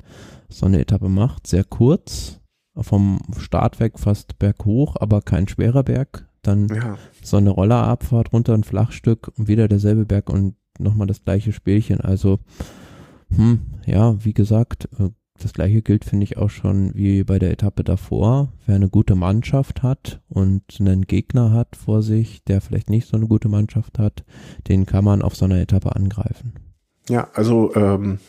so 0.49 0.65
eine 0.65 0.79
Etappe 0.79 1.09
macht, 1.09 1.45
sehr 1.45 1.63
kurz, 1.63 2.39
vom 2.75 3.19
Start 3.37 3.79
weg 3.79 3.99
fast 3.99 4.39
berghoch, 4.39 4.95
aber 4.99 5.21
kein 5.21 5.47
schwerer 5.47 5.83
Berg 5.83 6.28
dann 6.41 6.67
ja. 6.69 6.97
so 7.23 7.37
eine 7.37 7.51
Rollerabfahrt 7.51 8.33
runter 8.33 8.53
ein 8.53 8.63
Flachstück 8.63 9.31
und 9.37 9.47
wieder 9.47 9.67
derselbe 9.67 10.05
Berg 10.05 10.29
und 10.29 10.55
nochmal 10.79 11.07
das 11.07 11.23
gleiche 11.23 11.51
Spielchen. 11.51 12.01
Also, 12.01 12.39
hm, 13.35 13.59
ja, 13.85 14.23
wie 14.23 14.33
gesagt, 14.33 14.89
äh, 14.99 15.09
das 15.41 15.53
gleiche 15.53 15.81
gilt, 15.81 16.05
finde 16.05 16.25
ich, 16.25 16.37
auch 16.37 16.49
schon 16.49 16.93
wie 16.95 17.23
bei 17.23 17.39
der 17.39 17.51
Etappe 17.51 17.83
davor. 17.83 18.51
Wer 18.65 18.75
eine 18.75 18.89
gute 18.89 19.15
Mannschaft 19.15 19.83
hat 19.83 20.21
und 20.27 20.63
einen 20.79 21.07
Gegner 21.07 21.51
hat 21.51 21.75
vor 21.75 22.01
sich, 22.01 22.43
der 22.43 22.61
vielleicht 22.61 22.89
nicht 22.89 23.07
so 23.07 23.15
eine 23.15 23.27
gute 23.27 23.47
Mannschaft 23.47 23.99
hat, 23.99 24.25
den 24.67 24.85
kann 24.85 25.05
man 25.05 25.21
auf 25.21 25.35
so 25.35 25.45
einer 25.45 25.59
Etappe 25.59 25.95
angreifen. 25.95 26.53
Ja, 27.07 27.29
also 27.33 27.73
ähm, 27.75 28.19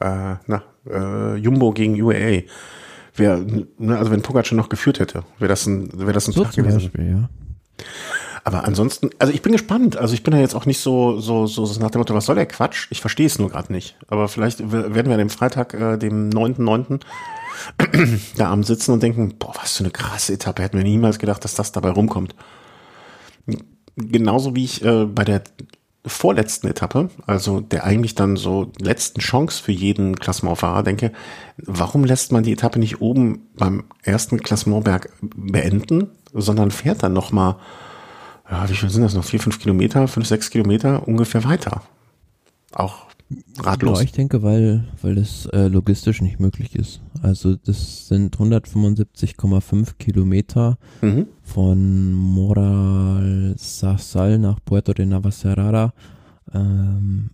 äh, 0.00 0.36
na, 0.46 0.62
äh, 0.86 1.36
Jumbo 1.36 1.72
gegen 1.72 2.00
UAA 2.00 2.42
Wär, 3.16 3.38
ne, 3.78 3.98
also 3.98 4.10
wenn 4.10 4.22
Pogacar 4.22 4.56
noch 4.56 4.68
geführt 4.68 4.98
hätte, 4.98 5.24
wäre 5.38 5.48
das 5.48 5.66
ein, 5.66 5.90
wäre 5.98 6.12
das 6.12 6.26
ein 6.28 6.32
so 6.32 6.44
Tag 6.44 6.54
gewesen. 6.54 6.80
Beispiel, 6.80 7.10
ja. 7.10 7.28
Aber 8.46 8.64
ansonsten, 8.64 9.08
also 9.18 9.32
ich 9.32 9.40
bin 9.40 9.52
gespannt. 9.52 9.96
Also 9.96 10.12
ich 10.12 10.22
bin 10.22 10.34
ja 10.34 10.40
jetzt 10.40 10.54
auch 10.54 10.66
nicht 10.66 10.78
so, 10.78 11.18
so, 11.18 11.46
so 11.46 11.80
nach 11.80 11.90
dem 11.90 12.00
Motto, 12.00 12.14
was 12.14 12.26
soll 12.26 12.34
der 12.34 12.44
Quatsch? 12.44 12.88
Ich 12.90 13.00
verstehe 13.00 13.26
es 13.26 13.38
nur 13.38 13.48
gerade 13.48 13.72
nicht. 13.72 13.96
Aber 14.08 14.28
vielleicht 14.28 14.70
werden 14.70 15.06
wir 15.06 15.12
an 15.12 15.18
dem 15.18 15.30
Freitag, 15.30 15.72
äh, 15.72 15.96
dem 15.96 16.28
9.9. 16.28 17.00
da 18.36 18.50
abends 18.50 18.68
sitzen 18.68 18.92
und 18.92 19.02
denken, 19.02 19.36
boah, 19.38 19.54
was 19.58 19.78
für 19.78 19.84
eine 19.84 19.92
krasse 19.92 20.34
Etappe. 20.34 20.62
Hätten 20.62 20.76
wir 20.76 20.84
niemals 20.84 21.18
gedacht, 21.18 21.42
dass 21.42 21.54
das 21.54 21.72
dabei 21.72 21.90
rumkommt. 21.90 22.34
Genauso 23.96 24.54
wie 24.54 24.64
ich 24.64 24.84
äh, 24.84 25.06
bei 25.06 25.24
der 25.24 25.42
vorletzten 26.06 26.66
Etappe, 26.66 27.08
also 27.26 27.60
der 27.60 27.84
eigentlich 27.84 28.14
dann 28.14 28.36
so 28.36 28.70
letzten 28.78 29.20
Chance 29.20 29.62
für 29.62 29.72
jeden 29.72 30.16
Klassementfahrer, 30.16 30.82
denke, 30.82 31.12
warum 31.56 32.04
lässt 32.04 32.30
man 32.30 32.42
die 32.42 32.52
Etappe 32.52 32.78
nicht 32.78 33.00
oben 33.00 33.48
beim 33.54 33.84
ersten 34.02 34.40
Klassementberg 34.40 35.10
beenden, 35.22 36.10
sondern 36.32 36.70
fährt 36.70 37.02
dann 37.02 37.14
nochmal, 37.14 37.56
ja, 38.50 38.68
wie 38.68 38.74
viel 38.74 38.90
sind 38.90 39.02
das 39.02 39.14
noch, 39.14 39.24
vier, 39.24 39.40
fünf 39.40 39.58
Kilometer, 39.58 40.06
fünf, 40.06 40.26
sechs 40.26 40.50
Kilometer 40.50 41.08
ungefähr 41.08 41.44
weiter. 41.44 41.82
Auch 42.72 43.06
ratlos. 43.58 43.98
Ja, 43.98 44.04
ich 44.04 44.12
denke, 44.12 44.42
weil, 44.42 44.84
weil 45.02 45.14
das 45.14 45.46
äh, 45.46 45.68
logistisch 45.68 46.20
nicht 46.22 46.40
möglich 46.40 46.74
ist. 46.74 47.00
Also 47.22 47.56
das 47.56 48.08
sind 48.08 48.36
175,5 48.36 49.94
Kilometer 49.98 50.78
mhm. 51.00 51.26
von 51.42 52.12
Moral 52.12 53.54
Sassal 53.56 54.38
nach 54.38 54.58
Puerto 54.64 54.92
de 54.92 55.06
Navacerrada. 55.06 55.92
Ähm, 56.52 57.30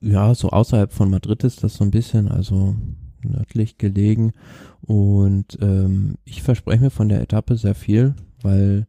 ja, 0.00 0.34
so 0.34 0.50
außerhalb 0.50 0.92
von 0.92 1.10
Madrid 1.10 1.44
ist 1.44 1.62
das 1.62 1.74
so 1.74 1.84
ein 1.84 1.90
bisschen, 1.90 2.28
also 2.28 2.74
nördlich 3.22 3.78
gelegen. 3.78 4.32
Und 4.80 5.58
ähm, 5.60 6.16
ich 6.24 6.42
verspreche 6.42 6.82
mir 6.82 6.90
von 6.90 7.08
der 7.08 7.20
Etappe 7.20 7.56
sehr 7.56 7.74
viel, 7.74 8.14
weil 8.42 8.86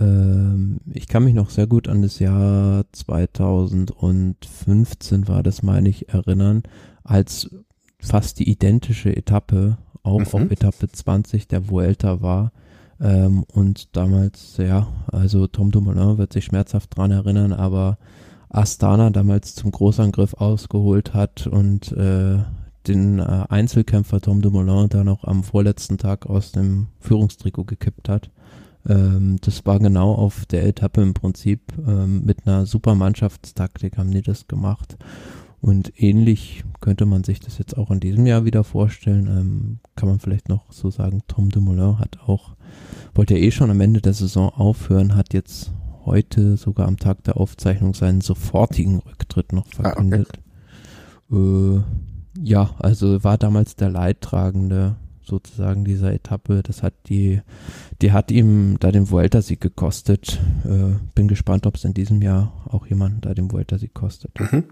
ähm, 0.00 0.80
ich 0.92 1.08
kann 1.08 1.24
mich 1.24 1.34
noch 1.34 1.50
sehr 1.50 1.66
gut 1.66 1.88
an 1.88 2.02
das 2.02 2.18
Jahr 2.18 2.84
2015 2.92 5.28
war 5.28 5.42
das, 5.42 5.62
meine 5.62 5.88
ich, 5.88 6.08
erinnern, 6.08 6.62
als 7.04 7.50
fast 8.00 8.38
die 8.38 8.50
identische 8.50 9.16
Etappe 9.16 9.78
auch 10.02 10.20
mhm. 10.20 10.26
auf 10.26 10.50
Etappe 10.50 10.88
20 10.88 11.48
der 11.48 11.68
Vuelta 11.68 12.22
war. 12.22 12.52
Ähm, 13.00 13.44
und 13.52 13.96
damals, 13.96 14.56
ja, 14.56 14.88
also 15.06 15.46
Tom 15.46 15.70
Dumoulin 15.70 16.18
wird 16.18 16.32
sich 16.32 16.46
schmerzhaft 16.46 16.96
dran 16.96 17.10
erinnern, 17.10 17.52
aber 17.52 17.98
Astana 18.48 19.10
damals 19.10 19.54
zum 19.54 19.70
Großangriff 19.70 20.34
ausgeholt 20.34 21.14
hat 21.14 21.46
und 21.46 21.92
äh, 21.92 22.38
den 22.86 23.18
äh, 23.18 23.44
Einzelkämpfer 23.48 24.20
Tom 24.20 24.40
Dumoulin 24.40 24.88
dann 24.88 25.06
noch 25.06 25.24
am 25.24 25.44
vorletzten 25.44 25.98
Tag 25.98 26.26
aus 26.26 26.52
dem 26.52 26.88
Führungstrikot 27.00 27.64
gekippt 27.64 28.08
hat. 28.08 28.30
Ähm, 28.88 29.36
das 29.42 29.66
war 29.66 29.78
genau 29.78 30.14
auf 30.14 30.46
der 30.46 30.66
Etappe 30.66 31.02
im 31.02 31.14
Prinzip 31.14 31.60
ähm, 31.86 32.24
mit 32.24 32.46
einer 32.46 32.66
super 32.66 32.94
Mannschaftstaktik 32.94 33.98
haben 33.98 34.10
die 34.10 34.22
das 34.22 34.48
gemacht. 34.48 34.96
Und 35.60 35.92
ähnlich 36.00 36.64
könnte 36.80 37.04
man 37.04 37.24
sich 37.24 37.40
das 37.40 37.58
jetzt 37.58 37.76
auch 37.76 37.90
in 37.90 38.00
diesem 38.00 38.26
Jahr 38.26 38.44
wieder 38.44 38.64
vorstellen. 38.64 39.26
Ähm, 39.26 39.78
kann 39.96 40.08
man 40.08 40.20
vielleicht 40.20 40.48
noch 40.48 40.72
so 40.72 40.90
sagen, 40.90 41.22
Tom 41.26 41.50
Dumoulin 41.50 41.98
hat 41.98 42.20
auch, 42.26 42.56
wollte 43.14 43.36
ja 43.36 43.40
eh 43.44 43.50
schon 43.50 43.70
am 43.70 43.80
Ende 43.80 44.00
der 44.00 44.14
Saison 44.14 44.50
aufhören, 44.50 45.16
hat 45.16 45.34
jetzt 45.34 45.72
heute 46.04 46.56
sogar 46.56 46.86
am 46.86 46.96
Tag 46.96 47.24
der 47.24 47.36
Aufzeichnung 47.36 47.92
seinen 47.92 48.20
sofortigen 48.20 49.00
Rücktritt 49.00 49.52
noch 49.52 49.66
verkündet. 49.66 50.28
Ah, 51.30 51.34
okay. 51.34 51.76
äh, 51.76 51.82
ja, 52.40 52.70
also 52.78 53.24
war 53.24 53.36
damals 53.36 53.74
der 53.74 53.90
Leidtragende 53.90 54.96
sozusagen 55.28 55.84
dieser 55.84 56.12
Etappe. 56.12 56.62
Das 56.62 56.82
hat 56.82 56.94
die, 57.08 57.40
die 58.02 58.12
hat 58.12 58.30
ihm 58.30 58.76
da 58.80 58.90
den 58.90 59.10
Vuelta-Sieg 59.10 59.60
gekostet. 59.60 60.40
Äh, 60.64 60.98
bin 61.14 61.28
gespannt, 61.28 61.66
ob 61.66 61.76
es 61.76 61.84
in 61.84 61.94
diesem 61.94 62.22
Jahr 62.22 62.52
auch 62.68 62.86
jemand 62.86 63.24
da 63.24 63.34
den 63.34 63.52
Vuelta-Sieg 63.52 63.94
kostet. 63.94 64.32
Mhm. 64.40 64.64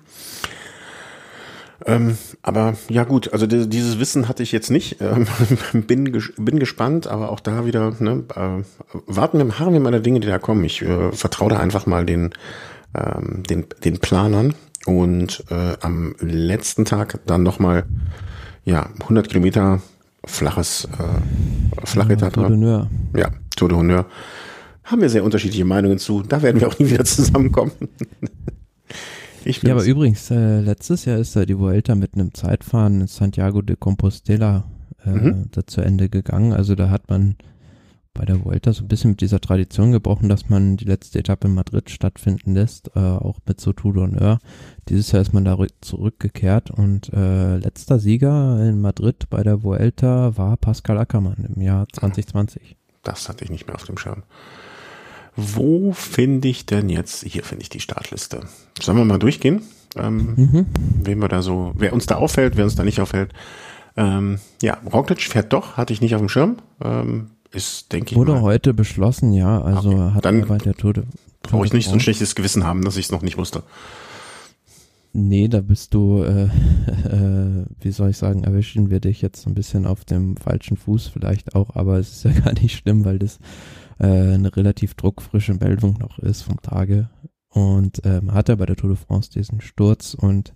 Ähm, 1.85 2.17
aber 2.43 2.75
ja 2.89 3.05
gut, 3.05 3.33
also 3.33 3.47
dieses 3.47 3.99
Wissen 3.99 4.29
hatte 4.29 4.43
ich 4.43 4.51
jetzt 4.53 4.71
nicht. 4.71 5.01
Ähm, 5.01 5.27
bin, 5.87 6.11
ges 6.13 6.33
bin 6.37 6.59
gespannt, 6.59 7.07
aber 7.07 7.31
auch 7.31 7.41
da 7.41 7.67
wieder, 7.67 7.95
ne, 7.99 8.25
äh, 8.35 8.65
warten 9.07 9.39
wir, 9.39 9.59
harren 9.59 9.75
wir 9.75 9.81
mal 9.81 9.91
der 9.91 10.01
Dinge, 10.01 10.21
die 10.21 10.29
da 10.29 10.39
kommen. 10.39 10.65
Ich 10.65 10.83
äh, 10.83 11.13
vertraue 11.13 11.51
da 11.51 11.59
einfach 11.59 11.87
mal 11.87 12.07
den, 12.07 12.31
ähm, 12.95 13.43
den, 13.43 13.67
den 13.85 13.99
Planern 13.99 14.55
und 14.87 15.45
äh, 15.51 15.77
am 15.81 16.15
letzten 16.21 16.85
Tag 16.85 17.21
dann 17.27 17.43
nochmal, 17.43 17.85
ja, 18.65 18.89
100 19.03 19.29
Kilometer 19.29 19.83
flaches, 20.27 20.87
äh, 20.99 21.87
flache 21.87 22.15
ja, 22.15 22.31
Tour 22.31 22.49
d'Honneur. 22.49 22.89
Ja, 23.17 23.31
Tour 23.57 23.69
de 23.71 23.79
Honneur. 23.79 24.07
Haben 24.85 25.03
wir 25.03 25.09
sehr 25.09 25.25
unterschiedliche 25.25 25.65
Meinungen 25.65 25.99
zu. 25.99 26.23
Da 26.23 26.43
werden 26.43 26.61
wir 26.61 26.69
auch 26.69 26.79
nie 26.79 26.91
wieder 26.91 27.05
zusammenkommen. 27.05 27.73
ja, 29.45 29.73
aber 29.73 29.85
übrigens, 29.85 30.31
äh, 30.31 30.61
letztes 30.61 31.05
Jahr 31.07 31.19
ist 31.19 31.35
äh, 31.37 31.47
die 31.47 31.59
Vuelta 31.59 31.95
mit 31.95 32.15
einem 32.15 32.35
Zeitfahren 32.35 33.01
in 33.01 33.07
Santiago 33.07 33.63
de 33.63 33.77
Compostela 33.77 34.65
äh, 35.05 35.11
mhm. 35.11 35.47
da 35.51 35.67
zu 35.67 35.81
Ende 35.81 36.09
gegangen. 36.09 36.53
Also 36.53 36.75
da 36.75 36.91
hat 36.91 37.09
man 37.09 37.37
bei 38.17 38.25
der 38.25 38.45
Vuelta 38.45 38.73
so 38.73 38.85
ein 38.85 38.89
bisschen 38.89 39.11
mit 39.11 39.21
dieser 39.21 39.41
Tradition 39.41 39.93
gebrochen, 39.93 40.29
dass 40.29 40.49
man 40.49 40.77
die 40.77 40.85
letzte 40.85 41.19
Etappe 41.19 41.49
in 41.49 41.55
Madrid 41.55 41.91
stattfinden 41.91 42.55
lässt, 42.55 42.91
äh, 42.97 43.01
auch 43.01 43.39
mit 43.47 43.61
so 43.61 43.73
Tour 43.73 43.93
d'Honneur. 43.93 44.39
Dieses 44.89 45.13
Jahr 45.13 45.23
ist 45.23 45.33
man 45.33 45.45
da 45.45 45.57
zurückgekehrt 45.81 46.71
und 46.71 47.13
äh, 47.13 47.59
letzter 47.59 47.99
Sieger 47.99 48.67
in 48.67 48.81
Madrid 48.81 49.29
bei 49.31 49.43
der 49.43 49.63
Vuelta 49.63 50.37
war 50.37 50.57
Pascal 50.57 50.99
Ackermann 50.99 51.49
im 51.55 51.63
Jahr 51.63 51.87
2020. 51.93 52.77
Das 53.03 53.29
hatte 53.29 53.45
ich 53.45 53.51
nicht 53.51 53.67
mehr 53.67 53.77
auf 53.77 53.85
dem 53.85 53.99
Schirm. 53.99 54.23
Wo 55.37 55.93
finde 55.93 56.49
ich 56.49 56.65
denn 56.65 56.89
jetzt, 56.89 57.23
hier 57.25 57.45
finde 57.45 57.63
ich 57.63 57.69
die 57.69 57.81
Startliste. 57.81 58.41
Sollen 58.81 58.97
wir 58.97 59.05
mal 59.05 59.19
durchgehen? 59.19 59.63
Ähm, 59.95 60.35
mhm. 60.37 60.67
Wen 61.03 61.19
wir 61.21 61.29
da 61.29 61.43
so, 61.43 61.73
wer 61.77 61.93
uns 61.93 62.07
da 62.07 62.17
auffällt, 62.17 62.57
wer 62.57 62.65
uns 62.65 62.75
da 62.75 62.85
nicht 62.85 63.01
auffällt. 63.01 63.33
Ähm, 63.97 64.39
ja, 64.63 64.79
Roglic 64.93 65.23
fährt 65.23 65.53
doch, 65.53 65.77
hatte 65.77 65.93
ich 65.93 66.01
nicht 66.01 66.15
auf 66.15 66.21
dem 66.21 66.29
Schirm. 66.29 66.57
Ähm, 66.83 67.31
ist, 67.53 67.93
denke 67.93 68.13
ich 68.13 68.17
Wurde 68.17 68.33
mal. 68.33 68.43
heute 68.43 68.75
beschlossen, 68.75 69.33
ja. 69.33 69.61
Also 69.61 69.91
okay. 69.91 70.15
hat 70.15 70.25
Dann 70.25 70.41
er 70.41 70.47
bei 70.47 70.59
der 70.59 70.75
Tour 70.75 70.95
Brauche 71.43 71.67
ich 71.67 71.73
nicht 71.73 71.89
so 71.89 71.93
ein 71.93 72.01
schlechtes 72.01 72.35
Gewissen 72.35 72.65
haben, 72.65 72.85
dass 72.85 72.97
ich 72.97 73.07
es 73.07 73.13
noch 73.13 73.23
nicht 73.23 73.39
wusste. 73.39 73.63
Nee, 75.13 75.49
da 75.49 75.61
bist 75.61 75.95
du, 75.95 76.23
äh, 76.23 76.45
äh, 77.09 77.65
wie 77.81 77.91
soll 77.91 78.11
ich 78.11 78.19
sagen, 78.19 78.45
erwischen 78.45 78.91
wir 78.91 79.01
dich 79.01 79.23
jetzt 79.23 79.47
ein 79.47 79.55
bisschen 79.55 79.87
auf 79.87 80.05
dem 80.05 80.37
falschen 80.37 80.77
Fuß 80.77 81.07
vielleicht 81.09 81.55
auch, 81.55 81.75
aber 81.75 81.99
es 81.99 82.13
ist 82.13 82.25
ja 82.25 82.33
gar 82.45 82.53
nicht 82.53 82.77
schlimm, 82.77 83.05
weil 83.05 83.19
das 83.19 83.39
äh, 83.99 84.07
eine 84.07 84.55
relativ 84.55 84.95
druckfrische 84.95 85.55
Meldung 85.55 85.97
noch 85.99 86.19
ist 86.19 86.43
vom 86.43 86.61
Tage. 86.61 87.09
Und 87.49 88.03
ähm, 88.05 88.35
hat 88.35 88.51
er 88.51 88.57
bei 88.57 88.67
der 88.67 88.77
Tour 88.77 88.91
de 88.91 88.99
France 88.99 89.31
diesen 89.31 89.63
Sturz 89.63 90.13
und 90.13 90.53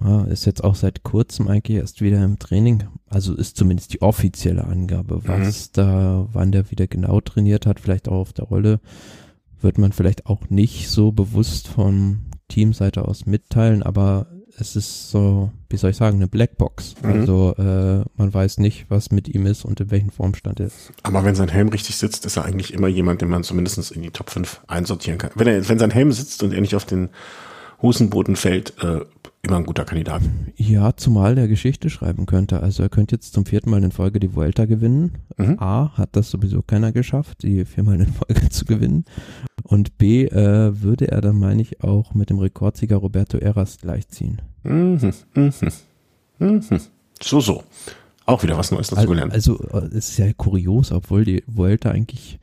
ja, 0.00 0.24
ist 0.24 0.46
jetzt 0.46 0.64
auch 0.64 0.74
seit 0.74 1.02
kurzem 1.02 1.48
eigentlich 1.48 1.78
erst 1.78 2.00
wieder 2.00 2.24
im 2.24 2.38
Training. 2.38 2.84
Also 3.08 3.34
ist 3.34 3.56
zumindest 3.56 3.92
die 3.92 4.02
offizielle 4.02 4.64
Angabe. 4.64 5.16
Mhm. 5.16 5.22
Was 5.26 5.68
mhm. 5.68 5.70
da, 5.74 6.28
wann 6.32 6.52
der 6.52 6.70
wieder 6.70 6.86
genau 6.86 7.20
trainiert 7.20 7.66
hat, 7.66 7.80
vielleicht 7.80 8.08
auch 8.08 8.20
auf 8.20 8.32
der 8.32 8.46
Rolle, 8.46 8.80
wird 9.60 9.78
man 9.78 9.92
vielleicht 9.92 10.26
auch 10.26 10.50
nicht 10.50 10.88
so 10.88 11.12
bewusst 11.12 11.68
von 11.68 12.22
Teamseite 12.48 13.06
aus 13.06 13.26
mitteilen, 13.26 13.82
aber 13.82 14.26
es 14.58 14.76
ist 14.76 15.10
so, 15.10 15.50
wie 15.70 15.76
soll 15.76 15.90
ich 15.90 15.96
sagen, 15.96 16.16
eine 16.16 16.28
Blackbox. 16.28 16.96
Mhm. 17.02 17.10
Also 17.10 17.54
äh, 17.56 18.04
man 18.16 18.34
weiß 18.34 18.58
nicht, 18.58 18.86
was 18.88 19.10
mit 19.10 19.28
ihm 19.28 19.46
ist 19.46 19.64
und 19.64 19.80
in 19.80 19.90
welchem 19.90 20.10
Formstand 20.10 20.60
er 20.60 20.66
ist. 20.66 20.92
Aber 21.02 21.24
wenn 21.24 21.34
sein 21.34 21.48
Helm 21.48 21.68
richtig 21.68 21.96
sitzt, 21.96 22.26
ist 22.26 22.36
er 22.36 22.44
eigentlich 22.44 22.74
immer 22.74 22.88
jemand, 22.88 23.22
den 23.22 23.28
man 23.28 23.44
zumindest 23.44 23.90
in 23.92 24.02
die 24.02 24.10
Top 24.10 24.30
5 24.30 24.62
einsortieren 24.66 25.18
kann. 25.18 25.30
Wenn, 25.34 25.46
er, 25.46 25.68
wenn 25.68 25.78
sein 25.78 25.90
Helm 25.90 26.12
sitzt 26.12 26.42
und 26.42 26.52
er 26.52 26.60
nicht 26.60 26.74
auf 26.74 26.84
den 26.84 27.10
Hosenboden 27.80 28.36
fällt, 28.36 28.74
äh, 28.82 29.00
immer 29.42 29.56
ein 29.56 29.66
guter 29.66 29.84
Kandidat. 29.84 30.22
Ja, 30.56 30.94
zumal 30.96 31.34
der 31.34 31.48
Geschichte 31.48 31.90
schreiben 31.90 32.26
könnte. 32.26 32.62
Also 32.62 32.84
er 32.84 32.88
könnte 32.88 33.16
jetzt 33.16 33.32
zum 33.32 33.44
vierten 33.44 33.70
Mal 33.70 33.82
in 33.82 33.90
Folge 33.90 34.20
die 34.20 34.34
Vuelta 34.34 34.66
gewinnen. 34.66 35.18
Mhm. 35.36 35.58
A, 35.58 35.90
hat 35.96 36.10
das 36.12 36.30
sowieso 36.30 36.62
keiner 36.62 36.92
geschafft, 36.92 37.42
die 37.42 37.64
viermal 37.64 38.00
in 38.00 38.12
Folge 38.12 38.48
zu 38.50 38.64
gewinnen. 38.64 39.04
Und 39.64 39.98
B, 39.98 40.26
äh, 40.26 40.80
würde 40.80 41.10
er 41.10 41.20
dann, 41.20 41.38
meine 41.38 41.60
ich, 41.60 41.82
auch 41.82 42.14
mit 42.14 42.30
dem 42.30 42.38
Rekordsieger 42.38 42.96
Roberto 42.96 43.38
Eras 43.38 43.78
gleichziehen. 43.78 44.40
Mhm, 44.62 45.12
mhm, 45.34 45.52
mhm. 46.38 46.80
So, 47.20 47.40
so. 47.40 47.64
Auch 48.24 48.44
wieder 48.44 48.56
was 48.56 48.70
Neues 48.70 48.88
dazu 48.88 49.08
gelernt. 49.08 49.32
Also, 49.32 49.58
also 49.72 49.88
es 49.88 50.10
ist 50.10 50.18
ja 50.18 50.32
kurios, 50.32 50.92
obwohl 50.92 51.24
die 51.24 51.42
Vuelta 51.48 51.90
eigentlich 51.90 52.38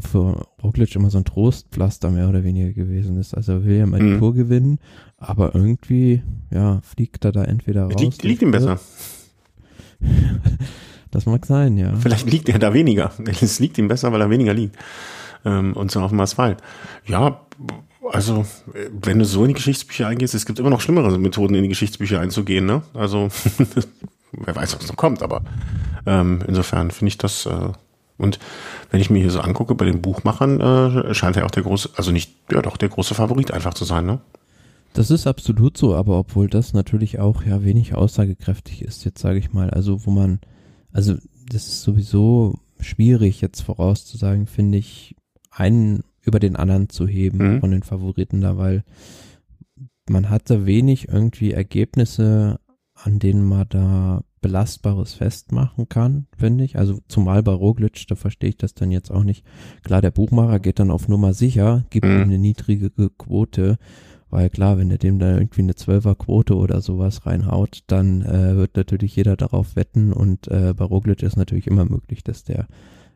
für 0.00 0.46
Roglic 0.62 0.94
immer 0.94 1.10
so 1.10 1.18
ein 1.18 1.24
Trostpflaster 1.24 2.10
mehr 2.10 2.28
oder 2.28 2.44
weniger 2.44 2.72
gewesen 2.72 3.16
ist. 3.16 3.34
Also 3.34 3.52
er 3.52 3.64
will 3.64 3.76
ja 3.76 3.86
mal 3.86 4.00
die 4.00 4.06
mhm. 4.06 4.18
Tour 4.18 4.34
gewinnen, 4.34 4.78
aber 5.18 5.54
irgendwie, 5.54 6.22
ja, 6.50 6.80
fliegt 6.82 7.24
er 7.24 7.32
da 7.32 7.44
entweder 7.44 7.84
raus. 7.84 8.00
Liegt, 8.00 8.22
liegt 8.22 8.42
ihm 8.42 8.50
besser. 8.50 8.80
das 11.10 11.26
mag 11.26 11.46
sein, 11.46 11.76
ja. 11.76 11.94
Vielleicht 11.96 12.30
liegt 12.30 12.48
er 12.48 12.58
da 12.58 12.74
weniger. 12.74 13.12
Es 13.40 13.58
liegt 13.58 13.78
ihm 13.78 13.88
besser, 13.88 14.12
weil 14.12 14.20
er 14.20 14.30
weniger 14.30 14.54
liegt. 14.54 14.76
Ähm, 15.44 15.74
und 15.74 15.90
so 15.90 16.00
auf 16.00 16.10
dem 16.10 16.20
Asphalt. 16.20 16.58
Ja, 17.06 17.40
also, 18.10 18.44
wenn 18.90 19.18
du 19.18 19.24
so 19.24 19.42
in 19.42 19.48
die 19.48 19.54
Geschichtsbücher 19.54 20.08
eingehst, 20.08 20.34
es 20.34 20.46
gibt 20.46 20.58
immer 20.58 20.70
noch 20.70 20.80
schlimmere 20.80 21.18
Methoden, 21.18 21.54
in 21.54 21.62
die 21.62 21.68
Geschichtsbücher 21.68 22.20
einzugehen, 22.20 22.66
ne? 22.66 22.82
Also, 22.94 23.28
wer 24.32 24.56
weiß, 24.56 24.76
was 24.76 24.88
noch 24.88 24.96
kommt, 24.96 25.22
aber 25.22 25.42
ähm, 26.06 26.40
insofern 26.46 26.90
finde 26.90 27.08
ich 27.08 27.18
das 27.18 27.46
äh, 27.46 27.68
und 28.18 28.38
wenn 28.90 29.00
ich 29.00 29.10
mir 29.10 29.20
hier 29.20 29.30
so 29.30 29.40
angucke, 29.40 29.74
bei 29.74 29.84
den 29.84 30.02
Buchmachern 30.02 30.60
äh, 30.60 31.14
scheint 31.14 31.36
er 31.36 31.46
auch 31.46 31.50
der 31.50 31.62
große, 31.62 31.90
also 31.96 32.12
nicht, 32.12 32.32
ja 32.50 32.62
doch, 32.62 32.76
der 32.76 32.88
große 32.88 33.14
Favorit 33.14 33.50
einfach 33.52 33.74
zu 33.74 33.84
sein, 33.84 34.06
ne? 34.06 34.20
Das 34.94 35.10
ist 35.10 35.26
absolut 35.26 35.78
so, 35.78 35.94
aber 35.94 36.18
obwohl 36.18 36.48
das 36.48 36.74
natürlich 36.74 37.18
auch 37.18 37.44
ja 37.44 37.64
wenig 37.64 37.94
aussagekräftig 37.94 38.82
ist, 38.82 39.04
jetzt 39.04 39.20
sage 39.20 39.38
ich 39.38 39.52
mal, 39.52 39.70
also 39.70 40.04
wo 40.04 40.10
man, 40.10 40.40
also 40.92 41.14
das 41.48 41.66
ist 41.66 41.82
sowieso 41.82 42.58
schwierig 42.78 43.40
jetzt 43.40 43.62
vorauszusagen, 43.62 44.46
finde 44.46 44.78
ich, 44.78 45.16
einen 45.50 46.04
über 46.20 46.40
den 46.40 46.56
anderen 46.56 46.88
zu 46.88 47.06
heben 47.06 47.54
mhm. 47.54 47.60
von 47.60 47.70
den 47.70 47.82
Favoriten 47.82 48.40
da, 48.40 48.56
weil 48.58 48.84
man 50.08 50.30
hatte 50.30 50.66
wenig 50.66 51.08
irgendwie 51.08 51.52
Ergebnisse, 51.52 52.60
an 53.04 53.18
denen 53.18 53.44
man 53.44 53.66
da 53.68 54.22
Belastbares 54.40 55.14
festmachen 55.14 55.88
kann, 55.88 56.26
finde 56.36 56.64
ich. 56.64 56.76
Also 56.76 56.98
zumal 57.08 57.42
bei 57.42 57.52
Roglic, 57.52 58.06
da 58.08 58.16
verstehe 58.16 58.50
ich 58.50 58.56
das 58.56 58.74
dann 58.74 58.90
jetzt 58.90 59.10
auch 59.10 59.24
nicht. 59.24 59.44
Klar, 59.84 60.02
der 60.02 60.10
Buchmacher 60.10 60.58
geht 60.60 60.78
dann 60.78 60.90
auf 60.90 61.08
Nummer 61.08 61.32
sicher, 61.32 61.84
gibt 61.90 62.06
mhm. 62.06 62.12
ihm 62.12 62.22
eine 62.22 62.38
niedrige 62.38 62.90
Quote, 62.90 63.78
weil 64.30 64.50
klar, 64.50 64.78
wenn 64.78 64.90
er 64.90 64.98
dem 64.98 65.18
da 65.18 65.34
irgendwie 65.34 65.62
eine 65.62 65.74
Zwölfer-Quote 65.74 66.56
oder 66.56 66.80
sowas 66.80 67.26
reinhaut, 67.26 67.82
dann 67.86 68.22
äh, 68.22 68.56
wird 68.56 68.76
natürlich 68.76 69.14
jeder 69.14 69.36
darauf 69.36 69.76
wetten 69.76 70.12
und 70.12 70.48
äh, 70.48 70.74
bei 70.76 70.84
Roglic 70.84 71.22
ist 71.22 71.36
natürlich 71.36 71.66
immer 71.66 71.84
möglich, 71.84 72.24
dass 72.24 72.42
der 72.42 72.66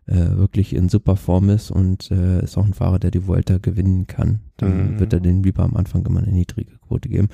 äh, 0.07 0.36
wirklich 0.36 0.74
in 0.74 0.88
super 0.88 1.16
Form 1.16 1.50
ist 1.50 1.70
und 1.70 2.11
äh, 2.11 2.42
ist 2.42 2.57
auch 2.57 2.64
ein 2.64 2.74
Fahrer, 2.74 2.98
der 2.98 3.11
die 3.11 3.26
Vuelta 3.26 3.59
gewinnen 3.59 4.07
kann. 4.07 4.40
Dann 4.57 4.94
mhm. 4.94 5.00
wird 5.00 5.12
er 5.12 5.20
den 5.20 5.42
lieber 5.42 5.64
am 5.64 5.76
Anfang 5.76 6.07
immer 6.07 6.20
eine 6.20 6.32
niedrige 6.32 6.78
Quote 6.78 7.09
geben. 7.09 7.28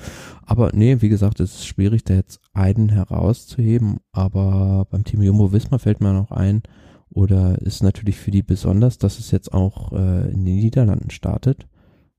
Aber 0.45 0.71
nee, 0.73 1.01
wie 1.01 1.09
gesagt, 1.09 1.39
es 1.39 1.55
ist 1.55 1.67
schwierig, 1.67 2.03
da 2.03 2.15
jetzt 2.15 2.39
einen 2.53 2.89
herauszuheben, 2.89 3.97
aber 4.11 4.87
beim 4.89 5.03
Team 5.03 5.21
Jumbo 5.21 5.51
Wismar 5.53 5.79
fällt 5.79 6.01
mir 6.01 6.13
noch 6.13 6.31
ein, 6.31 6.63
oder 7.09 7.61
ist 7.61 7.83
natürlich 7.83 8.17
für 8.17 8.31
die 8.31 8.41
besonders, 8.41 8.97
dass 8.97 9.19
es 9.19 9.29
jetzt 9.29 9.53
auch 9.53 9.91
äh, 9.91 10.31
in 10.31 10.45
den 10.45 10.55
Niederlanden 10.55 11.11
startet. 11.11 11.67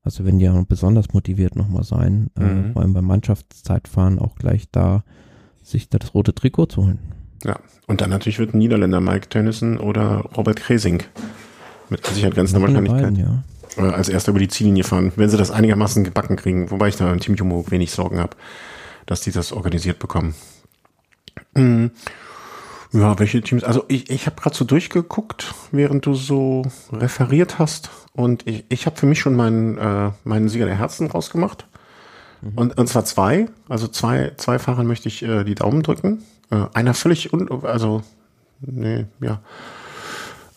Also 0.01 0.23
wenn 0.23 0.39
die 0.39 0.45
ja 0.45 0.63
besonders 0.67 1.13
motiviert 1.13 1.55
nochmal 1.55 1.83
sein, 1.83 2.29
äh, 2.39 2.43
mhm. 2.43 2.69
äh, 2.69 2.73
vor 2.73 2.81
allem 2.81 2.93
beim 2.93 3.05
Mannschaftszeitfahren 3.05 4.19
auch 4.19 4.35
gleich 4.35 4.69
da 4.71 5.03
sich 5.61 5.89
das 5.89 6.13
rote 6.13 6.33
Trikot 6.33 6.67
zu 6.67 6.83
holen. 6.83 6.99
Ja, 7.43 7.59
und 7.87 8.01
dann 8.01 8.09
natürlich 8.09 8.39
wird 8.39 8.53
ein 8.53 8.57
Niederländer 8.57 9.01
Mike 9.01 9.29
Tennyson 9.29 9.77
oder 9.77 10.25
Robert 10.35 10.57
Kresing 10.57 11.03
mit 11.89 12.05
Sicherheit 12.05 12.35
ganz 12.35 12.53
normaler 12.53 12.75
Wahrscheinlichkeit 12.75 13.17
ja. 13.17 13.43
Äh, 13.77 13.91
als 13.91 14.09
erster 14.09 14.31
über 14.31 14.39
die 14.39 14.47
Ziellinie 14.47 14.83
fahren, 14.83 15.11
wenn 15.15 15.29
sie 15.29 15.37
das 15.37 15.51
einigermaßen 15.51 16.03
gebacken 16.03 16.35
kriegen, 16.35 16.71
wobei 16.71 16.87
ich 16.87 16.95
da 16.95 17.11
im 17.11 17.19
Team 17.19 17.35
Jumbo 17.35 17.69
wenig 17.69 17.91
Sorgen 17.91 18.19
habe, 18.19 18.35
dass 19.05 19.21
die 19.21 19.31
das 19.31 19.51
organisiert 19.51 19.99
bekommen. 19.99 20.33
Mhm. 21.53 21.91
Ja, 22.93 23.19
welche 23.19 23.41
Teams? 23.41 23.63
Also 23.63 23.83
ich, 23.89 24.09
ich 24.09 24.25
habe 24.25 24.39
gerade 24.39 24.55
so 24.55 24.63
durchgeguckt, 24.63 25.53
während 25.71 26.05
du 26.05 26.13
so 26.13 26.63
referiert 26.93 27.59
hast 27.59 27.89
und 28.13 28.47
ich, 28.47 28.63
ich 28.69 28.85
habe 28.85 28.95
für 28.95 29.05
mich 29.05 29.19
schon 29.19 29.35
meinen, 29.35 29.77
äh, 29.77 30.11
meinen 30.23 30.47
Sieger 30.47 30.65
der 30.65 30.77
Herzen 30.77 31.07
rausgemacht. 31.07 31.67
Mhm. 32.41 32.51
Und, 32.55 32.77
und 32.77 32.87
zwar 32.87 33.03
zwei, 33.03 33.47
also 33.67 33.87
zwei, 33.89 34.31
zwei 34.37 34.59
Fahrern 34.59 34.87
möchte 34.87 35.09
ich 35.09 35.23
äh, 35.23 35.43
die 35.43 35.55
Daumen 35.55 35.83
drücken. 35.83 36.23
Äh, 36.51 36.65
einer 36.73 36.93
völlig 36.93 37.33
un, 37.33 37.49
also, 37.63 38.01
nee, 38.61 39.05
ja. 39.21 39.41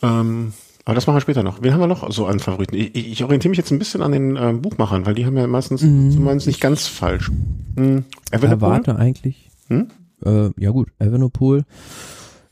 Ähm, 0.03 0.53
aber 0.85 0.95
das 0.95 1.07
machen 1.07 1.17
wir 1.17 1.21
später 1.21 1.43
noch. 1.43 1.63
Wen 1.63 1.75
haben 1.75 1.81
wir 1.81 1.87
noch 1.87 2.11
so 2.11 2.27
an 2.27 2.41
Favoriten? 2.41 2.75
Ich, 2.75 2.95
ich 2.95 3.23
orientiere 3.23 3.51
mich 3.51 3.59
jetzt 3.59 3.71
ein 3.71 3.79
bisschen 3.79 4.01
an 4.01 4.13
den 4.13 4.37
äh, 4.37 4.55
Buchmachern, 4.55 5.05
weil 5.05 5.15
die 5.15 5.27
haben 5.27 5.37
ja 5.37 5.47
meistens 5.47 5.83
mhm. 5.83 6.11
zumindest 6.11 6.47
nicht 6.47 6.61
ganz 6.61 6.87
falsch. 6.87 7.31
Hm. 7.77 8.05
Erwarte 8.31 8.97
eigentlich. 8.97 9.51
Hm? 9.69 9.89
Äh, 10.25 10.51
ja 10.57 10.71
gut, 10.71 10.89
Evenepoel 10.99 11.65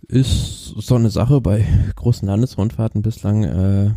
ist 0.08 0.74
so 0.76 0.94
eine 0.94 1.10
Sache 1.10 1.40
bei 1.40 1.66
großen 1.96 2.28
Landesrundfahrten 2.28 3.02
bislang 3.02 3.44
äh, 3.44 3.90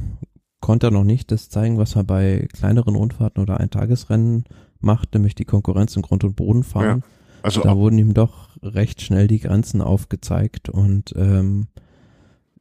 konnte 0.62 0.88
er 0.88 0.92
noch 0.92 1.04
nicht 1.04 1.32
das 1.32 1.50
zeigen, 1.50 1.78
was 1.78 1.96
er 1.96 2.04
bei 2.04 2.48
kleineren 2.54 2.96
Rundfahrten 2.96 3.42
oder 3.42 3.60
Eintagesrennen 3.60 4.46
macht, 4.80 5.14
nämlich 5.14 5.36
die 5.36 5.46
Konkurrenz 5.46 5.96
im 5.96 6.02
Grund 6.02 6.24
und 6.24 6.36
Boden 6.36 6.64
fahren. 6.64 7.04
Ja. 7.04 7.19
Also 7.42 7.62
da 7.62 7.76
wurden 7.78 7.98
ihm 7.98 8.14
doch 8.14 8.50
recht 8.62 9.02
schnell 9.02 9.28
die 9.28 9.40
Grenzen 9.40 9.82
aufgezeigt 9.82 10.70
und 10.70 11.14
ähm, 11.16 11.68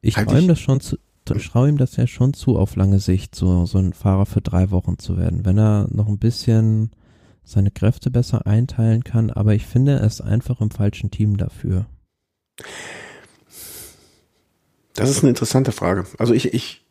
ich 0.01 0.17
halt 0.17 0.29
traue 0.29 0.41
ihm 0.41 0.49
das 0.49 0.61
schon 0.61 0.81
zu, 0.81 0.97
traue 1.25 1.69
ihm 1.69 1.79
das 1.79 1.97
ja 1.97 2.07
schon 2.07 2.35
zu, 2.35 2.57
auf 2.57 2.77
lange 2.77 3.01
Sicht 3.01 3.35
so, 3.35 3.67
so 3.67 3.79
ein 3.79 3.93
Fahrer 3.93 4.27
für 4.27 4.41
drei 4.41 4.71
Wochen 4.71 4.99
zu 4.99 5.17
werden, 5.17 5.45
wenn 5.45 5.59
er 5.59 5.89
noch 5.91 6.09
ein 6.09 6.19
bisschen 6.19 6.91
seine 7.45 7.71
Kräfte 7.71 8.11
besser 8.11 8.47
einteilen 8.47 9.05
kann, 9.05 9.31
aber 9.31 9.55
ich 9.55 9.67
finde, 9.67 9.93
er 9.93 10.05
ist 10.07 10.21
einfach 10.21 10.61
im 10.61 10.71
falschen 10.71 11.11
Team 11.11 11.39
dafür. 11.39 11.87
Das 14.95 15.11
ist 15.11 15.23
eine 15.23 15.31
interessante 15.31 15.73
Frage. 15.73 16.05
Also 16.19 16.35
ich, 16.35 16.53
ich, 16.53 16.85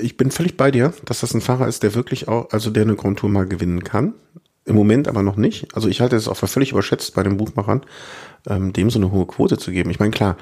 ich 0.00 0.16
bin 0.16 0.30
völlig 0.30 0.56
bei 0.56 0.70
dir, 0.70 0.92
dass 1.04 1.20
das 1.20 1.32
ein 1.32 1.40
Fahrer 1.40 1.68
ist, 1.68 1.82
der 1.82 1.94
wirklich 1.94 2.28
auch, 2.28 2.50
also 2.50 2.70
der 2.70 2.82
eine 2.82 2.96
Grand 2.96 3.20
Tour 3.20 3.30
mal 3.30 3.46
gewinnen 3.46 3.84
kann. 3.84 4.14
Im 4.64 4.76
Moment 4.76 5.08
aber 5.08 5.22
noch 5.22 5.36
nicht. 5.36 5.74
Also 5.74 5.88
ich 5.88 6.00
halte 6.00 6.16
es 6.16 6.28
auch 6.28 6.36
für 6.36 6.46
völlig 6.46 6.70
überschätzt 6.70 7.14
bei 7.14 7.22
den 7.22 7.36
Buchmachern, 7.36 7.82
ähm, 8.48 8.72
dem 8.72 8.90
so 8.90 8.98
eine 8.98 9.10
hohe 9.10 9.26
Quote 9.26 9.58
zu 9.58 9.72
geben. 9.72 9.90
Ich 9.90 9.98
meine, 9.98 10.12
klar, 10.12 10.36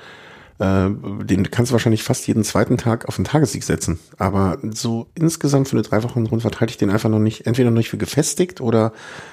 äh, 0.60 0.90
den 1.24 1.50
kannst 1.50 1.70
du 1.70 1.72
wahrscheinlich 1.72 2.02
fast 2.02 2.26
jeden 2.28 2.44
zweiten 2.44 2.76
Tag 2.76 3.08
auf 3.08 3.16
den 3.16 3.24
Tagessieg 3.24 3.64
setzen. 3.64 3.98
Aber 4.18 4.58
so 4.72 5.06
insgesamt 5.14 5.68
für 5.68 5.76
eine 5.76 5.82
drei 5.82 6.02
Wochen 6.02 6.26
Rundfahrt 6.26 6.60
halte 6.60 6.72
ich 6.72 6.76
den 6.76 6.90
einfach 6.90 7.08
noch 7.08 7.18
nicht, 7.18 7.46
entweder 7.46 7.70
noch 7.70 7.78
nicht 7.78 7.88
für 7.88 7.96
gefestigt 7.96 8.60
oder 8.60 8.92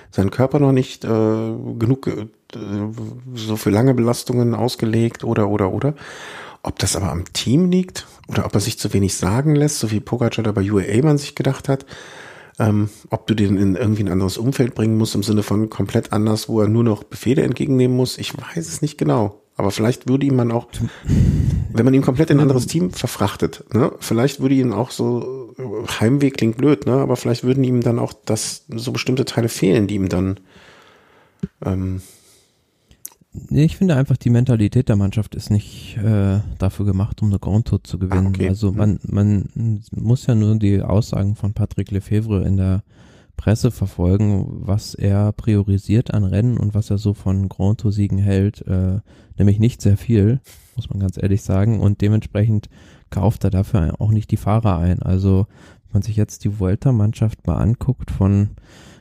seinen 0.09 0.31
Körper 0.31 0.59
noch 0.59 0.71
nicht 0.71 1.03
äh, 1.03 1.07
genug 1.07 2.07
äh, 2.07 2.27
so 3.35 3.57
für 3.57 3.71
lange 3.71 3.93
Belastungen 3.93 4.55
ausgelegt 4.55 5.25
oder 5.25 5.49
oder 5.49 5.73
oder. 5.73 5.95
Ob 6.63 6.79
das 6.79 6.95
aber 6.95 7.11
am 7.11 7.25
Team 7.33 7.69
liegt 7.69 8.07
oder 8.29 8.45
ob 8.45 8.53
er 8.53 8.61
sich 8.61 8.79
zu 8.79 8.93
wenig 8.93 9.15
sagen 9.15 9.53
lässt, 9.53 9.79
so 9.79 9.91
wie 9.91 9.99
Pogacar 9.99 10.43
da 10.43 10.53
bei 10.53 10.71
UAA 10.71 11.03
man 11.03 11.17
sich 11.17 11.35
gedacht 11.35 11.67
hat, 11.67 11.85
ähm, 12.59 12.89
ob 13.09 13.27
du 13.27 13.35
den 13.35 13.57
in 13.57 13.75
irgendwie 13.75 14.03
ein 14.03 14.11
anderes 14.11 14.37
Umfeld 14.37 14.73
bringen 14.75 14.97
musst, 14.97 15.15
im 15.15 15.23
Sinne 15.23 15.43
von 15.43 15.69
komplett 15.69 16.11
anders, 16.11 16.49
wo 16.49 16.61
er 16.61 16.67
nur 16.67 16.83
noch 16.83 17.03
Befehle 17.03 17.43
entgegennehmen 17.43 17.95
muss, 17.95 18.17
ich 18.17 18.35
weiß 18.35 18.67
es 18.67 18.81
nicht 18.81 18.97
genau. 18.97 19.41
Aber 19.55 19.71
vielleicht 19.71 20.07
würde 20.07 20.25
ihm 20.25 20.35
man 20.35 20.51
auch, 20.51 20.67
wenn 21.73 21.85
man 21.85 21.93
ihn 21.93 22.01
komplett 22.01 22.29
in 22.29 22.37
ein 22.37 22.41
anderes 22.41 22.67
Team 22.67 22.91
verfrachtet, 22.91 23.63
ne, 23.73 23.91
vielleicht 23.99 24.39
würde 24.39 24.55
ihm 24.55 24.73
auch 24.73 24.91
so, 24.91 25.53
Heimweg 25.99 26.37
klingt 26.37 26.57
blöd, 26.57 26.85
ne, 26.85 26.93
aber 26.93 27.15
vielleicht 27.15 27.43
würden 27.43 27.63
ihm 27.63 27.81
dann 27.81 27.99
auch 27.99 28.13
das, 28.25 28.65
so 28.69 28.91
bestimmte 28.91 29.25
Teile 29.25 29.49
fehlen, 29.49 29.87
die 29.87 29.95
ihm 29.95 30.09
dann, 30.09 30.39
ähm, 31.63 32.01
ich 33.49 33.77
finde 33.77 33.95
einfach, 33.95 34.17
die 34.17 34.29
Mentalität 34.29 34.89
der 34.89 34.95
Mannschaft 34.95 35.35
ist 35.35 35.49
nicht 35.49 35.97
äh, 35.97 36.39
dafür 36.57 36.85
gemacht, 36.85 37.21
um 37.21 37.29
eine 37.29 37.39
Grand 37.39 37.67
Tour 37.67 37.83
zu 37.83 37.99
gewinnen. 37.99 38.27
Ah, 38.27 38.29
okay. 38.29 38.49
Also 38.49 38.71
man, 38.71 38.99
man 39.03 39.49
muss 39.91 40.25
ja 40.25 40.35
nur 40.35 40.57
die 40.57 40.81
Aussagen 40.81 41.35
von 41.35 41.53
Patrick 41.53 41.91
Lefebvre 41.91 42.43
in 42.45 42.57
der 42.57 42.83
Presse 43.37 43.69
verfolgen, 43.69 44.47
was 44.65 44.95
er 44.95 45.31
priorisiert 45.31 46.13
an 46.13 46.23
Rennen 46.23 46.57
und 46.57 46.73
was 46.73 46.89
er 46.89 46.97
so 46.97 47.13
von 47.13 47.47
Grand 47.47 47.79
Tour 47.81 47.91
Siegen 47.91 48.17
hält, 48.17 48.65
äh, 48.67 48.99
nämlich 49.37 49.59
nicht 49.59 49.81
sehr 49.81 49.95
viel, 49.95 50.41
muss 50.75 50.89
man 50.89 50.99
ganz 50.99 51.21
ehrlich 51.21 51.43
sagen, 51.43 51.79
und 51.79 52.01
dementsprechend 52.01 52.67
kauft 53.11 53.43
er 53.43 53.51
dafür 53.51 54.01
auch 54.01 54.11
nicht 54.11 54.31
die 54.31 54.37
Fahrer 54.37 54.79
ein. 54.79 55.01
Also 55.01 55.45
wenn 55.85 55.93
man 55.93 56.01
sich 56.01 56.15
jetzt 56.15 56.43
die 56.43 56.59
Vuelta-Mannschaft 56.59 57.45
mal 57.45 57.57
anguckt 57.57 58.09
von 58.09 58.49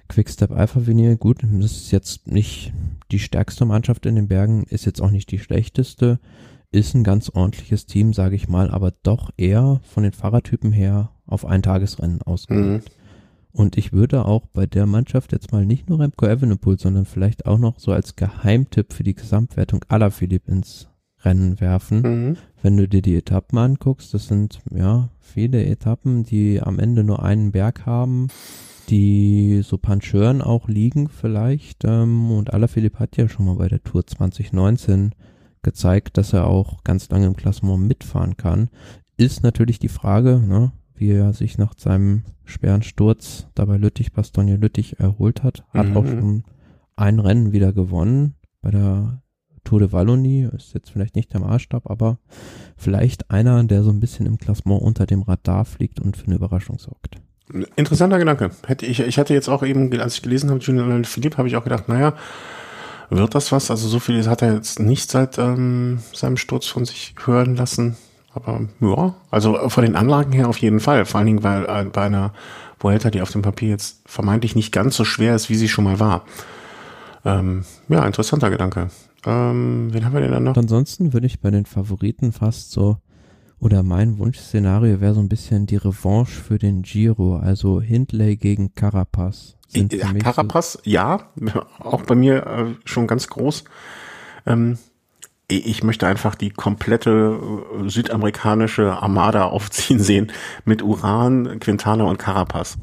Quickstep 0.09 0.51
Alpha 0.51 0.87
Vinyl, 0.87 1.17
gut, 1.17 1.43
das 1.43 1.73
ist 1.73 1.91
jetzt 1.91 2.27
nicht 2.27 2.73
die 3.11 3.19
stärkste 3.19 3.65
Mannschaft 3.65 4.07
in 4.07 4.17
den 4.17 4.29
Bergen, 4.29 4.65
ist 4.65 4.85
jetzt 4.85 5.01
auch 5.01 5.11
nicht 5.11 5.31
die 5.31 5.39
schlechteste, 5.39 6.19
ist 6.71 6.95
ein 6.95 7.05
ganz 7.05 7.31
ordentliches 7.31 7.87
Team, 7.87 8.13
sage 8.13 8.37
ich 8.37 8.49
mal, 8.49 8.71
aber 8.71 8.93
doch 9.03 9.31
eher 9.37 9.81
von 9.85 10.03
den 10.03 10.13
Fahrertypen 10.13 10.73
her 10.73 11.11
auf 11.27 11.45
ein 11.45 11.63
Tagesrennen 11.63 12.23
ausgelegt. 12.23 12.91
Mhm. 12.91 12.97
Und 13.53 13.79
ich 13.79 13.93
würde 13.93 14.27
auch 14.27 14.47
bei 14.47 14.67
der 14.67 14.85
Mannschaft 14.85 15.33
jetzt 15.33 15.51
mal 15.51 15.65
nicht 15.65 15.89
nur 15.89 16.01
Remco 16.01 16.27
Evenepoel, 16.27 16.79
sondern 16.79 17.07
vielleicht 17.07 17.47
auch 17.47 17.59
noch 17.59 17.79
so 17.79 17.93
als 17.93 18.15
Geheimtipp 18.15 18.93
für 18.93 19.03
die 19.03 19.15
Gesamtwertung 19.15 19.83
aller 19.89 20.11
Philipp 20.11 20.47
ins 20.47 20.89
Rennen 21.23 21.59
werfen. 21.59 22.03
Mhm. 22.03 22.37
Wenn 22.63 22.77
du 22.77 22.87
dir 22.87 23.01
die 23.01 23.17
Etappen 23.17 23.59
anguckst, 23.59 24.13
das 24.13 24.27
sind 24.29 24.61
ja 24.71 25.09
viele 25.21 25.65
Etappen, 25.65 26.25
die 26.25 26.61
am 26.61 26.79
Ende 26.79 27.03
nur 27.03 27.23
einen 27.23 27.53
Berg 27.53 27.87
haben 27.87 28.29
die 28.89 29.63
so 29.63 29.79
Pancheuren 29.79 30.43
auch 30.43 30.69
liegen 30.69 31.09
vielleicht. 31.09 31.85
Ähm, 31.85 32.31
und 32.31 32.53
Alaphilippe 32.53 32.99
hat 32.99 33.17
ja 33.17 33.29
schon 33.29 33.47
mal 33.47 33.57
bei 33.57 33.69
der 33.69 33.83
Tour 33.83 34.07
2019 34.07 35.15
gezeigt, 35.63 36.17
dass 36.17 36.33
er 36.33 36.47
auch 36.47 36.85
ganz 36.85 37.09
lange 37.11 37.27
im 37.27 37.37
Klassement 37.37 37.87
mitfahren 37.87 38.37
kann. 38.37 38.71
Ist 39.17 39.43
natürlich 39.43 39.79
die 39.79 39.89
Frage, 39.89 40.39
ne, 40.39 40.73
wie 40.95 41.11
er 41.11 41.33
sich 41.33 41.59
nach 41.59 41.75
seinem 41.77 42.23
schweren 42.45 42.83
Sturz 42.83 43.49
dabei 43.55 43.77
Lüttich, 43.77 44.13
Bastogne 44.13 44.57
Lüttich 44.57 45.01
erholt 45.01 45.43
hat. 45.43 45.65
Hat 45.71 45.89
mhm. 45.89 45.97
auch 45.97 46.07
schon 46.07 46.45
ein 46.97 47.19
Rennen 47.19 47.53
wieder 47.53 47.73
gewonnen 47.73 48.37
bei 48.63 48.71
der 48.71 49.23
Tour 49.65 49.81
de 49.81 49.93
Wallonie. 49.93 50.49
Ist 50.55 50.75
jetzt 50.75 50.91
vielleicht 50.91 51.17
nicht 51.17 51.33
der 51.33 51.41
Maßstab, 51.41 51.91
aber 51.91 52.19
vielleicht 52.77 53.31
einer, 53.31 53.63
der 53.65 53.83
so 53.83 53.91
ein 53.91 54.01
bisschen 54.01 54.27
im 54.27 54.39
Klassement 54.39 54.83
unter 54.83 55.07
dem 55.07 55.23
Radar 55.23 55.65
fliegt 55.65 56.01
und 56.01 56.17
für 56.17 56.27
eine 56.27 56.37
Überraschung 56.37 56.79
sorgt. 56.79 57.21
Interessanter 57.77 58.19
Gedanke. 58.19 58.51
Hätte 58.67 58.87
ich, 58.87 59.01
ich 59.01 59.19
hatte 59.19 59.35
jetzt 59.35 59.49
auch 59.49 59.63
eben, 59.63 59.93
als 60.01 60.15
ich 60.15 60.23
gelesen 60.23 60.51
habe, 60.51 60.61
Julian 60.61 61.05
Philipp, 61.05 61.39
habe 61.39 61.49
ich 61.49 61.57
auch 61.57 61.65
gedacht, 61.65 61.89
naja, 61.89 62.15
wird 63.11 63.35
das 63.35 63.53
was? 63.53 63.71
Also 63.71 63.89
so 63.89 64.01
viel 64.01 64.27
hat 64.27 64.43
er 64.43 64.55
jetzt 64.55 64.81
nicht 64.81 65.11
seit 65.11 65.39
ähm, 65.39 66.01
seinem 66.13 66.37
Sturz 66.37 66.67
von 66.67 66.85
sich 66.85 67.15
hören 67.25 67.55
lassen. 67.55 67.97
Aber 68.35 68.61
ja, 68.81 69.15
also 69.31 69.69
von 69.69 69.85
den 69.85 69.97
Anlagen 69.97 70.33
her 70.33 70.49
auf 70.49 70.59
jeden 70.59 70.81
Fall. 70.81 71.07
Vor 71.07 71.19
allen 71.19 71.27
Dingen, 71.27 71.43
weil 71.43 71.65
äh, 71.65 71.85
bei 71.85 72.03
einer 72.03 72.35
Vuelta, 72.79 73.11
die 73.11 73.23
auf 73.23 73.31
dem 73.31 73.43
Papier 73.43 73.71
jetzt 73.71 74.03
vermeintlich 74.07 74.55
nicht 74.55 74.73
ganz 74.73 74.97
so 74.97 75.05
schwer 75.05 75.35
ist, 75.35 75.49
wie 75.49 75.55
sie 75.55 75.69
schon 75.69 75.85
mal 75.85 76.01
war. 76.01 76.25
Ähm, 77.25 77.65
ja, 77.89 78.05
interessanter 78.05 78.51
Gedanke. 78.51 78.89
Ähm, 79.25 79.89
wen 79.93 80.05
haben 80.05 80.13
wir 80.13 80.21
denn 80.21 80.33
dann 80.33 80.45
noch? 80.45 80.57
Ansonsten 80.57 81.13
würde 81.13 81.27
ich 81.27 81.41
bei 81.41 81.51
den 81.51 81.65
Favoriten 81.65 82.33
fast 82.33 82.73
so 82.73 82.99
oder 83.59 83.83
mein 83.83 84.19
Wunschszenario 84.19 85.01
wäre 85.01 85.15
so 85.15 85.21
ein 85.21 85.29
bisschen 85.29 85.67
die 85.67 85.77
Revanche 85.77 86.41
für 86.41 86.59
den 86.59 86.83
Giro, 86.83 87.37
also 87.37 87.81
Hindley 87.81 88.37
gegen 88.37 88.75
Carapaz. 88.75 89.57
Ja, 89.71 90.13
Carapaz, 90.13 90.75
so 90.75 90.81
ja, 90.85 91.31
auch 91.81 92.03
bei 92.03 92.15
mir 92.15 92.47
äh, 92.47 92.75
schon 92.85 93.07
ganz 93.07 93.29
groß. 93.29 93.65
Ähm, 94.47 94.79
ich 95.49 95.85
möchte 95.85 96.07
einfach 96.07 96.35
die 96.35 96.51
komplette 96.51 97.39
äh, 97.85 97.89
südamerikanische 97.89 98.93
Armada 98.93 99.45
aufziehen 99.51 100.01
sehen 100.01 100.33
mit 100.65 100.83
Uran, 100.83 101.59
Quintana 101.61 102.05
und 102.05 102.19
Carapaz. 102.19 102.79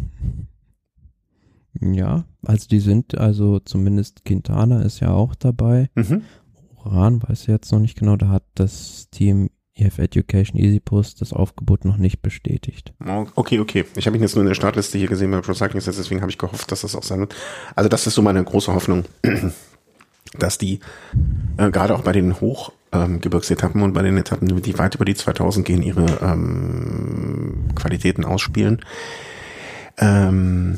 Ja, 1.81 2.23
also 2.45 2.67
die 2.67 2.79
sind, 2.79 3.17
also 3.17 3.59
zumindest 3.59 4.23
Quintana 4.25 4.81
ist 4.83 4.99
ja 4.99 5.11
auch 5.11 5.35
dabei. 5.35 5.89
Mhm. 5.95 6.21
Uran 6.83 7.21
weiß 7.23 7.41
ich 7.41 7.47
jetzt 7.47 7.71
noch 7.71 7.79
nicht 7.79 7.97
genau, 7.97 8.15
da 8.15 8.29
hat 8.29 8.43
das 8.55 9.09
Team 9.09 9.49
EF 9.75 9.97
Education 9.97 10.59
EasyPost 10.59 11.21
das 11.21 11.33
Aufgebot 11.33 11.85
noch 11.85 11.97
nicht 11.97 12.21
bestätigt. 12.21 12.93
Okay, 13.35 13.59
okay. 13.59 13.85
Ich 13.95 14.05
habe 14.05 14.15
ihn 14.15 14.21
jetzt 14.21 14.35
nur 14.35 14.43
in 14.43 14.47
der 14.47 14.55
Startliste 14.55 14.97
hier 14.97 15.07
gesehen 15.07 15.31
bei 15.31 15.41
Pro 15.41 15.53
Cycling 15.53 15.81
deswegen 15.85 16.21
habe 16.21 16.31
ich 16.31 16.37
gehofft, 16.37 16.71
dass 16.71 16.81
das 16.81 16.95
auch 16.95 17.03
sein 17.03 17.19
wird. 17.21 17.35
Also 17.75 17.89
das 17.89 18.05
ist 18.05 18.13
so 18.13 18.21
meine 18.21 18.43
große 18.43 18.73
Hoffnung, 18.73 19.05
dass 20.37 20.57
die 20.57 20.79
äh, 21.57 21.71
gerade 21.71 21.95
auch 21.95 22.03
bei 22.03 22.11
den 22.11 22.39
Hochgebirgsetappen 22.39 23.81
ähm, 23.81 23.85
und 23.85 23.93
bei 23.93 24.03
den 24.03 24.17
Etappen, 24.17 24.61
die 24.61 24.77
weit 24.77 24.95
über 24.95 25.05
die 25.05 25.15
2000 25.15 25.65
gehen, 25.65 25.81
ihre 25.81 26.05
ähm, 26.21 27.65
Qualitäten 27.75 28.25
ausspielen. 28.25 28.81
Ähm, 29.97 30.77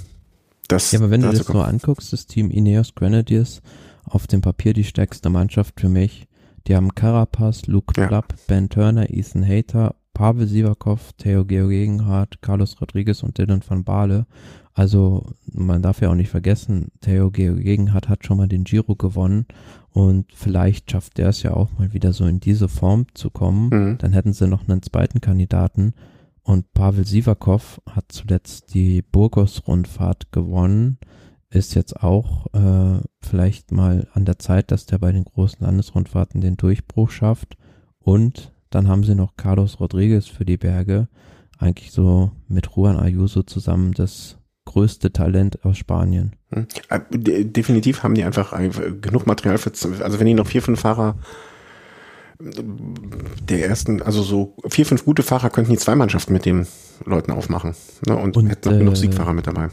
das, 0.67 0.91
ja, 0.91 0.99
aber 0.99 1.11
wenn 1.11 1.21
du 1.21 1.31
das 1.31 1.45
so 1.45 1.61
anguckst, 1.61 2.13
das 2.13 2.27
Team 2.27 2.49
Ineos 2.49 2.95
Grenadiers 2.95 3.61
auf 4.05 4.25
dem 4.27 4.41
Papier 4.41 4.73
die 4.73 4.83
stärkste 4.83 5.29
Mannschaft 5.29 5.79
für 5.79 5.89
mich 5.89 6.27
die 6.67 6.75
haben 6.75 6.95
Carapaz, 6.95 7.67
Luke 7.67 7.99
ja. 7.99 8.07
Plapp, 8.07 8.33
Ben 8.47 8.69
Turner, 8.69 9.09
Ethan 9.09 9.47
Hater, 9.47 9.95
Pavel 10.13 10.47
Sivakov, 10.47 11.13
Theo 11.17 11.45
Georgenhardt, 11.45 12.41
Carlos 12.41 12.79
Rodriguez 12.81 13.21
und 13.21 13.37
Dylan 13.37 13.61
van 13.67 13.83
Baale. 13.83 14.25
Also 14.73 15.25
man 15.51 15.81
darf 15.81 16.01
ja 16.01 16.09
auch 16.09 16.15
nicht 16.15 16.29
vergessen, 16.29 16.91
Theo 17.01 17.31
Georgenhardt 17.31 18.09
hat 18.09 18.25
schon 18.25 18.37
mal 18.37 18.47
den 18.47 18.63
Giro 18.63 18.95
gewonnen 18.95 19.45
und 19.91 20.33
vielleicht 20.33 20.91
schafft 20.91 21.19
er 21.19 21.29
es 21.29 21.43
ja 21.43 21.53
auch 21.53 21.69
mal 21.77 21.93
wieder 21.93 22.11
so 22.11 22.25
in 22.25 22.39
diese 22.39 22.67
Form 22.67 23.05
zu 23.13 23.29
kommen. 23.29 23.69
Mhm. 23.69 23.97
Dann 23.99 24.13
hätten 24.13 24.33
sie 24.33 24.47
noch 24.47 24.67
einen 24.67 24.81
zweiten 24.81 25.21
Kandidaten 25.21 25.93
und 26.43 26.73
Pavel 26.73 27.05
Sivakov 27.05 27.81
hat 27.89 28.05
zuletzt 28.09 28.73
die 28.73 29.01
Burgos-Rundfahrt 29.01 30.31
gewonnen 30.31 30.97
ist 31.55 31.73
jetzt 31.73 32.03
auch 32.03 32.47
äh, 32.53 32.99
vielleicht 33.21 33.71
mal 33.71 34.07
an 34.13 34.25
der 34.25 34.37
Zeit, 34.37 34.71
dass 34.71 34.85
der 34.85 34.97
bei 34.97 35.11
den 35.11 35.23
großen 35.23 35.65
Landesrundfahrten 35.65 36.41
den 36.41 36.57
Durchbruch 36.57 37.09
schafft. 37.09 37.57
Und 37.99 38.51
dann 38.69 38.87
haben 38.87 39.03
sie 39.03 39.15
noch 39.15 39.37
Carlos 39.37 39.79
Rodriguez 39.79 40.27
für 40.27 40.45
die 40.45 40.57
Berge. 40.57 41.07
Eigentlich 41.57 41.91
so 41.91 42.31
mit 42.47 42.67
Juan 42.75 42.99
Ayuso 42.99 43.43
zusammen 43.43 43.93
das 43.93 44.37
größte 44.65 45.13
Talent 45.13 45.63
aus 45.63 45.77
Spanien. 45.77 46.35
Hm. 46.49 46.67
Äh, 46.89 46.99
definitiv 47.45 48.03
haben 48.03 48.15
die 48.15 48.23
einfach 48.23 48.53
genug 49.01 49.25
Material 49.25 49.57
für, 49.57 49.71
also 50.03 50.19
wenn 50.19 50.27
die 50.27 50.33
noch 50.33 50.47
vier, 50.47 50.61
fünf 50.61 50.81
Fahrer 50.81 51.15
der 52.37 53.65
ersten, 53.65 54.01
also 54.01 54.21
so 54.21 54.57
vier, 54.67 54.85
fünf 54.85 55.05
gute 55.05 55.23
Fahrer 55.23 55.49
könnten 55.49 55.71
die 55.71 55.77
zwei 55.77 55.95
Mannschaften 55.95 56.33
mit 56.33 56.43
den 56.43 56.67
Leuten 57.05 57.31
aufmachen. 57.31 57.75
Ne? 58.05 58.17
Und, 58.17 58.35
und 58.35 58.47
hätten 58.47 58.67
noch 58.67 58.75
äh, 58.75 58.79
genug 58.79 58.97
Siegfahrer 58.97 59.33
mit 59.33 59.47
dabei 59.47 59.69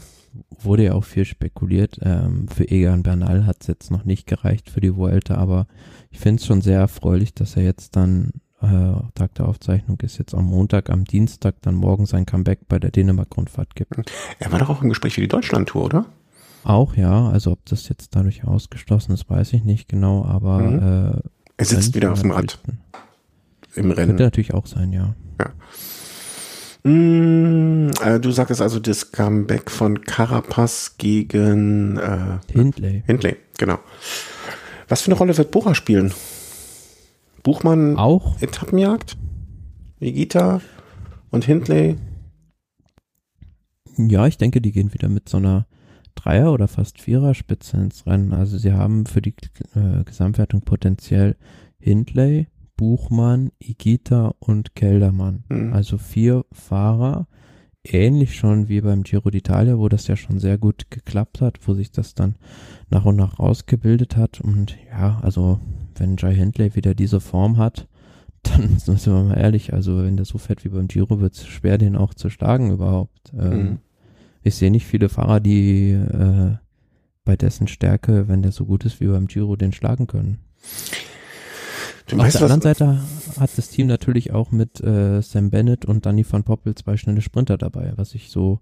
wurde 0.49 0.85
ja 0.85 0.93
auch 0.93 1.03
viel 1.03 1.25
spekuliert. 1.25 1.99
Ähm, 2.01 2.47
für 2.47 2.69
Egan 2.69 3.03
Bernal 3.03 3.45
hat 3.45 3.57
es 3.61 3.67
jetzt 3.67 3.91
noch 3.91 4.05
nicht 4.05 4.27
gereicht 4.27 4.69
für 4.69 4.81
die 4.81 4.95
Vuelta, 4.95 5.35
aber 5.35 5.67
ich 6.11 6.19
finde 6.19 6.41
es 6.41 6.45
schon 6.45 6.61
sehr 6.61 6.79
erfreulich, 6.79 7.33
dass 7.33 7.55
er 7.55 7.63
jetzt 7.63 7.95
dann, 7.95 8.31
äh, 8.61 8.93
Tag 9.15 9.35
der 9.35 9.47
Aufzeichnung 9.47 9.99
ist 10.01 10.17
jetzt 10.17 10.33
am 10.33 10.45
Montag, 10.45 10.89
am 10.89 11.05
Dienstag 11.05 11.55
dann 11.61 11.75
morgen 11.75 12.05
sein 12.05 12.25
Comeback 12.25 12.67
bei 12.67 12.79
der 12.79 12.91
Dänemark-Rundfahrt 12.91 13.75
gibt. 13.75 13.95
Er 14.39 14.51
war 14.51 14.59
doch 14.59 14.69
auch 14.69 14.81
im 14.81 14.89
Gespräch 14.89 15.13
für 15.15 15.21
die 15.21 15.27
Deutschland-Tour, 15.27 15.85
oder? 15.85 16.05
Auch 16.63 16.95
ja, 16.95 17.27
also 17.27 17.51
ob 17.51 17.65
das 17.65 17.89
jetzt 17.89 18.15
dadurch 18.15 18.45
ausgeschlossen 18.45 19.11
ist, 19.13 19.29
weiß 19.29 19.53
ich 19.53 19.63
nicht 19.63 19.89
genau, 19.89 20.23
aber 20.23 20.59
mhm. 20.59 20.79
äh, 20.79 21.21
er 21.57 21.65
sitzt 21.65 21.93
wieder 21.93 22.11
auf 22.11 22.21
dem 22.21 22.31
Rad 22.31 22.59
im 23.75 23.91
Rennen. 23.91 24.09
Könnte 24.09 24.23
natürlich 24.23 24.53
auch 24.53 24.65
sein, 24.65 24.93
ja. 24.93 25.15
Ja. 25.39 25.51
Mm, 26.83 27.91
äh, 28.03 28.19
du 28.19 28.31
sagtest 28.31 28.61
also 28.61 28.79
das 28.79 29.11
Comeback 29.11 29.71
von 29.71 30.01
Carapaz 30.01 30.95
gegen 30.97 31.97
äh, 31.97 32.39
Hindley. 32.51 33.03
Hindley, 33.05 33.37
genau. 33.57 33.79
Was 34.89 35.01
für 35.01 35.11
eine 35.11 35.17
Rolle 35.17 35.37
wird 35.37 35.51
Bora 35.51 35.75
spielen 35.75 36.13
Buchmann 37.41 37.97
auch 37.97 38.41
Etappenjagd? 38.41 39.17
Vegeta 39.99 40.61
und 41.29 41.45
Hindley? 41.45 41.97
Ja, 43.97 44.27
ich 44.27 44.37
denke, 44.37 44.59
die 44.61 44.71
gehen 44.71 44.93
wieder 44.93 45.09
mit 45.09 45.29
so 45.29 45.37
einer 45.37 45.67
Dreier- 46.15 46.53
oder 46.53 46.67
fast 46.67 47.01
Vierer-Spitze 47.01 47.77
ins 47.77 48.05
Rennen. 48.05 48.33
Also 48.33 48.57
sie 48.57 48.73
haben 48.73 49.05
für 49.05 49.21
die 49.21 49.35
äh, 49.75 50.03
Gesamtwertung 50.03 50.61
potenziell 50.61 51.35
Hindley, 51.79 52.47
Buchmann, 52.83 53.53
Igita 53.59 54.35
und 54.39 54.75
Keldermann. 54.75 55.45
Mhm. 55.47 55.71
Also 55.71 55.97
vier 55.97 56.43
Fahrer, 56.51 57.27
ähnlich 57.81 58.35
schon 58.35 58.67
wie 58.67 58.81
beim 58.81 59.03
Giro 59.03 59.29
d'Italia, 59.29 59.77
wo 59.77 59.87
das 59.87 60.07
ja 60.07 60.17
schon 60.17 60.37
sehr 60.37 60.57
gut 60.57 60.91
geklappt 60.91 61.39
hat, 61.39 61.65
wo 61.65 61.75
sich 61.75 61.91
das 61.91 62.13
dann 62.13 62.35
nach 62.89 63.05
und 63.05 63.15
nach 63.15 63.39
rausgebildet 63.39 64.17
hat. 64.17 64.41
Und 64.41 64.75
ja, 64.91 65.17
also 65.21 65.61
wenn 65.95 66.17
Jai 66.17 66.35
Hindley 66.35 66.75
wieder 66.75 66.93
diese 66.93 67.21
Form 67.21 67.55
hat, 67.55 67.87
dann 68.43 68.79
sind 68.79 69.05
wir 69.05 69.13
mal 69.13 69.37
ehrlich, 69.37 69.71
also 69.71 70.03
wenn 70.03 70.17
der 70.17 70.25
so 70.25 70.37
fährt 70.37 70.65
wie 70.65 70.69
beim 70.69 70.89
Giro, 70.89 71.21
wird 71.21 71.35
es 71.35 71.47
schwer, 71.47 71.77
den 71.77 71.95
auch 71.95 72.13
zu 72.13 72.29
schlagen 72.29 72.69
überhaupt. 72.69 73.31
Ähm, 73.33 73.57
mhm. 73.57 73.77
Ich 74.41 74.55
sehe 74.55 74.71
nicht 74.71 74.85
viele 74.85 75.07
Fahrer, 75.07 75.39
die 75.39 75.91
äh, 75.91 76.57
bei 77.23 77.37
dessen 77.37 77.69
Stärke, 77.69 78.27
wenn 78.27 78.41
der 78.41 78.51
so 78.51 78.65
gut 78.65 78.83
ist 78.83 78.99
wie 78.99 79.07
beim 79.07 79.27
Giro, 79.27 79.55
den 79.55 79.71
schlagen 79.71 80.05
können. 80.05 80.39
Du 82.07 82.19
Auf 82.19 82.31
der 82.31 82.41
anderen 82.41 82.61
Seite 82.61 82.99
hat 83.39 83.57
das 83.57 83.69
Team 83.69 83.87
natürlich 83.87 84.33
auch 84.33 84.51
mit 84.51 84.81
äh, 84.81 85.21
Sam 85.21 85.49
Bennett 85.49 85.85
und 85.85 86.05
Danny 86.05 86.25
van 86.29 86.43
Poppel 86.43 86.75
zwei 86.75 86.97
schnelle 86.97 87.21
Sprinter 87.21 87.57
dabei, 87.57 87.93
was 87.95 88.13
ich 88.13 88.29
so, 88.29 88.59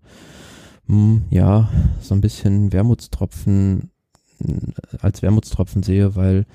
mh, 0.86 0.96
hm, 0.96 1.24
ja, 1.32 1.70
so 2.00 2.14
ein 2.14 2.22
bisschen 2.22 2.72
Wermutstropfen, 2.72 3.90
als 5.02 5.22
Wermutstropfen 5.22 5.82
sehe, 5.82 6.16
weil, 6.16 6.46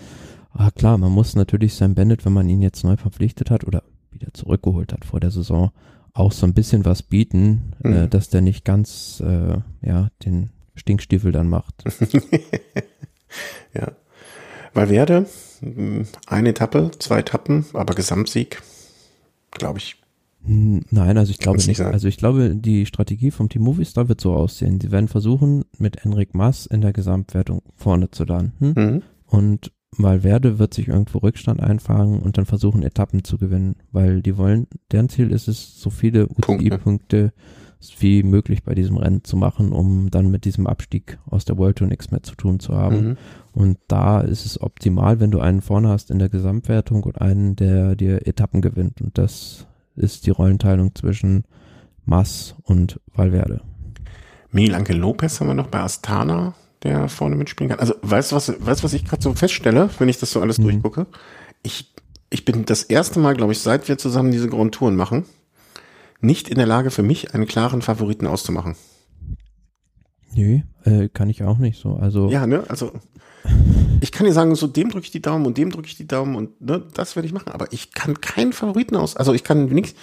ah 0.52 0.70
klar, 0.70 0.96
man 0.98 1.12
muss 1.12 1.34
natürlich 1.34 1.74
Sam 1.74 1.94
Bennett, 1.94 2.24
wenn 2.24 2.32
man 2.32 2.48
ihn 2.48 2.62
jetzt 2.62 2.84
neu 2.84 2.96
verpflichtet 2.96 3.50
hat 3.50 3.64
oder 3.64 3.82
wieder 4.10 4.32
zurückgeholt 4.32 4.92
hat 4.92 5.04
vor 5.04 5.20
der 5.20 5.30
Saison, 5.30 5.70
auch 6.12 6.32
so 6.32 6.46
ein 6.46 6.54
bisschen 6.54 6.84
was 6.84 7.02
bieten, 7.02 7.72
äh, 7.82 7.88
mhm. 7.88 7.94
äh, 7.94 8.08
dass 8.08 8.30
der 8.30 8.42
nicht 8.42 8.64
ganz, 8.64 9.22
äh, 9.24 9.58
ja, 9.82 10.08
den 10.24 10.50
Stinkstiefel 10.74 11.32
dann 11.32 11.48
macht. 11.48 11.84
ja. 13.74 13.92
Valverde, 14.72 15.26
eine 16.26 16.48
Etappe, 16.50 16.90
zwei 16.98 17.20
Etappen, 17.20 17.66
aber 17.72 17.94
Gesamtsieg, 17.94 18.62
glaube 19.50 19.78
ich. 19.78 19.96
Hm, 20.44 20.84
nein, 20.90 21.18
also 21.18 21.30
ich 21.30 21.38
glaube 21.38 21.56
nicht. 21.56 21.66
nicht 21.66 21.80
also 21.80 22.06
ich 22.06 22.18
glaube, 22.18 22.54
die 22.54 22.86
Strategie 22.86 23.30
vom 23.30 23.48
Team 23.48 23.62
Movistar 23.62 24.08
wird 24.08 24.20
so 24.20 24.32
aussehen. 24.32 24.80
Sie 24.80 24.92
werden 24.92 25.08
versuchen, 25.08 25.64
mit 25.78 26.04
Enric 26.04 26.34
Mass 26.34 26.66
in 26.66 26.80
der 26.80 26.92
Gesamtwertung 26.92 27.62
vorne 27.74 28.10
zu 28.10 28.24
landen. 28.24 28.72
Mhm. 28.76 29.02
Und 29.26 29.72
Valverde 29.98 30.58
wird 30.58 30.74
sich 30.74 30.88
irgendwo 30.88 31.18
Rückstand 31.18 31.60
einfangen 31.60 32.20
und 32.20 32.38
dann 32.38 32.46
versuchen, 32.46 32.82
Etappen 32.82 33.24
zu 33.24 33.38
gewinnen, 33.38 33.76
weil 33.92 34.22
die 34.22 34.36
wollen, 34.36 34.66
deren 34.92 35.08
Ziel 35.08 35.32
ist 35.32 35.48
es, 35.48 35.80
so 35.80 35.90
viele 35.90 36.28
UCI-Punkte 36.28 37.32
wie 37.98 38.22
möglich 38.22 38.62
bei 38.64 38.74
diesem 38.74 38.96
Rennen 38.96 39.24
zu 39.24 39.36
machen, 39.36 39.72
um 39.72 40.10
dann 40.10 40.30
mit 40.30 40.44
diesem 40.44 40.66
Abstieg 40.66 41.18
aus 41.26 41.44
der 41.44 41.58
World 41.58 41.76
Tour 41.76 41.88
nichts 41.88 42.10
mehr 42.10 42.22
zu 42.22 42.34
tun 42.34 42.58
zu 42.58 42.74
haben. 42.74 43.08
Mhm. 43.08 43.16
Und 43.52 43.78
da 43.88 44.20
ist 44.20 44.44
es 44.44 44.60
optimal, 44.60 45.20
wenn 45.20 45.30
du 45.30 45.40
einen 45.40 45.62
vorne 45.62 45.88
hast 45.88 46.10
in 46.10 46.18
der 46.18 46.28
Gesamtwertung 46.28 47.04
und 47.04 47.20
einen, 47.20 47.56
der 47.56 47.96
dir 47.96 48.26
Etappen 48.26 48.60
gewinnt. 48.60 49.00
Und 49.00 49.16
das 49.18 49.66
ist 49.94 50.26
die 50.26 50.30
Rollenteilung 50.30 50.94
zwischen 50.94 51.44
Mass 52.04 52.54
und 52.62 53.00
Valverde. 53.14 53.60
Miguel 54.50 54.74
Angel 54.74 54.96
Lopez 54.96 55.40
haben 55.40 55.48
wir 55.48 55.54
noch 55.54 55.68
bei 55.68 55.80
Astana, 55.80 56.54
der 56.82 57.08
vorne 57.08 57.36
mitspielen 57.36 57.70
kann. 57.70 57.80
Also 57.80 57.94
weißt 58.02 58.32
du, 58.32 58.36
was, 58.36 58.54
weißt, 58.58 58.84
was 58.84 58.92
ich 58.92 59.04
gerade 59.04 59.22
so 59.22 59.32
feststelle, 59.34 59.90
wenn 59.98 60.08
ich 60.08 60.18
das 60.18 60.30
so 60.30 60.40
alles 60.40 60.58
mhm. 60.58 60.64
durchgucke? 60.64 61.06
Ich, 61.62 61.92
ich 62.30 62.44
bin 62.44 62.64
das 62.64 62.82
erste 62.82 63.18
Mal, 63.20 63.34
glaube 63.34 63.52
ich, 63.52 63.60
seit 63.60 63.88
wir 63.88 63.98
zusammen 63.98 64.30
diese 64.32 64.48
Grand 64.48 64.74
Touren 64.74 64.96
machen, 64.96 65.24
nicht 66.20 66.48
in 66.48 66.56
der 66.56 66.66
Lage 66.66 66.90
für 66.90 67.02
mich 67.02 67.34
einen 67.34 67.46
klaren 67.46 67.82
Favoriten 67.82 68.26
auszumachen. 68.26 68.76
Nö, 70.34 70.60
äh, 70.84 71.08
kann 71.08 71.30
ich 71.30 71.42
auch 71.42 71.58
nicht 71.58 71.80
so. 71.80 71.94
Also 71.94 72.30
ja, 72.30 72.46
ne, 72.46 72.64
also 72.68 72.92
ich 74.00 74.12
kann 74.12 74.26
dir 74.26 74.32
sagen, 74.32 74.54
so 74.54 74.66
dem 74.66 74.90
drücke 74.90 75.04
ich 75.04 75.10
die 75.10 75.22
Daumen 75.22 75.46
und 75.46 75.56
dem 75.56 75.70
drücke 75.70 75.88
ich 75.88 75.96
die 75.96 76.06
Daumen 76.06 76.36
und 76.36 76.60
ne, 76.60 76.82
das 76.94 77.16
werde 77.16 77.26
ich 77.26 77.32
machen. 77.32 77.52
Aber 77.52 77.72
ich 77.72 77.92
kann 77.92 78.20
keinen 78.20 78.52
Favoriten 78.52 78.96
aus. 78.96 79.16
Also 79.16 79.32
ich 79.32 79.44
kann 79.44 79.66
nichts. 79.66 79.94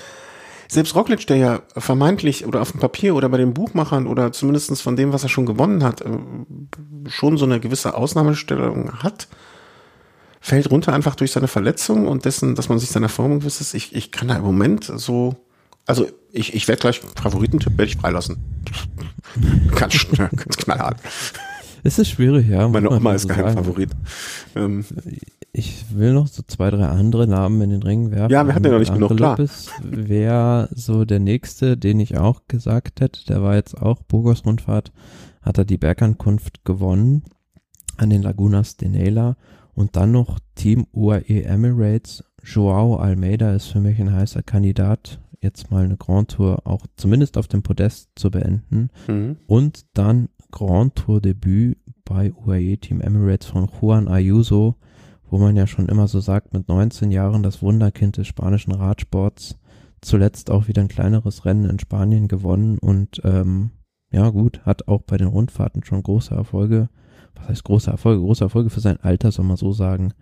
Selbst 0.68 0.95
Roglic, 0.95 1.27
der 1.27 1.38
ja 1.38 1.61
vermeintlich 1.77 2.48
oder 2.48 2.61
auf 2.61 2.72
dem 2.72 2.80
Papier 2.80 3.15
oder 3.15 3.30
bei 3.30 3.38
den 3.38 3.53
Buchmachern 3.53 4.07
oder 4.07 4.31
zumindestens 4.31 4.81
von 4.81 4.95
dem, 4.95 5.14
was 5.14 5.22
er 5.22 5.30
schon 5.30 5.45
gewonnen 5.45 5.84
hat, 5.84 6.02
äh, 6.02 6.10
schon 7.07 7.38
so 7.38 7.45
eine 7.45 7.60
gewisse 7.60 7.95
Ausnahmestellung 7.95 9.03
hat, 9.03 9.27
fällt 10.41 10.72
runter 10.72 10.94
einfach 10.94 11.15
durch 11.15 11.31
seine 11.31 11.48
Verletzung 11.48 12.07
und 12.07 12.26
dessen, 12.26 12.56
dass 12.56 12.69
man 12.69 12.80
sich 12.80 12.90
seiner 12.90 13.10
Form 13.10 13.40
gewiss 13.40 13.61
ist. 13.61 13.73
Ich, 13.76 13.94
ich 13.94 14.11
kann 14.11 14.30
da 14.30 14.35
im 14.35 14.44
Moment 14.44 14.85
so, 14.85 15.35
also 15.86 16.08
ich, 16.32 16.54
ich 16.54 16.68
werde 16.68 16.82
gleich 16.82 17.00
Favoritentipp 17.00 17.78
werde 17.78 17.92
ich 17.92 17.98
freilassen. 17.98 18.38
ganz, 19.76 20.08
ganz 20.18 20.58
knallhart. 20.58 20.98
Es 21.84 22.00
ist 22.00 22.10
schwierig, 22.10 22.48
ja. 22.48 22.68
Meine 22.70 22.90
Oma 22.90 23.14
ist 23.14 23.24
so 23.24 23.28
kein 23.28 23.44
sagen. 23.44 23.58
Favorit. 23.58 23.92
Ähm, 24.56 24.86
ich 25.52 25.86
will 25.94 26.14
noch 26.14 26.28
so 26.28 26.42
zwei, 26.48 26.72
drei 26.72 26.88
andere 26.88 27.28
Namen 27.28 27.62
in 27.62 27.70
den 27.72 27.84
Ring 27.84 28.10
werfen. 28.12 28.32
Ja, 28.32 28.46
wir 28.46 28.56
hatten 28.56 28.66
ja 28.66 28.72
noch 28.72 28.80
nicht 28.80 28.94
genug, 28.94 29.18
klar. 29.18 29.38
wäre 29.82 30.70
so 30.74 31.04
der 31.04 31.20
nächste, 31.20 31.78
den 31.78 32.00
ich 32.00 32.18
auch 32.18 32.42
gesagt 32.48 33.02
hätte. 33.02 33.26
Der 33.26 33.44
war 33.44 33.56
jetzt 33.56 33.80
auch 33.80 34.02
Burgos 34.04 34.46
Rundfahrt, 34.46 34.94
hat 35.42 35.58
er 35.58 35.66
die 35.66 35.78
Bergankunft 35.78 36.64
gewonnen 36.64 37.24
an 37.98 38.10
den 38.10 38.24
Lagunas 38.24 38.78
de 38.78 38.88
Nela. 38.88 39.36
Und 39.76 39.96
dann 39.98 40.12
noch 40.12 40.40
Team 40.56 40.88
UAE 40.94 41.44
Emirates. 41.44 42.24
Joao 42.44 42.96
Almeida 42.98 43.54
ist 43.54 43.68
für 43.68 43.80
mich 43.80 44.00
ein 44.00 44.14
heißer 44.14 44.44
Kandidat, 44.44 45.20
jetzt 45.44 45.72
mal 45.72 45.84
eine 45.84 45.98
Grand 45.98 46.32
Tour 46.32 46.65
auch 46.65 46.86
zumindest 46.95 47.38
auf 47.38 47.48
dem 47.48 47.64
Podest 47.64 48.10
zu 48.15 48.32
beenden. 48.32 48.90
Mhm. 49.07 49.38
Und 49.45 49.86
dann 49.94 50.30
Grand 50.52 50.95
Tour 50.95 51.22
Debüt 51.22 51.78
bei 52.06 52.34
UAE 52.34 52.78
Team 52.78 53.02
Emirates 53.02 53.48
von 53.48 53.70
Juan 53.80 54.07
Ayuso, 54.07 54.76
wo 55.30 55.38
man 55.38 55.56
ja 55.56 55.68
schon 55.68 55.88
immer 55.90 56.07
so 56.07 56.20
sagt, 56.20 56.53
mit 56.53 56.68
19 56.68 57.11
Jahren 57.11 57.44
das 57.44 57.61
Wunderkind 57.61 58.18
des 58.18 58.28
spanischen 58.28 58.74
Radsports, 58.74 59.57
zuletzt 60.02 60.52
auch 60.52 60.68
wieder 60.68 60.82
ein 60.82 60.90
kleineres 60.90 61.45
Rennen 61.45 61.70
in 61.70 61.80
Spanien 61.80 62.28
gewonnen 62.28 62.78
und 62.78 63.22
ähm, 63.24 63.72
ja 64.11 64.30
gut, 64.30 64.61
hat 64.64 64.88
auch 64.88 65.02
bei 65.02 65.18
den 65.18 65.28
Rundfahrten 65.28 65.84
schon 65.84 66.03
große 66.03 66.36
Erfolge, 66.36 66.90
was 67.36 67.49
heißt 67.49 67.64
große 67.64 67.90
Erfolge, 67.90 68.22
große 68.22 68.44
Erfolge 68.44 68.70
für 68.70 68.80
sein 68.80 68.99
Alter, 69.02 69.32
soll 69.32 69.45
man 69.45 69.57
so 69.57 69.72
sagen, 69.72 70.14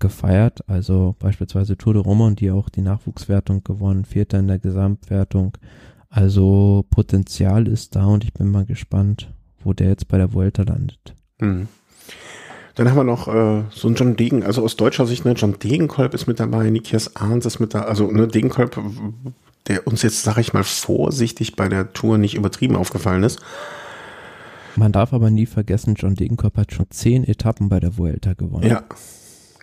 gefeiert. 0.00 0.68
Also 0.68 1.14
beispielsweise 1.18 1.76
Tour 1.76 1.94
de 1.94 2.02
Roman, 2.02 2.36
die 2.36 2.50
auch 2.50 2.68
die 2.68 2.82
Nachwuchswertung 2.82 3.62
gewonnen, 3.62 4.04
Vierter 4.04 4.38
in 4.38 4.48
der 4.48 4.58
Gesamtwertung. 4.58 5.56
Also 6.08 6.84
Potenzial 6.90 7.68
ist 7.68 7.94
da 7.94 8.06
und 8.06 8.24
ich 8.24 8.34
bin 8.34 8.48
mal 8.48 8.64
gespannt, 8.64 9.32
wo 9.62 9.72
der 9.72 9.88
jetzt 9.88 10.08
bei 10.08 10.18
der 10.18 10.32
Vuelta 10.32 10.62
landet. 10.62 11.14
Mhm. 11.38 11.68
Dann 12.74 12.88
haben 12.88 12.96
wir 12.96 13.04
noch 13.04 13.28
äh, 13.28 13.64
so 13.70 13.88
einen 13.88 13.96
John 13.96 14.16
Degen, 14.16 14.42
also 14.42 14.62
aus 14.62 14.76
deutscher 14.76 15.06
Sicht, 15.06 15.24
ne, 15.24 15.32
John 15.32 15.58
Degenkolb 15.58 16.14
ist 16.14 16.26
mit 16.26 16.40
dabei, 16.40 16.70
Nikias 16.70 17.14
Arns 17.16 17.44
ist 17.44 17.60
mit 17.60 17.74
da, 17.74 17.82
also 17.82 18.10
ne, 18.10 18.26
Degenkolb, 18.26 18.80
der 19.66 19.86
uns 19.86 20.02
jetzt, 20.02 20.22
sag 20.22 20.38
ich 20.38 20.52
mal, 20.52 20.64
vorsichtig 20.64 21.56
bei 21.56 21.68
der 21.68 21.92
Tour 21.92 22.16
nicht 22.16 22.34
übertrieben 22.34 22.76
aufgefallen 22.76 23.22
ist. 23.22 23.40
Man 24.76 24.92
darf 24.92 25.12
aber 25.12 25.30
nie 25.30 25.46
vergessen, 25.46 25.94
John 25.96 26.14
Degenkolb 26.14 26.56
hat 26.56 26.72
schon 26.72 26.86
zehn 26.90 27.24
Etappen 27.24 27.68
bei 27.68 27.80
der 27.80 27.98
Vuelta 27.98 28.32
gewonnen. 28.34 28.66
Ja, 28.66 28.84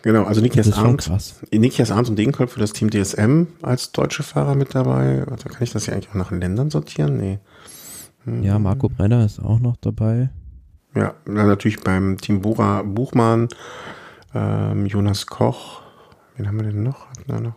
genau, 0.08 0.24
also 0.24 0.42
Nikias 0.42 0.72
Arndt, 0.74 1.12
Nikias 1.52 1.92
Arndt 1.92 2.10
und 2.10 2.16
Degenkolb 2.18 2.50
für 2.50 2.60
das 2.60 2.74
Team 2.74 2.90
DSM 2.90 3.44
als 3.62 3.92
deutsche 3.92 4.24
Fahrer 4.24 4.56
mit 4.56 4.74
dabei. 4.74 5.24
Also 5.30 5.50
kann 5.50 5.62
ich 5.62 5.72
das 5.72 5.86
ja 5.86 5.94
eigentlich 5.94 6.10
auch 6.10 6.16
nach 6.16 6.32
Ländern 6.32 6.70
sortieren? 6.72 7.18
Nee. 7.18 7.40
Ja, 8.42 8.60
Marco 8.60 8.90
Brenner 8.90 9.26
ist 9.26 9.40
auch 9.40 9.60
noch 9.60 9.78
dabei. 9.78 10.30
Ja, 10.96 11.14
natürlich 11.26 11.82
beim 11.82 12.18
Team 12.18 12.42
Bora 12.42 12.82
Buchmann, 12.82 13.50
ähm, 14.34 14.86
Jonas 14.86 15.28
Koch. 15.28 15.82
Wen 16.36 16.48
haben 16.48 16.60
wir 16.60 16.68
denn 16.68 16.84
noch? 16.84 17.10
Hatten 17.10 17.28
wir 17.28 17.40
noch? 17.40 17.56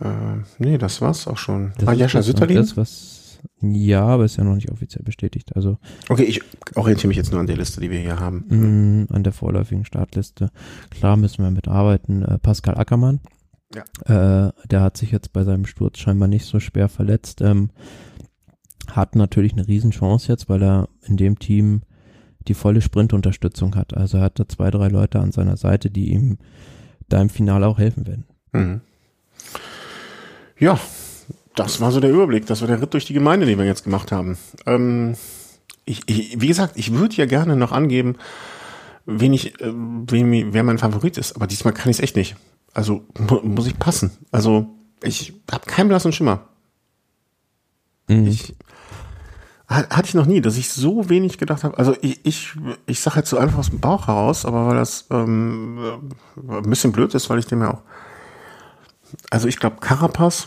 Äh, 0.00 0.42
nee, 0.58 0.78
das 0.78 1.00
war's 1.00 1.26
auch 1.26 1.38
schon. 1.38 1.72
Das 1.78 1.88
ah, 1.88 1.92
Jascha 1.92 2.22
Sütterlin? 2.22 2.56
Das, 2.56 2.76
was, 2.76 3.15
ja, 3.60 4.06
aber 4.06 4.24
ist 4.24 4.36
ja 4.36 4.44
noch 4.44 4.54
nicht 4.54 4.70
offiziell 4.70 5.02
bestätigt. 5.02 5.54
Also, 5.56 5.78
okay, 6.08 6.24
ich 6.24 6.42
orientiere 6.74 7.08
mich 7.08 7.16
jetzt 7.16 7.30
nur 7.30 7.40
an 7.40 7.46
der 7.46 7.56
Liste, 7.56 7.80
die 7.80 7.90
wir 7.90 7.98
hier 7.98 8.20
haben. 8.20 8.44
Mh, 8.48 9.14
an 9.14 9.22
der 9.22 9.32
vorläufigen 9.32 9.84
Startliste. 9.84 10.50
Klar 10.90 11.16
müssen 11.16 11.42
wir 11.42 11.50
mitarbeiten. 11.50 12.22
Äh, 12.22 12.38
Pascal 12.38 12.76
Ackermann. 12.76 13.20
Ja. 13.74 14.46
Äh, 14.48 14.52
der 14.70 14.80
hat 14.80 14.96
sich 14.96 15.10
jetzt 15.10 15.32
bei 15.32 15.44
seinem 15.44 15.66
Sturz 15.66 15.98
scheinbar 15.98 16.28
nicht 16.28 16.44
so 16.44 16.60
schwer 16.60 16.88
verletzt. 16.88 17.40
Ähm, 17.40 17.70
hat 18.90 19.16
natürlich 19.16 19.52
eine 19.52 19.66
Riesenchance 19.66 20.28
jetzt, 20.28 20.48
weil 20.48 20.62
er 20.62 20.88
in 21.02 21.16
dem 21.16 21.38
Team 21.38 21.82
die 22.48 22.54
volle 22.54 22.80
Sprintunterstützung 22.80 23.74
hat. 23.74 23.96
Also 23.96 24.18
er 24.18 24.24
hat 24.24 24.38
da 24.38 24.48
zwei, 24.48 24.70
drei 24.70 24.88
Leute 24.88 25.18
an 25.18 25.32
seiner 25.32 25.56
Seite, 25.56 25.90
die 25.90 26.12
ihm 26.12 26.38
da 27.08 27.20
im 27.20 27.28
Finale 27.28 27.66
auch 27.66 27.78
helfen 27.78 28.06
werden. 28.06 28.24
Mhm. 28.52 28.80
Ja, 30.58 30.78
das 31.56 31.80
war 31.80 31.90
so 31.90 32.00
der 32.00 32.10
Überblick. 32.10 32.46
Das 32.46 32.60
war 32.60 32.68
der 32.68 32.80
Ritt 32.80 32.92
durch 32.94 33.06
die 33.06 33.14
Gemeinde, 33.14 33.46
den 33.46 33.58
wir 33.58 33.64
jetzt 33.64 33.84
gemacht 33.84 34.12
haben. 34.12 34.38
Ähm, 34.66 35.16
ich, 35.84 36.02
ich, 36.06 36.40
wie 36.40 36.46
gesagt, 36.46 36.76
ich 36.76 36.92
würde 36.92 37.16
ja 37.16 37.26
gerne 37.26 37.56
noch 37.56 37.72
angeben, 37.72 38.16
wen 39.06 39.32
ich, 39.32 39.60
äh, 39.60 39.72
wen, 39.72 40.52
wer 40.52 40.62
mein 40.62 40.78
Favorit 40.78 41.18
ist, 41.18 41.34
aber 41.34 41.46
diesmal 41.46 41.74
kann 41.74 41.90
ich 41.90 41.96
es 41.96 42.02
echt 42.02 42.16
nicht. 42.16 42.36
Also 42.74 43.04
mu 43.18 43.40
muss 43.42 43.66
ich 43.66 43.78
passen. 43.78 44.10
Also 44.30 44.66
ich 45.02 45.32
habe 45.50 45.66
keinen 45.66 45.88
blassen 45.88 46.12
Schimmer. 46.12 46.48
Mhm. 48.08 48.26
Ich 48.26 48.54
hatte 49.68 50.06
ich 50.06 50.14
noch 50.14 50.26
nie, 50.26 50.40
dass 50.40 50.56
ich 50.56 50.70
so 50.70 51.08
wenig 51.08 51.38
gedacht 51.38 51.64
habe. 51.64 51.76
Also 51.76 51.96
ich, 52.00 52.24
ich, 52.24 52.52
ich 52.86 53.00
sage 53.00 53.18
jetzt 53.18 53.30
so 53.30 53.38
einfach 53.38 53.58
aus 53.58 53.70
dem 53.70 53.80
Bauch 53.80 54.06
heraus, 54.06 54.44
aber 54.44 54.68
weil 54.68 54.76
das 54.76 55.06
ähm, 55.10 56.12
ein 56.36 56.70
bisschen 56.70 56.92
blöd 56.92 57.14
ist, 57.14 57.28
weil 57.30 57.40
ich 57.40 57.46
dem 57.46 57.62
ja 57.62 57.74
auch. 57.74 57.82
Also 59.30 59.48
ich 59.48 59.58
glaube, 59.58 59.78
Carapaz 59.80 60.46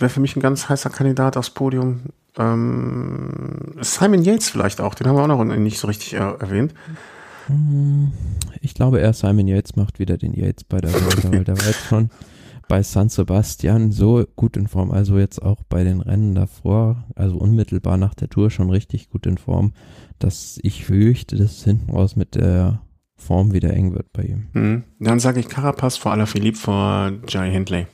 wäre 0.00 0.10
für 0.10 0.20
mich 0.20 0.36
ein 0.36 0.40
ganz 0.40 0.68
heißer 0.68 0.90
Kandidat 0.90 1.36
aufs 1.36 1.50
Podium. 1.50 2.00
Ähm, 2.38 3.76
Simon 3.80 4.22
Yates 4.22 4.50
vielleicht 4.50 4.80
auch, 4.80 4.94
den 4.94 5.06
haben 5.06 5.16
wir 5.16 5.22
auch 5.22 5.44
noch 5.44 5.44
nicht 5.56 5.78
so 5.78 5.88
richtig 5.88 6.14
erwähnt. 6.14 6.74
Hm, 7.46 8.12
ich 8.60 8.74
glaube 8.74 9.00
eher 9.00 9.12
Simon 9.12 9.48
Yates 9.48 9.76
macht 9.76 9.98
wieder 9.98 10.16
den 10.16 10.32
Yates 10.32 10.64
bei 10.64 10.80
der 10.80 10.92
Welt, 10.92 11.32
weil 11.32 11.44
der 11.44 11.58
war 11.58 11.66
jetzt 11.66 11.86
schon 11.86 12.10
bei 12.68 12.84
San 12.84 13.08
Sebastian 13.08 13.90
so 13.90 14.24
gut 14.36 14.56
in 14.56 14.68
Form, 14.68 14.92
also 14.92 15.18
jetzt 15.18 15.42
auch 15.42 15.64
bei 15.68 15.82
den 15.82 16.00
Rennen 16.00 16.36
davor, 16.36 17.04
also 17.16 17.36
unmittelbar 17.36 17.96
nach 17.96 18.14
der 18.14 18.28
Tour 18.28 18.50
schon 18.50 18.70
richtig 18.70 19.10
gut 19.10 19.26
in 19.26 19.38
Form, 19.38 19.72
dass 20.20 20.60
ich 20.62 20.84
fürchte, 20.84 21.34
dass 21.34 21.50
es 21.50 21.64
hinten 21.64 21.90
raus 21.90 22.14
mit 22.14 22.36
der 22.36 22.80
Form 23.16 23.52
wieder 23.52 23.74
eng 23.74 23.92
wird 23.92 24.12
bei 24.12 24.22
ihm. 24.22 24.46
Mhm. 24.52 24.84
Dann 25.00 25.18
sage 25.18 25.40
ich 25.40 25.48
Carapaz 25.48 25.96
vor 25.96 26.12
Alaphilippe 26.12 26.58
vor 26.58 27.12
Jai 27.26 27.50
Hindley. 27.50 27.86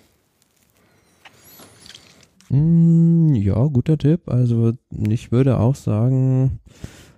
Mm, 2.49 3.35
ja, 3.35 3.65
guter 3.67 3.99
Tipp. 3.99 4.29
Also 4.29 4.73
ich 4.91 5.33
würde 5.33 5.59
auch 5.59 5.75
sagen, 5.75 6.61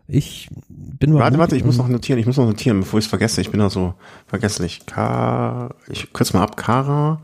ich 0.06 0.48
bin 0.68 1.12
mal. 1.12 1.20
Warte, 1.20 1.38
warte, 1.38 1.56
ich 1.56 1.64
muss 1.64 1.76
noch 1.76 1.88
notieren, 1.88 2.18
ich 2.18 2.26
muss 2.26 2.38
noch 2.38 2.46
notieren, 2.46 2.80
bevor 2.80 2.98
ich 2.98 3.04
es 3.04 3.10
vergesse. 3.10 3.40
Ich 3.40 3.50
bin 3.50 3.60
noch 3.60 3.70
so 3.70 3.94
vergesslich. 4.26 4.86
K, 4.86 5.74
ich 5.88 6.12
kürze 6.12 6.36
mal 6.36 6.44
ab, 6.44 6.56
Kara. 6.56 7.20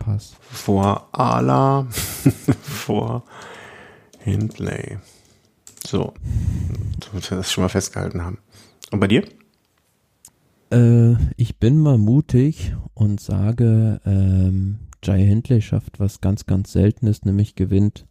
Pass. 0.00 0.34
Vor 0.50 1.08
Ala. 1.12 1.86
vor 2.62 3.24
Hindley. 4.18 4.98
So. 5.86 6.12
Damit 7.06 7.30
wir 7.30 7.38
das 7.38 7.52
schon 7.52 7.62
mal 7.62 7.68
festgehalten 7.68 8.24
haben. 8.24 8.38
Und 8.90 9.00
bei 9.00 9.06
dir? 9.06 9.24
Äh, 10.70 11.14
ich 11.36 11.58
bin 11.58 11.78
mal 11.78 11.98
mutig 11.98 12.74
und 12.94 13.20
sage, 13.20 14.00
ähm, 14.04 14.80
Jai 15.02 15.24
Hindley 15.24 15.62
schafft 15.62 16.00
was 16.00 16.20
ganz, 16.20 16.46
ganz 16.46 16.72
Seltenes, 16.72 17.24
nämlich 17.24 17.54
gewinnt 17.54 18.06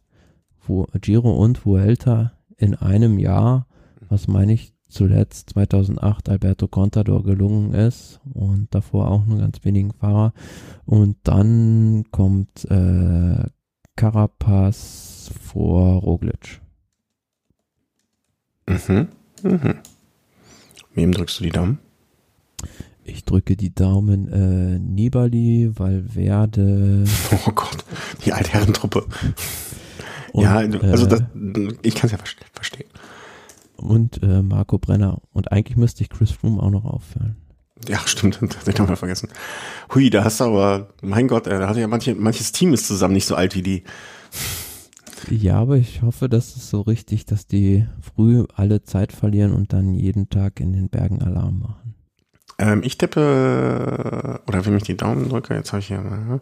Giro 1.00 1.32
und 1.32 1.64
Vuelta 1.64 2.32
in 2.56 2.74
einem 2.74 3.18
Jahr, 3.18 3.66
was 4.08 4.28
meine 4.28 4.52
ich 4.52 4.74
zuletzt 4.88 5.50
2008 5.50 6.28
Alberto 6.28 6.66
Contador 6.68 7.22
gelungen 7.22 7.74
ist 7.74 8.20
und 8.32 8.74
davor 8.74 9.10
auch 9.10 9.24
nur 9.26 9.38
ganz 9.38 9.64
wenigen 9.64 9.92
Fahrer. 9.92 10.32
Und 10.84 11.16
dann 11.24 12.04
kommt 12.10 12.64
äh, 12.70 13.44
Carapaz 13.96 15.30
vor 15.40 16.00
Roglic. 16.02 16.60
Mhm. 18.66 19.08
Mhm. 19.42 19.74
Wem 20.94 21.12
drückst 21.12 21.40
du 21.40 21.44
die 21.44 21.50
Daumen? 21.50 21.78
Ich 23.08 23.24
drücke 23.24 23.56
die 23.56 23.74
Daumen 23.74 24.28
äh, 24.28 24.78
Nibali, 24.78 25.70
Valverde. 25.74 27.04
Oh 27.46 27.52
Gott, 27.52 27.84
die 28.24 28.32
Altherrentruppe. 28.32 29.06
Und, 30.32 30.42
ja, 30.42 30.56
also 30.56 31.06
das, 31.06 31.22
ich 31.82 31.94
kann 31.94 32.06
es 32.06 32.12
ja 32.12 32.18
verstehen. 32.52 32.88
Und 33.76 34.22
äh, 34.22 34.42
Marco 34.42 34.78
Brenner. 34.78 35.20
Und 35.32 35.52
eigentlich 35.52 35.76
müsste 35.76 36.02
ich 36.02 36.10
Chris 36.10 36.30
Froome 36.30 36.62
auch 36.62 36.70
noch 36.70 36.84
auffallen. 36.84 37.36
Ja, 37.86 37.98
stimmt, 38.04 38.38
das 38.42 38.58
hab 38.58 38.68
ich 38.68 38.78
nochmal 38.78 38.96
vergessen. 38.96 39.28
Hui, 39.94 40.10
da 40.10 40.24
hast 40.24 40.40
du 40.40 40.44
aber, 40.44 40.88
mein 41.00 41.28
Gott, 41.28 41.46
da 41.46 41.66
hat 41.66 41.76
ja 41.76 41.86
manche, 41.86 42.14
manches 42.14 42.52
Team 42.52 42.74
ist 42.74 42.86
zusammen 42.86 43.14
nicht 43.14 43.26
so 43.26 43.34
alt 43.34 43.54
wie 43.54 43.62
die. 43.62 43.84
Ja, 45.30 45.60
aber 45.60 45.76
ich 45.76 46.02
hoffe, 46.02 46.28
dass 46.28 46.56
es 46.56 46.70
so 46.70 46.82
richtig, 46.82 47.24
dass 47.24 47.46
die 47.46 47.86
früh 48.00 48.44
alle 48.54 48.82
Zeit 48.82 49.12
verlieren 49.12 49.52
und 49.52 49.72
dann 49.72 49.94
jeden 49.94 50.28
Tag 50.28 50.60
in 50.60 50.72
den 50.72 50.88
Bergen 50.88 51.22
Alarm 51.22 51.60
machen. 51.60 51.87
Ähm, 52.58 52.82
ich 52.84 52.98
tippe, 52.98 54.40
oder 54.46 54.66
wenn 54.66 54.76
ich 54.76 54.82
die 54.82 54.96
Daumen 54.96 55.28
drücke, 55.28 55.54
jetzt 55.54 55.72
habe 55.72 55.80
ich 55.80 55.88
hier, 55.88 56.40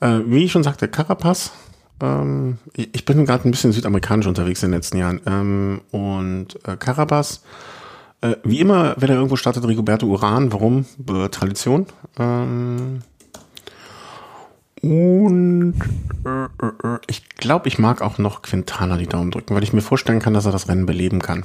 äh, 0.00 0.20
wie 0.26 0.44
ich 0.44 0.52
schon 0.52 0.62
sagte, 0.62 0.88
Carapaz. 0.88 1.52
Ähm, 2.00 2.58
ich, 2.74 2.94
ich, 2.94 3.04
bin 3.04 3.24
gerade 3.24 3.48
ein 3.48 3.50
bisschen 3.50 3.72
südamerikanisch 3.72 4.26
unterwegs 4.26 4.62
in 4.62 4.70
den 4.70 4.78
letzten 4.78 4.98
Jahren. 4.98 5.20
Ähm, 5.26 5.80
und 5.90 6.58
äh, 6.66 6.76
Carapaz, 6.76 7.42
äh, 8.20 8.36
wie 8.44 8.60
immer, 8.60 8.94
wenn 8.98 9.10
er 9.10 9.16
irgendwo 9.16 9.36
startet, 9.36 9.66
Rigoberto 9.66 10.06
Uran. 10.06 10.52
Warum? 10.52 10.86
Äh, 11.08 11.28
Tradition. 11.28 11.86
Ähm, 12.18 13.02
und 14.82 15.74
äh, 16.24 16.44
äh, 16.44 16.94
äh, 16.94 16.98
ich 17.08 17.28
glaube, 17.30 17.68
ich 17.68 17.78
mag 17.78 18.02
auch 18.02 18.18
noch 18.18 18.42
Quintana 18.42 18.96
die 18.96 19.06
Daumen 19.06 19.30
drücken, 19.30 19.54
weil 19.54 19.62
ich 19.62 19.72
mir 19.72 19.80
vorstellen 19.80 20.20
kann, 20.20 20.34
dass 20.34 20.46
er 20.46 20.52
das 20.52 20.68
Rennen 20.68 20.86
beleben 20.86 21.20
kann. 21.20 21.44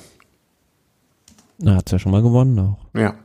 Na, 1.58 1.76
hat's 1.76 1.92
ja 1.92 2.00
schon 2.00 2.12
mal 2.12 2.22
gewonnen 2.22 2.60
auch. 2.60 2.78
Ja. 2.98 3.16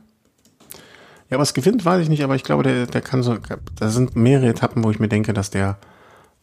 Ja, 1.29 1.39
was 1.39 1.53
gewinnt, 1.53 1.83
weiß 1.83 2.01
ich 2.01 2.09
nicht, 2.09 2.23
aber 2.23 2.35
ich 2.35 2.43
glaube, 2.43 2.63
der, 2.63 2.85
der 2.85 3.01
kann 3.01 3.21
so, 3.21 3.37
da 3.75 3.89
sind 3.89 4.15
mehrere 4.15 4.47
Etappen, 4.47 4.83
wo 4.83 4.91
ich 4.91 4.99
mir 4.99 5.09
denke, 5.09 5.33
dass 5.33 5.49
der, 5.49 5.77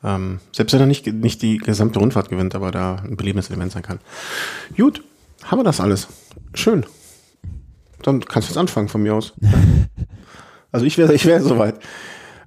ähm, 0.02 0.40
selbst 0.52 0.74
wenn 0.74 0.80
er 0.80 0.86
nicht, 0.86 1.06
nicht 1.06 1.40
die 1.40 1.56
gesamte 1.56 1.98
Rundfahrt 1.98 2.28
gewinnt, 2.28 2.54
aber 2.54 2.70
da 2.70 2.96
ein 2.96 3.16
belebendes 3.16 3.48
Element 3.48 3.72
sein 3.72 3.82
kann. 3.82 4.00
Gut, 4.76 5.02
haben 5.44 5.58
wir 5.58 5.64
das 5.64 5.80
alles. 5.80 6.08
Schön. 6.52 6.84
Dann 8.02 8.22
kannst 8.24 8.48
du 8.48 8.52
jetzt 8.52 8.58
anfangen 8.58 8.88
von 8.88 9.02
mir 9.02 9.14
aus. 9.14 9.32
also 10.72 10.84
ich 10.84 10.98
wäre 10.98 11.14
ich 11.14 11.24
wäre 11.24 11.40
soweit. 11.40 11.78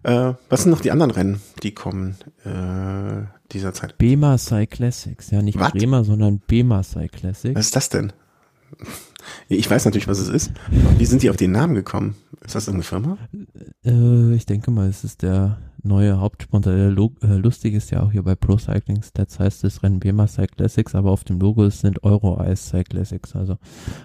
Äh, 0.04 0.34
was 0.50 0.64
sind 0.64 0.72
noch 0.72 0.82
die 0.82 0.92
anderen 0.92 1.12
Rennen, 1.12 1.42
die 1.64 1.74
kommen 1.74 2.18
äh, 2.46 3.26
dieser 3.52 3.74
Zeit? 3.74 3.98
Bema 3.98 4.38
Cyclassics, 4.38 5.32
ja 5.32 5.42
nicht 5.42 5.58
Bremer, 5.58 6.04
sondern 6.04 6.40
Bema 6.40 6.84
Cyclassics. 6.84 7.56
Was 7.56 7.66
ist 7.66 7.76
das 7.76 7.90
denn? 7.90 8.14
Ich 9.50 9.70
weiß 9.70 9.86
natürlich, 9.86 10.08
was 10.08 10.20
es 10.20 10.30
ist. 10.30 10.52
Wie 10.98 11.06
sind 11.06 11.24
die 11.24 11.30
auf 11.30 11.38
den 11.38 11.52
Namen 11.52 11.76
gekommen? 11.76 12.16
Ist 12.44 12.56
das 12.56 12.68
irgendeine 12.68 12.84
Firma? 12.84 13.18
Äh, 13.86 14.36
ich 14.36 14.46
denke 14.46 14.72
mal, 14.72 14.88
es 14.88 15.04
ist 15.04 15.22
der 15.22 15.58
neue 15.84 16.20
Hauptsponsor. 16.20 16.74
Der 16.74 16.88
äh, 16.88 17.38
lustig 17.38 17.74
ist 17.74 17.92
ja 17.92 18.04
auch 18.04 18.12
hier 18.12 18.24
bei 18.24 18.36
Pro 18.36 18.58
Cycling 18.58 19.02
Stats 19.04 19.40
heißt 19.40 19.64
es 19.64 19.84
Rennen 19.84 20.00
Bema 20.00 20.28
Cyclassics, 20.28 20.96
aber 20.96 21.12
auf 21.12 21.24
dem 21.24 21.40
Logo 21.40 21.70
sind 21.70 22.04
Euro 22.04 22.42
Ice 22.44 22.70
Cyclassics. 22.70 23.36
Also 23.36 23.58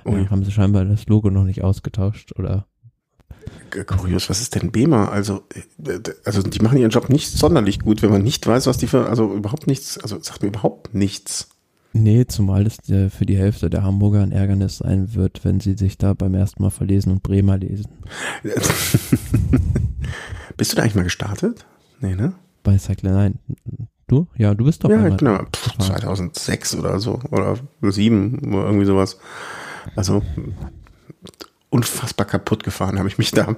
oh 0.05 0.16
ja. 0.16 0.31
haben 0.31 0.44
sie 0.44 0.53
scheinbar 0.53 0.85
das 0.85 1.07
Logo 1.07 1.31
noch 1.31 1.44
nicht 1.44 1.62
ausgetauscht 1.62 2.32
oder 2.39 2.66
Kurios, 3.86 4.28
was 4.28 4.40
ist 4.40 4.55
denn 4.55 4.70
BEMA? 4.70 5.09
Also, 5.09 5.43
äh, 5.85 5.99
also 6.24 6.43
die 6.43 6.61
machen 6.61 6.78
ihren 6.78 6.90
Job 6.90 7.09
nicht 7.09 7.31
sonderlich 7.31 7.81
gut, 7.81 8.03
wenn 8.03 8.11
man 8.11 8.23
nicht 8.23 8.47
weiß, 8.47 8.66
was 8.66 8.78
die 8.78 8.86
für, 8.86 9.09
also 9.09 9.32
überhaupt 9.35 9.66
nichts, 9.66 9.99
also 9.99 10.20
sagt 10.20 10.43
mir 10.43 10.49
überhaupt 10.49 10.94
nichts. 10.94 11.49
Nee, 11.94 12.27
zumal 12.27 12.66
es 12.66 12.89
äh, 12.89 13.10
für 13.10 13.27
die 13.27 13.36
Hälfte 13.36 13.69
der 13.69 13.82
Hamburger 13.82 14.23
ein 14.23 14.32
Ärgernis 14.32 14.78
sein 14.78 15.14
wird, 15.14 15.44
wenn 15.44 15.60
sie 15.60 15.74
sich 15.74 15.98
da 15.98 16.14
beim 16.14 16.35
ersten 16.35 16.62
Mal 16.62 16.70
verlesen 16.70 17.12
und 17.12 17.23
Bremer 17.23 17.59
lesen. 17.59 17.90
bist 20.56 20.73
du 20.73 20.77
da 20.77 20.82
eigentlich 20.82 20.94
mal 20.94 21.05
gestartet? 21.05 21.66
Nee, 22.01 22.14
ne? 22.14 22.32
Bei 22.62 22.78
Cycle, 22.78 23.12
nein. 23.12 23.39
Du? 24.06 24.27
Ja, 24.36 24.55
du 24.55 24.64
bist 24.64 24.85
doch 24.85 24.90
Ja, 24.90 25.09
genau. 25.09 25.44
Pff, 25.44 25.78
2006 25.78 26.77
oder 26.77 26.98
so. 26.98 27.20
Oder 27.31 27.56
2007 27.81 28.55
oder 28.55 28.66
irgendwie 28.66 28.86
sowas. 28.86 29.19
Also 29.97 30.23
unfassbar 31.70 32.27
kaputt 32.27 32.64
gefahren 32.64 32.98
habe 32.98 33.09
ich 33.09 33.19
mich 33.19 33.32
da. 33.32 33.56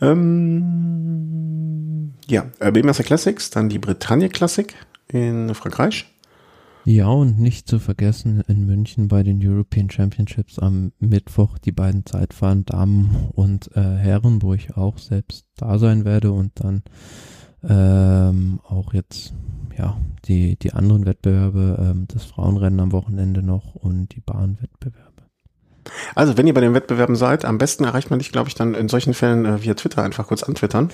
Ähm, 0.00 2.12
ja, 2.26 2.46
äh, 2.60 2.70
BMS 2.70 2.98
Classics, 2.98 3.50
dann 3.50 3.68
die 3.68 3.78
Bretagne 3.78 4.28
Classic 4.28 4.74
in 5.08 5.54
Frankreich. 5.54 6.06
Ja, 6.84 7.08
und 7.08 7.38
nicht 7.38 7.68
zu 7.68 7.78
vergessen 7.78 8.42
in 8.48 8.64
München 8.64 9.08
bei 9.08 9.22
den 9.22 9.40
European 9.42 9.90
Championships 9.90 10.58
am 10.58 10.92
Mittwoch 10.98 11.58
die 11.58 11.72
beiden 11.72 12.06
Zeitfahren 12.06 12.64
Damen 12.64 13.28
und 13.34 13.70
äh, 13.76 13.80
Herren, 13.80 14.42
wo 14.42 14.54
ich 14.54 14.76
auch 14.76 14.98
selbst 14.98 15.46
da 15.56 15.78
sein 15.78 16.04
werde 16.04 16.32
und 16.32 16.52
dann 16.54 16.82
ähm, 17.62 18.60
auch 18.66 18.94
jetzt 18.94 19.34
ja 19.76 19.98
die 20.26 20.56
die 20.56 20.72
anderen 20.72 21.04
Wettbewerbe, 21.04 21.90
ähm, 21.90 22.06
das 22.08 22.24
Frauenrennen 22.24 22.80
am 22.80 22.92
Wochenende 22.92 23.42
noch 23.42 23.74
und 23.74 24.14
die 24.14 24.20
Bahnwettbewerbe. 24.20 25.08
Also 26.14 26.36
wenn 26.36 26.46
ihr 26.46 26.54
bei 26.54 26.60
den 26.60 26.74
Wettbewerben 26.74 27.16
seid, 27.16 27.44
am 27.44 27.58
besten 27.58 27.84
erreicht 27.84 28.10
man 28.10 28.18
dich, 28.18 28.32
glaube 28.32 28.48
ich, 28.48 28.54
dann 28.54 28.74
in 28.74 28.88
solchen 28.88 29.14
Fällen 29.14 29.44
äh, 29.44 29.62
via 29.62 29.74
Twitter 29.74 30.02
einfach 30.02 30.26
kurz 30.26 30.42
antwittern. 30.42 30.90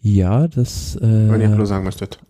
Ja, 0.00 0.48
das. 0.48 0.96
Äh, 0.96 1.30
wenn 1.30 1.40
ihr 1.40 1.50
Hallo 1.50 1.64
sagen 1.64 1.84
möchtet. 1.84 2.20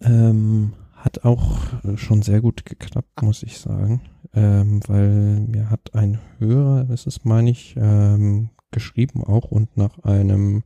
Ähm, 0.00 0.72
hat 1.06 1.24
auch 1.24 1.58
äh, 1.84 1.96
schon 1.96 2.20
sehr 2.22 2.40
gut 2.40 2.66
geklappt, 2.66 3.22
muss 3.22 3.42
ich 3.44 3.58
sagen, 3.58 4.02
ähm, 4.34 4.80
weil 4.88 5.40
mir 5.40 5.70
hat 5.70 5.94
ein 5.94 6.18
Hörer, 6.38 6.84
das 6.84 7.06
ist 7.06 7.24
meine 7.24 7.50
ich, 7.50 7.76
ähm, 7.78 8.50
geschrieben 8.72 9.22
auch 9.24 9.44
und 9.52 9.76
nach 9.76 10.00
einem 10.00 10.64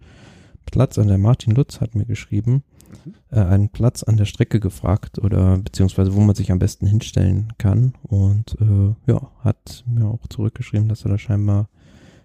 Platz 0.64 0.98
an 0.98 1.08
der 1.08 1.18
Martin 1.18 1.54
Lutz 1.54 1.80
hat 1.80 1.94
mir 1.94 2.06
geschrieben, 2.06 2.64
mhm. 3.04 3.14
äh, 3.30 3.40
einen 3.40 3.68
Platz 3.68 4.02
an 4.02 4.16
der 4.16 4.24
Strecke 4.24 4.60
gefragt 4.60 5.18
oder 5.18 5.58
beziehungsweise 5.58 6.14
wo 6.14 6.20
man 6.20 6.34
sich 6.34 6.50
am 6.50 6.58
besten 6.58 6.86
hinstellen 6.86 7.52
kann 7.58 7.92
und 8.02 8.56
äh, 8.60 8.94
ja, 9.12 9.30
hat 9.40 9.84
mir 9.86 10.06
auch 10.06 10.26
zurückgeschrieben, 10.28 10.88
dass 10.88 11.04
er 11.04 11.10
da 11.10 11.18
scheinbar 11.18 11.68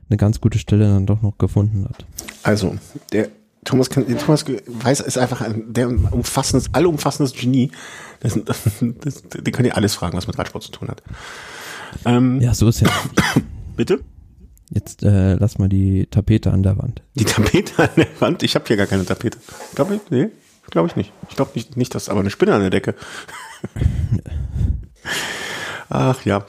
eine 0.10 0.18
ganz 0.18 0.40
gute 0.40 0.58
Stelle 0.58 0.86
dann 0.86 1.06
doch 1.06 1.22
noch 1.22 1.38
gefunden 1.38 1.84
hat. 1.84 2.06
Also, 2.44 2.76
der 3.12 3.30
Thomas, 3.66 3.90
kann, 3.90 4.08
Thomas 4.18 4.46
Weiß 4.68 5.02
ist 5.02 5.18
einfach 5.18 5.42
ein 5.42 5.74
der 5.74 5.90
umfassendes, 5.90 6.70
allumfassendes 6.74 7.34
Genie. 7.34 7.72
Das, 8.22 8.40
das, 8.46 8.60
das, 9.02 9.24
die 9.24 9.52
können 9.52 9.68
ja 9.68 9.74
alles 9.74 9.96
fragen, 9.96 10.16
was 10.16 10.28
mit 10.28 10.38
Radsport 10.38 10.64
zu 10.64 10.72
tun 10.72 10.88
hat. 10.88 11.04
Ähm, 12.06 12.40
ja, 12.42 12.54
so 12.54 12.68
ist 12.68 12.82
ja. 12.82 12.90
Bitte? 13.76 14.00
Jetzt 14.70 15.04
äh, 15.04 15.34
lass 15.36 15.58
mal 15.58 15.70
die 15.70 16.08
Tapete 16.08 16.52
an 16.52 16.64
der 16.64 16.78
Wand. 16.78 17.02
Die 17.16 17.26
Tapete 17.26 17.84
an 17.84 17.90
der 17.98 18.08
Wand? 18.20 18.44
Ich 18.44 18.56
habe 18.56 18.66
hier 18.68 18.78
gar 18.78 18.88
keine 18.88 19.06
Tapete. 19.06 19.38
Glaube 19.74 19.96
ich? 19.96 20.02
Nee, 20.10 20.30
glaube 20.70 20.88
ich 20.88 20.96
nicht. 20.96 21.12
Ich 21.30 21.36
glaube 21.36 21.52
nicht, 21.56 21.78
nicht, 21.78 21.94
dass 21.94 22.10
aber 22.10 22.22
eine 22.22 22.30
Spinne 22.30 22.54
an 22.54 22.62
der 22.62 22.70
Decke. 22.70 22.96
Ach 25.90 26.24
ja. 26.26 26.46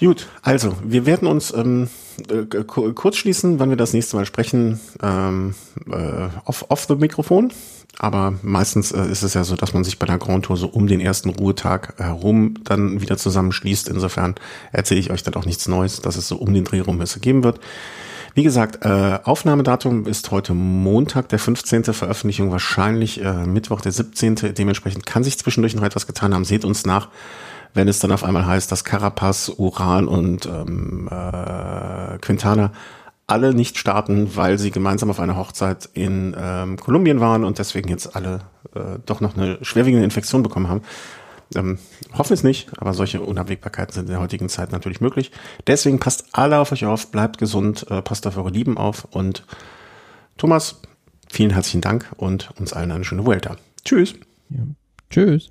Gut, 0.00 0.28
also 0.42 0.76
wir 0.82 1.06
werden 1.06 1.26
uns 1.26 1.52
ähm, 1.52 1.88
äh, 2.30 2.64
kurz 2.64 3.16
schließen, 3.16 3.58
wann 3.58 3.70
wir 3.70 3.76
das 3.76 3.92
nächste 3.92 4.16
Mal 4.16 4.26
sprechen, 4.26 4.80
ähm, 5.02 5.54
äh, 5.90 6.28
off, 6.44 6.66
off 6.68 6.86
the 6.88 6.96
Mikrofon. 6.96 7.52
Aber 7.98 8.34
meistens 8.42 8.92
äh, 8.92 9.06
ist 9.06 9.22
es 9.22 9.34
ja 9.34 9.44
so, 9.44 9.56
dass 9.56 9.74
man 9.74 9.82
sich 9.82 9.98
bei 9.98 10.06
der 10.06 10.18
Grand 10.18 10.44
Tour 10.44 10.56
so 10.56 10.68
um 10.68 10.86
den 10.86 11.00
ersten 11.00 11.30
Ruhetag 11.30 11.94
herum 11.98 12.54
dann 12.64 13.00
wieder 13.00 13.16
zusammenschließt. 13.16 13.88
Insofern 13.88 14.36
erzähle 14.72 15.00
ich 15.00 15.10
euch 15.10 15.22
dann 15.22 15.34
auch 15.34 15.44
nichts 15.44 15.66
Neues, 15.66 16.00
dass 16.00 16.16
es 16.16 16.28
so 16.28 16.36
um 16.36 16.54
den 16.54 16.64
Dreh 16.64 16.80
rum 16.80 17.02
geben 17.20 17.42
wird. 17.42 17.60
Wie 18.34 18.44
gesagt, 18.44 18.84
äh, 18.84 19.18
Aufnahmedatum 19.24 20.06
ist 20.06 20.30
heute 20.30 20.54
Montag, 20.54 21.28
der 21.30 21.40
15. 21.40 21.84
Veröffentlichung 21.92 22.52
wahrscheinlich 22.52 23.20
äh, 23.20 23.46
Mittwoch, 23.46 23.80
der 23.80 23.90
17. 23.90 24.54
Dementsprechend 24.54 25.06
kann 25.06 25.24
sich 25.24 25.38
zwischendurch 25.38 25.74
noch 25.74 25.82
etwas 25.82 26.06
getan 26.06 26.34
haben. 26.34 26.44
Seht 26.44 26.64
uns 26.64 26.86
nach 26.86 27.08
wenn 27.74 27.88
es 27.88 27.98
dann 27.98 28.12
auf 28.12 28.24
einmal 28.24 28.46
heißt, 28.46 28.70
dass 28.70 28.84
Carapaz, 28.84 29.50
Uran 29.56 30.08
und 30.08 30.46
ähm, 30.46 31.08
äh, 31.10 32.18
Quintana 32.18 32.72
alle 33.26 33.54
nicht 33.54 33.78
starten, 33.78 34.34
weil 34.36 34.58
sie 34.58 34.70
gemeinsam 34.70 35.10
auf 35.10 35.20
einer 35.20 35.36
Hochzeit 35.36 35.88
in 35.92 36.34
ähm, 36.38 36.78
Kolumbien 36.78 37.20
waren 37.20 37.44
und 37.44 37.58
deswegen 37.58 37.88
jetzt 37.90 38.16
alle 38.16 38.40
äh, 38.74 38.98
doch 39.04 39.20
noch 39.20 39.36
eine 39.36 39.58
schwerwiegende 39.62 40.04
Infektion 40.04 40.42
bekommen 40.42 40.68
haben. 40.68 40.82
Ähm, 41.54 41.78
hoffen 42.16 42.32
es 42.32 42.42
nicht, 42.42 42.70
aber 42.78 42.94
solche 42.94 43.20
Unabwägbarkeiten 43.20 43.92
sind 43.94 44.06
in 44.06 44.12
der 44.12 44.20
heutigen 44.20 44.48
Zeit 44.48 44.72
natürlich 44.72 45.00
möglich. 45.00 45.30
Deswegen 45.66 45.98
passt 45.98 46.26
alle 46.32 46.58
auf 46.58 46.72
euch 46.72 46.84
auf, 46.86 47.10
bleibt 47.10 47.38
gesund, 47.38 47.86
äh, 47.90 48.02
passt 48.02 48.26
auf 48.26 48.36
eure 48.36 48.50
Lieben 48.50 48.78
auf 48.78 49.06
und 49.10 49.44
Thomas, 50.38 50.80
vielen 51.30 51.50
herzlichen 51.50 51.80
Dank 51.80 52.10
und 52.16 52.50
uns 52.58 52.72
allen 52.72 52.92
eine 52.92 53.04
schöne 53.04 53.26
Vuelta. 53.26 53.56
Tschüss. 53.84 54.14
Ja. 54.50 54.60
Tschüss. 55.10 55.50